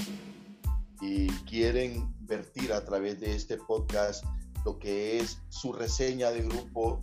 y 1.00 1.28
quieren 1.44 2.12
vertir 2.20 2.72
a 2.72 2.84
través 2.84 3.20
de 3.20 3.34
este 3.34 3.56
podcast 3.56 4.24
lo 4.64 4.78
que 4.78 5.18
es 5.18 5.42
su 5.48 5.72
reseña 5.72 6.30
de 6.30 6.42
grupo, 6.42 7.00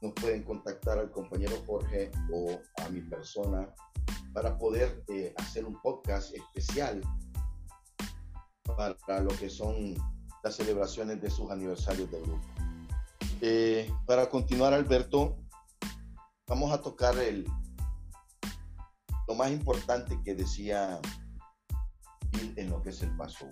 nos 0.00 0.12
pueden 0.12 0.42
contactar 0.42 0.98
al 0.98 1.10
compañero 1.10 1.56
Jorge 1.66 2.10
o 2.32 2.58
a 2.82 2.88
mi 2.90 3.00
persona 3.00 3.68
para 4.32 4.58
poder 4.58 5.04
eh, 5.08 5.32
hacer 5.36 5.64
un 5.64 5.80
podcast 5.80 6.34
especial 6.34 7.00
para 8.76 9.20
lo 9.20 9.30
que 9.30 9.48
son 9.48 9.94
las 10.42 10.56
celebraciones 10.56 11.20
de 11.20 11.30
sus 11.30 11.50
aniversarios 11.50 12.10
de 12.10 12.20
grupo. 12.20 12.46
Eh, 13.40 13.90
para 14.06 14.28
continuar, 14.28 14.74
Alberto, 14.74 15.36
vamos 16.46 16.72
a 16.72 16.80
tocar 16.80 17.18
el, 17.18 17.46
lo 19.26 19.34
más 19.34 19.50
importante 19.50 20.20
que 20.24 20.34
decía 20.34 21.00
en 22.56 22.70
lo 22.70 22.82
que 22.82 22.90
es 22.90 23.02
el 23.02 23.16
paso 23.16 23.48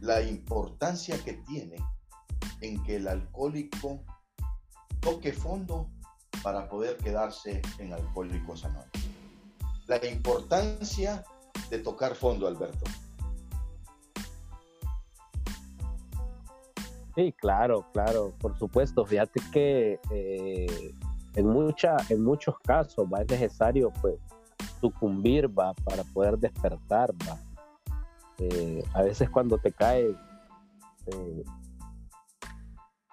La 0.00 0.22
importancia 0.22 1.16
que 1.24 1.34
tiene 1.46 1.76
en 2.60 2.82
que 2.84 2.96
el 2.96 3.08
alcohólico 3.08 4.02
toque 5.00 5.32
fondo 5.32 5.90
para 6.42 6.68
poder 6.68 6.96
quedarse 6.96 7.60
en 7.78 7.92
Alcohólicos 7.92 8.64
Anónimos. 8.64 8.90
La 9.86 10.04
importancia 10.06 11.24
de 11.68 11.78
tocar 11.78 12.14
fondo, 12.14 12.46
Alberto. 12.46 12.84
Sí, 17.14 17.34
claro, 17.38 17.84
claro, 17.92 18.32
por 18.40 18.56
supuesto. 18.58 19.04
Fíjate 19.04 19.40
que 19.52 20.00
eh, 20.10 20.94
en, 21.34 21.46
mucha, 21.46 21.96
en 22.08 22.22
muchos 22.22 22.54
casos 22.60 23.06
va, 23.12 23.20
es 23.22 23.28
necesario 23.28 23.92
pues 24.00 24.14
sucumbir 24.80 25.48
va, 25.58 25.74
para 25.74 26.04
poder 26.04 26.38
despertar. 26.38 27.12
Va. 27.28 27.38
Eh, 28.40 28.82
a 28.94 29.02
veces 29.02 29.28
cuando 29.30 29.58
te 29.58 29.70
caes 29.70 30.16
eh, 31.06 31.44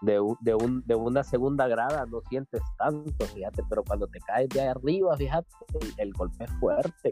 de, 0.02 0.14
de, 0.41 0.82
de, 0.86 0.95
una 0.95 1.24
segunda 1.24 1.68
grada 1.68 2.06
no 2.06 2.22
sientes 2.30 2.62
tanto, 2.78 3.26
fíjate, 3.26 3.64
pero 3.70 3.84
cuando 3.84 4.08
te 4.08 4.20
caes 4.20 4.49
de 4.49 4.62
arriba, 4.62 5.18
fíjate, 5.18 5.49
el, 5.98 6.14
golpe 6.14 6.45
es 6.45 6.52
fuerte, 6.60 7.10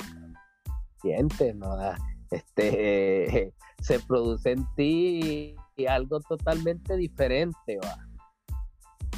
sientes, 1.02 1.56
¿no? 1.56 1.74
Ah, 1.74 1.98
este, 2.32 3.54
se 3.82 4.00
produce 4.00 4.52
en 4.52 4.66
ti 4.76 5.56
algo 5.88 6.20
totalmente 6.22 6.96
diferente, 6.96 7.78
va. 7.84 7.98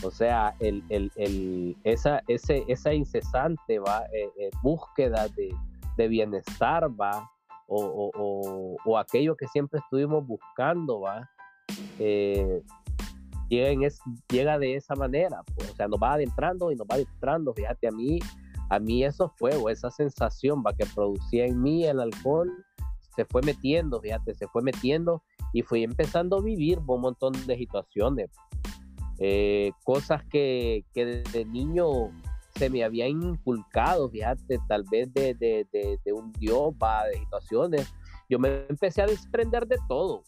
O 0.03 0.11
sea, 0.11 0.55
el, 0.59 0.83
el, 0.89 1.11
el, 1.15 1.77
esa, 1.83 2.21
ese, 2.27 2.63
esa 2.67 2.93
incesante 2.93 3.79
¿va? 3.79 4.05
Eh, 4.13 4.29
eh, 4.39 4.49
búsqueda 4.61 5.27
de, 5.29 5.53
de, 5.97 6.07
bienestar, 6.07 6.87
¿va? 6.89 7.29
O, 7.67 8.11
o, 8.15 8.77
o, 8.85 8.97
aquello 8.97 9.35
que 9.35 9.47
siempre 9.47 9.79
estuvimos 9.79 10.25
buscando, 10.25 11.01
¿va? 11.01 11.29
Eh, 11.99 12.63
llega, 13.49 13.89
llega 14.29 14.57
de 14.57 14.75
esa 14.75 14.95
manera, 14.95 15.43
pues, 15.55 15.71
o 15.71 15.75
sea, 15.75 15.87
nos 15.87 15.99
va 16.01 16.13
adentrando 16.13 16.71
y 16.71 16.75
nos 16.75 16.87
va 16.87 16.95
adentrando, 16.95 17.53
fíjate, 17.53 17.87
a 17.87 17.91
mí, 17.91 18.19
a 18.69 18.79
mí 18.79 19.03
eso 19.03 19.33
fue, 19.37 19.55
o 19.55 19.69
esa 19.69 19.91
sensación 19.91 20.63
va 20.65 20.73
que 20.73 20.85
producía 20.85 21.45
en 21.45 21.61
mí 21.61 21.85
el 21.85 21.99
alcohol, 21.99 22.49
se 23.15 23.25
fue 23.25 23.41
metiendo, 23.41 23.99
fíjate, 23.99 24.35
se 24.35 24.47
fue 24.47 24.61
metiendo 24.61 25.23
y 25.53 25.61
fui 25.61 25.83
empezando 25.83 26.37
a 26.37 26.41
vivir 26.41 26.79
un 26.85 27.01
montón 27.01 27.33
de 27.47 27.57
situaciones, 27.57 28.29
eh, 29.19 29.71
cosas 29.83 30.23
que, 30.25 30.85
que 30.93 31.05
desde 31.05 31.45
niño 31.45 32.11
me 32.69 32.83
habían 32.83 33.21
inculcado, 33.23 34.09
fíjate, 34.09 34.59
tal 34.67 34.83
vez 34.91 35.13
de, 35.13 35.33
de, 35.35 35.67
de, 35.71 35.99
de 36.03 36.13
un 36.13 36.31
Dios, 36.33 36.73
va, 36.81 37.05
de 37.05 37.19
situaciones, 37.19 37.93
yo 38.29 38.39
me 38.39 38.65
empecé 38.67 39.01
a 39.01 39.05
desprender 39.05 39.67
de 39.67 39.77
todo, 39.87 40.23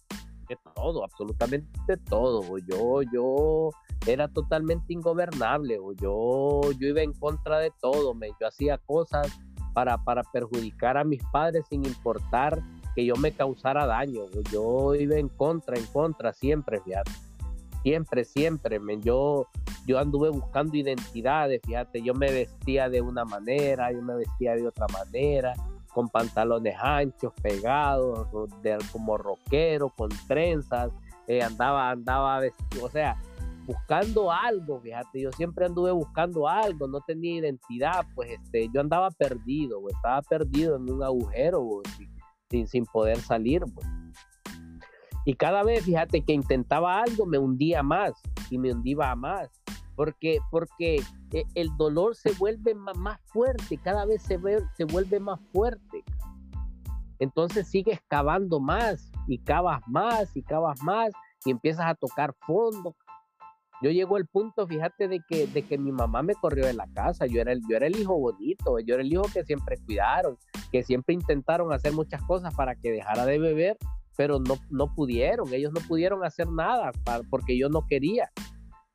todo, 0.75 1.03
absolutamente 1.03 1.97
todo. 2.09 2.57
Yo, 2.59 3.01
yo 3.13 3.69
era 4.07 4.27
totalmente 4.27 4.93
ingobernable, 4.93 5.77
yo, 5.99 6.61
yo 6.79 6.87
iba 6.87 7.01
en 7.01 7.13
contra 7.13 7.59
de 7.59 7.71
todo, 7.81 8.13
me, 8.13 8.29
yo 8.39 8.47
hacía 8.47 8.77
cosas 8.77 9.27
para, 9.73 9.97
para 10.03 10.23
perjudicar 10.23 10.97
a 10.97 11.03
mis 11.03 11.21
padres 11.31 11.65
sin 11.69 11.85
importar 11.85 12.61
que 12.95 13.05
yo 13.05 13.15
me 13.15 13.31
causara 13.31 13.85
daño. 13.85 14.23
Yo 14.51 14.95
iba 14.95 15.15
en 15.17 15.29
contra, 15.29 15.77
en 15.77 15.85
contra, 15.87 16.33
siempre, 16.33 16.81
fíjate. 16.81 17.11
Siempre, 17.83 18.25
siempre. 18.25 18.79
Me, 18.79 18.99
yo, 18.99 19.47
yo 19.89 19.97
anduve 19.97 20.29
buscando 20.29 20.77
identidades, 20.77 21.59
fíjate. 21.65 22.03
Yo 22.03 22.13
me 22.13 22.31
vestía 22.31 22.89
de 22.89 23.01
una 23.01 23.25
manera, 23.25 23.91
yo 23.91 24.03
me 24.03 24.17
vestía 24.17 24.53
de 24.53 24.67
otra 24.67 24.85
manera 24.93 25.55
con 25.91 26.07
pantalones 26.09 26.75
anchos, 26.79 27.33
pegados, 27.41 28.27
como 28.91 29.17
rockero, 29.17 29.89
con 29.89 30.09
trenzas, 30.27 30.91
eh, 31.25 31.41
andaba, 31.41 31.89
andaba 31.89 32.39
vestido, 32.39 32.85
o 32.85 32.89
sea, 32.91 33.19
buscando 33.65 34.31
algo, 34.31 34.79
fíjate, 34.79 35.21
yo 35.21 35.31
siempre 35.31 35.65
anduve 35.65 35.91
buscando 35.91 36.47
algo, 36.47 36.87
no 36.87 37.01
tenía 37.01 37.39
identidad, 37.39 38.05
pues 38.13 38.29
este, 38.29 38.69
yo 38.71 38.81
andaba 38.81 39.09
perdido, 39.09 39.81
estaba 39.89 40.21
perdido 40.21 40.75
en 40.75 40.87
un 40.87 41.01
agujero, 41.01 41.81
sin, 42.47 42.85
poder 42.85 43.17
salir. 43.17 43.63
Y 45.25 45.33
cada 45.33 45.63
vez, 45.63 45.83
fíjate, 45.83 46.21
que 46.21 46.33
intentaba 46.33 47.01
algo, 47.01 47.25
me 47.25 47.39
hundía 47.39 47.81
más 47.81 48.13
y 48.51 48.59
me 48.59 48.71
hundía 48.71 49.15
más 49.15 49.49
porque, 49.99 50.39
porque 50.49 51.03
eh, 51.33 51.43
el 51.55 51.75
dolor 51.75 52.15
se 52.15 52.31
vuelve 52.31 52.73
más 52.73 53.19
fuerte, 53.25 53.77
cada 53.83 54.05
vez 54.05 54.21
se, 54.23 54.39
se 54.77 54.85
vuelve 54.85 55.19
más 55.19 55.41
fuerte. 55.51 56.05
Entonces 57.19 57.67
sigues 57.67 57.99
cavando 58.07 58.61
más 58.61 59.11
y 59.27 59.39
cavas 59.39 59.81
más 59.87 60.37
y 60.37 60.41
cavas 60.41 60.81
más 60.83 61.11
y 61.43 61.51
empiezas 61.51 61.85
a 61.85 61.95
tocar 61.95 62.33
fondo. 62.47 62.95
Yo 63.81 63.91
llego 63.91 64.15
al 64.15 64.25
punto, 64.25 64.65
fíjate, 64.65 65.09
de 65.09 65.19
que, 65.27 65.47
de 65.47 65.63
que 65.63 65.77
mi 65.77 65.91
mamá 65.91 66.23
me 66.23 66.35
corrió 66.35 66.65
de 66.65 66.75
la 66.75 66.87
casa. 66.93 67.25
Yo 67.25 67.41
era, 67.41 67.51
el, 67.51 67.59
yo 67.69 67.75
era 67.75 67.87
el 67.87 67.99
hijo 67.99 68.17
bonito, 68.17 68.79
yo 68.79 68.93
era 68.93 69.03
el 69.03 69.11
hijo 69.11 69.23
que 69.33 69.43
siempre 69.43 69.75
cuidaron, 69.85 70.37
que 70.71 70.81
siempre 70.81 71.13
intentaron 71.13 71.73
hacer 71.73 71.91
muchas 71.91 72.23
cosas 72.23 72.55
para 72.55 72.73
que 72.75 72.89
dejara 72.89 73.25
de 73.25 73.37
beber, 73.37 73.77
pero 74.15 74.39
no, 74.39 74.55
no 74.69 74.95
pudieron. 74.95 75.53
Ellos 75.53 75.73
no 75.73 75.81
pudieron 75.81 76.23
hacer 76.23 76.47
nada 76.47 76.93
porque 77.29 77.57
yo 77.57 77.67
no 77.67 77.85
quería. 77.85 78.31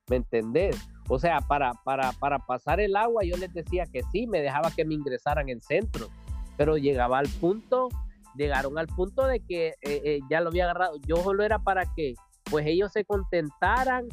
¿Me 0.09 0.17
entendés? 0.17 0.77
O 1.09 1.19
sea, 1.19 1.41
para, 1.41 1.73
para, 1.85 2.13
para 2.13 2.39
pasar 2.39 2.81
el 2.81 2.97
agua 2.97 3.25
yo 3.25 3.37
les 3.37 3.53
decía 3.53 3.85
que 3.87 4.03
sí, 4.11 4.27
me 4.27 4.41
dejaba 4.41 4.71
que 4.71 4.85
me 4.85 4.95
ingresaran 4.95 5.49
en 5.49 5.61
centro, 5.61 6.09
pero 6.57 6.77
llegaba 6.79 7.19
al 7.19 7.29
punto, 7.29 7.89
llegaron 8.35 8.79
al 8.79 8.87
punto 8.87 9.27
de 9.27 9.41
que 9.41 9.69
eh, 9.69 9.75
eh, 9.83 10.21
ya 10.31 10.41
lo 10.41 10.49
había 10.49 10.65
agarrado. 10.65 10.97
Yo 11.07 11.17
solo 11.17 11.43
era 11.43 11.59
para 11.59 11.85
que 11.95 12.15
pues 12.51 12.67
ellos 12.67 12.93
se 12.93 13.05
contentaran 13.05 14.07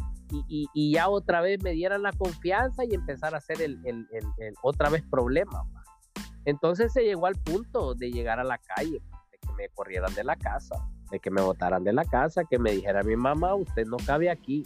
y, 0.48 0.68
y, 0.74 0.94
ya 0.94 1.10
otra 1.10 1.42
vez 1.42 1.62
me 1.62 1.72
dieran 1.72 2.04
la 2.04 2.14
confianza 2.14 2.86
y 2.86 2.96
empezar 2.96 3.34
a 3.34 3.38
hacer 3.38 3.62
el, 3.62 3.86
el, 3.86 4.08
el, 4.12 4.54
otra 4.64 4.90
vez 4.90 5.04
problema. 5.04 5.66
Entonces 6.46 6.94
se 6.94 7.04
llegó 7.04 7.26
al 7.26 7.36
punto 7.36 7.94
de 7.96 8.12
llegar 8.12 8.40
a 8.40 8.46
la 8.46 8.58
calle, 8.58 9.02
de 9.32 9.38
que 9.42 9.54
me 9.58 9.70
corrieran 9.70 10.14
de 10.14 10.24
la 10.24 10.38
casa, 10.38 10.76
de 11.12 11.20
que 11.20 11.30
me 11.30 11.42
botaran 11.42 11.84
de 11.84 11.92
la 11.94 12.06
casa, 12.06 12.44
que 12.50 12.58
me 12.58 12.72
dijera 12.72 13.04
mi 13.04 13.18
mamá, 13.18 13.56
usted 13.56 13.86
no 13.86 13.98
cabe 13.98 14.30
aquí, 14.30 14.64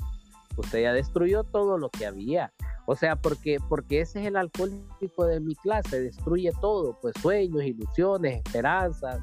usted 0.58 0.82
ya 0.82 0.94
destruyó 0.94 1.44
todo 1.44 1.78
lo 1.78 1.90
que 1.90 2.06
había. 2.06 2.52
O 2.88 2.96
sea, 2.96 3.16
porque, 3.16 3.58
porque 3.68 4.02
ese 4.02 4.22
es 4.22 4.28
el 4.28 4.36
alcohólico 4.36 5.26
de 5.26 5.40
mi 5.40 5.56
clase, 5.56 6.02
destruye 6.02 6.52
todo, 6.62 6.98
pues 7.02 7.16
sueños, 7.20 7.64
ilusiones, 7.64 8.44
esperanzas, 8.46 9.20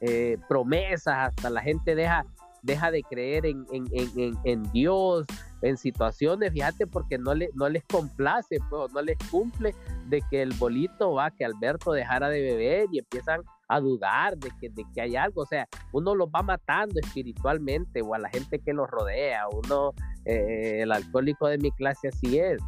eh, 0.00 0.36
promesas, 0.48 1.28
hasta 1.28 1.48
la 1.48 1.62
gente 1.62 1.94
deja, 1.94 2.26
deja 2.62 2.90
de 2.90 3.02
creer 3.02 3.46
en, 3.46 3.64
en, 3.72 3.86
en, 3.92 4.34
en, 4.44 4.62
Dios, 4.72 5.24
en 5.62 5.78
situaciones, 5.78 6.52
fíjate, 6.52 6.86
porque 6.86 7.16
no, 7.16 7.34
le, 7.34 7.48
no 7.54 7.70
les 7.70 7.84
complace, 7.84 8.58
pues, 8.68 8.92
no 8.92 9.00
les 9.00 9.16
cumple 9.30 9.74
de 10.08 10.20
que 10.30 10.42
el 10.42 10.52
bolito 10.52 11.14
va, 11.14 11.30
que 11.30 11.46
Alberto 11.46 11.92
dejara 11.92 12.28
de 12.28 12.42
beber 12.42 12.88
y 12.92 12.98
empiezan 12.98 13.40
a 13.68 13.80
dudar 13.80 14.36
de 14.36 14.50
que, 14.60 14.68
de 14.68 14.84
que 14.94 15.00
hay 15.00 15.16
algo, 15.16 15.42
o 15.42 15.46
sea, 15.46 15.66
uno 15.92 16.14
los 16.14 16.28
va 16.28 16.42
matando 16.42 17.00
espiritualmente 17.00 18.02
o 18.02 18.14
a 18.14 18.18
la 18.18 18.28
gente 18.28 18.58
que 18.58 18.72
los 18.72 18.88
rodea, 18.90 19.44
uno, 19.48 19.94
eh, 20.26 20.82
el 20.82 20.92
alcohólico 20.92 21.46
de 21.46 21.58
mi 21.58 21.70
clase 21.72 22.08
así 22.08 22.38
es. 22.38 22.60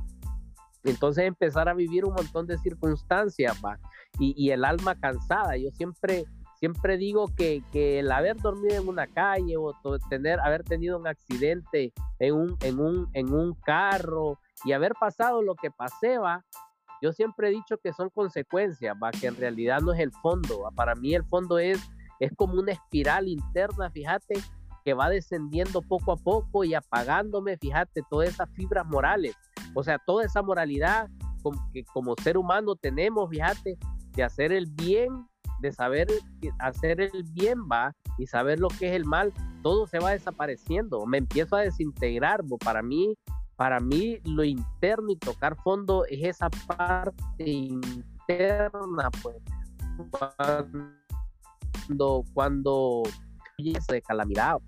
Entonces 0.85 1.25
empezar 1.25 1.69
a 1.69 1.75
vivir 1.75 2.05
un 2.05 2.15
montón 2.15 2.47
de 2.47 2.57
circunstancias, 2.59 3.61
va, 3.65 3.79
y, 4.19 4.51
el 4.51 4.65
alma 4.65 4.99
cansada, 4.99 5.57
yo 5.57 5.71
siempre 5.73 6.25
siempre 6.59 6.97
digo 6.97 7.27
que, 7.37 7.63
el 7.73 8.11
haber 8.11 8.37
dormido 8.37 8.81
en 8.81 8.89
una 8.89 9.07
calle 9.07 9.57
o 9.57 9.73
tener, 10.11 10.41
haber 10.41 10.65
tenido 10.65 10.99
un 10.99 11.07
accidente 11.07 11.93
en 12.19 12.35
un, 12.35 12.57
en 12.63 12.81
un, 12.81 13.09
en 13.13 13.33
un 13.33 13.55
carro 13.55 14.41
y 14.65 14.73
haber 14.73 14.95
pasado 14.99 15.41
lo 15.41 15.55
que 15.55 15.71
pasé, 15.71 16.19
va, 16.19 16.45
yo 17.01 17.13
siempre 17.13 17.49
he 17.49 17.53
dicho 17.53 17.79
que 17.79 17.93
son 17.93 18.11
consecuencias, 18.11 18.97
va, 19.01 19.11
que 19.13 19.29
en 19.29 19.37
realidad 19.37 19.81
no 19.81 19.93
es 19.93 20.01
el 20.01 20.11
fondo. 20.11 20.69
Para 20.75 20.95
mí 20.95 21.15
el 21.15 21.25
fondo 21.25 21.59
es, 21.59 21.79
es 22.19 22.33
como 22.35 22.55
una 22.55 22.73
espiral 22.73 23.29
interna, 23.29 23.91
fíjate, 23.91 24.35
que 24.89 24.95
va 24.95 25.11
descendiendo 25.11 25.83
poco 25.83 26.13
a 26.13 26.17
poco 26.17 26.65
y 26.65 26.73
apagándome, 26.73 27.59
fíjate, 27.59 28.01
todas 28.09 28.31
esas 28.31 28.49
fibras 28.55 28.87
morales. 28.87 29.37
O 29.75 29.85
sea, 29.85 29.99
toda 29.99 30.25
esa 30.25 30.41
moralidad 30.41 31.11
que 31.75 31.85
como 31.93 32.15
ser 32.23 32.39
humano 32.39 32.75
tenemos, 32.75 33.29
fíjate, 33.29 33.77
de 34.13 34.23
hacer 34.23 34.51
el 34.51 34.65
bien, 34.65 35.27
de 35.61 35.73
saber 35.73 36.09
hacer 36.59 37.03
el 37.03 37.23
bien, 37.33 37.69
va, 37.71 37.95
y 38.17 38.27
saber 38.27 38.61
lo 38.61 38.69
que 38.69 38.89
es 38.89 38.95
el 38.95 39.05
mal, 39.05 39.31
todo 39.63 39.87
se 39.87 39.99
va 39.99 40.13
desapareciendo. 40.13 41.05
Me 41.05 41.19
empiezo 41.19 41.57
a 41.57 41.61
desintegrar, 41.61 42.43
para 42.65 42.81
mí 42.81 43.15
para 43.57 43.81
mí 43.81 44.19
lo 44.25 44.43
interno 44.43 45.11
y 45.11 45.17
tocar 45.17 45.55
fondo 45.57 46.07
es 46.07 46.29
esa 46.29 46.49
parte 46.67 47.45
interna, 47.45 49.11
pues. 49.23 49.37
Cuando, 51.87 52.25
cuando, 52.33 53.03
de 53.59 54.03
calamidad. 54.03 54.59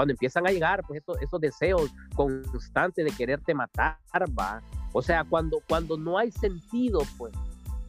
Cuando 0.00 0.12
empiezan 0.12 0.46
a 0.46 0.50
llegar 0.50 0.82
pues 0.88 1.02
esos, 1.02 1.20
esos 1.20 1.38
deseos 1.42 1.90
constantes 2.14 3.04
de 3.04 3.10
quererte 3.10 3.52
matar, 3.52 3.98
va. 4.34 4.62
O 4.94 5.02
sea, 5.02 5.24
cuando, 5.24 5.58
cuando 5.68 5.98
no 5.98 6.16
hay 6.16 6.30
sentido, 6.30 7.02
pues, 7.18 7.34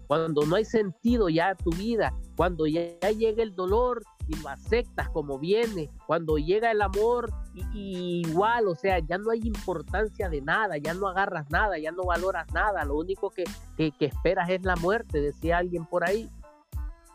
cuando 0.08 0.46
no 0.46 0.58
hay 0.58 0.66
sentido 0.66 1.30
ya 1.30 1.56
tu 1.56 1.70
vida, 1.70 2.14
cuando 2.36 2.68
ya, 2.68 3.00
llega 3.18 3.42
el 3.42 3.56
dolor 3.56 4.04
y 4.28 4.36
lo 4.42 4.50
aceptas 4.50 5.08
como 5.12 5.40
viene, 5.40 5.90
cuando 6.06 6.38
llega 6.38 6.70
el 6.72 6.82
amor 6.82 7.32
y, 7.74 8.24
igual, 8.28 8.68
o 8.68 8.76
sea, 8.76 9.00
ya 9.00 9.18
no 9.18 9.32
hay 9.32 9.40
importancia 9.46 10.28
de 10.28 10.42
nada, 10.42 10.78
ya 10.80 10.94
no 10.94 11.08
agarras 11.08 11.50
nada, 11.50 11.80
ya 11.80 11.94
no 11.94 12.04
valoras 12.04 12.46
nada, 12.52 12.84
lo 12.84 12.98
único 12.98 13.30
que, 13.30 13.46
que, 13.78 13.94
que 13.94 14.08
esperas 14.08 14.50
es 14.50 14.66
la 14.66 14.76
muerte, 14.76 15.22
decía 15.22 15.60
alguien 15.60 15.86
por 15.86 16.04
ahí. 16.04 16.30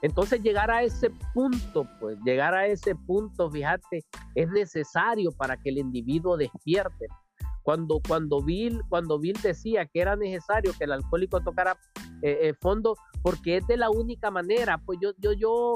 Entonces 0.03 0.43
llegar 0.43 0.71
a 0.71 0.83
ese 0.83 1.11
punto, 1.35 1.89
pues 2.01 2.19
llegar 2.25 2.55
a 2.55 2.67
ese 2.67 2.95
punto, 2.95 3.51
fíjate, 3.51 4.05
es 4.35 4.49
necesario 4.51 5.33
para 5.33 5.57
que 5.57 5.71
el 5.71 5.79
individuo 5.79 6.37
despierte. 6.37 7.07
Cuando, 7.63 8.01
cuando, 8.07 8.43
Bill, 8.43 8.81
cuando 8.89 9.19
Bill 9.19 9.37
decía 9.43 9.87
que 9.87 10.01
era 10.01 10.15
necesario 10.15 10.73
que 10.79 10.85
el 10.85 10.93
alcohólico 10.93 11.41
tocara 11.41 11.77
eh, 12.23 12.39
eh, 12.43 12.55
fondo, 12.61 12.95
porque 13.23 13.57
es 13.57 13.67
de 13.67 13.77
la 13.77 13.91
única 13.91 14.31
manera, 14.31 14.79
pues 14.79 14.99
yo, 15.03 15.11
yo, 15.19 15.33
yo 15.33 15.75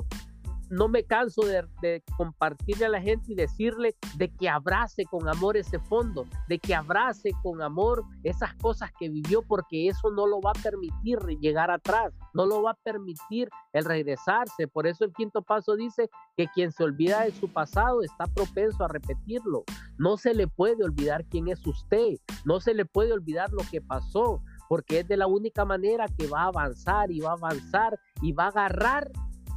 no 0.71 0.89
me 0.89 1.05
canso 1.05 1.43
de, 1.43 2.03
compartirle 2.17 2.87
a 2.87 2.89
la 2.89 3.01
gente 3.01 3.33
y 3.33 3.35
decirle 3.35 3.97
de 4.17 4.29
que 4.29 4.49
abrace 4.49 5.05
con 5.05 5.29
amor 5.29 5.57
ese 5.57 5.79
fondo, 5.81 6.27
de 6.49 6.59
que 6.59 6.75
abrace 6.75 7.33
con 7.43 7.61
amor 7.61 8.05
esas 8.23 8.55
cosas 8.55 8.91
que 8.99 9.09
vivió, 9.09 9.43
porque 9.43 9.89
eso 9.89 10.11
no 10.11 10.27
lo 10.27 10.41
va 10.41 10.53
a 10.53 10.63
permitir 10.63 11.19
llegar 11.41 11.71
atrás, 11.71 12.13
no 12.35 12.47
lo 12.47 12.63
va 12.63 12.73
a 12.73 12.79
permitir 12.83 13.51
el 13.73 13.85
regresarse. 13.85 14.69
Por 14.69 14.87
eso 14.87 15.05
el 15.05 15.13
quinto 15.13 15.43
paso 15.43 15.75
dice 15.75 16.09
que 16.37 16.47
quien 16.49 16.71
se 16.71 16.85
olvida 16.85 17.25
de 17.25 17.33
su 17.33 17.53
pasado 17.53 18.03
está 18.03 18.27
propenso 18.27 18.85
a 18.85 18.89
repetirlo. 18.89 19.65
No 19.99 20.17
se 20.17 20.35
le 20.35 20.47
puede 20.47 20.85
olvidar 20.85 21.25
quién 21.27 21.49
es 21.49 21.67
usted, 21.67 22.15
no 22.45 22.61
se 22.61 22.75
le 22.75 22.85
puede 22.85 23.13
olvidar 23.13 23.51
lo 23.53 23.63
que 23.71 23.81
pasó, 23.81 24.41
porque 24.69 25.01
es 25.01 25.09
de 25.09 25.17
la 25.17 25.27
única 25.27 25.65
manera 25.65 26.07
que 26.17 26.29
va 26.29 26.43
a 26.43 26.47
avanzar 26.47 27.11
y 27.11 27.19
va 27.19 27.31
a 27.31 27.35
avanzar 27.35 27.99
y 28.23 28.33
va 28.33 28.45
a 28.45 28.49
agarrar 28.49 29.11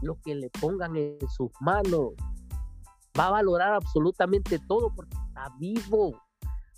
lo 0.04 0.20
que 0.22 0.36
le 0.36 0.50
pongan 0.50 0.96
en 0.96 1.18
sus 1.30 1.52
manos. 1.60 2.14
Va 3.18 3.28
a 3.28 3.32
valorar 3.32 3.74
absolutamente 3.74 4.60
todo 4.68 4.94
porque 4.96 5.16
está 5.28 5.50
vivo. 5.60 6.22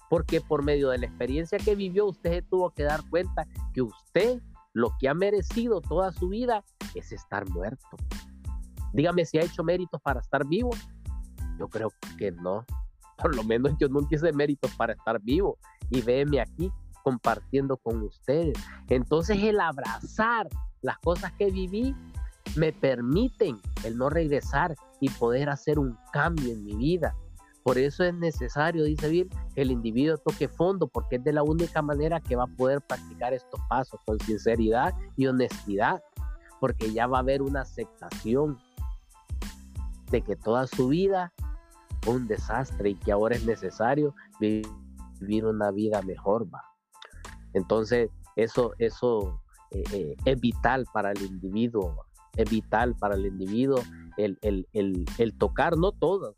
Porque 0.09 0.41
por 0.41 0.63
medio 0.63 0.89
de 0.89 0.99
la 0.99 1.07
experiencia 1.07 1.57
que 1.57 1.75
vivió, 1.75 2.05
usted 2.05 2.43
tuvo 2.49 2.69
que 2.71 2.83
dar 2.83 3.01
cuenta 3.09 3.47
que 3.73 3.81
usted 3.81 4.41
lo 4.73 4.91
que 4.99 5.09
ha 5.09 5.13
merecido 5.13 5.81
toda 5.81 6.11
su 6.11 6.29
vida 6.29 6.63
es 6.93 7.11
estar 7.11 7.49
muerto. 7.49 7.97
Dígame 8.93 9.25
si 9.25 9.37
ha 9.37 9.43
hecho 9.43 9.63
méritos 9.63 10.01
para 10.01 10.19
estar 10.19 10.45
vivo. 10.47 10.69
Yo 11.59 11.67
creo 11.67 11.91
que 12.17 12.31
no. 12.31 12.65
Por 13.17 13.35
lo 13.35 13.43
menos 13.43 13.73
yo 13.79 13.87
nunca 13.87 14.15
hice 14.15 14.31
méritos 14.33 14.73
para 14.75 14.93
estar 14.93 15.21
vivo. 15.21 15.57
Y 15.89 16.01
véeme 16.01 16.39
aquí 16.39 16.71
compartiendo 17.03 17.77
con 17.77 18.01
ustedes. 18.01 18.57
Entonces 18.89 19.37
el 19.41 19.59
abrazar 19.59 20.49
las 20.81 20.97
cosas 20.99 21.31
que 21.33 21.51
viví 21.51 21.95
me 22.57 22.73
permiten 22.73 23.59
el 23.83 23.97
no 23.97 24.09
regresar 24.09 24.75
y 24.99 25.09
poder 25.09 25.49
hacer 25.49 25.79
un 25.79 25.97
cambio 26.11 26.51
en 26.53 26.63
mi 26.63 26.75
vida. 26.75 27.15
Por 27.63 27.77
eso 27.77 28.03
es 28.03 28.13
necesario, 28.13 28.83
dice 28.83 29.09
Bill, 29.09 29.29
que 29.55 29.61
el 29.63 29.71
individuo 29.71 30.17
toque 30.17 30.47
fondo, 30.47 30.87
porque 30.87 31.15
es 31.15 31.23
de 31.23 31.33
la 31.33 31.41
única 31.41 31.81
manera 31.81 32.19
que 32.19 32.35
va 32.35 32.43
a 32.43 32.57
poder 32.57 32.79
practicar 32.81 33.33
estos 33.33 33.59
pasos 33.67 33.99
con 34.05 34.19
sinceridad 34.19 34.93
y 35.17 35.25
honestidad, 35.25 36.01
porque 36.59 36.93
ya 36.93 37.07
va 37.07 37.17
a 37.17 37.21
haber 37.21 37.41
una 37.41 37.61
aceptación 37.61 38.59
de 40.11 40.21
que 40.21 40.35
toda 40.35 40.67
su 40.67 40.89
vida 40.89 41.33
fue 42.03 42.13
un 42.13 42.27
desastre 42.27 42.91
y 42.91 42.95
que 42.95 43.11
ahora 43.11 43.35
es 43.35 43.45
necesario 43.45 44.13
vivir 44.39 45.45
una 45.45 45.71
vida 45.71 46.03
mejor. 46.03 46.45
¿va? 46.53 46.61
Entonces, 47.53 48.11
eso, 48.35 48.73
eso 48.77 49.41
eh, 49.71 49.83
eh, 49.91 50.15
es 50.25 50.39
vital 50.39 50.85
para 50.93 51.11
el 51.11 51.21
individuo 51.23 52.05
es 52.35 52.49
vital 52.49 52.95
para 52.95 53.15
el 53.15 53.25
individuo 53.25 53.81
el, 54.17 54.37
el, 54.41 54.67
el, 54.73 55.05
el 55.17 55.37
tocar, 55.37 55.77
no 55.77 55.91
todas, 55.91 56.33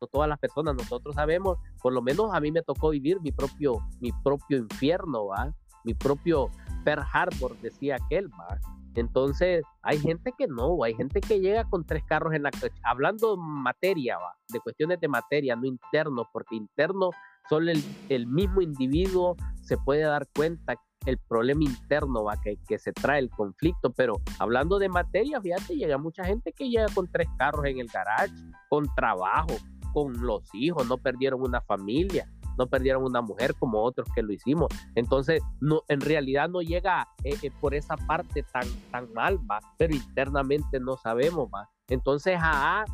no 0.00 0.06
todas 0.06 0.28
las 0.28 0.38
personas, 0.38 0.74
nosotros 0.76 1.14
sabemos, 1.14 1.58
por 1.82 1.92
lo 1.92 2.02
menos 2.02 2.32
a 2.32 2.40
mí 2.40 2.52
me 2.52 2.62
tocó 2.62 2.90
vivir 2.90 3.20
mi 3.20 3.32
propio, 3.32 3.78
mi 4.00 4.12
propio 4.24 4.58
infierno, 4.58 5.26
¿va? 5.26 5.52
mi 5.84 5.94
propio 5.94 6.50
Pearl 6.84 7.04
Harbor, 7.12 7.56
decía 7.60 7.96
aquel, 7.96 8.28
¿va? 8.30 8.58
Entonces, 8.94 9.62
hay 9.82 9.98
gente 9.98 10.32
que 10.36 10.46
no, 10.46 10.82
hay 10.82 10.94
gente 10.94 11.20
que 11.20 11.38
llega 11.38 11.68
con 11.68 11.84
tres 11.84 12.02
carros 12.04 12.32
en 12.32 12.42
la 12.42 12.50
hablando 12.82 13.36
materia, 13.36 14.16
¿va? 14.16 14.34
de 14.48 14.58
cuestiones 14.60 15.00
de 15.00 15.08
materia, 15.08 15.54
no 15.54 15.66
interno, 15.66 16.28
porque 16.32 16.56
interno 16.56 17.10
solo 17.48 17.70
el, 17.70 17.84
el 18.08 18.26
mismo 18.26 18.62
individuo 18.62 19.36
se 19.66 19.76
puede 19.76 20.02
dar 20.02 20.26
cuenta 20.34 20.76
el 21.06 21.18
problema 21.18 21.64
interno 21.64 22.24
va 22.24 22.36
que, 22.40 22.58
que 22.66 22.78
se 22.78 22.92
trae 22.92 23.20
el 23.20 23.30
conflicto, 23.30 23.92
pero 23.92 24.20
hablando 24.38 24.78
de 24.78 24.88
materia, 24.88 25.40
fíjate, 25.40 25.76
llega 25.76 25.98
mucha 25.98 26.24
gente 26.24 26.52
que 26.52 26.68
llega 26.68 26.86
con 26.94 27.10
tres 27.10 27.28
carros 27.38 27.64
en 27.66 27.78
el 27.78 27.86
garage, 27.88 28.32
con 28.68 28.86
trabajo, 28.94 29.54
con 29.92 30.20
los 30.26 30.42
hijos, 30.54 30.86
no 30.88 30.98
perdieron 30.98 31.42
una 31.42 31.60
familia, 31.60 32.28
no 32.58 32.66
perdieron 32.66 33.04
una 33.04 33.20
mujer 33.20 33.54
como 33.58 33.82
otros 33.82 34.08
que 34.14 34.22
lo 34.22 34.32
hicimos. 34.32 34.68
Entonces, 34.94 35.42
no, 35.60 35.82
en 35.88 36.00
realidad 36.00 36.48
no 36.48 36.60
llega 36.60 37.06
eh, 37.24 37.36
eh, 37.42 37.50
por 37.60 37.74
esa 37.74 37.96
parte 37.96 38.44
tan, 38.52 38.66
tan 38.90 39.12
mal, 39.12 39.38
va, 39.50 39.60
pero 39.78 39.94
internamente 39.94 40.80
no 40.80 40.96
sabemos, 40.96 41.48
va. 41.54 41.68
Entonces, 41.88 42.38
AA 42.40 42.84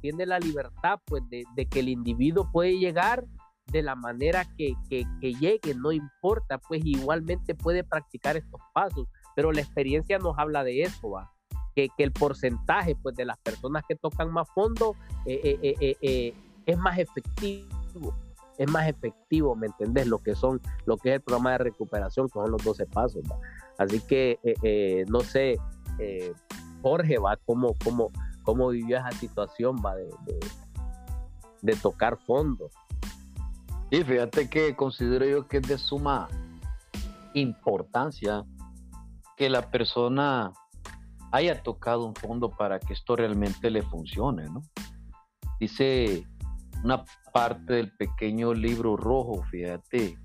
tiene 0.00 0.26
la 0.26 0.38
libertad, 0.38 1.00
pues, 1.06 1.22
de, 1.30 1.44
de 1.54 1.66
que 1.66 1.80
el 1.80 1.88
individuo 1.88 2.50
puede 2.52 2.78
llegar 2.78 3.24
de 3.74 3.82
la 3.82 3.96
manera 3.96 4.46
que, 4.56 4.74
que, 4.88 5.04
llegue, 5.34 5.74
no 5.74 5.90
importa, 5.90 6.58
pues 6.58 6.80
igualmente 6.84 7.56
puede 7.56 7.82
practicar 7.82 8.36
estos 8.36 8.60
pasos, 8.72 9.08
pero 9.34 9.50
la 9.50 9.62
experiencia 9.62 10.16
nos 10.18 10.38
habla 10.38 10.62
de 10.62 10.82
eso, 10.82 11.10
¿va? 11.10 11.32
Que, 11.74 11.88
que 11.96 12.04
el 12.04 12.12
porcentaje 12.12 12.94
pues, 13.02 13.16
de 13.16 13.24
las 13.24 13.36
personas 13.38 13.82
que 13.88 13.96
tocan 13.96 14.30
más 14.30 14.48
fondo 14.54 14.94
eh, 15.26 15.58
eh, 15.60 15.96
eh, 16.00 16.34
es 16.66 16.78
más 16.78 17.00
efectivo, 17.00 18.14
es 18.58 18.70
más 18.70 18.86
efectivo, 18.86 19.56
¿me 19.56 19.66
entendés? 19.66 20.06
Lo 20.06 20.18
que 20.18 20.36
son, 20.36 20.60
lo 20.86 20.96
que 20.96 21.08
es 21.08 21.14
el 21.16 21.22
programa 21.22 21.50
de 21.52 21.58
recuperación, 21.58 22.28
que 22.28 22.34
son 22.34 22.52
los 22.52 22.62
12 22.62 22.86
pasos, 22.86 23.24
¿va? 23.28 23.36
Así 23.76 24.00
que, 24.02 24.38
no 25.08 25.18
sé, 25.18 25.58
Jorge, 26.80 27.18
¿va? 27.18 27.36
¿Cómo, 27.44 27.74
cómo, 27.82 28.12
cómo 28.44 28.68
vivió 28.68 28.98
esa 28.98 29.10
situación, 29.10 29.82
¿va? 29.84 29.96
De, 29.96 30.04
de, 30.04 30.38
de 31.62 31.74
tocar 31.74 32.16
fondo. 32.24 32.70
Sí, 33.90 34.02
fíjate 34.02 34.48
que 34.48 34.74
considero 34.74 35.26
yo 35.26 35.46
que 35.46 35.58
es 35.58 35.68
de 35.68 35.78
suma 35.78 36.28
importancia 37.34 38.44
que 39.36 39.48
la 39.48 39.70
persona 39.70 40.52
haya 41.32 41.62
tocado 41.62 42.04
un 42.04 42.14
fondo 42.14 42.50
para 42.50 42.78
que 42.78 42.92
esto 42.92 43.16
realmente 43.16 43.70
le 43.70 43.82
funcione, 43.82 44.44
¿no? 44.44 44.62
Dice 45.58 46.26
una 46.82 47.04
parte 47.32 47.74
del 47.74 47.92
pequeño 47.96 48.54
libro 48.54 48.96
rojo, 48.96 49.42
fíjate, 49.50 50.16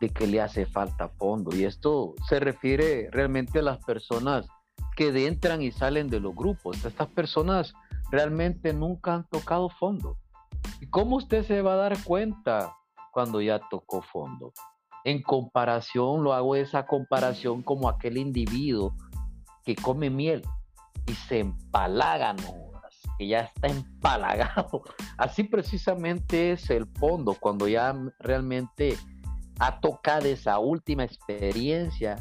de 0.00 0.08
que 0.08 0.26
le 0.26 0.40
hace 0.40 0.66
falta 0.66 1.08
fondo. 1.08 1.54
Y 1.54 1.64
esto 1.64 2.14
se 2.28 2.40
refiere 2.40 3.08
realmente 3.10 3.60
a 3.60 3.62
las 3.62 3.78
personas 3.84 4.46
que 4.96 5.26
entran 5.26 5.62
y 5.62 5.70
salen 5.70 6.08
de 6.08 6.20
los 6.20 6.34
grupos. 6.34 6.84
Estas 6.84 7.08
personas 7.08 7.74
realmente 8.10 8.72
nunca 8.72 9.14
han 9.14 9.28
tocado 9.28 9.68
fondo. 9.68 10.18
¿Y 10.80 10.88
cómo 10.88 11.16
usted 11.16 11.44
se 11.44 11.62
va 11.62 11.74
a 11.74 11.76
dar 11.76 12.02
cuenta 12.04 12.74
cuando 13.12 13.40
ya 13.40 13.60
tocó 13.70 14.02
fondo? 14.02 14.52
En 15.04 15.22
comparación, 15.22 16.24
lo 16.24 16.32
hago 16.32 16.56
esa 16.56 16.86
comparación 16.86 17.62
como 17.62 17.88
aquel 17.88 18.18
individuo 18.18 18.94
que 19.64 19.76
come 19.76 20.10
miel 20.10 20.42
y 21.06 21.12
se 21.12 21.40
empalaga, 21.40 22.32
¿no? 22.32 22.66
que 23.18 23.26
ya 23.28 23.40
está 23.40 23.68
empalagado. 23.68 24.82
Así 25.16 25.44
precisamente 25.44 26.52
es 26.52 26.70
el 26.70 26.86
fondo, 26.86 27.34
cuando 27.34 27.68
ya 27.68 27.94
realmente 28.18 28.96
ha 29.58 29.80
tocado 29.80 30.26
esa 30.26 30.58
última 30.58 31.04
experiencia 31.04 32.16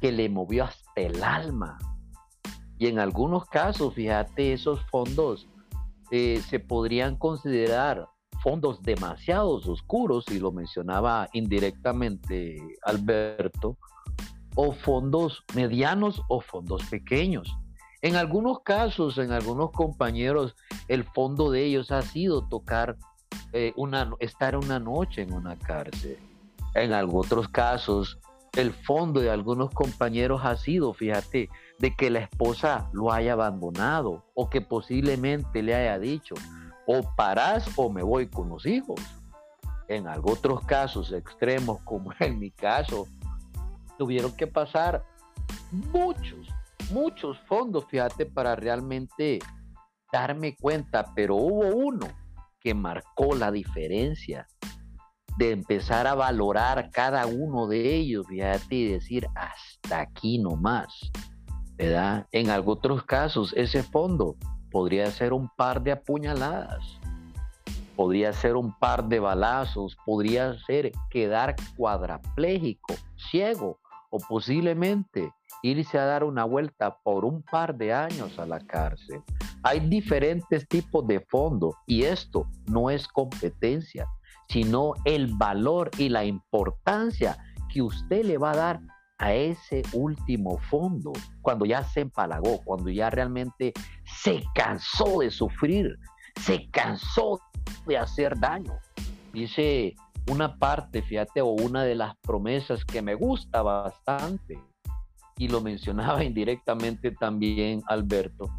que 0.00 0.12
le 0.12 0.28
movió 0.28 0.64
hasta 0.64 1.00
el 1.00 1.22
alma. 1.22 1.78
Y 2.78 2.86
en 2.86 2.98
algunos 2.98 3.46
casos, 3.46 3.94
fíjate, 3.94 4.52
esos 4.52 4.80
fondos 4.86 5.48
eh, 6.10 6.40
se 6.48 6.60
podrían 6.60 7.16
considerar 7.16 8.06
fondos 8.42 8.82
demasiado 8.82 9.50
oscuros, 9.50 10.24
y 10.28 10.38
lo 10.38 10.52
mencionaba 10.52 11.28
indirectamente 11.32 12.56
Alberto, 12.84 13.76
o 14.54 14.72
fondos 14.72 15.44
medianos 15.54 16.22
o 16.28 16.40
fondos 16.40 16.84
pequeños. 16.86 17.56
En 18.00 18.14
algunos 18.14 18.60
casos, 18.60 19.18
en 19.18 19.32
algunos 19.32 19.72
compañeros, 19.72 20.54
el 20.86 21.04
fondo 21.04 21.50
de 21.50 21.64
ellos 21.64 21.90
ha 21.90 22.02
sido 22.02 22.46
tocar 22.46 22.96
eh, 23.52 23.72
una, 23.76 24.12
estar 24.20 24.56
una 24.56 24.78
noche 24.78 25.22
en 25.22 25.32
una 25.32 25.56
cárcel. 25.56 26.18
En 26.74 26.92
otros 26.92 27.48
casos, 27.48 28.18
el 28.56 28.72
fondo 28.72 29.20
de 29.20 29.30
algunos 29.30 29.70
compañeros 29.70 30.42
ha 30.44 30.56
sido, 30.56 30.92
fíjate, 30.92 31.48
de 31.78 31.94
que 31.94 32.10
la 32.10 32.20
esposa 32.20 32.88
lo 32.92 33.12
haya 33.12 33.34
abandonado 33.34 34.24
o 34.34 34.50
que 34.50 34.60
posiblemente 34.60 35.62
le 35.62 35.74
haya 35.74 35.98
dicho, 35.98 36.34
o 36.86 37.02
parás 37.16 37.70
o 37.76 37.90
me 37.90 38.02
voy 38.02 38.28
con 38.28 38.48
los 38.48 38.66
hijos. 38.66 39.00
En 39.88 40.06
otros 40.06 40.64
casos 40.64 41.12
extremos, 41.12 41.80
como 41.82 42.12
en 42.18 42.38
mi 42.38 42.50
caso, 42.50 43.06
tuvieron 43.96 44.34
que 44.36 44.46
pasar 44.46 45.04
muchos, 45.70 46.48
muchos 46.90 47.38
fondos, 47.46 47.86
fíjate, 47.86 48.26
para 48.26 48.56
realmente 48.56 49.38
darme 50.12 50.56
cuenta, 50.56 51.12
pero 51.14 51.36
hubo 51.36 51.74
uno 51.74 52.06
que 52.60 52.74
marcó 52.74 53.34
la 53.34 53.50
diferencia 53.50 54.46
de 55.36 55.52
empezar 55.52 56.06
a 56.06 56.14
valorar 56.14 56.90
cada 56.90 57.26
uno 57.26 57.68
de 57.68 57.94
ellos, 57.94 58.26
fíjate, 58.26 58.74
y 58.74 58.92
decir, 58.92 59.26
hasta 59.36 60.00
aquí 60.00 60.38
nomás, 60.38 61.12
¿verdad? 61.78 62.26
En 62.32 62.50
otros 62.50 63.04
casos, 63.04 63.54
ese 63.56 63.82
fondo 63.82 64.36
podría 64.70 65.10
ser 65.10 65.32
un 65.32 65.48
par 65.56 65.82
de 65.82 65.92
apuñaladas, 65.92 66.98
podría 67.96 68.32
ser 68.32 68.56
un 68.56 68.76
par 68.78 69.08
de 69.08 69.20
balazos, 69.20 69.96
podría 70.04 70.58
ser 70.66 70.92
quedar 71.10 71.54
cuadraplégico, 71.76 72.94
ciego, 73.30 73.78
o 74.10 74.18
posiblemente 74.18 75.32
irse 75.62 75.98
a 75.98 76.04
dar 76.04 76.24
una 76.24 76.44
vuelta 76.44 76.96
por 77.02 77.24
un 77.24 77.42
par 77.42 77.76
de 77.76 77.92
años 77.92 78.38
a 78.38 78.46
la 78.46 78.60
cárcel. 78.60 79.22
Hay 79.62 79.80
diferentes 79.80 80.66
tipos 80.68 81.06
de 81.06 81.20
fondos 81.28 81.74
y 81.86 82.04
esto 82.04 82.46
no 82.66 82.90
es 82.90 83.06
competencia, 83.08 84.06
sino 84.48 84.94
el 85.04 85.34
valor 85.34 85.90
y 85.98 86.08
la 86.08 86.24
importancia 86.24 87.36
que 87.72 87.82
usted 87.82 88.24
le 88.24 88.38
va 88.38 88.52
a 88.52 88.56
dar 88.56 88.80
a 89.18 89.34
ese 89.34 89.82
último 89.92 90.58
fondo, 90.70 91.12
cuando 91.42 91.64
ya 91.64 91.82
se 91.82 92.00
empalagó, 92.00 92.60
cuando 92.64 92.88
ya 92.90 93.10
realmente 93.10 93.72
se 94.04 94.42
cansó 94.54 95.20
de 95.20 95.30
sufrir, 95.30 95.98
se 96.40 96.70
cansó 96.70 97.40
de 97.86 97.98
hacer 97.98 98.38
daño. 98.38 98.74
Dice 99.32 99.94
una 100.30 100.56
parte, 100.56 101.02
fíjate, 101.02 101.40
o 101.40 101.48
una 101.48 101.82
de 101.82 101.94
las 101.94 102.16
promesas 102.18 102.84
que 102.84 103.02
me 103.02 103.14
gusta 103.14 103.62
bastante, 103.62 104.58
y 105.38 105.48
lo 105.48 105.60
mencionaba 105.60 106.22
indirectamente 106.24 107.12
también 107.12 107.82
Alberto, 107.86 108.50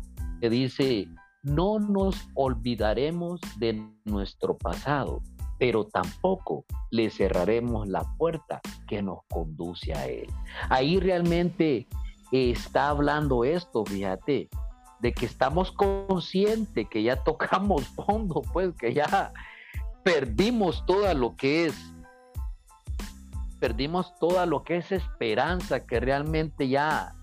que 0.41 0.49
dice, 0.49 1.07
no 1.43 1.79
nos 1.79 2.27
olvidaremos 2.33 3.39
de 3.57 3.81
nuestro 4.05 4.57
pasado, 4.57 5.21
pero 5.59 5.85
tampoco 5.85 6.65
le 6.89 7.11
cerraremos 7.11 7.87
la 7.87 8.03
puerta 8.17 8.61
que 8.87 9.03
nos 9.03 9.19
conduce 9.29 9.93
a 9.93 10.07
Él. 10.07 10.27
Ahí 10.69 10.99
realmente 10.99 11.85
está 12.31 12.89
hablando 12.89 13.43
esto, 13.43 13.85
fíjate, 13.85 14.49
de 14.99 15.13
que 15.13 15.25
estamos 15.25 15.71
conscientes 15.71 16.87
que 16.89 17.03
ya 17.03 17.23
tocamos 17.23 17.87
fondo, 17.95 18.41
pues 18.53 18.73
que 18.75 18.93
ya 18.93 19.33
perdimos 20.03 20.85
todo 20.85 21.13
lo 21.13 21.35
que 21.35 21.65
es, 21.65 21.75
perdimos 23.59 24.13
todo 24.17 24.45
lo 24.45 24.63
que 24.63 24.77
es 24.77 24.91
esperanza, 24.93 25.85
que 25.85 25.99
realmente 25.99 26.69
ya, 26.69 27.15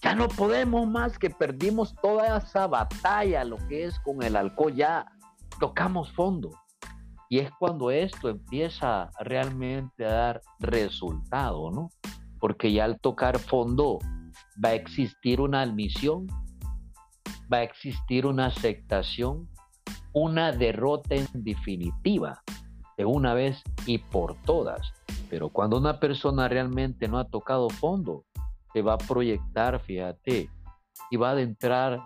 ya 0.00 0.14
no 0.14 0.28
podemos 0.28 0.88
más, 0.88 1.18
que 1.18 1.28
perdimos 1.28 1.94
toda 2.00 2.38
esa 2.38 2.66
batalla, 2.66 3.44
lo 3.44 3.58
que 3.68 3.84
es 3.84 4.00
con 4.00 4.22
el 4.22 4.36
alcohol, 4.36 4.74
ya 4.74 5.06
tocamos 5.60 6.10
fondo. 6.12 6.50
Y 7.28 7.40
es 7.40 7.50
cuando 7.58 7.90
esto 7.90 8.28
empieza 8.28 9.10
realmente 9.20 10.04
a 10.04 10.12
dar 10.12 10.40
resultado, 10.60 11.70
¿no? 11.70 11.90
Porque 12.40 12.72
ya 12.72 12.84
al 12.84 13.00
tocar 13.00 13.38
fondo 13.38 13.98
va 14.64 14.70
a 14.70 14.74
existir 14.74 15.40
una 15.40 15.62
admisión, 15.62 16.26
va 17.52 17.58
a 17.58 17.62
existir 17.62 18.26
una 18.26 18.46
aceptación, 18.46 19.48
una 20.12 20.52
derrota 20.52 21.14
en 21.14 21.26
definitiva, 21.34 22.42
de 22.96 23.04
una 23.04 23.34
vez 23.34 23.62
y 23.86 23.98
por 23.98 24.40
todas. 24.42 24.92
Pero 25.28 25.50
cuando 25.50 25.76
una 25.76 26.00
persona 26.00 26.48
realmente 26.48 27.08
no 27.08 27.18
ha 27.18 27.28
tocado 27.28 27.68
fondo, 27.68 28.24
se 28.72 28.82
va 28.82 28.94
a 28.94 28.98
proyectar, 28.98 29.80
fíjate, 29.80 30.50
y 31.10 31.16
va 31.16 31.30
a 31.30 31.32
adentrar 31.32 32.00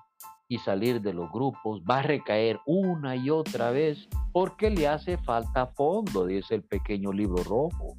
y 0.48 0.59
salir 0.59 1.01
de 1.01 1.14
los 1.14 1.31
grupos, 1.31 1.82
va 1.89 1.98
a 1.98 2.02
recaer 2.02 2.60
una 2.66 3.16
y 3.16 3.31
otra 3.31 3.70
vez 3.70 4.09
porque 4.32 4.70
le 4.70 4.89
hace 4.89 5.19
falta 5.19 5.66
fondo, 5.66 6.27
dice 6.27 6.55
el 6.55 6.62
pequeño 6.62 7.12
libro 7.12 7.43
rojo. 7.44 7.97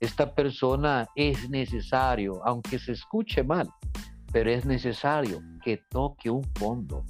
Esta 0.00 0.34
persona 0.34 1.08
es 1.16 1.48
necesario, 1.50 2.40
aunque 2.44 2.78
se 2.78 2.92
escuche 2.92 3.42
mal, 3.42 3.68
pero 4.32 4.50
es 4.50 4.64
necesario 4.64 5.40
que 5.64 5.80
toque 5.90 6.30
un 6.30 6.44
fondo, 6.54 7.04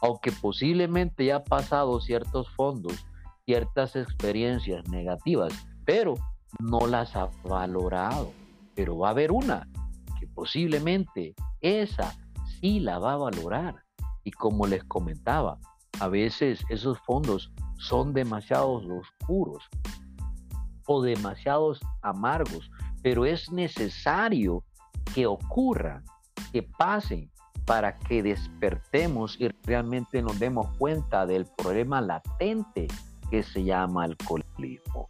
aunque 0.00 0.32
posiblemente 0.32 1.26
ya 1.26 1.36
ha 1.36 1.44
pasado 1.44 2.00
ciertos 2.00 2.48
fondos, 2.54 3.04
ciertas 3.44 3.96
experiencias 3.96 4.88
negativas, 4.88 5.52
pero 5.84 6.14
no 6.60 6.86
las 6.86 7.16
ha 7.16 7.28
valorado. 7.44 8.32
Pero 8.74 8.98
va 8.98 9.08
a 9.08 9.10
haber 9.10 9.32
una 9.32 9.68
que 10.18 10.26
posiblemente 10.28 11.34
esa 11.60 12.14
sí 12.60 12.80
la 12.80 12.98
va 12.98 13.14
a 13.14 13.18
valorar 13.18 13.82
y 14.24 14.30
como 14.30 14.66
les 14.66 14.84
comentaba, 14.84 15.58
a 16.00 16.08
veces 16.08 16.64
esos 16.68 16.98
fondos 17.00 17.52
son 17.78 18.12
demasiados 18.12 18.84
oscuros 18.84 19.64
o 20.86 21.02
demasiados 21.02 21.80
amargos, 22.02 22.70
pero 23.02 23.24
es 23.24 23.50
necesario 23.50 24.64
que 25.14 25.26
ocurra, 25.26 26.02
que 26.52 26.62
pasen 26.62 27.30
para 27.64 27.96
que 27.98 28.22
despertemos 28.22 29.40
y 29.40 29.48
realmente 29.64 30.22
nos 30.22 30.38
demos 30.38 30.66
cuenta 30.78 31.26
del 31.26 31.46
problema 31.56 32.00
latente 32.00 32.88
que 33.30 33.42
se 33.42 33.62
llama 33.62 34.04
alcoholismo. 34.04 35.08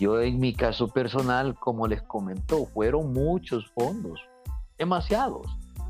Yo 0.00 0.20
en 0.20 0.38
mi 0.38 0.54
caso 0.54 0.88
personal, 0.88 1.54
como 1.58 1.86
les 1.86 2.02
comentó, 2.02 2.66
fueron 2.66 3.12
muchos 3.12 3.70
fondos, 3.72 4.20
demasiados 4.78 5.46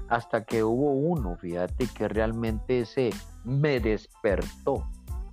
hasta 0.09 0.45
que 0.45 0.65
hubo 0.65 0.93
uno, 0.93 1.37
fíjate, 1.37 1.87
que 1.87 2.09
realmente 2.09 2.81
ese 2.81 3.11
me 3.45 3.81
despertó 3.81 4.89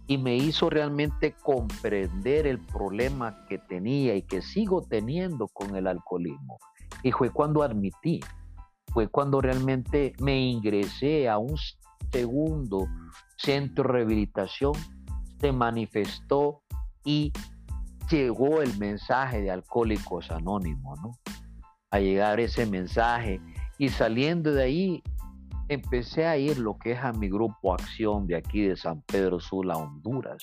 y 0.08 0.18
me 0.18 0.36
hizo 0.36 0.70
realmente 0.70 1.34
comprender 1.42 2.46
el 2.46 2.60
problema 2.60 3.46
que 3.48 3.58
tenía 3.58 4.16
y 4.16 4.22
que 4.22 4.42
sigo 4.42 4.82
teniendo 4.82 5.48
con 5.48 5.76
el 5.76 5.88
alcoholismo. 5.88 6.60
Y 7.02 7.12
fue 7.12 7.32
cuando 7.32 7.64
admití, 7.64 8.20
fue 8.94 9.08
cuando 9.08 9.42
realmente 9.42 10.14
me 10.20 10.40
ingresé 10.40 11.28
a 11.28 11.38
un 11.38 11.56
segundo 12.12 12.88
centro 13.38 13.84
de 13.84 13.94
rehabilitación, 13.94 14.74
se 15.40 15.52
manifestó 15.52 16.62
y 17.04 17.32
llegó 18.10 18.62
el 18.62 18.78
mensaje 18.78 19.42
de 19.42 19.52
Alcohólicos 19.52 20.32
Anónimos, 20.32 21.00
¿no? 21.02 21.12
A 21.92 22.00
llegar 22.00 22.40
ese 22.40 22.66
mensaje 22.66 23.42
y 23.78 23.90
saliendo 23.90 24.52
de 24.52 24.64
ahí, 24.64 25.04
empecé 25.68 26.26
a 26.26 26.38
ir 26.38 26.60
lo 26.60 26.78
que 26.78 26.94
es 26.94 27.00
a 27.00 27.12
mi 27.12 27.30
grupo 27.30 27.74
Acción 27.74 28.28
de 28.28 28.36
aquí 28.36 28.62
de 28.62 28.78
San 28.78 29.02
Pedro 29.02 29.40
Sula, 29.40 29.78
Honduras, 29.78 30.42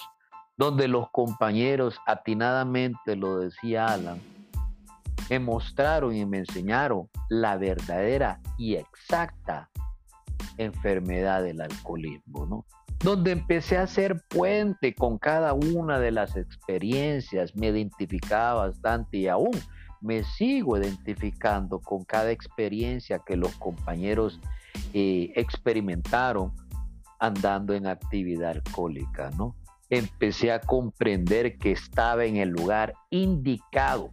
donde 0.56 0.88
los 0.88 1.10
compañeros 1.10 1.98
atinadamente, 2.06 3.16
lo 3.16 3.38
decía 3.38 3.86
Alan, 3.86 4.20
me 5.30 5.38
mostraron 5.38 6.14
y 6.14 6.26
me 6.26 6.38
enseñaron 6.38 7.08
la 7.30 7.56
verdadera 7.56 8.40
y 8.58 8.74
exacta 8.74 9.70
enfermedad 10.58 11.42
del 11.42 11.60
alcoholismo, 11.60 12.46
¿no? 12.46 12.66
Donde 13.02 13.32
empecé 13.32 13.78
a 13.78 13.82
hacer 13.82 14.20
puente 14.28 14.94
con 14.94 15.18
cada 15.18 15.54
una 15.54 15.98
de 15.98 16.10
las 16.10 16.36
experiencias, 16.36 17.56
me 17.56 17.68
identificaba 17.68 18.66
bastante 18.66 19.16
y 19.16 19.28
aún 19.28 19.52
me 20.02 20.24
sigo 20.24 20.76
identificando 20.76 21.78
con 21.78 22.04
cada 22.04 22.30
experiencia 22.30 23.20
que 23.20 23.36
los 23.36 23.54
compañeros 23.56 24.40
eh, 24.92 25.32
experimentaron 25.36 26.52
andando 27.18 27.72
en 27.72 27.86
actividad 27.86 28.50
alcohólica, 28.50 29.30
¿no? 29.38 29.54
Empecé 29.88 30.50
a 30.50 30.60
comprender 30.60 31.56
que 31.56 31.72
estaba 31.72 32.24
en 32.24 32.36
el 32.36 32.48
lugar 32.48 32.94
indicado 33.10 34.10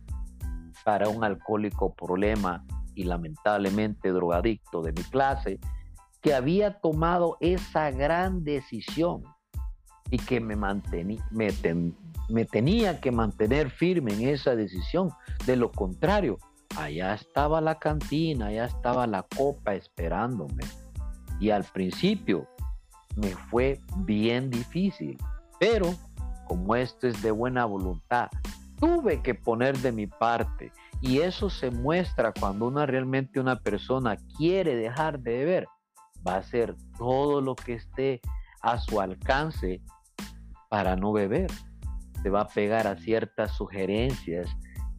para 0.84 1.10
un 1.10 1.24
alcohólico 1.24 1.94
problema 1.94 2.64
y 2.94 3.06
lamentablemente 3.06 4.10
drogadicto 4.10 4.82
de 4.82 4.91
mi 4.91 5.03
clase, 5.03 5.60
que 6.22 6.34
había 6.34 6.80
tomado 6.80 7.38
esa 7.40 7.91
gran 7.91 8.44
decisión 8.44 9.24
y 10.11 10.18
que 10.18 10.40
me, 10.40 10.56
mantení, 10.56 11.20
me, 11.32 11.52
me 12.30 12.45
tenía 12.45 13.01
que 13.01 13.11
mantener 13.11 13.69
firme 13.69 14.14
en 14.14 14.30
esa 14.30 14.56
decisión. 14.56 15.11
De 15.45 15.56
lo 15.56 15.72
contrario, 15.72 16.38
allá 16.77 17.14
estaba 17.14 17.60
la 17.61 17.80
cantina, 17.80 18.47
allá 18.47 18.65
estaba 18.65 19.07
la 19.07 19.23
copa 19.23 19.73
esperándome. 19.73 20.64
Y 21.39 21.49
al 21.49 21.64
principio 21.64 22.47
me 23.15 23.30
fue 23.30 23.81
bien 23.97 24.49
difícil, 24.49 25.18
pero 25.60 25.93
como 26.47 26.76
esto 26.76 27.07
es 27.07 27.22
de 27.22 27.31
buena 27.31 27.65
voluntad, 27.65 28.30
tuve 28.80 29.22
que 29.22 29.35
poner 29.35 29.77
de 29.80 29.91
mi 29.91 30.07
parte. 30.07 30.72
Y 31.01 31.19
eso 31.19 31.49
se 31.49 31.72
muestra 31.72 32.34
cuando 32.38 32.68
una 32.68 32.85
realmente 32.85 33.39
una 33.39 33.60
persona 33.60 34.18
quiere 34.38 34.76
dejar 34.76 35.19
de 35.19 35.38
beber. 35.38 35.68
Va 36.27 36.35
a 36.35 36.39
hacer 36.39 36.76
todo 36.97 37.39
lo 37.39 37.56
que 37.56 37.76
esté 37.76 38.22
a 38.61 38.77
su 38.77 38.99
alcance 38.99 39.81
para 40.69 40.95
no 40.95 41.14
beber. 41.14 41.49
Se 42.22 42.30
va 42.30 42.41
a 42.41 42.48
pegar 42.48 42.88
a 42.88 42.96
ciertas 42.96 43.56
sugerencias 43.56 44.48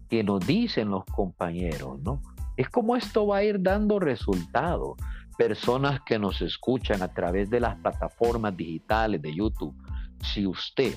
que 0.08 0.24
nos 0.24 0.46
dicen 0.46 0.90
los 0.90 1.04
compañeros, 1.06 2.00
¿no? 2.00 2.22
Es 2.56 2.68
como 2.68 2.96
esto 2.96 3.26
va 3.26 3.38
a 3.38 3.44
ir 3.44 3.62
dando 3.62 3.98
resultado. 3.98 4.96
Personas 5.38 6.00
que 6.04 6.18
nos 6.18 6.42
escuchan 6.42 7.02
a 7.02 7.08
través 7.08 7.48
de 7.48 7.60
las 7.60 7.76
plataformas 7.76 8.56
digitales 8.56 9.22
de 9.22 9.34
YouTube, 9.34 9.74
si 10.22 10.46
usted 10.46 10.94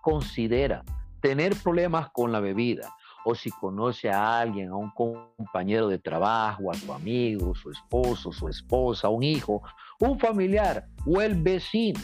considera 0.00 0.82
tener 1.20 1.54
problemas 1.62 2.10
con 2.10 2.32
la 2.32 2.40
bebida, 2.40 2.92
o 3.28 3.34
si 3.34 3.50
conoce 3.50 4.08
a 4.08 4.38
alguien, 4.38 4.70
a 4.70 4.76
un 4.76 4.90
compañero 4.90 5.88
de 5.88 5.98
trabajo, 5.98 6.70
a 6.70 6.74
su 6.74 6.92
amigo, 6.92 7.56
su 7.56 7.70
esposo, 7.70 8.30
su 8.30 8.48
esposa, 8.48 9.08
un 9.08 9.24
hijo, 9.24 9.62
un 9.98 10.16
familiar 10.20 10.86
o 11.04 11.20
el 11.20 11.42
vecino, 11.42 11.98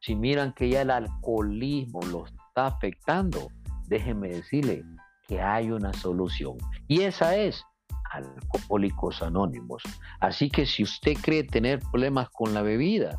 si 0.00 0.16
miran 0.16 0.54
que 0.54 0.70
ya 0.70 0.80
el 0.80 0.90
alcoholismo 0.90 2.00
lo 2.10 2.24
está 2.52 2.66
afectando, 2.66 3.50
déjenme 3.88 4.28
decirle 4.28 4.84
que 5.26 5.40
hay 5.40 5.70
una 5.70 5.90
solución. 5.94 6.58
Y 6.86 7.00
esa 7.00 7.34
es 7.34 7.64
Alcohólicos 8.10 9.22
Anónimos. 9.22 9.82
Así 10.20 10.50
que 10.50 10.66
si 10.66 10.82
usted 10.82 11.14
cree 11.22 11.44
tener 11.44 11.80
problemas 11.80 12.28
con 12.28 12.52
la 12.52 12.60
bebida, 12.60 13.16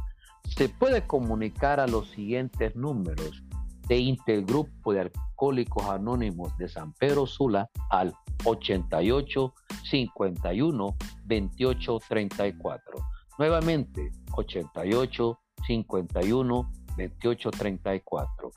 se 0.55 0.69
puede 0.69 1.07
comunicar 1.07 1.79
a 1.79 1.87
los 1.87 2.11
siguientes 2.11 2.75
números 2.75 3.43
de 3.87 3.97
Intergrupo 3.97 4.93
de 4.93 5.01
Alcohólicos 5.01 5.83
Anónimos 5.85 6.55
de 6.57 6.69
San 6.69 6.93
Pedro 6.93 7.25
Sula 7.25 7.67
al 7.89 8.13
88 8.43 9.51
51 9.89 10.95
28 11.25 11.99
34. 12.07 12.93
Nuevamente, 13.39 14.11
88 14.35 15.39
51 15.65 16.71
28 16.97 17.51
34. 17.51 18.51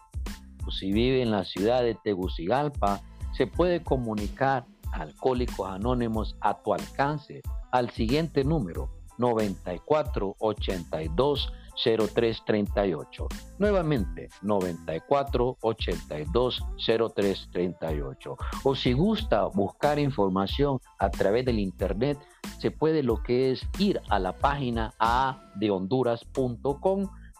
Si 0.70 0.92
vive 0.92 1.22
en 1.22 1.30
la 1.30 1.44
ciudad 1.44 1.82
de 1.82 1.94
Tegucigalpa, 1.94 3.00
se 3.36 3.46
puede 3.46 3.82
comunicar 3.82 4.64
a 4.92 5.02
Alcohólicos 5.02 5.68
Anónimos 5.68 6.36
a 6.40 6.62
tu 6.62 6.72
alcance 6.72 7.42
al 7.72 7.90
siguiente 7.90 8.44
número 8.44 8.90
94 9.18 10.36
82 10.38 11.52
0338. 11.76 13.28
Nuevamente, 13.58 14.28
94 14.42 15.58
82 15.60 16.64
0338. 16.76 18.36
O 18.64 18.74
si 18.74 18.92
gusta 18.92 19.44
buscar 19.46 19.98
información 19.98 20.80
a 20.98 21.10
través 21.10 21.44
del 21.44 21.58
internet, 21.58 22.18
se 22.58 22.70
puede 22.70 23.02
lo 23.02 23.22
que 23.22 23.52
es 23.52 23.66
ir 23.78 24.00
a 24.08 24.18
la 24.18 24.32
página 24.36 24.94
a 24.98 25.50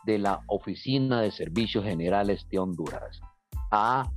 de 0.06 0.18
la 0.18 0.40
Oficina 0.46 1.20
de 1.20 1.30
Servicios 1.30 1.84
Generales 1.84 2.46
de 2.48 2.58
Honduras. 2.58 3.20
A 3.70 4.10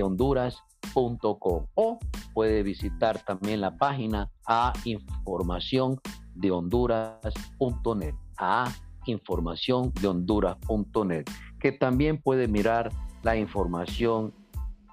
honduras.com 0.00 1.66
o 1.74 1.98
puede 2.32 2.62
visitar 2.62 3.22
también 3.24 3.60
la 3.60 3.76
página 3.76 4.30
a 4.46 4.72
información 4.84 6.00
de 6.34 6.50
honduras.net. 6.50 8.14
A 8.38 8.72
información 9.04 9.92
de 10.00 10.08
honduras.net, 10.08 11.24
que 11.60 11.72
también 11.72 12.18
puede 12.22 12.48
mirar 12.48 12.90
la 13.22 13.36
información 13.36 14.32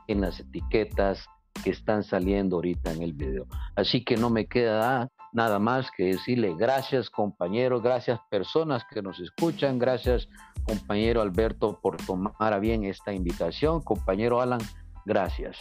en 0.08 0.22
las 0.22 0.40
etiquetas 0.40 1.26
que 1.64 1.70
están 1.70 2.04
saliendo 2.04 2.58
ahorita 2.58 2.92
en 2.92 3.04
el 3.04 3.14
video. 3.14 3.46
Así 3.76 4.04
que 4.04 4.18
no 4.18 4.30
me 4.30 4.48
queda 4.48 5.10
nada 5.34 5.60
más 5.60 5.90
que 5.92 6.06
decirle 6.06 6.56
gracias 6.58 7.10
compañeros, 7.10 7.82
gracias 7.82 8.20
personas 8.30 8.84
que 8.90 9.02
nos 9.02 9.20
escuchan, 9.20 9.80
gracias 9.80 10.28
compañero 10.66 11.22
Alberto 11.22 11.80
por 11.82 11.98
tomar 11.98 12.54
a 12.54 12.60
bien 12.60 12.84
esta 12.84 13.14
invitación, 13.14 13.82
compañero 13.82 14.42
Alan, 14.42 14.62
gracias. 15.06 15.58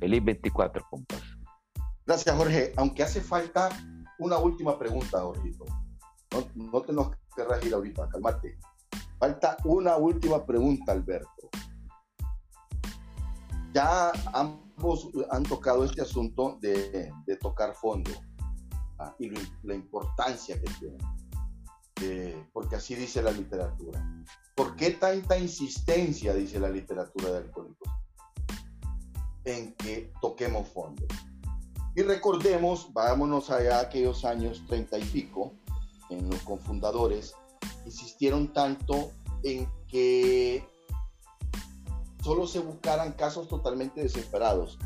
Feliz 0.00 0.24
24, 0.24 0.86
compas. 0.90 1.22
Gracias 2.06 2.36
Jorge, 2.36 2.72
aunque 2.76 3.02
hace 3.02 3.20
falta 3.20 3.68
una 4.18 4.38
última 4.38 4.78
pregunta, 4.78 5.20
Jorge. 5.20 5.52
No, 6.32 6.70
no 6.72 6.82
te 6.82 6.92
nos 6.92 7.10
querrás 7.34 7.64
ir 7.64 7.74
ahorita, 7.74 8.08
calmate. 8.08 8.58
Falta 9.18 9.56
una 9.64 9.96
última 9.96 10.44
pregunta, 10.44 10.92
Alberto. 10.92 11.50
Ya 13.72 14.12
ambos 14.32 15.08
han 15.30 15.42
tocado 15.42 15.84
este 15.84 16.02
asunto 16.02 16.58
de, 16.60 17.10
tocar 17.40 17.74
fondo 17.74 18.10
y 19.18 19.30
la 19.62 19.74
importancia 19.74 20.60
que 20.60 20.70
tiene. 20.78 20.98
Eh, 22.00 22.46
porque 22.52 22.76
así 22.76 22.94
dice 22.94 23.22
la 23.22 23.32
literatura. 23.32 24.24
¿Por 24.54 24.76
qué 24.76 24.92
tanta 24.92 25.36
insistencia, 25.36 26.32
dice 26.32 26.60
la 26.60 26.68
literatura 26.68 27.30
de 27.30 27.38
alcohólicos, 27.38 27.88
en 29.44 29.74
que 29.74 30.12
toquemos 30.20 30.68
fondo? 30.68 31.04
Y 31.96 32.02
recordemos, 32.02 32.92
vámonos 32.92 33.50
allá 33.50 33.78
a 33.78 33.82
aquellos 33.82 34.24
años 34.24 34.64
treinta 34.68 34.98
y 34.98 35.04
pico, 35.04 35.54
en 36.10 36.30
los 36.30 36.40
confundadores, 36.42 37.34
insistieron 37.84 38.52
tanto 38.52 39.10
en 39.42 39.68
que 39.88 40.64
solo 42.22 42.46
se 42.46 42.60
buscaran 42.60 43.12
casos 43.12 43.48
totalmente 43.48 44.00
desesperados. 44.02 44.78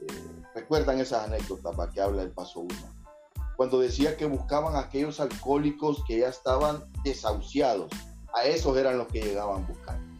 Eh, 0.00 0.42
¿Recuerdan 0.54 1.00
esas 1.00 1.26
anécdotas 1.26 1.74
para 1.74 1.90
que 1.90 2.00
habla 2.00 2.22
el 2.22 2.30
paso 2.30 2.60
uno? 2.60 3.01
Cuando 3.56 3.78
decía 3.78 4.16
que 4.16 4.26
buscaban 4.26 4.74
a 4.76 4.80
aquellos 4.80 5.20
alcohólicos 5.20 6.02
que 6.06 6.20
ya 6.20 6.28
estaban 6.28 6.84
desahuciados, 7.04 7.90
a 8.34 8.44
esos 8.44 8.76
eran 8.76 8.98
los 8.98 9.08
que 9.08 9.22
llegaban 9.22 9.66
buscando. 9.66 10.12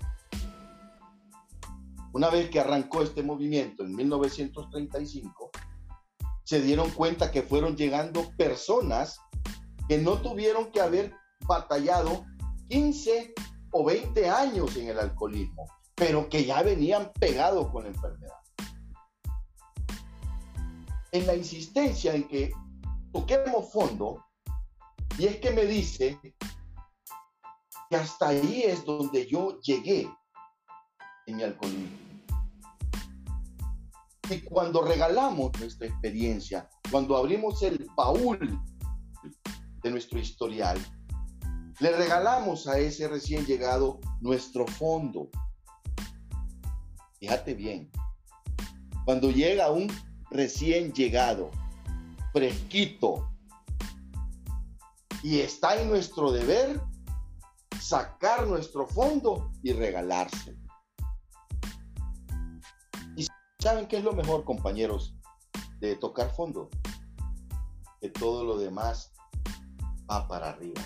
Una 2.13 2.29
vez 2.29 2.51
que 2.51 2.61
arrancó 2.61 3.03
este 3.03 3.23
movimiento 3.23 3.85
en 3.85 3.97
1935, 3.97 5.51
se 6.45 6.61
dieron 6.61 6.91
cuenta 6.91 7.31
que 7.31 7.43
fueron 7.43 7.77
llegando 7.77 8.31
personas 8.37 9.19
que 9.89 9.97
no 9.97 10.21
tuvieron 10.21 10.71
que 10.71 10.81
haber 10.81 11.15
batallado 11.47 12.27
15 12.69 13.33
o 13.71 13.85
20 13.85 14.29
años 14.29 14.77
en 14.77 14.89
el 14.89 14.99
alcoholismo, 14.99 15.67
pero 15.95 16.29
que 16.29 16.45
ya 16.45 16.63
venían 16.63 17.11
pegados 17.19 17.69
con 17.69 17.85
la 17.85 17.89
enfermedad. 17.91 18.37
En 21.13 21.27
la 21.27 21.35
insistencia 21.35 22.15
en 22.15 22.29
que 22.29 22.53
toquemos 23.13 23.71
fondo, 23.73 24.25
y 25.19 25.27
es 25.27 25.37
que 25.37 25.51
me 25.51 25.67
dice 25.67 26.19
que 27.91 27.97
hasta 27.97 28.29
ahí 28.29 28.63
es 28.65 28.85
donde 28.85 29.27
yo 29.27 29.61
llegué 29.61 30.11
en 31.27 31.37
mi 31.37 31.43
alcoholismo. 31.43 31.99
Y 34.31 34.41
cuando 34.41 34.83
regalamos 34.83 35.53
nuestra 35.61 35.87
experiencia, 35.87 36.69
cuando 36.91 37.17
abrimos 37.17 37.63
el 37.63 37.87
baúl 37.95 38.59
de 39.83 39.91
nuestro 39.91 40.19
historial. 40.19 40.79
Le 41.81 41.97
regalamos 41.97 42.67
a 42.69 42.79
ese 42.79 43.09
recién 43.09 43.45
llegado 43.45 44.01
nuestro 44.21 44.67
fondo. 44.67 45.29
Fíjate 47.19 47.55
bien, 47.55 47.91
cuando 49.05 49.31
llega 49.31 49.71
un 49.71 49.93
recién 50.31 50.93
llegado, 50.93 51.51
fresquito, 52.33 53.29
y 55.23 55.41
está 55.41 55.81
en 55.81 55.89
nuestro 55.89 56.33
deber 56.33 56.81
sacar 57.81 58.47
nuestro 58.47 58.87
fondo 58.87 59.53
y 59.63 59.73
regalarse. 59.73 60.57
¿Y 63.17 63.27
saben 63.61 63.87
qué 63.87 63.99
es 63.99 64.05
lo 64.05 64.13
mejor, 64.13 64.45
compañeros, 64.45 65.15
de 65.81 65.97
tocar 65.97 66.35
fondo? 66.35 66.71
Que 68.01 68.09
todo 68.09 68.45
lo 68.45 68.59
demás 68.59 69.13
para 70.21 70.51
arriba. 70.51 70.83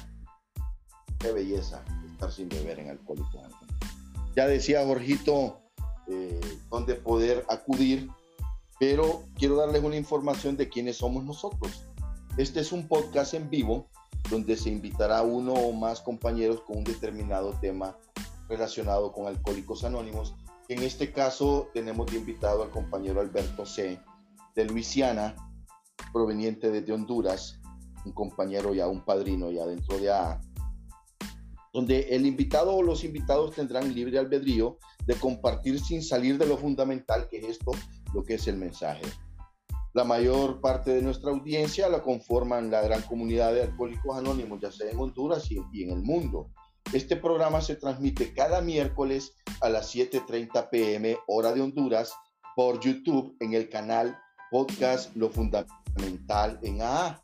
Qué 1.18 1.32
belleza 1.32 1.84
estar 2.12 2.30
sin 2.30 2.48
beber 2.48 2.78
en 2.78 2.90
Alcohólicos 2.90 3.40
Ya 4.36 4.46
decía 4.46 4.84
Jorgito 4.84 5.60
eh, 6.08 6.58
dónde 6.70 6.94
poder 6.94 7.44
acudir, 7.48 8.08
pero 8.78 9.24
quiero 9.34 9.56
darles 9.56 9.82
una 9.82 9.96
información 9.96 10.56
de 10.56 10.68
quiénes 10.68 10.98
somos 10.98 11.24
nosotros. 11.24 11.86
Este 12.36 12.60
es 12.60 12.72
un 12.72 12.88
podcast 12.88 13.34
en 13.34 13.48
vivo 13.48 13.88
donde 14.30 14.56
se 14.56 14.70
invitará 14.70 15.22
uno 15.22 15.54
o 15.54 15.72
más 15.72 16.00
compañeros 16.00 16.60
con 16.62 16.78
un 16.78 16.84
determinado 16.84 17.54
tema 17.60 17.96
relacionado 18.48 19.12
con 19.12 19.26
Alcohólicos 19.26 19.84
Anónimos. 19.84 20.34
En 20.68 20.82
este 20.82 21.12
caso 21.12 21.68
tenemos 21.72 22.10
de 22.10 22.18
invitado 22.18 22.62
al 22.62 22.70
compañero 22.70 23.20
Alberto 23.20 23.64
C. 23.64 24.00
de 24.54 24.64
Luisiana, 24.64 25.34
proveniente 26.12 26.70
desde 26.70 26.92
Honduras, 26.92 27.60
un 28.04 28.12
compañero 28.12 28.74
ya, 28.74 28.88
un 28.88 29.04
padrino 29.04 29.50
ya 29.50 29.64
dentro 29.66 29.98
de 29.98 30.10
AA, 30.10 30.40
donde 31.72 32.00
el 32.10 32.26
invitado 32.26 32.74
o 32.74 32.82
los 32.82 33.04
invitados 33.04 33.54
tendrán 33.54 33.94
libre 33.94 34.18
albedrío 34.18 34.78
de 35.06 35.14
compartir 35.14 35.80
sin 35.80 36.02
salir 36.02 36.38
de 36.38 36.46
lo 36.46 36.56
fundamental 36.56 37.28
que 37.28 37.38
es 37.38 37.44
esto, 37.44 37.72
lo 38.14 38.22
que 38.22 38.34
es 38.34 38.46
el 38.48 38.56
mensaje. 38.56 39.02
La 39.96 40.04
mayor 40.04 40.60
parte 40.60 40.92
de 40.92 41.00
nuestra 41.00 41.30
audiencia 41.30 41.88
la 41.88 42.02
conforman 42.02 42.70
la 42.70 42.82
gran 42.82 43.00
comunidad 43.00 43.54
de 43.54 43.62
alcohólicos 43.62 44.14
anónimos, 44.14 44.60
ya 44.60 44.70
sea 44.70 44.90
en 44.90 44.98
Honduras 44.98 45.50
y, 45.50 45.82
en 45.82 45.90
el 45.90 46.02
mundo. 46.02 46.50
Este 46.92 47.16
programa 47.16 47.62
se 47.62 47.76
transmite 47.76 48.34
cada 48.34 48.60
miércoles 48.60 49.32
a 49.62 49.70
las 49.70 49.94
7.30 49.94 50.68
pm 50.68 51.16
hora 51.26 51.52
de 51.52 51.62
Honduras 51.62 52.12
por 52.54 52.78
YouTube 52.78 53.36
en 53.40 53.54
el 53.54 53.70
canal 53.70 54.18
Podcast 54.50 55.16
Lo 55.16 55.30
Fundamental 55.30 56.58
en 56.62 56.82
AA 56.82 57.22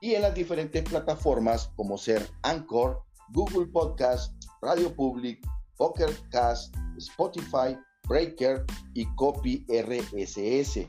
y 0.00 0.14
en 0.14 0.22
las 0.22 0.34
diferentes 0.34 0.84
plataformas 0.84 1.72
como 1.74 1.98
ser 1.98 2.24
Anchor, 2.42 3.02
Google 3.30 3.66
Podcast, 3.66 4.32
Radio 4.60 4.94
Public, 4.94 5.44
Pokercast, 5.76 6.72
Spotify, 6.98 7.76
Breaker 8.08 8.64
y 8.94 9.06
Copy 9.14 9.64
RSS. 9.68 10.88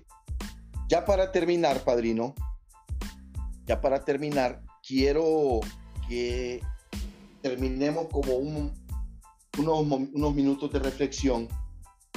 Ya 0.90 1.06
para 1.06 1.32
terminar, 1.32 1.84
padrino, 1.84 2.34
ya 3.66 3.80
para 3.80 4.04
terminar, 4.04 4.62
quiero 4.86 5.62
que 6.08 6.62
terminemos 7.42 8.08
como 8.12 8.36
un, 8.36 8.74
unos, 9.58 9.80
unos 10.14 10.36
minutos 10.36 10.72
de 10.72 10.80
reflexión, 10.80 11.48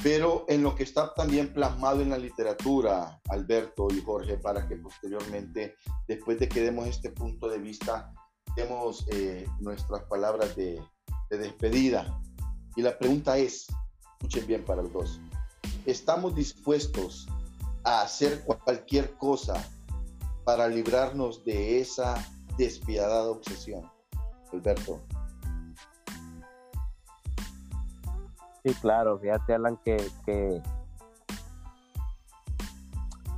pero 0.03 0.45
en 0.47 0.63
lo 0.63 0.75
que 0.75 0.83
está 0.83 1.13
también 1.13 1.53
plasmado 1.53 2.01
en 2.01 2.09
la 2.09 2.17
literatura, 2.17 3.19
Alberto 3.29 3.87
y 3.91 4.01
Jorge, 4.01 4.37
para 4.37 4.67
que 4.67 4.75
posteriormente, 4.75 5.75
después 6.07 6.39
de 6.39 6.49
que 6.49 6.61
demos 6.61 6.87
este 6.87 7.11
punto 7.11 7.47
de 7.47 7.59
vista, 7.59 8.13
demos 8.55 9.05
eh, 9.11 9.45
nuestras 9.59 10.03
palabras 10.03 10.55
de 10.55 10.81
despedida. 11.29 12.21
Y 12.75 12.81
la 12.81 12.97
pregunta 12.97 13.37
es, 13.37 13.67
escuchen 14.17 14.47
bien 14.47 14.65
para 14.65 14.81
los 14.81 14.91
dos, 14.91 15.21
¿estamos 15.85 16.35
dispuestos 16.35 17.27
a 17.83 18.01
hacer 18.01 18.43
cualquier 18.43 19.13
cosa 19.17 19.53
para 20.43 20.67
librarnos 20.67 21.43
de 21.45 21.79
esa 21.79 22.15
despiadada 22.57 23.29
obsesión? 23.29 23.89
Alberto. 24.51 24.99
Sí, 28.63 28.73
claro, 28.81 29.19
fíjate, 29.19 29.53
Alan, 29.53 29.77
que, 29.85 29.97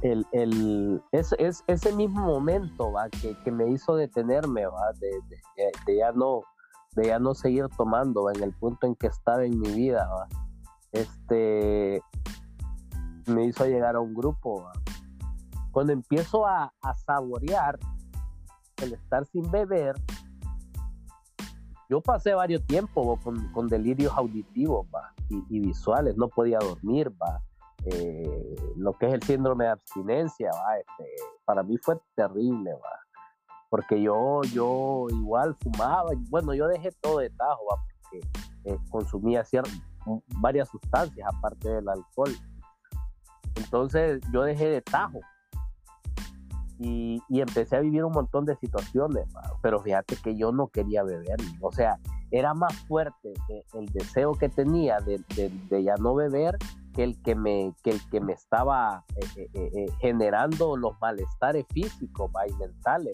el, 0.01 0.25
el, 0.31 1.03
es, 1.11 1.35
ese 1.67 1.93
mismo 1.93 2.21
momento 2.21 2.93
¿va? 2.93 3.09
Que, 3.09 3.51
me 3.51 3.69
hizo 3.69 3.95
detenerme, 3.95 4.65
¿va? 4.65 4.93
De, 4.93 5.11
ya 5.97 6.13
no, 6.13 6.43
de 6.95 7.07
ya 7.07 7.19
no 7.19 7.35
seguir 7.35 7.67
tomando 7.75 8.29
en 8.31 8.41
el 8.41 8.53
punto 8.53 8.87
en 8.87 8.95
que 8.95 9.07
estaba 9.07 9.43
en 9.43 9.59
mi 9.59 9.69
vida. 9.71 10.07
¿va? 10.07 10.48
Este, 10.91 12.01
me 13.27 13.45
hizo 13.45 13.65
llegar 13.65 13.95
a 13.95 13.99
un 13.99 14.13
grupo. 14.13 14.69
Cuando 15.71 15.93
empiezo 15.93 16.45
a, 16.45 16.71
saborear 17.05 17.77
el 18.81 18.93
estar 18.93 19.25
sin 19.27 19.49
beber, 19.51 19.95
yo 21.89 22.01
pasé 22.01 22.33
varios 22.33 22.65
tiempos 22.65 23.19
con, 23.21 23.67
delirios 23.67 24.13
auditivos 24.15 24.87
Y, 25.29 25.59
visuales, 25.59 26.17
no 26.17 26.27
podía 26.27 26.59
dormir, 26.59 27.11
¿va? 27.21 27.41
Eh, 27.85 28.55
lo 28.75 28.93
que 28.97 29.07
es 29.07 29.13
el 29.13 29.23
síndrome 29.23 29.65
de 29.65 29.71
abstinencia, 29.71 30.51
¿va? 30.51 30.77
Este, 30.77 31.05
para 31.45 31.63
mí 31.63 31.77
fue 31.77 31.97
terrible, 32.15 32.73
¿va? 32.73 32.99
porque 33.69 34.01
yo, 34.01 34.41
yo 34.51 35.05
igual 35.11 35.55
fumaba, 35.61 36.11
bueno, 36.29 36.53
yo 36.53 36.67
dejé 36.67 36.91
todo 36.99 37.19
de 37.19 37.29
tajo, 37.29 37.61
¿va? 37.71 37.77
porque 38.01 38.19
eh, 38.65 38.77
consumía 38.89 39.45
varias 40.39 40.69
sustancias 40.69 41.27
aparte 41.33 41.69
del 41.69 41.87
alcohol. 41.89 42.31
Entonces 43.55 44.21
yo 44.33 44.43
dejé 44.43 44.69
de 44.69 44.81
tajo. 44.81 45.19
Y, 46.81 47.21
empecé 47.29 47.75
a 47.75 47.81
vivir 47.81 48.05
un 48.05 48.13
montón 48.13 48.45
de 48.45 48.55
situaciones, 48.55 49.25
pero 49.61 49.81
fíjate 49.81 50.15
que 50.15 50.37
yo 50.37 50.53
no 50.53 50.69
quería 50.69 51.03
beber, 51.03 51.35
o 51.59 51.73
sea, 51.73 51.99
era 52.31 52.53
más 52.53 52.73
fuerte 52.87 53.33
el 53.73 53.85
deseo 53.87 54.33
que 54.33 54.47
tenía 54.47 54.99
de, 54.99 55.21
ya 55.83 55.95
no 55.95 56.15
beber 56.15 56.57
que 56.93 57.03
el 57.03 57.21
que 57.21 57.35
me, 57.35 57.73
que 57.83 57.91
el 57.91 58.09
que 58.09 58.21
me 58.21 58.31
estaba 58.31 59.03
eh, 59.35 59.49
eh, 59.53 59.85
generando 59.99 60.77
los 60.77 60.93
malestares 61.01 61.65
físicos 61.69 62.31
y 62.47 62.53
mentales 62.53 63.11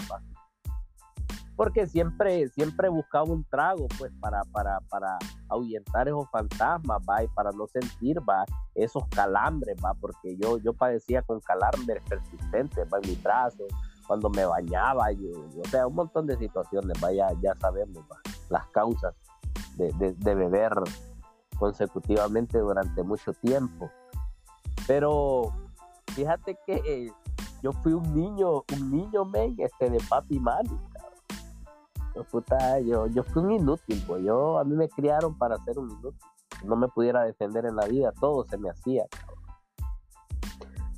porque 1.56 1.88
siempre, 1.88 2.48
siempre 2.50 2.90
buscaba 2.90 3.32
un 3.32 3.44
trago, 3.46 3.88
pues, 3.98 4.12
para, 4.20 4.44
para, 4.52 4.80
para 4.90 5.18
ahuyentar 5.50 6.08
esos 6.08 6.30
fantasmas, 6.30 6.98
va, 7.10 7.24
y 7.24 7.28
para 7.30 7.52
no 7.52 7.66
sentir, 7.68 8.20
va, 8.28 8.46
esos 8.74 9.04
calambres, 9.10 9.78
va, 9.84 9.94
porque 9.94 10.36
yo, 10.38 10.58
yo 10.58 10.74
padecía 10.74 11.22
con 11.22 11.40
calambres 11.40 12.04
persistentes, 12.10 12.86
va, 12.94 13.00
en 13.02 13.10
mis 13.10 13.24
brazos, 13.24 13.68
cuando 14.08 14.30
me 14.30 14.46
bañaba, 14.46 15.12
yo, 15.14 15.30
o 15.32 15.68
sea, 15.70 15.88
un 15.88 15.96
montón 15.96 16.28
de 16.28 16.38
situaciones, 16.38 16.98
va, 17.04 17.12
ya, 17.14 17.56
sabemos, 17.60 18.04
va, 18.12 18.18
las 18.50 18.68
causas 18.68 19.16
de, 19.78 19.92
de 20.14 20.36
beber 20.36 20.74
consecutivamente 21.58 22.60
durante 22.60 23.02
mucho 23.02 23.34
tiempo. 23.34 23.90
Pero 24.88 25.54
fíjate 26.14 26.58
que 26.66 27.12
yo 27.64 27.72
fui 27.82 27.94
un 27.94 28.14
niño, 28.14 28.64
un 28.74 28.92
niño, 28.92 29.26
men, 29.26 29.56
este, 29.58 29.90
de 29.90 30.00
papi 30.08 30.36
y 30.36 30.40
mami 30.40 30.80
puta, 32.24 32.80
yo, 32.80 33.08
yo 33.08 33.24
fui 33.24 33.44
un 33.44 33.52
inútil, 33.52 34.04
pues. 34.08 34.24
Yo, 34.24 34.58
a 34.58 34.64
mí 34.64 34.76
me 34.76 34.88
criaron 34.88 35.38
para 35.38 35.58
ser 35.66 35.78
un 35.78 35.92
inútil. 35.92 36.20
No 36.64 36.76
me 36.76 36.88
pudiera 36.88 37.24
defender 37.24 37.66
en 37.66 37.76
la 37.76 37.86
vida, 37.86 38.14
todo 38.20 38.46
se 38.46 38.58
me 38.58 38.70
hacía, 38.70 39.06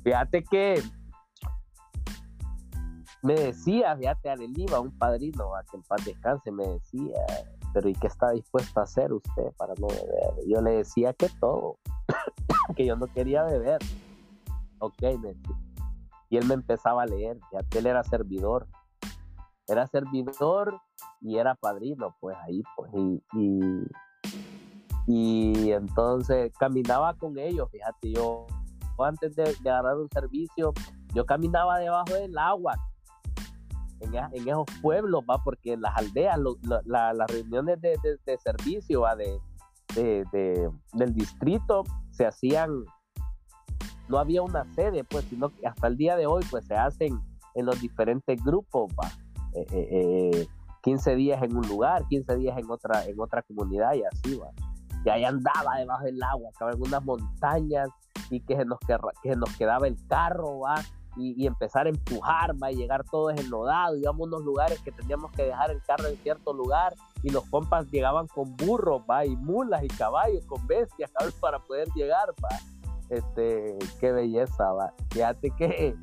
Fíjate 0.04 0.42
que 0.44 0.80
me 3.22 3.34
decía, 3.34 3.96
fíjate, 3.96 4.30
Areliva, 4.30 4.80
un 4.80 4.96
padrino, 4.96 5.54
a 5.54 5.64
que 5.64 5.76
en 5.76 5.82
paz 5.82 6.04
descanse, 6.04 6.50
me 6.50 6.66
decía, 6.66 7.16
pero 7.74 7.88
¿y 7.88 7.94
qué 7.94 8.06
está 8.06 8.30
dispuesto 8.30 8.80
a 8.80 8.84
hacer 8.84 9.12
usted 9.12 9.52
para 9.56 9.74
no 9.78 9.88
beber? 9.88 10.46
Yo 10.46 10.62
le 10.62 10.76
decía 10.76 11.12
que 11.12 11.28
todo, 11.40 11.78
que 12.76 12.86
yo 12.86 12.96
no 12.96 13.06
quería 13.08 13.42
beber. 13.42 13.80
Ok, 14.78 15.02
me 15.20 15.36
Y 16.30 16.36
él 16.36 16.46
me 16.46 16.54
empezaba 16.54 17.02
a 17.02 17.06
leer, 17.06 17.38
fíjate, 17.50 17.80
él 17.80 17.86
era 17.86 18.04
servidor. 18.04 18.66
Era 19.66 19.86
servidor 19.88 20.80
y 21.20 21.36
era 21.36 21.54
padrino, 21.54 22.14
pues 22.20 22.36
ahí, 22.42 22.62
pues, 22.76 22.92
y, 22.94 23.22
y, 25.06 25.72
entonces 25.72 26.52
caminaba 26.58 27.14
con 27.14 27.38
ellos, 27.38 27.68
fíjate, 27.70 28.12
yo 28.12 28.46
antes 28.98 29.36
de, 29.36 29.56
agarrar 29.60 29.96
un 29.96 30.08
servicio, 30.10 30.72
yo 31.14 31.24
caminaba 31.24 31.78
debajo 31.78 32.14
del 32.14 32.36
agua, 32.36 32.76
en, 34.00 34.14
esos 34.48 34.66
pueblos, 34.80 35.24
va, 35.28 35.42
porque 35.42 35.76
las 35.76 35.96
aldeas, 35.96 36.38
las 36.84 37.30
reuniones 37.30 37.80
de, 37.80 38.38
servicio, 38.38 39.02
va, 39.02 39.16
de, 39.16 39.40
del 40.92 41.14
distrito 41.14 41.84
se 42.10 42.26
hacían, 42.26 42.84
no 44.08 44.18
había 44.18 44.42
una 44.42 44.64
sede, 44.74 45.04
pues, 45.04 45.24
sino 45.24 45.50
que 45.50 45.66
hasta 45.66 45.88
el 45.88 45.96
día 45.96 46.16
de 46.16 46.26
hoy, 46.26 46.44
pues, 46.50 46.64
se 46.66 46.74
hacen 46.74 47.20
en 47.54 47.66
los 47.66 47.80
diferentes 47.80 48.42
grupos, 48.42 48.92
va. 48.92 49.08
Eh, 49.54 49.66
eh, 49.72 50.30
eh 50.32 50.48
15 50.88 51.16
días 51.16 51.42
en 51.42 51.54
un 51.54 51.68
lugar, 51.68 52.06
15 52.08 52.36
días 52.36 52.56
en 52.56 52.70
otra, 52.70 53.04
en 53.04 53.20
otra 53.20 53.42
comunidad 53.42 53.92
y 53.92 54.04
así 54.04 54.38
va. 54.38 54.48
Y 55.04 55.10
ahí 55.10 55.22
andaba 55.22 55.76
debajo 55.76 56.04
del 56.04 56.22
agua, 56.22 56.48
estaba 56.48 56.72
en 56.72 56.80
unas 56.80 57.04
montañas 57.04 57.90
y 58.30 58.40
que 58.40 58.56
se 58.56 58.64
nos, 58.64 58.78
que 59.22 59.36
nos 59.36 59.54
quedaba 59.58 59.86
el 59.86 59.98
carro, 60.08 60.60
va, 60.60 60.76
y, 61.18 61.46
empezar 61.46 61.86
a 61.86 61.90
empujar, 61.90 62.54
va, 62.62 62.72
y 62.72 62.76
llegar 62.76 63.04
todos 63.04 63.38
enlodados, 63.38 63.98
íbamos 63.98 64.20
a 64.20 64.24
unos 64.28 64.44
lugares 64.44 64.80
que 64.80 64.90
teníamos 64.90 65.30
que 65.32 65.42
dejar 65.42 65.70
el 65.72 65.82
carro 65.82 66.06
en 66.06 66.16
cierto 66.16 66.54
lugar 66.54 66.94
y 67.22 67.28
los 67.28 67.44
compas 67.50 67.90
llegaban 67.90 68.26
con 68.26 68.56
burros, 68.56 69.02
va, 69.10 69.26
y 69.26 69.36
mulas 69.36 69.84
y 69.84 69.88
caballos, 69.88 70.46
con 70.46 70.66
bestias, 70.66 71.10
para 71.40 71.58
poder 71.58 71.88
llegar, 71.94 72.30
va. 72.42 72.56
Este, 73.10 73.76
qué 74.00 74.12
belleza, 74.12 74.72
va. 74.72 74.94
Fíjate 75.10 75.50
que 75.50 75.94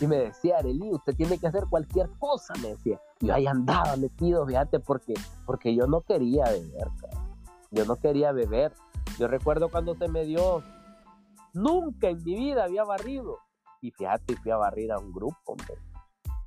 y 0.00 0.06
me 0.06 0.16
decía, 0.16 0.56
Arely, 0.56 0.92
usted 0.94 1.14
tiene 1.14 1.36
que 1.36 1.46
hacer 1.46 1.64
cualquier 1.68 2.08
cosa, 2.18 2.54
me 2.62 2.70
decía. 2.70 2.98
Yo 3.20 3.34
ahí 3.34 3.46
andaba 3.46 3.96
metido, 3.96 4.46
fíjate, 4.46 4.80
porque, 4.80 5.12
porque 5.44 5.74
yo 5.74 5.86
no 5.86 6.00
quería 6.00 6.44
beber, 6.44 6.88
Yo 7.70 7.84
no 7.84 7.96
quería 7.96 8.32
beber. 8.32 8.72
Yo 9.18 9.28
recuerdo 9.28 9.68
cuando 9.68 9.94
se 9.94 10.08
me 10.08 10.24
dio, 10.24 10.62
nunca 11.52 12.08
en 12.08 12.22
mi 12.24 12.34
vida 12.34 12.64
había 12.64 12.84
barrido. 12.84 13.38
Y 13.82 13.90
fíjate, 13.90 14.36
fui 14.36 14.50
a 14.50 14.56
barrir 14.56 14.90
a 14.92 14.98
un 14.98 15.12
grupo, 15.12 15.36
hombre. 15.44 15.74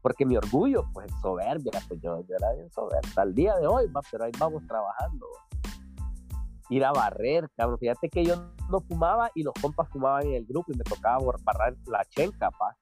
Porque 0.01 0.25
mi 0.25 0.35
orgullo, 0.35 0.83
pues 0.93 1.11
soberbia, 1.21 1.71
pues 1.87 2.01
yo, 2.01 2.21
yo 2.21 2.35
era 2.35 2.53
bien 2.53 2.71
soberbia. 2.71 3.23
El 3.23 3.35
día 3.35 3.55
de 3.55 3.67
hoy, 3.67 3.91
pero 4.11 4.25
ahí 4.25 4.31
vamos 4.39 4.65
trabajando. 4.67 5.27
Ir 6.69 6.83
a 6.83 6.91
barrer, 6.91 7.49
cabrón. 7.55 7.77
Fíjate 7.77 8.09
que 8.09 8.25
yo 8.25 8.35
no 8.69 8.79
fumaba 8.81 9.29
y 9.35 9.43
los 9.43 9.53
compas 9.61 9.87
fumaban 9.89 10.25
en 10.25 10.33
el 10.33 10.45
grupo 10.45 10.71
y 10.71 10.77
me 10.77 10.83
tocaba 10.83 11.19
barrar 11.43 11.75
la 11.85 12.03
chenca, 12.05 12.49
pa 12.51 12.75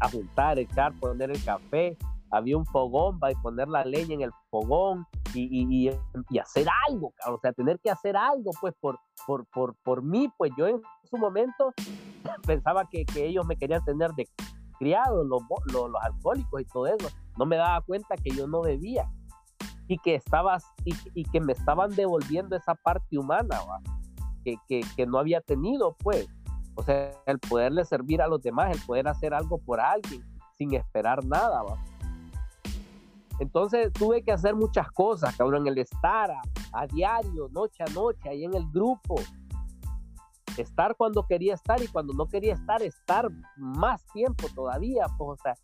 a 0.00 0.10
juntar, 0.10 0.58
echar, 0.58 0.92
poner 0.98 1.30
el 1.30 1.44
café, 1.44 1.96
había 2.30 2.56
un 2.56 2.66
fogón 2.66 3.18
para 3.18 3.34
poner 3.40 3.68
la 3.68 3.84
leña 3.84 4.14
en 4.14 4.22
el 4.22 4.32
fogón 4.50 5.06
y, 5.34 5.88
y, 6.30 6.38
hacer 6.38 6.66
algo, 6.88 7.12
o 7.26 7.38
sea, 7.40 7.52
tener 7.52 7.78
que 7.80 7.90
hacer 7.90 8.16
algo, 8.16 8.50
pues, 8.60 8.74
por, 8.80 8.98
por, 9.26 9.46
por, 9.46 9.74
por 9.82 10.02
mí, 10.02 10.28
pues 10.36 10.52
yo 10.56 10.66
en 10.66 10.80
su 11.04 11.16
momento 11.16 11.72
pensaba 12.46 12.88
que, 12.88 13.04
que 13.04 13.26
ellos 13.26 13.46
me 13.46 13.56
querían 13.56 13.84
tener 13.84 14.12
de 14.12 14.28
criado, 14.78 15.24
los, 15.24 15.42
los, 15.66 15.90
los, 15.90 16.02
alcohólicos 16.02 16.60
y 16.60 16.64
todo 16.64 16.86
eso, 16.86 17.08
no 17.38 17.46
me 17.46 17.56
daba 17.56 17.80
cuenta 17.82 18.16
que 18.16 18.30
yo 18.30 18.46
no 18.46 18.62
bebía. 18.62 19.10
y 19.86 19.98
que 19.98 20.14
estabas 20.14 20.64
y, 20.84 21.24
que 21.24 21.40
me 21.40 21.52
estaban 21.52 21.90
devolviendo 21.90 22.56
esa 22.56 22.74
parte 22.74 23.18
humana 23.18 23.58
Que, 24.44 24.56
que, 24.96 25.06
no 25.06 25.18
había 25.18 25.40
tenido 25.42 25.96
pues 25.98 26.26
o 26.76 26.82
sea 26.82 27.12
el 27.26 27.38
poderle 27.38 27.84
servir 27.84 28.22
a 28.22 28.28
los 28.28 28.40
demás 28.40 28.74
el 28.74 28.82
poder 28.86 29.06
hacer 29.08 29.34
algo 29.34 29.58
por 29.58 29.80
alguien 29.80 30.24
sin 30.56 30.72
esperar 30.72 31.24
nada 31.24 31.62
¿va? 31.62 31.76
Entonces 33.40 33.92
tuve 33.92 34.22
que 34.22 34.30
hacer 34.30 34.54
muchas 34.54 34.88
cosas 34.92 35.36
cabrón 35.36 35.66
el 35.66 35.78
estar 35.78 36.30
a, 36.72 36.86
diario 36.86 37.48
noche 37.50 37.82
a 37.82 37.92
noche 37.92 38.28
ahí 38.28 38.44
en 38.44 38.54
el 38.54 38.70
grupo 38.70 39.16
estar 40.56 40.94
cuando 40.94 41.26
quería 41.26 41.54
estar 41.54 41.82
y 41.82 41.88
cuando 41.88 42.12
no 42.12 42.26
quería 42.26 42.54
estar 42.54 42.80
estar 42.82 43.28
más 43.56 44.04
tiempo 44.12 44.46
todavía 44.54 45.06
pues 45.18 45.40
o 45.40 45.42
sea 45.42 45.54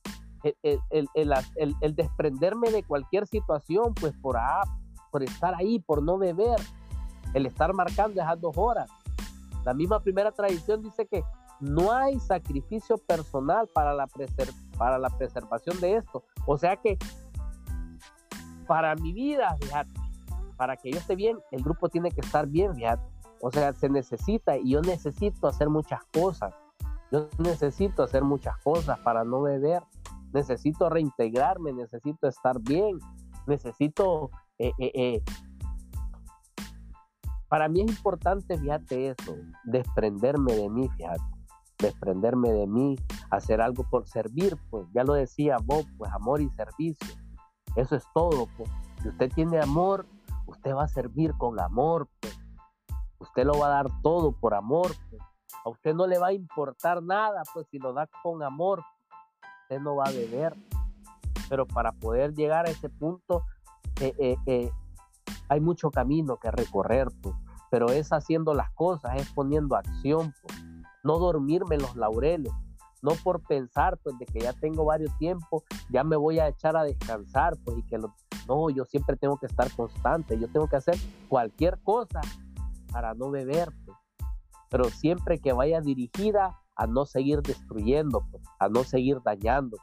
el, 0.91 1.95
desprenderme 1.95 2.71
de 2.71 2.83
cualquier 2.83 3.27
situación, 3.27 3.95
pues 3.95 4.15
por, 4.21 4.37
por 5.11 5.23
estar 5.23 5.55
ahí, 5.55 5.79
por 5.79 6.03
no 6.03 6.19
beber, 6.19 6.59
el 7.35 7.47
estar 7.47 7.73
marcando 7.75 8.21
esas 8.21 8.41
dos 8.41 8.57
horas. 8.57 8.91
La 9.65 9.75
misma 9.75 10.01
primera 10.01 10.31
tradición 10.31 10.83
dice 10.83 11.07
que 11.07 11.25
no 11.59 11.93
hay 11.93 12.21
sacrificio 12.21 12.99
personal 12.99 13.69
para 13.69 13.95
la, 13.95 14.07
para 14.79 14.99
la 14.99 15.11
preservación 15.11 15.81
de 15.81 15.97
esto. 15.97 16.23
O 16.47 16.57
sea 16.57 16.77
que 16.77 16.99
para 18.67 18.95
mi 18.97 19.13
vida, 19.13 19.57
fíjate, 19.61 19.91
para 20.57 20.77
que 20.77 20.91
yo 20.91 20.99
esté 20.99 21.17
bien, 21.17 21.39
el 21.51 21.63
grupo 21.63 21.89
tiene 21.89 22.11
que 22.11 22.21
estar 22.21 22.47
bien, 22.47 22.75
fíjate. 22.75 23.03
O 23.41 23.51
sea, 23.51 23.73
se 23.73 23.89
necesita 23.89 24.57
y 24.57 24.71
yo 24.71 24.81
necesito 24.81 25.47
hacer 25.47 25.69
muchas 25.69 26.01
cosas. 26.13 26.55
Yo 27.13 27.29
necesito 27.39 28.03
hacer 28.03 28.25
muchas 28.25 28.57
cosas 28.59 28.99
para 29.01 29.25
no 29.25 29.43
beber 29.43 29.83
necesito 30.37 30.89
reintegrarme, 30.89 31.73
necesito 31.73 32.29
estar 32.29 32.61
bien, 32.61 32.99
necesito... 33.47 34.31
Eh, 34.59 34.73
eh, 34.79 34.93
eh. 34.95 35.23
Para 37.49 37.69
mí 37.69 37.81
es 37.81 37.91
importante, 37.91 38.59
fíjate 38.59 39.09
eso, 39.11 39.37
desprenderme 39.65 40.53
de 40.55 40.69
mí, 40.69 40.89
fíjate, 40.97 41.23
desprenderme 41.79 42.51
de 42.51 42.67
mí, 42.67 42.97
hacer 43.31 43.61
algo 43.61 43.89
por 43.89 44.09
servir, 44.09 44.57
pues 44.69 44.87
ya 44.93 45.05
lo 45.05 45.15
decía 45.15 45.59
Bob, 45.63 45.87
pues 45.97 46.11
amor 46.13 46.41
y 46.41 46.51
servicio, 46.51 47.15
eso 47.77 47.95
es 47.95 48.05
todo, 48.15 48.49
pues. 48.57 48.71
Si 49.03 49.09
usted 49.09 49.31
tiene 49.33 49.61
amor, 49.61 50.07
usted 50.47 50.75
va 50.75 50.85
a 50.85 50.89
servir 50.89 51.35
con 51.39 51.61
amor, 51.61 52.09
pues. 52.21 52.39
Usted 53.19 53.45
lo 53.45 53.59
va 53.59 53.67
a 53.67 53.71
dar 53.71 53.87
todo 54.03 54.33
por 54.33 54.55
amor, 54.55 54.93
pues. 55.11 55.23
A 55.65 55.69
usted 55.69 55.95
no 55.95 56.07
le 56.07 56.19
va 56.19 56.29
a 56.29 56.33
importar 56.33 57.03
nada, 57.03 57.43
pues 57.53 57.67
si 57.71 57.79
lo 57.79 57.93
da 57.93 58.09
con 58.23 58.43
amor, 58.43 58.83
usted 59.63 59.81
no 59.81 59.97
va 59.97 60.05
a 60.05 60.11
beber. 60.11 60.57
Pero 61.49 61.67
para 61.67 61.93
poder 61.93 62.35
llegar 62.35 62.67
a 62.67 62.71
ese 62.71 62.89
punto, 62.89 63.45
eh, 64.01 64.15
eh, 64.19 64.37
eh, 64.47 64.71
hay 65.49 65.61
mucho 65.61 65.91
camino 65.91 66.39
que 66.39 66.51
recorrer, 66.51 67.09
pues. 67.21 67.35
pero 67.71 67.89
es 67.89 68.13
haciendo 68.13 68.55
las 68.55 68.71
cosas, 68.73 69.17
es 69.17 69.31
poniendo 69.33 69.77
acción, 69.77 70.35
pues. 70.43 70.65
no 71.05 71.19
dormirme 71.19 71.79
los 71.79 71.95
laureles, 71.97 72.53
no 73.07 73.13
por 73.23 73.41
pensar 73.43 73.99
pues 74.03 74.19
de 74.19 74.27
que 74.27 74.41
ya 74.41 74.53
tengo 74.53 74.85
varios 74.85 75.17
tiempos, 75.19 75.63
ya 75.91 76.03
me 76.03 76.17
voy 76.17 76.41
a 76.41 76.49
echar 76.49 76.77
a 76.77 76.83
descansar, 76.83 77.57
pues 77.65 77.79
y 77.79 77.83
que 77.85 77.99
no, 77.99 78.71
yo 78.71 78.85
siempre 78.85 79.17
tengo 79.17 79.39
que 79.39 79.47
estar 79.47 79.71
constante, 79.77 80.39
yo 80.39 80.49
tengo 80.49 80.69
que 80.69 80.77
hacer 80.77 80.97
cualquier 81.29 81.79
cosa 81.83 82.21
para 82.91 83.15
no 83.15 83.31
beber, 83.31 83.69
pues. 83.85 83.97
pero 84.69 84.85
siempre 84.91 85.39
que 85.39 85.53
vaya 85.53 85.81
dirigida 85.81 86.59
a 86.75 86.87
no 86.89 87.07
seguir 87.07 87.43
destruyendo, 87.43 88.27
pues, 88.31 88.43
a 88.59 88.69
no 88.69 88.83
seguir 88.83 89.19
dañando, 89.25 89.77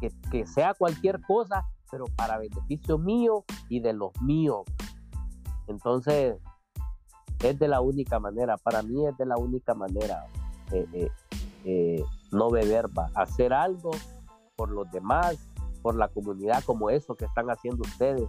que, 0.00 0.10
que, 0.30 0.44
sea 0.44 0.74
cualquier 0.74 1.20
cosa, 1.22 1.64
pero 1.92 2.06
para 2.16 2.38
beneficio 2.38 2.98
mío 2.98 3.44
y 3.68 3.80
de 3.80 3.92
los 3.92 4.10
míos. 4.20 4.64
Entonces, 5.68 6.36
es 7.40 7.58
de 7.58 7.68
la 7.68 7.80
única 7.80 8.18
manera, 8.18 8.56
para 8.56 8.82
mí 8.82 9.06
es 9.06 9.16
de 9.16 9.26
la 9.26 9.36
única 9.36 9.74
manera 9.74 10.26
eh, 10.72 10.86
eh, 10.92 11.10
eh, 11.64 12.04
no 12.30 12.50
beber, 12.50 12.86
va, 12.96 13.10
hacer 13.14 13.52
algo 13.52 13.90
por 14.56 14.70
los 14.70 14.90
demás, 14.90 15.36
por 15.82 15.94
la 15.94 16.08
comunidad, 16.08 16.62
como 16.64 16.90
eso 16.90 17.14
que 17.14 17.24
están 17.24 17.50
haciendo 17.50 17.82
ustedes. 17.82 18.28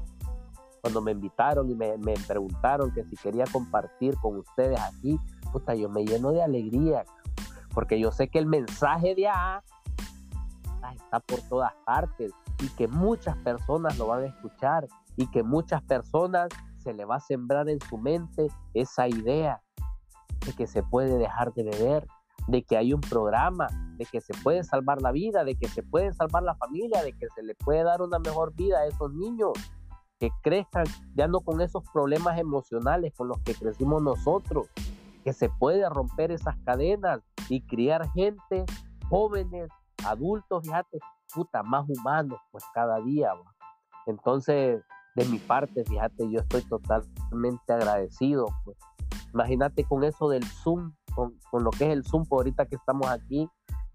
Cuando 0.82 1.02
me 1.02 1.12
invitaron 1.12 1.70
y 1.70 1.76
me, 1.76 2.14
preguntaron 2.28 2.94
que 2.94 3.04
si 3.04 3.16
quería 3.18 3.44
compartir 3.52 4.16
con 4.22 4.38
ustedes 4.38 4.80
aquí, 4.80 5.20
puta, 5.52 5.76
yo 5.76 5.90
me 5.90 6.06
lleno 6.06 6.32
de 6.32 6.42
alegría 6.42 7.04
porque 7.74 8.00
yo 8.00 8.12
sé 8.12 8.30
que 8.30 8.40
el 8.40 8.46
mensaje 8.46 9.16
de 9.16 9.28
A 9.28 9.64
está 10.96 11.20
por 11.20 11.40
todas 11.42 11.74
partes 11.86 12.32
y 12.60 12.68
que 12.70 12.88
muchas 12.88 13.36
personas 13.38 13.98
lo 13.98 14.08
van 14.08 14.24
a 14.24 14.28
escuchar 14.28 14.88
y 15.16 15.28
que 15.28 15.44
muchas 15.44 15.82
personas 15.84 16.50
se 16.78 16.94
le 16.94 17.06
va 17.06 17.18
a 17.18 17.20
sembrar 17.20 17.70
en 17.70 17.80
su 17.82 17.98
mente 17.98 18.48
esa 18.74 19.08
idea 19.08 19.62
de 20.46 20.54
que 20.54 20.68
se 20.68 20.82
puede 20.84 21.18
dejar 21.18 21.54
de 21.54 21.64
beber, 21.64 22.08
de 22.50 22.64
que 22.64 22.78
hay 22.78 22.94
un 22.94 23.02
programa, 23.02 23.68
de 23.98 24.06
que 24.06 24.22
se 24.22 24.34
puede 24.44 24.64
salvar 24.64 25.02
la 25.02 25.12
vida, 25.12 25.44
de 25.44 25.56
que 25.56 25.68
se 25.68 25.84
puede 25.84 26.14
salvar 26.14 26.44
la 26.44 26.56
familia, 26.56 27.04
de 27.04 27.14
que 27.14 27.28
se 27.36 27.44
le 27.44 27.54
puede 27.56 27.84
dar 27.84 28.02
una 28.02 28.18
mejor 28.20 28.54
vida 28.56 28.80
a 28.80 28.86
esos 28.86 29.14
niños, 29.14 29.52
que 30.20 30.30
crezcan 30.42 30.86
ya 31.16 31.28
no 31.28 31.42
con 31.42 31.62
esos 31.62 31.84
problemas 31.94 32.38
emocionales 32.40 33.14
con 33.16 33.28
los 33.28 33.40
que 33.40 33.54
crecimos 33.54 34.02
nosotros, 34.02 34.68
que 35.24 35.32
se 35.32 35.50
puede 35.50 35.88
romper 35.90 36.32
esas 36.32 36.58
cadenas 36.66 37.22
y 37.50 37.62
criar 37.62 38.10
gente, 38.14 38.66
jóvenes, 39.10 39.70
adultos, 40.06 40.64
fíjate, 40.64 41.00
puta, 41.34 41.62
más 41.62 41.86
humanos, 41.88 42.40
pues 42.52 42.64
cada 42.74 43.00
día. 43.00 43.32
Entonces, 44.08 44.82
de 45.16 45.26
mi 45.26 45.38
parte, 45.38 45.84
fíjate, 45.86 46.30
yo 46.32 46.40
estoy 46.40 46.64
totalmente 46.64 47.74
agradecido. 47.74 48.48
Pues. 48.66 48.78
Imagínate 49.34 49.84
con 49.84 50.04
eso 50.04 50.30
del 50.30 50.44
Zoom, 50.44 50.94
con, 51.10 51.34
lo 51.54 51.72
que 51.72 51.86
es 51.86 51.92
el 51.92 52.04
Zoom, 52.04 52.26
por 52.26 52.40
ahorita 52.40 52.66
que 52.66 52.76
estamos 52.76 53.08
aquí, 53.08 53.48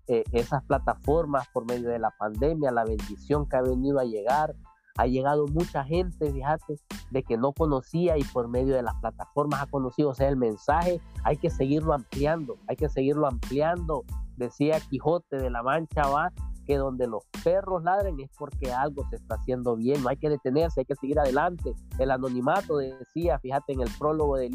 eh, 0.07 0.24
esas 0.32 0.62
plataformas 0.65 1.49
por 1.53 1.66
medio 1.66 1.89
de 1.89 1.99
la 1.99 2.11
pandemia, 2.19 2.70
la 2.70 2.85
bendición 2.85 3.49
que 3.49 3.57
ha 3.57 3.62
venido 3.62 3.99
a 3.99 4.05
llegar, 4.05 4.55
ha 4.97 5.07
llegado 5.07 5.47
mucha 5.49 5.82
gente, 5.85 6.32
fíjate, 6.32 6.78
de 7.11 7.23
que 7.23 7.36
no 7.36 7.53
conocía 7.53 8.16
y 8.16 8.23
por 8.24 8.49
medio 8.49 8.77
de 8.77 8.82
las 8.82 8.95
plataformas 8.97 9.62
ha 9.62 9.66
conocido. 9.66 10.11
O 10.11 10.15
sea, 10.15 10.28
el 10.28 10.36
mensaje 10.36 11.01
hay 11.24 11.36
que 11.36 11.51
seguirlo 11.51 11.95
ampliando, 11.95 12.59
hay 12.69 12.77
que 12.77 12.89
seguirlo 12.89 13.27
ampliando. 13.27 14.05
Decía 14.36 14.81
Quijote 14.81 15.36
de 15.36 15.51
la 15.51 15.62
Mancha, 15.62 16.07
va, 16.07 16.32
que 16.65 16.77
donde 16.77 17.07
los 17.07 17.24
perros 17.43 17.82
ladren 17.82 18.19
es 18.20 18.31
porque 18.39 18.73
algo 18.73 19.05
se 19.11 19.16
está 19.16 19.36
haciendo 19.36 19.77
bien, 19.77 20.03
no 20.03 20.09
hay 20.09 20.16
que 20.16 20.28
detenerse, 20.28 20.81
hay 20.81 20.86
que 20.86 20.95
seguir 20.97 21.19
adelante. 21.19 21.74
El 21.99 22.11
anonimato 22.11 22.78
decía, 22.78 23.39
fíjate 23.39 23.73
en 23.73 23.81
el 23.81 23.91
prólogo 23.99 24.36
del 24.36 24.53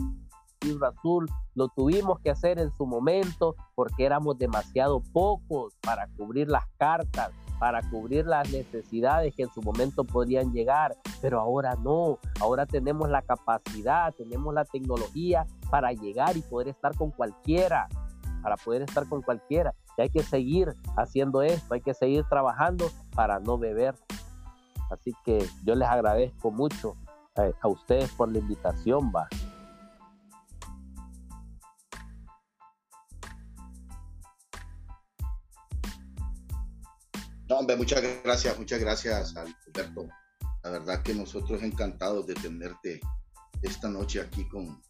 libro 0.62 0.88
azul, 0.88 1.30
lo 1.56 1.68
tuvimos 1.70 2.20
que 2.20 2.32
hacer 2.32 2.60
en 2.60 2.72
su 2.78 2.86
momento 2.86 3.56
porque 3.76 4.06
éramos 4.06 4.38
demasiado 4.38 5.02
pocos 5.14 5.74
para 5.82 6.08
cubrir 6.18 6.50
las 6.50 6.66
cartas, 6.78 7.32
para 7.60 7.82
cubrir 7.90 8.26
las 8.26 8.50
necesidades 8.52 9.34
que 9.36 9.44
en 9.44 9.50
su 9.50 9.62
momento 9.62 10.04
podrían 10.04 10.52
llegar, 10.52 10.96
pero 11.22 11.40
ahora 11.40 11.76
no, 11.84 12.18
ahora 12.40 12.66
tenemos 12.66 13.10
la 13.10 13.22
capacidad, 13.22 14.14
tenemos 14.14 14.54
la 14.54 14.66
tecnología 14.66 15.46
para 15.70 15.92
llegar 15.92 16.38
y 16.38 16.42
poder 16.42 16.70
estar 16.70 16.96
con 16.96 17.12
cualquiera, 17.12 17.88
para 18.42 18.56
poder 18.58 18.84
estar 18.84 19.08
con 19.08 19.22
cualquiera. 19.22 19.74
Y 19.98 20.02
hay 20.02 20.10
que 20.10 20.24
seguir 20.24 20.74
haciendo 20.96 21.42
esto, 21.42 21.74
hay 21.74 21.82
que 21.82 21.94
seguir 21.94 22.24
trabajando 22.30 22.90
para 23.14 23.40
no 23.40 23.58
beber. 23.58 23.96
Así 24.90 25.14
que 25.26 25.46
yo 25.66 25.76
les 25.76 25.88
agradezco 25.88 26.52
mucho 26.52 26.96
eh, 27.36 27.54
a 27.62 27.68
ustedes 27.68 28.12
por 28.14 28.32
la 28.32 28.40
invitación, 28.40 29.12
va. 29.16 29.28
Muchas 37.78 38.04
gracias, 38.24 38.58
muchas 38.58 38.80
gracias, 38.80 39.36
Alberto. 39.36 40.08
La 40.64 40.72
verdad 40.72 41.04
que 41.04 41.14
nosotros 41.14 41.62
encantados 41.62 42.28
de 42.28 42.34
tenerte 42.36 43.00
esta 43.62 43.90
noche 43.90 44.22
aquí 44.22 44.48
con 44.48 44.82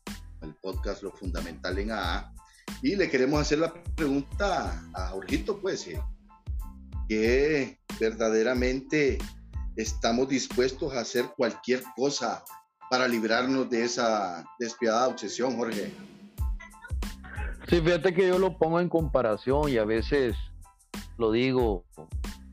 el 0.41 0.55
podcast 0.55 1.03
Lo 1.03 1.11
Fundamental 1.11 1.77
en 1.79 1.91
AA. 1.91 2.33
Y 2.83 2.95
le 2.95 3.09
queremos 3.09 3.41
hacer 3.41 3.59
la 3.59 3.73
pregunta 3.95 4.83
a 4.93 5.07
Jorgito, 5.09 5.59
pues, 5.59 5.87
eh, 5.87 5.99
que 7.07 7.79
verdaderamente 7.99 9.17
estamos 9.75 10.29
dispuestos 10.29 10.93
a 10.93 11.01
hacer 11.01 11.31
cualquier 11.35 11.81
cosa 11.95 12.43
para 12.89 13.07
librarnos 13.07 13.69
de 13.69 13.83
esa 13.83 14.45
despiadada 14.59 15.07
obsesión, 15.07 15.57
Jorge. 15.57 15.91
Sí, 17.67 17.81
fíjate 17.81 18.13
que 18.13 18.27
yo 18.27 18.39
lo 18.39 18.57
pongo 18.57 18.79
en 18.79 18.89
comparación 18.89 19.69
y 19.69 19.77
a 19.77 19.85
veces 19.85 20.35
lo 21.17 21.31
digo 21.31 21.85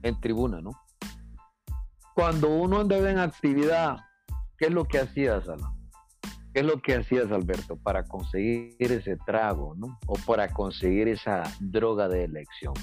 en 0.08 0.20
tribuna, 0.20 0.60
¿no? 0.60 0.70
Cuando 2.14 2.48
uno 2.48 2.80
andaba 2.80 3.10
en 3.10 3.18
actividad, 3.18 3.98
¿qué 4.58 4.66
es 4.66 4.72
lo 4.72 4.84
que 4.84 5.00
hacías, 5.00 5.48
Alan? 5.48 5.72
¿Qué 6.54 6.60
es 6.60 6.66
lo 6.66 6.80
que 6.80 6.94
hacías, 6.94 7.30
Alberto, 7.30 7.76
para 7.76 8.04
conseguir 8.04 8.74
ese 8.78 9.16
trago, 9.26 9.74
¿no? 9.76 9.98
O 10.06 10.14
para 10.26 10.48
conseguir 10.52 11.08
esa 11.08 11.42
droga 11.60 12.08
de 12.08 12.24
elección? 12.24 12.74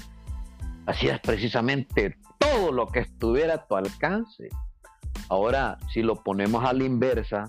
Hacías 0.86 1.18
precisamente 1.20 2.16
todo 2.38 2.70
lo 2.70 2.86
que 2.86 3.00
estuviera 3.00 3.54
a 3.54 3.66
tu 3.66 3.74
alcance 3.74 4.50
Ahora, 5.28 5.78
si 5.92 6.02
lo 6.02 6.22
ponemos 6.22 6.64
a 6.64 6.72
la 6.72 6.84
inversa, 6.84 7.46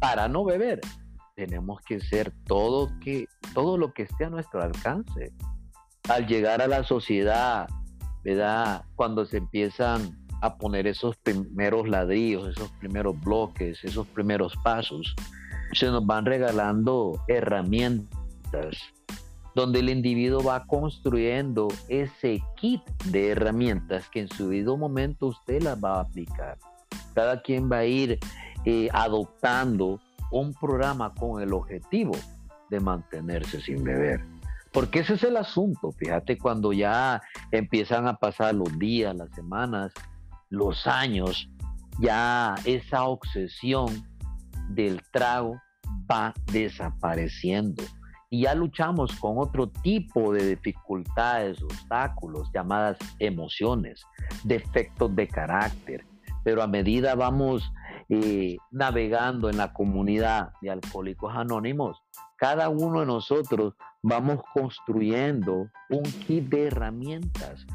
para 0.00 0.28
no 0.28 0.44
beber, 0.44 0.80
tenemos 1.34 1.80
que 1.82 2.00
ser 2.00 2.32
todo, 2.46 2.90
que, 3.00 3.26
todo 3.54 3.78
lo 3.78 3.92
que 3.92 4.02
esté 4.02 4.24
a 4.24 4.30
nuestro 4.30 4.62
alcance. 4.62 5.32
Al 6.08 6.26
llegar 6.26 6.60
a 6.60 6.66
la 6.66 6.84
sociedad, 6.84 7.68
¿verdad? 8.24 8.84
Cuando 8.96 9.24
se 9.24 9.38
empiezan 9.38 10.18
a 10.42 10.56
poner 10.56 10.86
esos 10.86 11.16
primeros 11.16 11.88
ladrillos, 11.88 12.48
esos 12.48 12.70
primeros 12.72 13.20
bloques, 13.20 13.84
esos 13.84 14.06
primeros 14.08 14.54
pasos, 14.62 15.14
se 15.72 15.86
nos 15.86 16.04
van 16.04 16.24
regalando 16.24 17.22
herramientas 17.28 18.76
donde 19.54 19.80
el 19.80 19.88
individuo 19.88 20.42
va 20.42 20.64
construyendo 20.66 21.68
ese 21.88 22.42
kit 22.56 22.82
de 23.06 23.30
herramientas 23.30 24.08
que 24.08 24.20
en 24.20 24.28
su 24.28 24.48
debido 24.48 24.76
momento 24.76 25.26
usted 25.26 25.62
las 25.62 25.82
va 25.82 25.96
a 25.96 26.00
aplicar. 26.00 26.58
Cada 27.14 27.42
quien 27.42 27.70
va 27.70 27.78
a 27.78 27.84
ir 27.84 28.18
eh, 28.64 28.88
adoptando 28.92 30.00
un 30.30 30.54
programa 30.54 31.12
con 31.14 31.42
el 31.42 31.52
objetivo 31.52 32.12
de 32.68 32.80
mantenerse 32.80 33.60
sin 33.60 33.82
beber. 33.82 34.24
Porque 34.72 35.00
ese 35.00 35.14
es 35.14 35.24
el 35.24 35.36
asunto, 35.36 35.92
fíjate, 35.92 36.38
cuando 36.38 36.72
ya 36.72 37.20
empiezan 37.50 38.06
a 38.06 38.16
pasar 38.16 38.54
los 38.54 38.78
días, 38.78 39.16
las 39.16 39.30
semanas, 39.34 39.92
los 40.48 40.86
años, 40.86 41.50
ya 41.98 42.54
esa 42.64 43.04
obsesión 43.04 44.06
del 44.68 45.02
trago 45.12 45.60
va 46.10 46.32
desapareciendo. 46.52 47.82
Y 48.32 48.42
ya 48.42 48.54
luchamos 48.54 49.12
con 49.16 49.38
otro 49.38 49.68
tipo 49.68 50.32
de 50.32 50.50
dificultades, 50.50 51.60
obstáculos, 51.62 52.48
llamadas 52.54 52.96
emociones, 53.18 54.04
defectos 54.44 55.14
de 55.16 55.26
carácter. 55.26 56.06
Pero 56.44 56.62
a 56.62 56.68
medida 56.68 57.16
vamos 57.16 57.72
eh, 58.08 58.56
navegando 58.70 59.50
en 59.50 59.56
la 59.56 59.72
comunidad 59.72 60.52
de 60.62 60.70
alcohólicos 60.70 61.34
anónimos, 61.34 62.00
cada 62.36 62.68
uno 62.68 63.00
de 63.00 63.06
nosotros 63.06 63.74
vamos 64.02 64.40
construyendo 64.54 65.68
un 65.90 66.02
kit 66.02 66.48
de 66.48 66.66
herramientas 66.66 67.66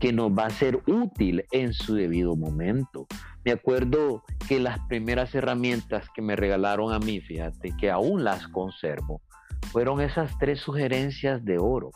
que 0.00 0.12
nos 0.12 0.30
va 0.32 0.46
a 0.46 0.50
ser 0.50 0.82
útil 0.86 1.44
en 1.52 1.72
su 1.72 1.94
debido 1.94 2.36
momento. 2.36 3.06
Me 3.44 3.52
acuerdo 3.52 4.22
que 4.48 4.60
las 4.60 4.78
primeras 4.88 5.34
herramientas 5.34 6.08
que 6.14 6.22
me 6.22 6.36
regalaron 6.36 6.92
a 6.92 6.98
mí, 6.98 7.20
fíjate, 7.20 7.74
que 7.78 7.90
aún 7.90 8.24
las 8.24 8.48
conservo, 8.48 9.20
fueron 9.72 10.00
esas 10.00 10.36
tres 10.38 10.60
sugerencias 10.60 11.44
de 11.44 11.58
oro, 11.58 11.90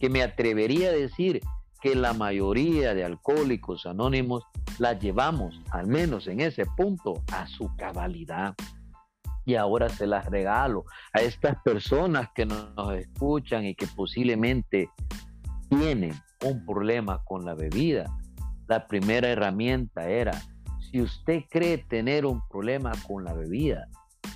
que 0.00 0.10
me 0.10 0.22
atrevería 0.22 0.90
a 0.90 0.92
decir 0.92 1.40
que 1.80 1.94
la 1.94 2.12
mayoría 2.12 2.94
de 2.94 3.04
alcohólicos 3.04 3.86
anónimos 3.86 4.44
las 4.78 5.00
llevamos, 5.00 5.60
al 5.70 5.86
menos 5.86 6.26
en 6.26 6.40
ese 6.40 6.64
punto, 6.76 7.22
a 7.32 7.46
su 7.46 7.70
cabalidad. 7.76 8.54
Y 9.46 9.54
ahora 9.54 9.88
se 9.88 10.06
las 10.06 10.26
regalo 10.26 10.84
a 11.14 11.20
estas 11.20 11.56
personas 11.62 12.28
que 12.34 12.44
nos 12.44 12.92
escuchan 12.94 13.64
y 13.64 13.74
que 13.74 13.86
posiblemente 13.86 14.90
tienen 15.70 16.12
un 16.44 16.66
problema 16.66 17.22
con 17.24 17.44
la 17.44 17.54
bebida, 17.54 18.06
la 18.68 18.86
primera 18.86 19.28
herramienta 19.28 20.08
era, 20.08 20.32
si 20.90 21.00
usted 21.00 21.44
cree 21.48 21.78
tener 21.78 22.26
un 22.26 22.46
problema 22.48 22.92
con 23.06 23.24
la 23.24 23.32
bebida, 23.32 23.88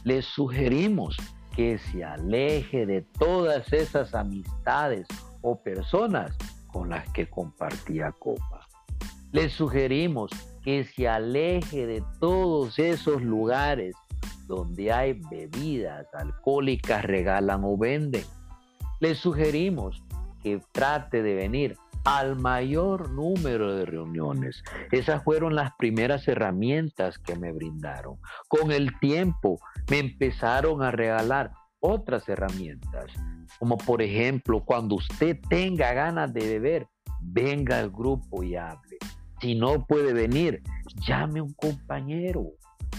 le 0.04 0.22
sugerimos 0.22 1.16
que 1.54 1.78
se 1.78 2.04
aleje 2.04 2.86
de 2.86 3.02
todas 3.18 3.72
esas 3.72 4.14
amistades 4.14 5.06
o 5.42 5.60
personas 5.60 6.36
con 6.68 6.90
las 6.90 7.08
que 7.12 7.28
compartía 7.28 8.12
copa. 8.12 8.68
Le 9.32 9.48
sugerimos 9.48 10.30
que 10.62 10.84
se 10.84 11.08
aleje 11.08 11.86
de 11.86 12.02
todos 12.20 12.78
esos 12.78 13.22
lugares 13.22 13.94
donde 14.46 14.92
hay 14.92 15.20
bebidas 15.30 16.06
alcohólicas, 16.14 17.04
regalan 17.04 17.62
o 17.64 17.76
venden. 17.76 18.24
Le 19.00 19.14
sugerimos 19.14 20.02
que 20.42 20.60
trate 20.72 21.22
de 21.22 21.34
venir 21.34 21.76
al 22.04 22.36
mayor 22.36 23.10
número 23.10 23.74
de 23.74 23.84
reuniones. 23.84 24.62
Esas 24.90 25.22
fueron 25.22 25.54
las 25.54 25.72
primeras 25.78 26.26
herramientas 26.28 27.18
que 27.18 27.36
me 27.36 27.52
brindaron. 27.52 28.16
Con 28.48 28.72
el 28.72 28.98
tiempo 29.00 29.60
me 29.90 29.98
empezaron 29.98 30.82
a 30.82 30.90
regalar 30.90 31.52
otras 31.80 32.28
herramientas, 32.28 33.06
como 33.58 33.76
por 33.78 34.02
ejemplo, 34.02 34.62
cuando 34.64 34.96
usted 34.96 35.38
tenga 35.48 35.92
ganas 35.92 36.32
de 36.32 36.40
beber, 36.40 36.86
venga 37.20 37.78
al 37.78 37.90
grupo 37.90 38.42
y 38.42 38.56
hable. 38.56 38.98
Si 39.40 39.54
no 39.54 39.86
puede 39.86 40.12
venir, 40.12 40.62
llame 41.06 41.40
a 41.40 41.42
un 41.42 41.54
compañero. 41.54 42.44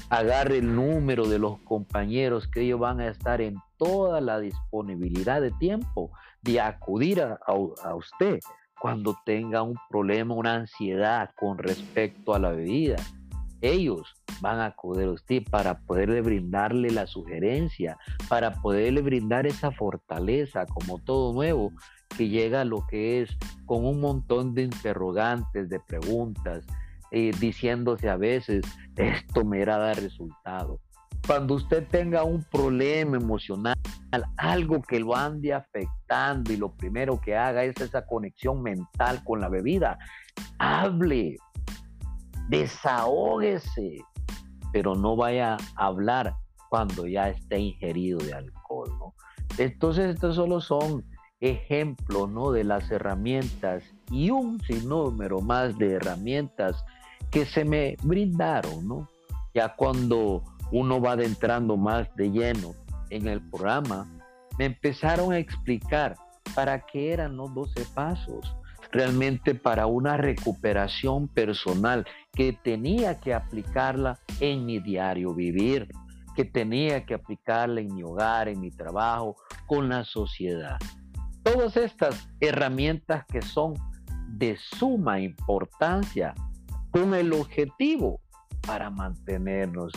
Agarre 0.10 0.58
el 0.58 0.76
número 0.76 1.28
de 1.28 1.40
los 1.40 1.60
compañeros 1.60 2.48
que 2.48 2.62
ellos 2.62 2.80
van 2.80 3.00
a 3.00 3.08
estar 3.08 3.42
en 3.42 3.56
toda 3.78 4.22
la 4.22 4.40
disponibilidad 4.40 5.42
de 5.42 5.52
tiempo 5.52 6.12
de 6.42 6.60
acudir 6.62 7.22
a, 7.22 7.94
usted 7.96 8.40
cuando 8.80 9.16
tenga 9.26 9.62
un 9.62 9.76
problema, 9.90 10.34
una 10.34 10.56
ansiedad 10.56 11.30
con 11.36 11.58
respecto 11.58 12.34
a 12.34 12.40
la 12.40 12.52
bebida. 12.52 12.98
Ellos 13.62 14.16
van 14.42 14.60
a 14.60 14.66
acudir 14.68 15.08
a 15.08 15.12
usted 15.12 15.44
para 15.50 15.80
poderle 15.80 16.22
brindarle 16.22 16.90
la 16.90 17.06
sugerencia, 17.06 17.98
para 18.28 18.54
poderle 18.62 19.02
brindar 19.02 19.46
esa 19.46 19.72
fortaleza 19.72 20.66
como 20.66 20.98
todo 20.98 21.32
nuevo 21.32 21.72
que 22.18 22.28
llega 22.28 22.62
a 22.62 22.66
lo 22.66 22.86
que 22.88 23.22
es 23.22 23.38
con 23.66 23.86
un 23.86 24.02
montón 24.02 24.54
de 24.54 24.64
interrogantes, 24.64 25.70
de 25.70 25.80
preguntas, 25.80 26.66
eh, 27.12 27.32
diciéndose 27.40 28.10
a 28.10 28.16
veces, 28.16 28.64
esto 28.96 29.44
me 29.44 29.60
irá 29.60 29.94
resultado. 29.94 30.80
Cuando 31.28 31.56
usted 31.56 31.88
tenga 31.88 32.24
un 32.24 32.44
problema 32.44 33.18
emocional, 33.18 33.76
algo 34.38 34.82
que 34.82 35.00
lo 35.00 35.16
ande 35.16 35.54
afectando 35.54 36.52
y 36.52 36.58
lo 36.58 36.74
primero 36.76 37.20
que 37.22 37.36
haga 37.36 37.64
es 37.64 37.80
esa 37.80 38.06
conexión 38.06 38.64
mental 38.64 39.24
con 39.24 39.40
la 39.40 39.50
bebida, 39.50 40.00
hable, 40.58 41.38
desahógese, 42.50 43.98
pero 44.74 44.96
no 44.96 45.16
vaya 45.16 45.58
a 45.76 45.86
hablar 45.86 46.34
cuando 46.70 47.06
ya 47.06 47.30
esté 47.30 47.60
ingerido 47.60 48.18
de 48.20 48.34
alcohol, 48.34 48.90
¿no? 48.98 49.14
Entonces, 49.58 50.16
estos 50.16 50.36
solo 50.38 50.62
son 50.62 51.04
ejemplos, 51.42 52.30
¿no? 52.30 52.52
De 52.52 52.64
las 52.64 52.90
herramientas 52.90 53.84
y 54.10 54.30
un 54.30 54.60
sinnúmero 54.62 55.42
más 55.42 55.78
de 55.78 55.94
herramientas 55.94 56.84
que 57.32 57.46
se 57.46 57.64
me 57.64 57.96
brindaron, 58.04 58.88
¿no? 58.88 59.10
Ya 59.54 59.76
cuando 59.76 60.44
uno 60.72 61.02
va 61.02 61.14
adentrando 61.14 61.78
más 61.78 62.14
de 62.16 62.30
lleno 62.30 62.74
en 63.10 63.28
el 63.28 63.42
programa, 63.50 64.08
me 64.58 64.66
empezaron 64.66 65.34
a 65.34 65.38
explicar 65.38 66.16
para 66.56 66.86
qué 66.86 67.14
eran 67.14 67.38
los 67.38 67.54
12 67.54 67.86
pasos, 67.94 68.56
realmente 68.92 69.56
para 69.56 69.86
una 69.86 70.18
recuperación 70.18 71.28
personal 71.30 72.06
que 72.34 72.54
tenía 72.54 73.20
que 73.20 73.34
aplicarla 73.34 74.20
en 74.40 74.66
mi 74.66 74.80
diario 74.80 75.34
vivir, 75.34 75.88
que 76.36 76.46
tenía 76.46 77.06
que 77.06 77.14
aplicarla 77.14 77.82
en 77.82 77.94
mi 77.94 78.04
hogar, 78.04 78.48
en 78.50 78.60
mi 78.60 78.72
trabajo, 78.72 79.36
con 79.68 79.90
la 79.90 80.04
sociedad. 80.04 80.78
Todas 81.44 81.76
estas 81.78 82.30
herramientas 82.40 83.26
que 83.26 83.42
son 83.42 83.74
de 84.28 84.58
suma 84.58 85.20
importancia 85.20 86.34
con 86.92 87.14
el 87.14 87.34
objetivo 87.34 88.20
para 88.66 88.90
mantenernos 88.90 89.92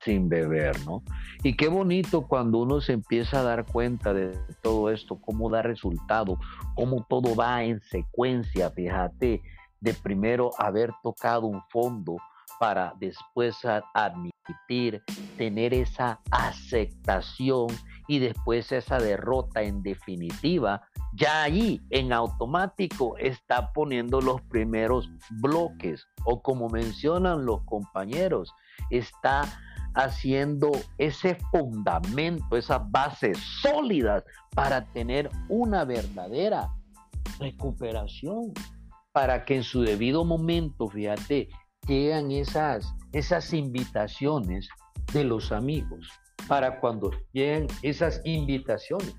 sin 0.00 0.28
beber, 0.28 0.74
¿no? 0.86 1.02
Y 1.42 1.56
qué 1.56 1.68
bonito 1.68 2.26
cuando 2.26 2.58
uno 2.58 2.80
se 2.80 2.94
empieza 2.94 3.40
a 3.40 3.42
dar 3.42 3.66
cuenta 3.66 4.12
de 4.14 4.36
todo 4.62 4.90
esto, 4.90 5.20
cómo 5.20 5.50
da 5.50 5.62
resultado, 5.62 6.38
cómo 6.74 7.06
todo 7.08 7.34
va 7.34 7.62
en 7.62 7.80
secuencia, 7.82 8.70
fíjate, 8.70 9.42
de 9.80 9.94
primero 9.94 10.50
haber 10.58 10.90
tocado 11.02 11.46
un 11.46 11.62
fondo 11.70 12.16
para 12.58 12.94
después 12.98 13.56
admitir, 13.94 15.02
tener 15.36 15.72
esa 15.74 16.20
aceptación 16.30 17.68
y 18.10 18.18
después 18.18 18.72
esa 18.72 18.98
derrota 18.98 19.62
en 19.62 19.84
definitiva, 19.84 20.82
ya 21.12 21.44
allí 21.44 21.80
en 21.90 22.12
automático 22.12 23.16
está 23.18 23.72
poniendo 23.72 24.20
los 24.20 24.42
primeros 24.42 25.08
bloques 25.40 26.08
o 26.24 26.42
como 26.42 26.68
mencionan 26.68 27.46
los 27.46 27.62
compañeros, 27.66 28.52
está 28.90 29.42
haciendo 29.94 30.72
ese 30.98 31.38
fundamento, 31.52 32.56
esas 32.56 32.80
bases 32.90 33.38
sólidas 33.62 34.24
para 34.56 34.86
tener 34.86 35.30
una 35.48 35.84
verdadera 35.84 36.68
recuperación, 37.38 38.52
para 39.12 39.44
que 39.44 39.54
en 39.54 39.62
su 39.62 39.82
debido 39.82 40.24
momento, 40.24 40.88
fíjate, 40.88 41.48
llegan 41.86 42.32
esas, 42.32 42.92
esas 43.12 43.54
invitaciones 43.54 44.68
de 45.12 45.22
los 45.22 45.52
amigos, 45.52 46.08
para 46.48 46.80
cuando 46.80 47.10
lleguen 47.32 47.66
esas 47.82 48.20
invitaciones, 48.24 49.14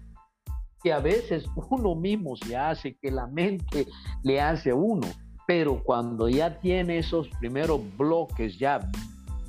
que 0.83 0.91
a 0.91 0.99
veces 0.99 1.45
uno 1.69 1.95
mismo 1.95 2.35
se 2.35 2.55
hace, 2.55 2.97
que 2.97 3.11
la 3.11 3.27
mente 3.27 3.87
le 4.23 4.41
hace 4.41 4.71
a 4.71 4.75
uno, 4.75 5.07
Pero 5.47 5.83
cuando 5.83 6.29
ya 6.29 6.59
tiene 6.59 6.99
esos 6.99 7.27
primeros 7.39 7.81
bloques 7.97 8.57
ya 8.57 8.79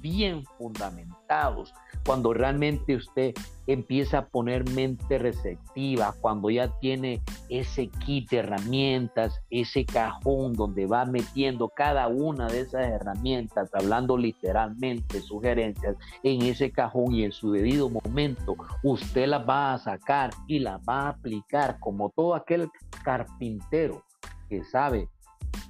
bien 0.01 0.43
fundamentados, 0.59 1.73
cuando 2.05 2.33
realmente 2.33 2.97
usted 2.97 3.35
empieza 3.67 4.19
a 4.19 4.27
poner 4.27 4.69
mente 4.71 5.19
receptiva, 5.19 6.15
cuando 6.21 6.51
ya 6.51 6.69
tiene 6.81 7.23
ese 7.49 7.89
kit 7.89 8.31
de 8.31 8.39
herramientas, 8.39 9.41
ese 9.51 9.85
cajón 9.85 10.55
donde 10.55 10.87
va 10.87 11.05
metiendo 11.05 11.69
cada 11.69 12.09
una 12.09 12.49
de 12.49 12.63
esas 12.63 12.87
herramientas, 12.87 13.71
hablando 13.75 14.17
literalmente 14.17 15.21
sugerencias, 15.21 15.97
en 16.23 16.43
ese 16.43 16.71
cajón 16.73 17.13
y 17.13 17.25
en 17.25 17.33
su 17.33 17.53
debido 17.53 17.89
momento, 17.89 18.57
usted 18.83 19.27
las 19.27 19.49
va 19.49 19.75
a 19.75 19.79
sacar 19.79 20.31
y 20.49 20.59
las 20.59 20.81
va 20.81 21.03
a 21.03 21.09
aplicar 21.11 21.79
como 21.79 22.11
todo 22.11 22.35
aquel 22.35 22.69
carpintero 23.05 24.03
que 24.49 24.65
sabe 24.65 25.09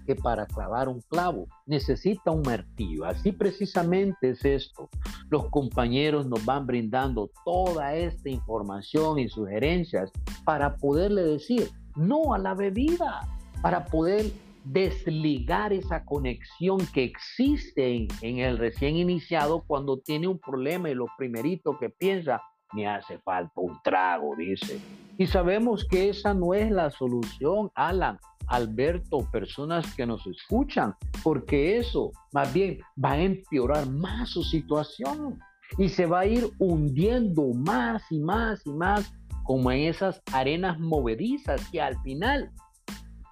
que 0.07 0.15
para 0.15 0.47
clavar 0.47 0.89
un 0.89 1.01
clavo 1.09 1.47
necesita 1.67 2.31
un 2.31 2.43
martillo. 2.43 3.05
Así 3.05 3.33
precisamente 3.33 4.31
es 4.31 4.45
esto. 4.45 4.89
Los 5.31 5.49
compañeros 5.51 6.27
nos 6.27 6.45
van 6.45 6.67
brindando 6.67 7.31
toda 7.45 7.95
esta 7.95 8.29
información 8.29 9.19
y 9.19 9.29
sugerencias 9.29 10.11
para 10.45 10.77
poderle 10.77 11.23
decir 11.23 11.71
no 11.97 12.35
a 12.35 12.39
la 12.39 12.55
bebida, 12.55 13.29
para 13.61 13.85
poder 13.85 14.33
desligar 14.65 15.73
esa 15.73 16.05
conexión 16.05 16.79
que 16.93 17.05
existe 17.05 18.07
en, 18.21 18.39
el 18.39 18.59
recién 18.59 18.97
iniciado 18.97 19.65
cuando 19.67 19.99
tiene 19.99 20.29
un 20.29 20.39
problema 20.39 20.89
y 20.89 20.95
lo 20.95 21.07
primerito 21.19 21.77
que 21.79 21.91
piensa, 21.91 22.41
me 22.73 22.87
hace 22.87 23.19
falta 23.19 23.53
un 23.57 23.79
trago, 23.83 24.35
dice. 24.37 24.81
Y 25.19 25.27
sabemos 25.27 25.85
que 25.85 26.09
esa 26.09 26.33
no 26.33 26.55
es 26.55 26.71
la 26.71 26.91
solución, 26.91 27.71
Alan. 27.75 28.19
Alberto, 28.47 29.29
personas 29.31 29.95
que 29.95 30.07
nos 30.07 30.27
escuchan, 30.27 30.95
porque 31.23 31.79
eso 31.79 32.13
más 32.33 32.53
bien 32.53 32.79
va 33.03 33.13
a 33.13 33.23
empeorar 33.23 33.89
más 33.89 34.31
su 34.31 34.43
situación 34.43 35.39
y 35.79 35.89
se 35.89 36.07
va 36.07 36.21
a 36.21 36.27
ir 36.27 36.51
hundiendo 36.59 37.49
más 37.55 38.03
y 38.11 38.19
más 38.19 38.61
y 38.67 38.73
más 38.73 39.13
como 39.45 39.73
en 39.73 39.89
esas 39.89 40.23
arenas 40.33 40.79
movedizas 40.79 41.69
que 41.71 41.81
al 41.81 42.01
final 42.03 42.51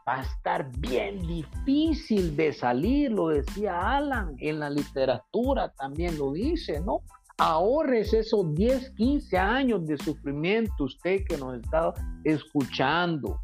va 0.08 0.20
a 0.20 0.22
estar 0.22 0.70
bien 0.78 1.20
difícil 1.26 2.36
de 2.36 2.52
salir, 2.52 3.12
lo 3.12 3.28
decía 3.28 3.96
Alan, 3.96 4.34
en 4.38 4.58
la 4.58 4.70
literatura 4.70 5.72
también 5.78 6.18
lo 6.18 6.32
dice, 6.32 6.80
¿no? 6.80 7.02
Ahorres 7.38 8.12
esos 8.12 8.54
10, 8.54 8.90
15 8.96 9.38
años 9.38 9.86
de 9.86 9.96
sufrimiento, 9.96 10.84
usted 10.84 11.24
que 11.26 11.38
nos 11.38 11.58
está 11.58 11.94
escuchando, 12.24 13.40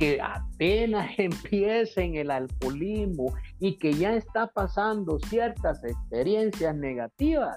que 0.00 0.18
apenas 0.20 1.10
empieza 1.18 2.00
en 2.00 2.16
el 2.16 2.30
alcoholismo 2.30 3.34
y 3.60 3.76
que 3.76 3.92
ya 3.92 4.16
está 4.16 4.48
pasando 4.48 5.20
ciertas 5.20 5.84
experiencias 5.84 6.74
negativas, 6.74 7.56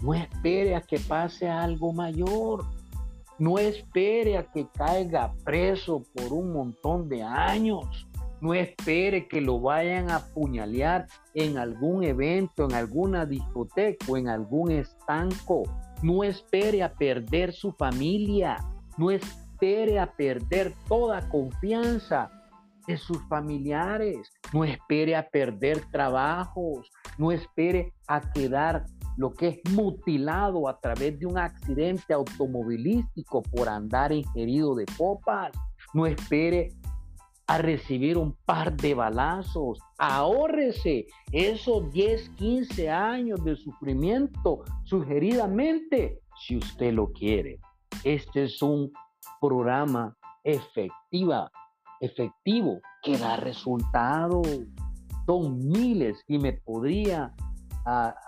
no 0.00 0.14
espere 0.14 0.76
a 0.76 0.80
que 0.80 0.98
pase 1.00 1.48
algo 1.48 1.92
mayor. 1.92 2.64
No 3.38 3.58
espere 3.58 4.36
a 4.36 4.44
que 4.44 4.68
caiga 4.68 5.32
preso 5.44 6.04
por 6.14 6.32
un 6.32 6.52
montón 6.52 7.08
de 7.08 7.22
años. 7.22 8.06
No 8.40 8.54
espere 8.54 9.26
que 9.26 9.40
lo 9.40 9.60
vayan 9.60 10.10
a 10.10 10.16
apuñalear 10.16 11.06
en 11.34 11.58
algún 11.58 12.04
evento, 12.04 12.64
en 12.64 12.74
alguna 12.74 13.26
discoteca 13.26 14.04
o 14.08 14.16
en 14.16 14.28
algún 14.28 14.70
estanco. 14.70 15.62
No 16.02 16.22
espere 16.24 16.82
a 16.82 16.92
perder 16.92 17.52
su 17.52 17.72
familia. 17.72 18.56
No 18.98 19.10
espere 19.10 19.41
espere 19.62 20.00
a 20.00 20.12
perder 20.12 20.74
toda 20.88 21.28
confianza 21.28 22.32
de 22.88 22.96
sus 22.96 23.18
familiares, 23.28 24.32
no 24.52 24.64
espere 24.64 25.14
a 25.14 25.28
perder 25.28 25.88
trabajos, 25.92 26.90
no 27.16 27.30
espere 27.30 27.92
a 28.08 28.20
quedar 28.32 28.86
lo 29.16 29.30
que 29.30 29.48
es 29.48 29.72
mutilado 29.72 30.68
a 30.68 30.80
través 30.80 31.16
de 31.20 31.26
un 31.26 31.38
accidente 31.38 32.12
automovilístico 32.12 33.40
por 33.42 33.68
andar 33.68 34.10
ingerido 34.10 34.74
de 34.74 34.84
copas, 34.98 35.52
no 35.94 36.06
espere 36.06 36.72
a 37.46 37.58
recibir 37.58 38.18
un 38.18 38.36
par 38.44 38.76
de 38.76 38.94
balazos, 38.94 39.78
ahórrese 39.96 41.06
esos 41.30 41.88
10, 41.92 42.30
15 42.30 42.90
años 42.90 43.44
de 43.44 43.54
sufrimiento 43.54 44.64
sugeridamente 44.82 46.18
si 46.44 46.56
usted 46.56 46.92
lo 46.92 47.12
quiere. 47.12 47.60
Este 48.02 48.44
es 48.44 48.60
un 48.60 48.92
programa 49.42 50.16
efectiva, 50.44 51.50
efectivo 52.00 52.80
que 53.02 53.18
da 53.18 53.36
resultados. 53.36 54.46
Son 55.26 55.58
miles 55.58 56.16
y 56.28 56.38
me 56.38 56.52
podría 56.52 57.34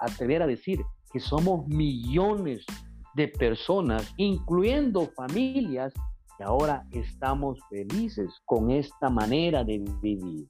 atrever 0.00 0.42
a 0.42 0.46
decir 0.46 0.80
que 1.12 1.20
somos 1.20 1.66
millones 1.68 2.66
de 3.14 3.28
personas, 3.28 4.12
incluyendo 4.16 5.08
familias, 5.16 5.92
que 6.36 6.42
ahora 6.42 6.84
estamos 6.90 7.58
felices 7.70 8.28
con 8.44 8.72
esta 8.72 9.08
manera 9.08 9.62
de 9.62 9.84
vivir, 10.02 10.46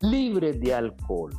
libres 0.00 0.60
de 0.60 0.74
alcohol, 0.74 1.32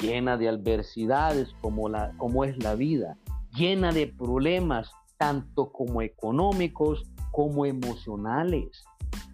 llena 0.00 0.36
de 0.36 0.48
adversidades 0.48 1.54
como, 1.60 1.88
la, 1.88 2.12
como 2.18 2.44
es 2.44 2.60
la 2.64 2.74
vida, 2.74 3.16
llena 3.54 3.92
de 3.92 4.08
problemas 4.08 4.90
tanto 5.18 5.70
como 5.70 6.02
económicos 6.02 7.04
como 7.32 7.66
emocionales. 7.66 8.84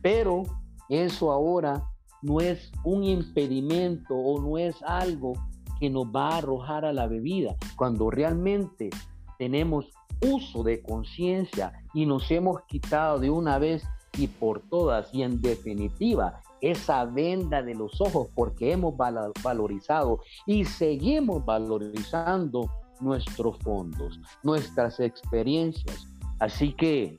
Pero 0.00 0.44
eso 0.88 1.30
ahora 1.30 1.84
no 2.22 2.40
es 2.40 2.72
un 2.84 3.04
impedimento 3.04 4.14
o 4.14 4.40
no 4.40 4.56
es 4.58 4.82
algo 4.82 5.34
que 5.78 5.90
nos 5.90 6.06
va 6.06 6.30
a 6.30 6.38
arrojar 6.38 6.84
a 6.84 6.92
la 6.92 7.06
bebida. 7.06 7.54
Cuando 7.76 8.10
realmente 8.10 8.90
tenemos 9.38 9.86
uso 10.20 10.62
de 10.62 10.82
conciencia 10.82 11.72
y 11.94 12.06
nos 12.06 12.30
hemos 12.30 12.62
quitado 12.62 13.20
de 13.20 13.30
una 13.30 13.58
vez 13.58 13.84
y 14.16 14.26
por 14.26 14.60
todas 14.68 15.14
y 15.14 15.22
en 15.22 15.40
definitiva 15.40 16.40
esa 16.60 17.04
venda 17.04 17.62
de 17.62 17.74
los 17.74 18.00
ojos 18.00 18.28
porque 18.34 18.72
hemos 18.72 18.94
valorizado 18.96 20.20
y 20.44 20.64
seguimos 20.64 21.44
valorizando 21.44 22.68
nuestros 23.00 23.58
fondos, 23.58 24.18
nuestras 24.42 24.98
experiencias. 24.98 26.08
Así 26.40 26.72
que 26.72 27.14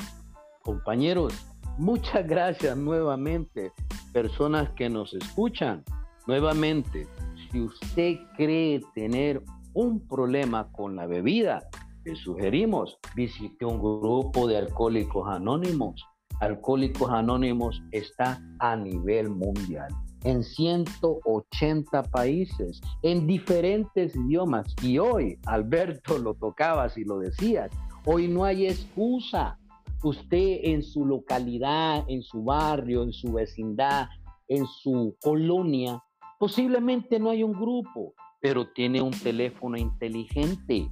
Compañeros, 0.70 1.34
muchas 1.80 2.28
gracias 2.28 2.78
nuevamente, 2.78 3.72
personas 4.14 4.70
que 4.76 4.88
nos 4.88 5.16
escuchan. 5.16 5.84
Nuevamente, 6.28 7.08
si 7.50 7.62
usted 7.62 8.20
cree 8.38 8.80
tener 8.94 9.42
un 9.74 10.08
problema 10.08 10.72
con 10.72 10.96
la 10.96 11.08
bebida, 11.08 11.68
le 12.06 12.16
sugerimos 12.16 13.00
visite 13.16 13.66
un 13.66 13.80
grupo 13.80 14.48
de 14.48 14.58
alcohólicos 14.58 15.28
anónimos. 15.28 16.06
Alcohólicos 16.40 17.10
Anónimos 17.10 17.82
está 17.92 18.40
a 18.60 18.76
nivel 18.76 19.32
mundial, 19.32 19.88
en 20.24 20.44
180 20.44 22.04
países, 22.04 22.80
en 23.02 23.26
diferentes 23.26 24.16
idiomas. 24.16 24.76
Y 24.84 25.00
hoy, 25.00 25.40
Alberto 25.48 26.20
lo 26.20 26.36
tocaba 26.36 26.88
y 26.96 27.06
lo 27.06 27.18
decía, 27.18 27.70
hoy 28.06 28.28
no 28.28 28.44
hay 28.44 28.68
excusa 28.68 29.58
usted 30.04 30.60
en 30.64 30.84
su 30.84 31.06
localidad, 31.06 32.06
en 32.08 32.22
su 32.22 32.44
barrio, 32.44 33.04
en 33.04 33.14
su 33.14 33.34
vecindad, 33.34 34.08
en 34.48 34.66
su 34.66 35.16
colonia, 35.22 36.02
posiblemente 36.40 37.20
no 37.20 37.30
hay 37.30 37.44
un 37.44 37.54
grupo, 37.54 38.14
pero 38.42 38.68
tiene 38.72 39.02
un 39.02 39.12
teléfono 39.12 39.78
inteligente, 39.78 40.90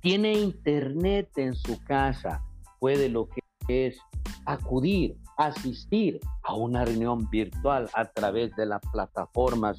tiene 0.00 0.32
internet 0.34 1.30
en 1.36 1.54
su 1.54 1.82
casa, 1.84 2.42
puede 2.78 3.08
lo 3.08 3.28
que 3.28 3.40
es 3.68 3.98
acudir, 4.46 5.16
asistir 5.36 6.20
a 6.42 6.54
una 6.54 6.84
reunión 6.84 7.28
virtual 7.30 7.88
a 7.94 8.04
través 8.04 8.54
de 8.56 8.66
las 8.66 8.80
plataformas 8.92 9.78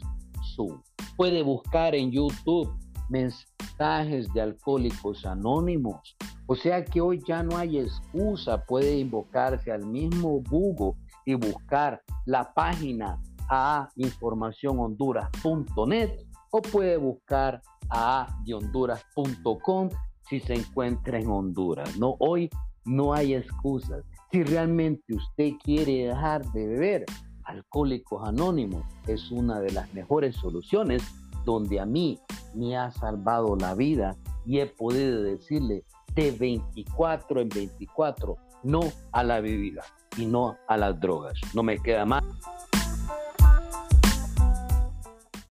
Zoom. 0.55 0.81
Puede 1.15 1.43
buscar 1.43 1.93
en 1.93 2.11
YouTube 2.11 2.71
mensajes 3.09 4.31
de 4.33 4.41
alcohólicos 4.41 5.25
anónimos. 5.25 6.17
O 6.51 6.55
sea 6.57 6.83
que 6.83 6.99
hoy 6.99 7.23
ya 7.25 7.43
no 7.43 7.55
hay 7.55 7.79
excusa, 7.79 8.65
puede 8.65 8.99
invocarse 8.99 9.71
al 9.71 9.85
mismo 9.85 10.43
Google 10.49 10.99
y 11.25 11.35
buscar 11.35 12.03
la 12.25 12.53
página 12.53 13.17
a 13.49 13.87
informacionhonduras.net 13.95 16.19
o 16.51 16.61
puede 16.61 16.97
buscar 16.97 17.61
a 17.89 18.27
honduras.com 18.53 19.87
si 20.27 20.41
se 20.41 20.55
encuentra 20.55 21.21
en 21.21 21.29
Honduras. 21.29 21.97
No, 21.97 22.17
hoy 22.19 22.49
no 22.83 23.13
hay 23.13 23.35
excusas. 23.35 24.03
Si 24.29 24.43
realmente 24.43 25.15
usted 25.15 25.51
quiere 25.63 26.07
dejar 26.07 26.43
de 26.51 26.67
beber, 26.67 27.05
Alcohólicos 27.45 28.27
Anónimos 28.27 28.83
es 29.07 29.31
una 29.31 29.61
de 29.61 29.71
las 29.71 29.93
mejores 29.93 30.35
soluciones 30.35 31.01
donde 31.45 31.79
a 31.79 31.85
mí 31.85 32.19
me 32.53 32.75
ha 32.75 32.91
salvado 32.91 33.55
la 33.55 33.73
vida 33.73 34.17
y 34.45 34.59
he 34.59 34.65
podido 34.65 35.23
decirle 35.23 35.85
de 36.15 36.31
24 36.31 37.41
en 37.41 37.49
24 37.49 38.37
no 38.63 38.81
a 39.11 39.23
la 39.23 39.41
bebida 39.41 39.83
y 40.17 40.25
no 40.25 40.57
a 40.67 40.77
las 40.77 40.99
drogas. 40.99 41.33
No 41.53 41.63
me 41.63 41.77
queda 41.79 42.05
más. 42.05 42.23